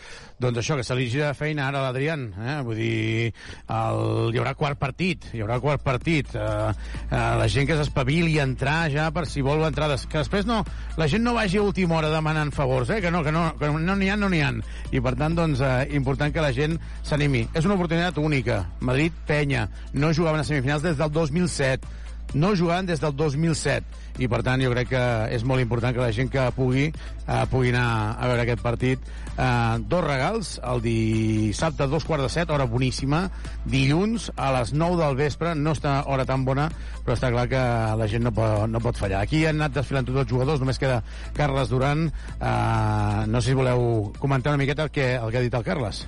[0.43, 2.57] Doncs això, que se li gira feina ara a l'Adrián, eh?
[2.67, 3.31] vull dir,
[3.71, 4.03] el,
[4.35, 6.73] hi haurà quart partit, hi haurà quart partit, eh,
[7.07, 10.63] eh, la gent que s'espavili a entrar ja per si vol entrades, que després no,
[11.01, 13.01] la gent no vagi a última hora demanant favors, eh?
[13.05, 14.53] que no, que no, que no n'hi ha, no n'hi ha,
[14.91, 17.47] i per tant, doncs, eh, important que la gent s'animi.
[17.55, 22.00] És una oportunitat única, Madrid-Penya, no jugaven a semifinals des del 2007,
[22.34, 25.02] no jugant des del 2007 i per tant jo crec que
[25.33, 29.10] és molt important que la gent que pugui eh, pugui anar a veure aquest partit.
[29.31, 33.23] Eh, dos regals, el dissabte a dos quarts de set, hora boníssima.
[33.65, 36.68] Dilluns a les 9 del vespre no està hora tan bona,
[37.05, 37.62] però està clar que
[38.02, 39.23] la gent no pot, no pot fallar.
[39.25, 41.00] Aquí han anat desfilant tots els jugadors, només queda
[41.36, 42.10] Carles Duran.
[42.10, 45.65] Eh, no sé si voleu comentar una miqueta el que, el que ha dit el
[45.65, 46.05] Carles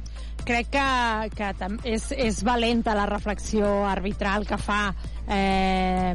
[0.47, 0.87] crec que,
[1.37, 1.51] que
[1.89, 4.83] és, és valenta la reflexió arbitral que fa
[5.29, 6.15] eh,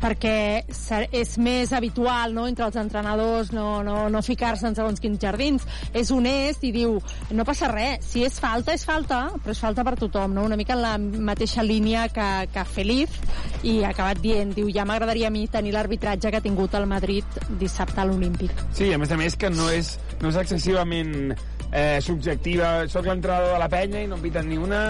[0.00, 0.64] perquè
[1.12, 5.66] és més habitual no, entre els entrenadors no, no, no ficar-se en segons quins jardins
[5.96, 6.98] és honest i diu
[7.36, 10.46] no passa res, si és falta, és falta però és falta per tothom, no?
[10.46, 13.20] una mica en la mateixa línia que, que Feliz
[13.66, 16.88] i ha acabat dient, diu ja m'agradaria a mi tenir l'arbitratge que ha tingut el
[16.90, 21.34] Madrid dissabte a l'Olímpic Sí, a més a més que no és, no és excessivament
[21.72, 22.86] eh, subjectiva.
[22.92, 24.82] Soc l'entrenador de la penya i no en piten ni una...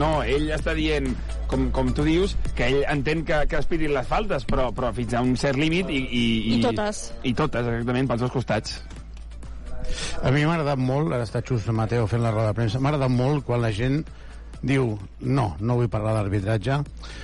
[0.00, 1.10] No, ell està dient,
[1.50, 4.92] com, com tu dius, que ell entén que, que es pitin les faltes, però, però
[4.96, 6.00] fins a un cert límit i...
[6.06, 6.24] I,
[6.56, 7.10] I totes.
[7.26, 8.80] I totes, exactament, pels dos costats.
[10.22, 12.92] A mi m'ha agradat molt, ara està Xus Mateo fent la roda de premsa, m'ha
[12.92, 14.04] agradat molt quan la gent
[14.60, 14.92] diu
[15.24, 16.80] no, no vull parlar d'arbitratge,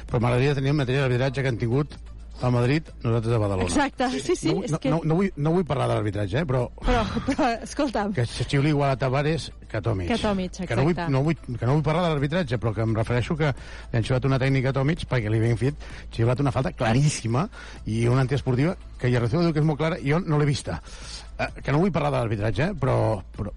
[0.08, 1.94] però m'agradaria tenir el mateix arbitratge que han tingut
[2.42, 3.68] a Madrid, nosaltres a Badalona.
[3.68, 4.90] Exacte, sí, sí, no, és no, que...
[4.92, 8.74] no, no, vull, no vull parlar de l'arbitratge, eh, però Però, però, escolta'm, que xiuli
[8.74, 10.08] igual a Tavares que a Tomic.
[10.08, 11.12] Que a Tomic, Que no vull, exacte.
[11.12, 14.04] no vull, que no vull parlar de l'arbitratge, però que em refereixo que li han
[14.04, 17.46] xiulat una tècnica a Tomic perquè li havien fet xiulat una falta claríssima
[17.86, 20.80] i una antiesportiva que Yarraceo diu que és molt clara i jo no l'he vista.
[21.38, 23.54] Eh, que no vull parlar de l'arbitratge, eh, però, però...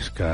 [0.00, 0.30] És que...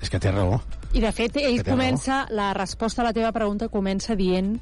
[0.00, 0.56] És que té raó.
[0.96, 4.56] I de fet, ell comença, la resposta a la teva pregunta comença dient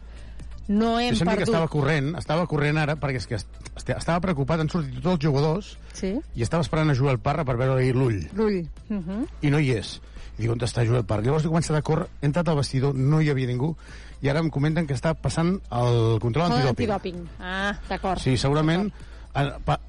[0.69, 1.55] no hem Deixa'm dir que perdut...
[1.55, 5.15] estava corrent, estava corrent ara, perquè és que est- est- estava preocupat, han sortit tots
[5.15, 8.21] els jugadors Sí, i estava esperant a Joel Parra per veure-li l'ull.
[8.37, 8.61] l'ull.
[8.91, 9.27] Uh -huh.
[9.43, 10.01] i no hi és.
[10.39, 11.23] I dic, on està Joel Parra?
[11.23, 13.75] Llavors he començat a córrer, he entrat al vestidor, no hi havia ningú,
[14.23, 16.91] i ara em comenten que està passant el control antidoping.
[16.91, 17.29] antidoping.
[17.41, 18.21] Ah, d'acord.
[18.21, 18.93] Sí, segurament...
[19.35, 19.81] eh, pa,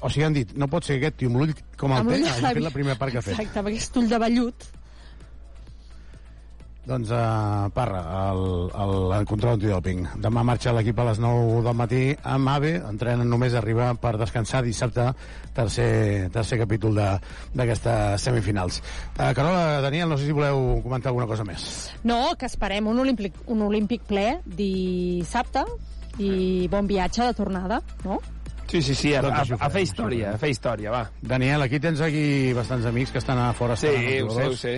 [0.00, 2.28] o sigui, han dit, no pot ser aquest tio amb l'ull com el té, l'ull
[2.28, 3.38] hagi fet la primera part que ha fet.
[3.38, 4.54] Exacte, amb aquest ull de vellut.
[6.88, 7.98] Doncs, uh, Parra,
[8.32, 10.06] el, el, el control antidoping.
[10.24, 14.62] Demà marxa l'equip a les 9 del matí amb AVE, entrenen només arribar per descansar
[14.64, 15.04] dissabte,
[15.52, 17.18] tercer, tercer capítol de-
[17.52, 18.80] d'aquestes semifinals.
[19.18, 21.90] Uh, Carola, Daniel, no sé si voleu comentar alguna cosa més.
[22.08, 25.66] No, que esperem un olímpic, un olímpic ple dissabte
[26.18, 28.16] i bon viatge de tornada, no?
[28.68, 31.02] Sí, sí, sí, a, Doncs a, a fer història, a fer història, va.
[31.20, 33.76] Daniel, aquí tens aquí bastants amics que estan a fora.
[33.76, 33.92] Sí,
[34.24, 34.74] ho sé, ho sé.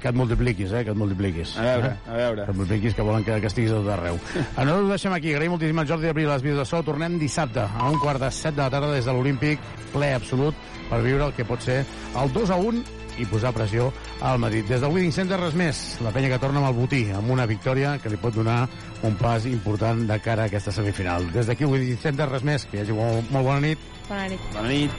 [0.00, 1.56] Que et multipliquis, eh, que et multipliquis.
[1.56, 2.10] A veure, eh?
[2.10, 2.44] a veure.
[2.44, 4.18] Que et multipliquis, que volen que, que estiguis a tot arreu.
[4.56, 5.32] Ah, no ho deixem aquí.
[5.34, 6.82] Agraïm moltíssim al Jordi Abril, les vídeos de so.
[6.84, 9.58] Tornem dissabte a un quart de set de la tarda des de l'Olímpic,
[9.94, 10.54] ple absolut,
[10.90, 11.80] per viure el que pot ser
[12.20, 12.84] el 2 a 1
[13.16, 14.64] i posar pressió al Madrid.
[14.68, 15.98] Des del Winning Center, res més.
[16.04, 18.68] La penya que torna amb el botí, amb una victòria que li pot donar
[19.06, 21.32] un pas important de cara a aquesta semifinal.
[21.32, 22.66] Des d'aquí, Winning Center, res més.
[22.68, 23.78] Que hi hagi molt, molt bona nit.
[24.10, 24.40] Bona nit.
[24.52, 24.90] Bona nit.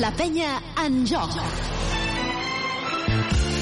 [0.00, 1.30] La penya en joc.
[3.06, 3.55] Thank you.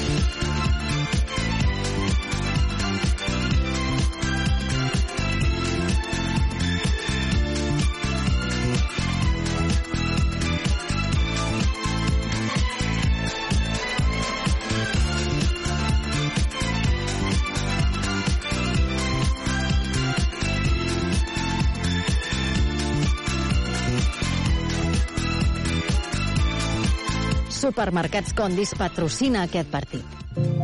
[27.75, 30.13] Supermercats Condis patrocina aquest partit.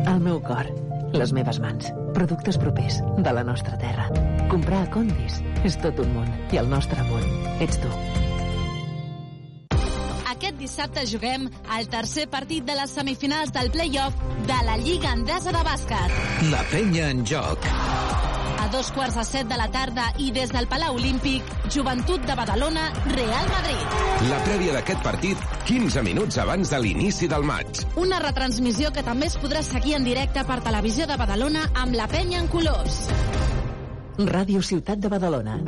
[0.08, 0.64] El meu cor,
[1.12, 4.06] les meves mans, productes propers de la nostra terra.
[4.48, 7.26] Comprar a Condis és tot un món i el nostre món
[7.60, 7.92] ets tu.
[10.32, 14.16] Aquest dissabte juguem el tercer partit de les semifinals del play-off
[14.48, 16.16] de la Lliga Endesa de Bàsquet.
[16.48, 17.68] La penya en joc.
[18.72, 22.86] Dos quarts de set de la tarda i des del Palau Olímpic, Joventut de Badalona,
[23.12, 23.98] Real Madrid.
[24.30, 27.84] La prèvia d'aquest partit, 15 minuts abans de l'inici del maig.
[28.00, 32.08] Una retransmissió que també es podrà seguir en directe per Televisió de Badalona amb la
[32.08, 33.02] penya en colors.
[34.16, 35.60] Ràdio Ciutat de Badalona.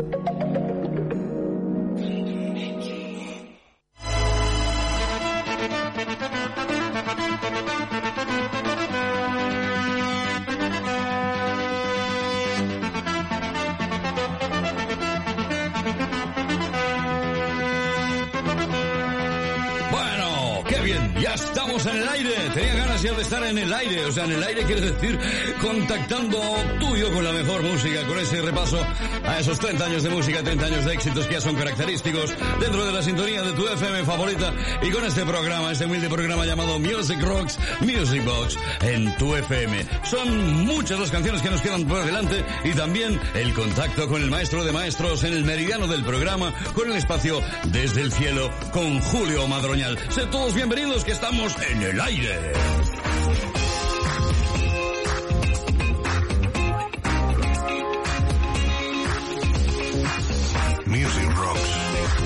[21.90, 22.50] En el aire.
[22.54, 24.06] Tenía de estar en el aire.
[24.06, 25.18] O sea, en el aire quiere decir
[25.60, 26.40] contactando
[26.80, 28.78] tú y yo con la mejor música, con ese repaso
[29.26, 32.86] a esos 30 años de música, 30 años de éxitos que ya son característicos dentro
[32.86, 36.78] de la sintonía de tu FM favorita y con este programa, este humilde programa llamado
[36.78, 39.84] Music Rocks Music Box en tu FM.
[40.04, 44.30] Son muchas las canciones que nos quedan por delante y también el contacto con el
[44.30, 48.98] maestro de maestros en el meridiano del programa, con el espacio desde el cielo con
[49.00, 49.98] Julio Madroñal.
[50.08, 52.93] Sed todos bienvenidos que estamos en el aire.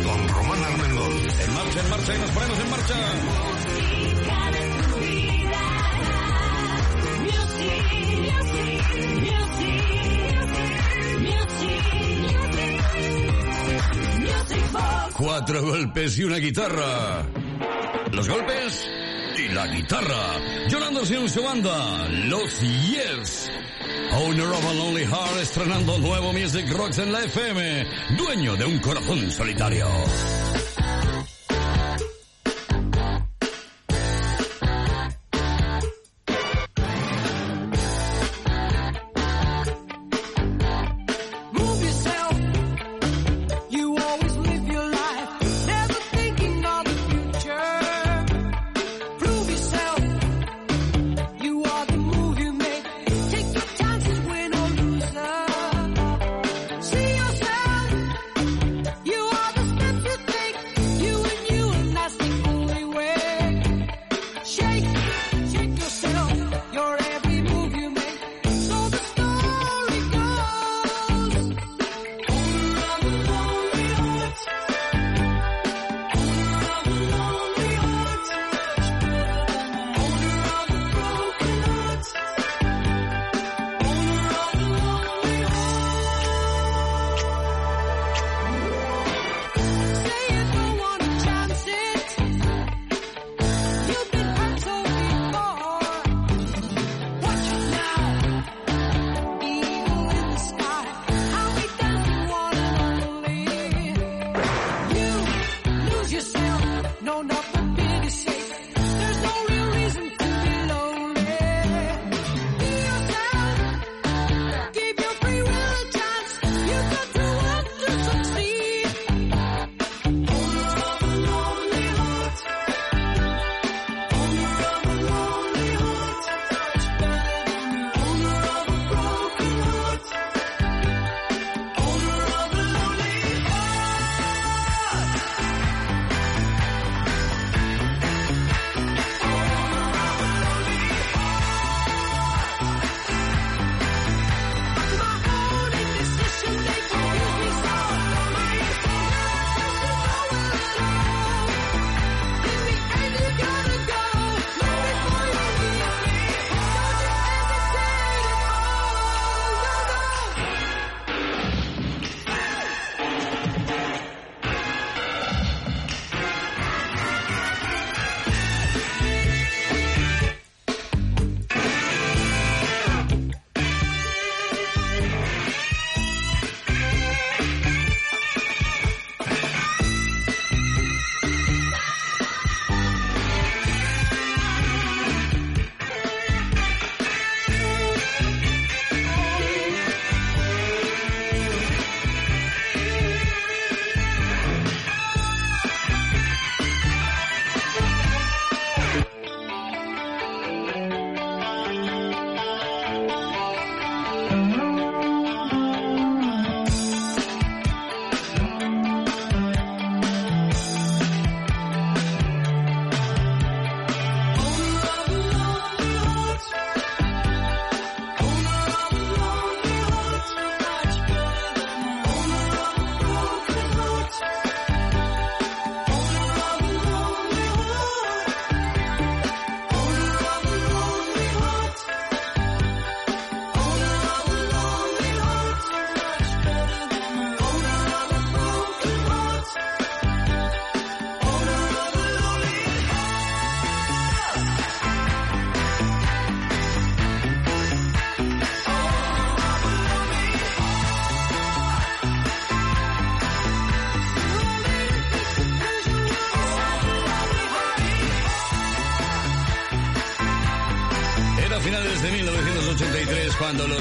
[0.09, 1.12] Con Román Armengol.
[1.41, 2.95] En marcha, en marcha y nos ponemos en marcha.
[15.15, 17.27] Cuatro golpes y una guitarra.
[18.12, 18.98] Los golpes
[19.39, 20.36] y la guitarra.
[20.86, 23.50] Anderson y su banda, Los Yes.
[24.12, 27.86] Owner of a Lonely Heart estrenando nuevo Music Rocks en la FM.
[28.17, 29.86] Dueño de un corazón solitario.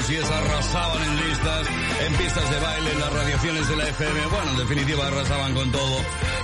[0.08, 1.66] Yes arrasaban en listas,
[2.06, 4.26] en pistas de baile, en las radiaciones de la FM.
[4.26, 5.96] Bueno, en definitiva arrasaban con todo.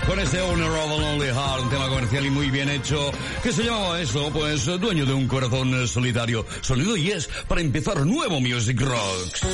[0.07, 3.11] Con este Owner of a Lonely Heart, un tema comercial y muy bien hecho,
[3.43, 6.45] que se llamaba eso, pues dueño de un corazón eh, solitario.
[6.61, 9.47] Sonido Yes para empezar nuevo Music Rocks.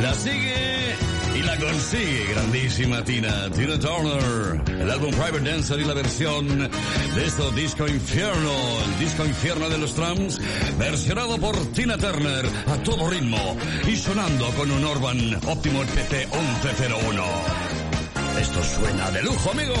[0.00, 0.96] La sigue
[1.34, 4.80] y la consigue, grandísima Tina, Tina Turner.
[4.80, 6.70] El álbum Private Dancer y la versión
[7.14, 8.52] de esto Disco Infierno,
[8.84, 10.40] el Disco Infierno de los Trams,
[10.78, 13.56] versionado por Tina Turner a todo ritmo
[13.86, 17.24] y sonando con un Orban Optimo PT 1101.
[18.40, 19.74] Esto suena de lujo, amigo.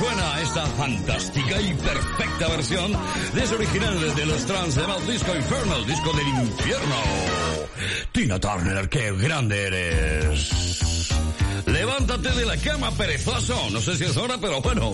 [0.00, 2.92] Suena esta fantástica y perfecta versión
[3.34, 6.96] de ese original de los trans de Mal Disco Infernal, disco del infierno.
[8.12, 11.10] Tina Turner, qué grande eres.
[11.66, 13.68] Levántate de la cama, perezoso.
[13.70, 14.90] No sé si es hora, pero bueno.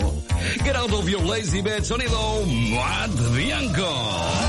[0.63, 4.46] Get out of your lazy bed, sonido Matt Bianco.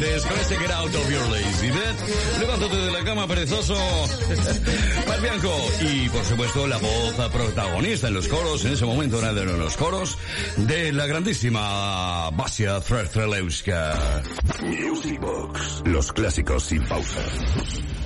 [0.00, 2.40] 1983 con este Get Out of Your Lazy Bed.
[2.40, 3.74] Levántate de la cama, perezoso.
[5.22, 5.54] Bianco.
[5.82, 9.76] Y por supuesto la voz protagonista en los coros, en ese momento era de los
[9.76, 10.16] coros,
[10.56, 14.22] de la grandísima Basia Trelewska.
[14.62, 15.82] Music Box.
[15.84, 17.20] Los clásicos sin pausa.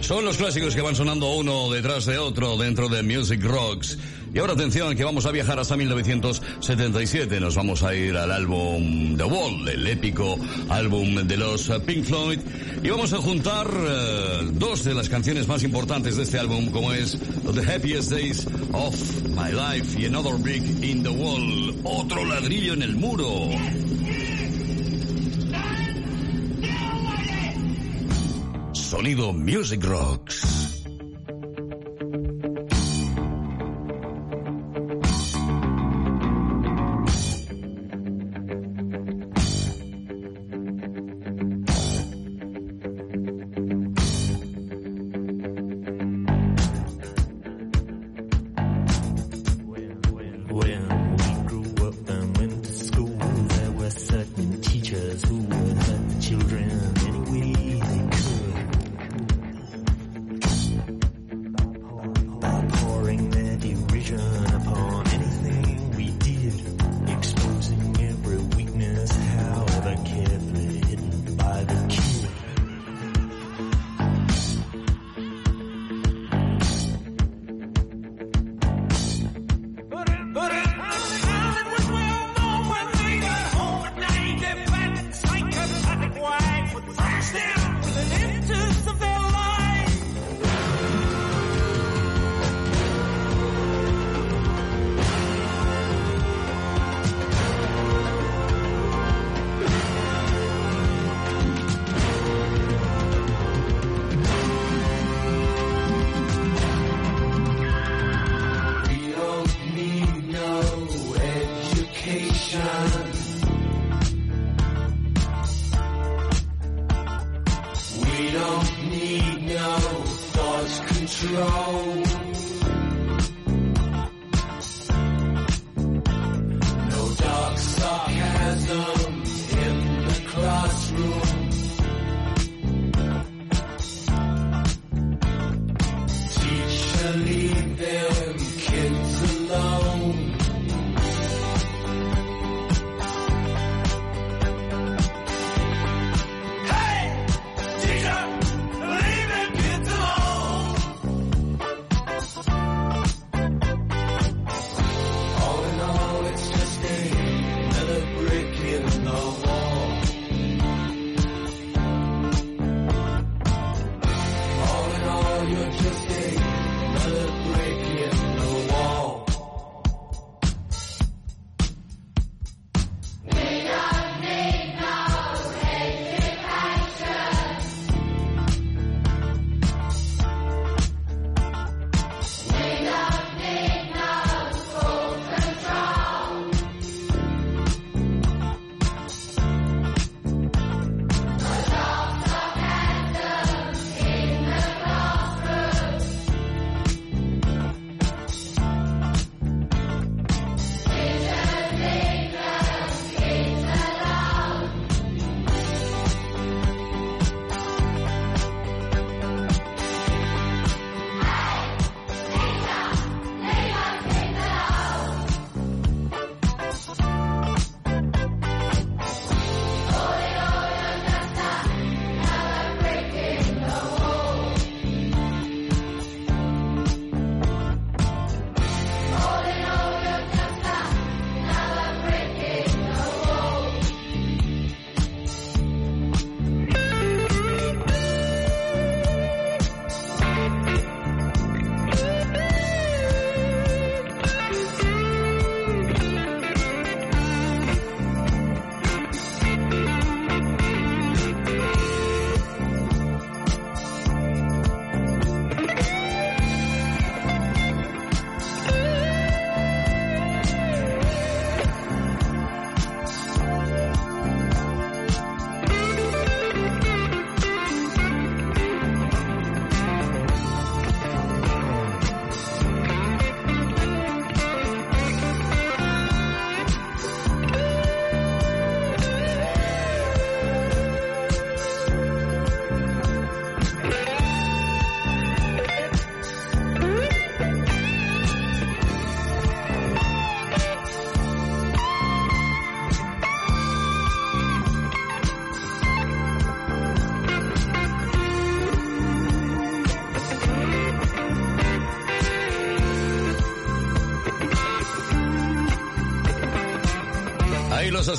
[0.01, 3.97] Son los clásicos que van sonando uno detrás de otro dentro de Music Rocks.
[4.35, 7.39] Y ahora atención que vamos a viajar hasta 1977.
[7.39, 10.37] Nos vamos a ir al álbum The Wall, el épico
[10.75, 12.41] álbum de los Pink Floyd.
[12.83, 16.93] Y vamos a juntar eh, dos de las canciones más importantes de este álbum, como
[16.93, 17.17] es
[17.55, 18.95] The Happiest Days of
[19.29, 21.77] My Life y Another Brick in the Wall.
[21.85, 23.51] Otro ladrillo en el muro.
[28.73, 30.24] Sonido Music Rocks.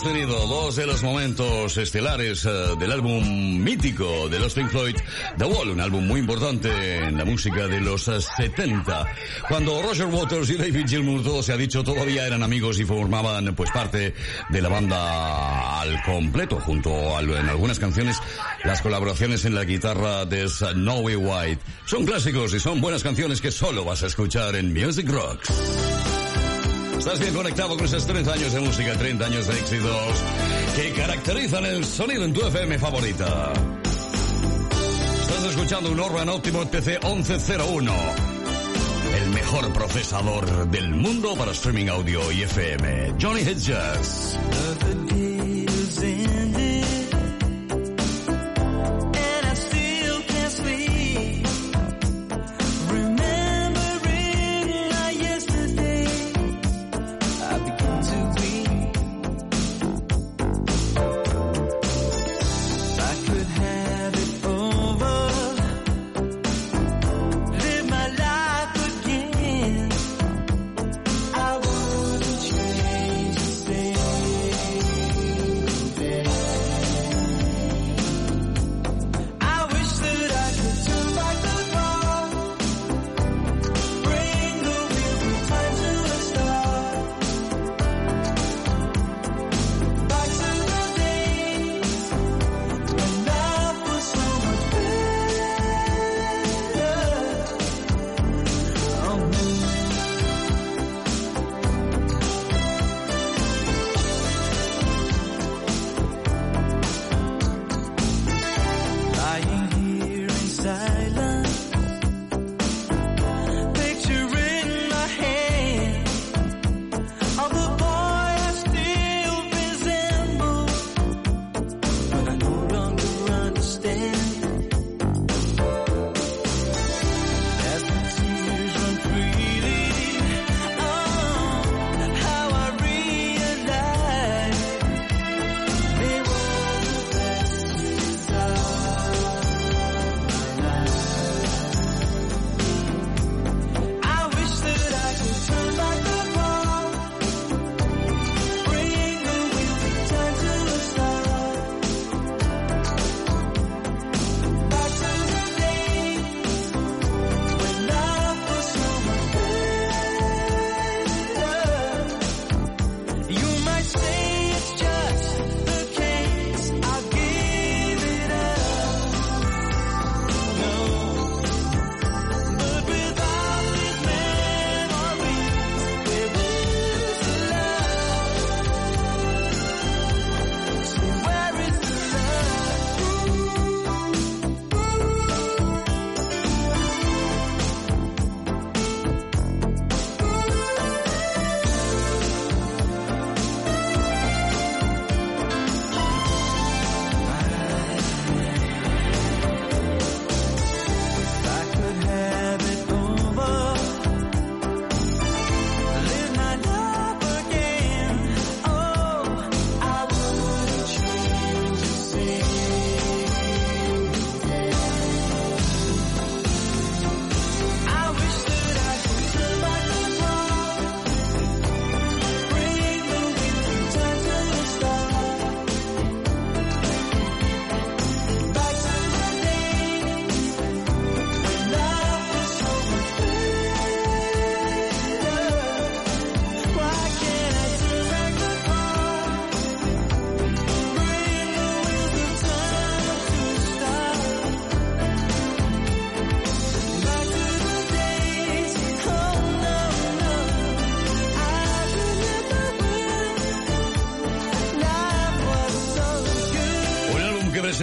[0.06, 3.24] Tenido, dos de los momentos estelares eh, del álbum
[3.58, 4.96] mítico de los Pink Floyd,
[5.36, 9.08] The Wall, un álbum muy importante en la música de los eh, 70.
[9.48, 13.56] Cuando Roger Waters y David Gilmour, todo se ha dicho, todavía eran amigos y formaban
[13.56, 14.14] pues parte
[14.50, 18.18] de la banda al completo, junto a, en algunas canciones,
[18.64, 21.62] las colaboraciones en la guitarra de Snowy White.
[21.86, 25.52] Son clásicos y son buenas canciones que solo vas a escuchar en Music Rocks.
[27.06, 30.24] Estás bien conectado con esos 30 años de música, 30 años de éxitos
[30.76, 33.54] que caracterizan el sonido en tu FM favorita.
[35.22, 37.94] Estás escuchando un Orban Optimo TC 1101,
[39.22, 43.14] el mejor procesador del mundo para streaming audio y FM.
[43.22, 44.40] Johnny Hedges.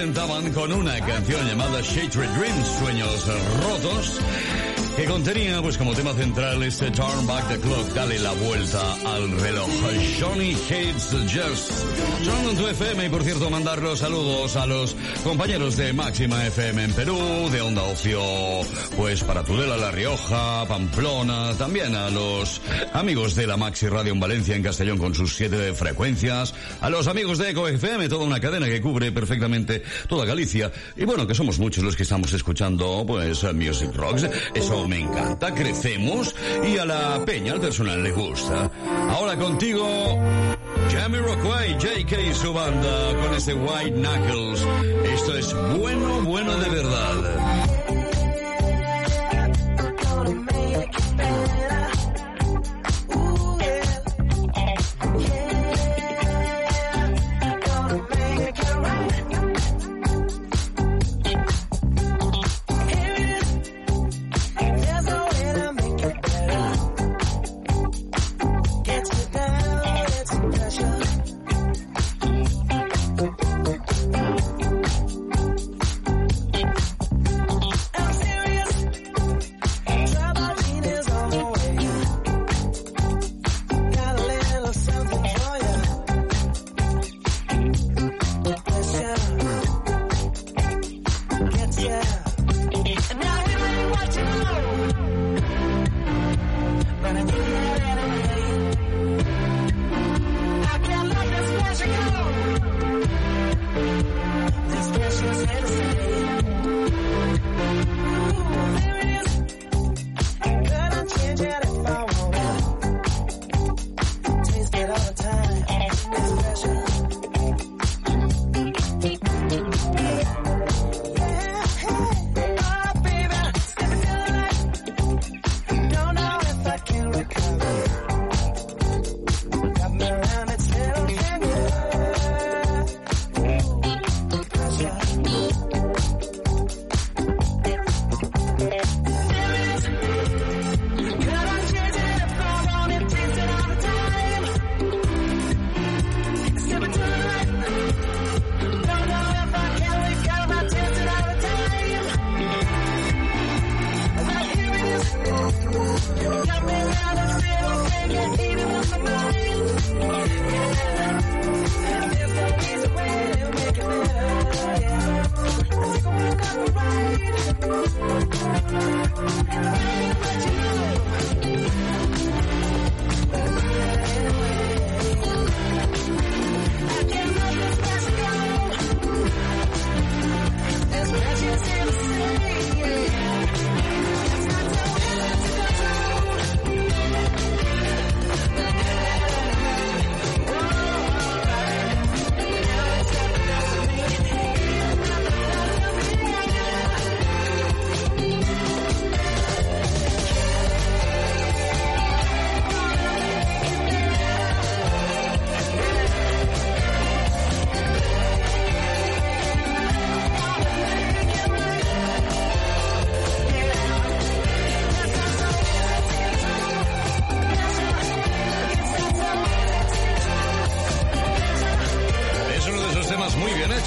[0.02, 3.24] Presentaban con una canción llamada Shattered Dreams, Sueños
[3.62, 4.18] Rotos,
[4.96, 9.30] que contenía, pues como tema central, este Turn Back the Clock, dale la vuelta al
[9.40, 9.68] reloj.
[10.20, 11.70] Johnny Hates Just.
[12.24, 16.82] Son tu FM y, por cierto, mandar los saludos a los compañeros de Máxima FM
[16.82, 17.18] en Perú,
[17.52, 18.20] de Onda Ocio,
[18.96, 22.60] pues para Tudela La Rioja, Pamplona, también a los
[22.92, 27.06] amigos de la Maxi Radio en Valencia, en Castellón con sus siete frecuencias, a los
[27.06, 30.70] amigos de Eco FM, toda una cadena que cubre perfectamente toda Galicia.
[30.96, 34.28] Y bueno, que somos muchos los que estamos escuchando, pues, Music Rocks.
[34.54, 36.34] Eso me encanta, crecemos
[36.66, 38.70] y a la peña, al personal le gusta.
[39.10, 40.18] Ahora contigo,
[40.90, 44.64] Jamie Rockway, JK y su banda, con ese White Knuckles.
[45.14, 47.41] Esto es bueno, bueno de verdad.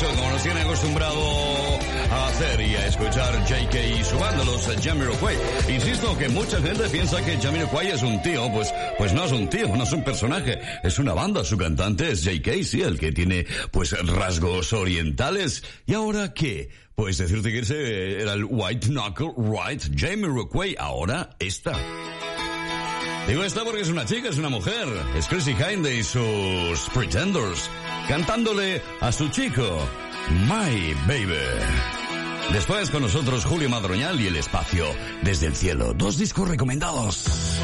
[0.05, 1.19] Como nos tiene acostumbrado
[2.11, 5.35] a hacer y a escuchar JK y su banda, los Jamiroquai.
[5.69, 9.49] Insisto que mucha gente piensa que Jamiroquai es un tío, pues, pues no es un
[9.49, 13.11] tío, no es un personaje, es una banda, su cantante es JK, sí, el que
[13.11, 15.63] tiene pues rasgos orientales.
[15.87, 16.69] ¿Y ahora qué?
[16.93, 21.73] Pues decirte que ese era el White Knuckle Right Jamiroquai, ahora está.
[23.27, 24.87] Digo esta porque es una chica, es una mujer.
[25.17, 27.69] Es Chrissy Hynde y sus Pretenders
[28.07, 29.63] cantándole a su chico,
[30.47, 31.35] My Baby.
[32.53, 34.85] Después con nosotros Julio Madroñal y El Espacio
[35.23, 35.93] desde el cielo.
[35.93, 37.59] Dos discos recomendados.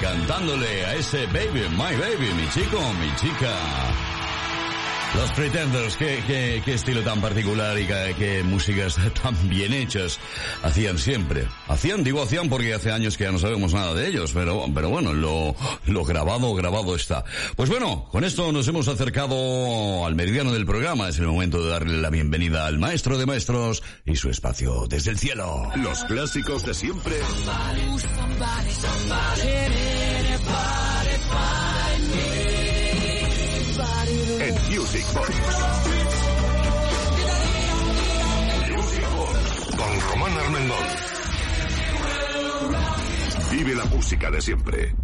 [0.00, 3.54] Cantándole a ese baby, my baby, mi chico, mi chica.
[5.16, 10.20] Los Pretenders, qué, qué, qué estilo tan particular y qué, qué músicas tan bien hechas
[10.62, 11.48] hacían siempre.
[11.66, 14.88] Hacían, digo hacían porque hace años que ya no sabemos nada de ellos, pero, pero
[14.88, 15.56] bueno, lo,
[15.86, 17.24] lo grabado, grabado está.
[17.56, 21.08] Pues bueno, con esto nos hemos acercado al meridiano del programa.
[21.08, 25.10] Es el momento de darle la bienvenida al maestro de maestros y su espacio desde
[25.10, 25.70] el cielo.
[25.76, 27.16] Los clásicos de siempre
[34.40, 35.30] en Music Box.
[38.70, 39.38] Music Box
[39.76, 40.88] con Román Armengol.
[43.50, 44.94] Vive la música de siempre.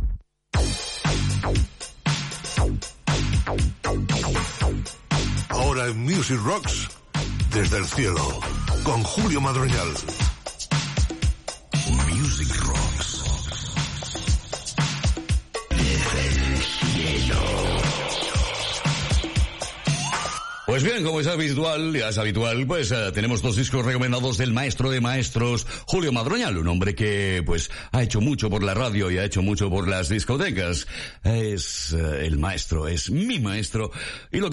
[5.49, 6.89] Ahora en Music Rocks,
[7.51, 8.41] desde el cielo,
[8.85, 10.16] con Julio Madroñal.
[21.17, 25.01] Como es habitual, ya es habitual, pues eh, tenemos dos discos recomendados del maestro de
[25.01, 29.25] maestros, Julio Madroñal, un hombre que pues ha hecho mucho por la radio y ha
[29.25, 30.87] hecho mucho por las discotecas.
[31.25, 33.93] Es eh, el maestro, es mi maestro.
[34.31, 34.45] Y lo que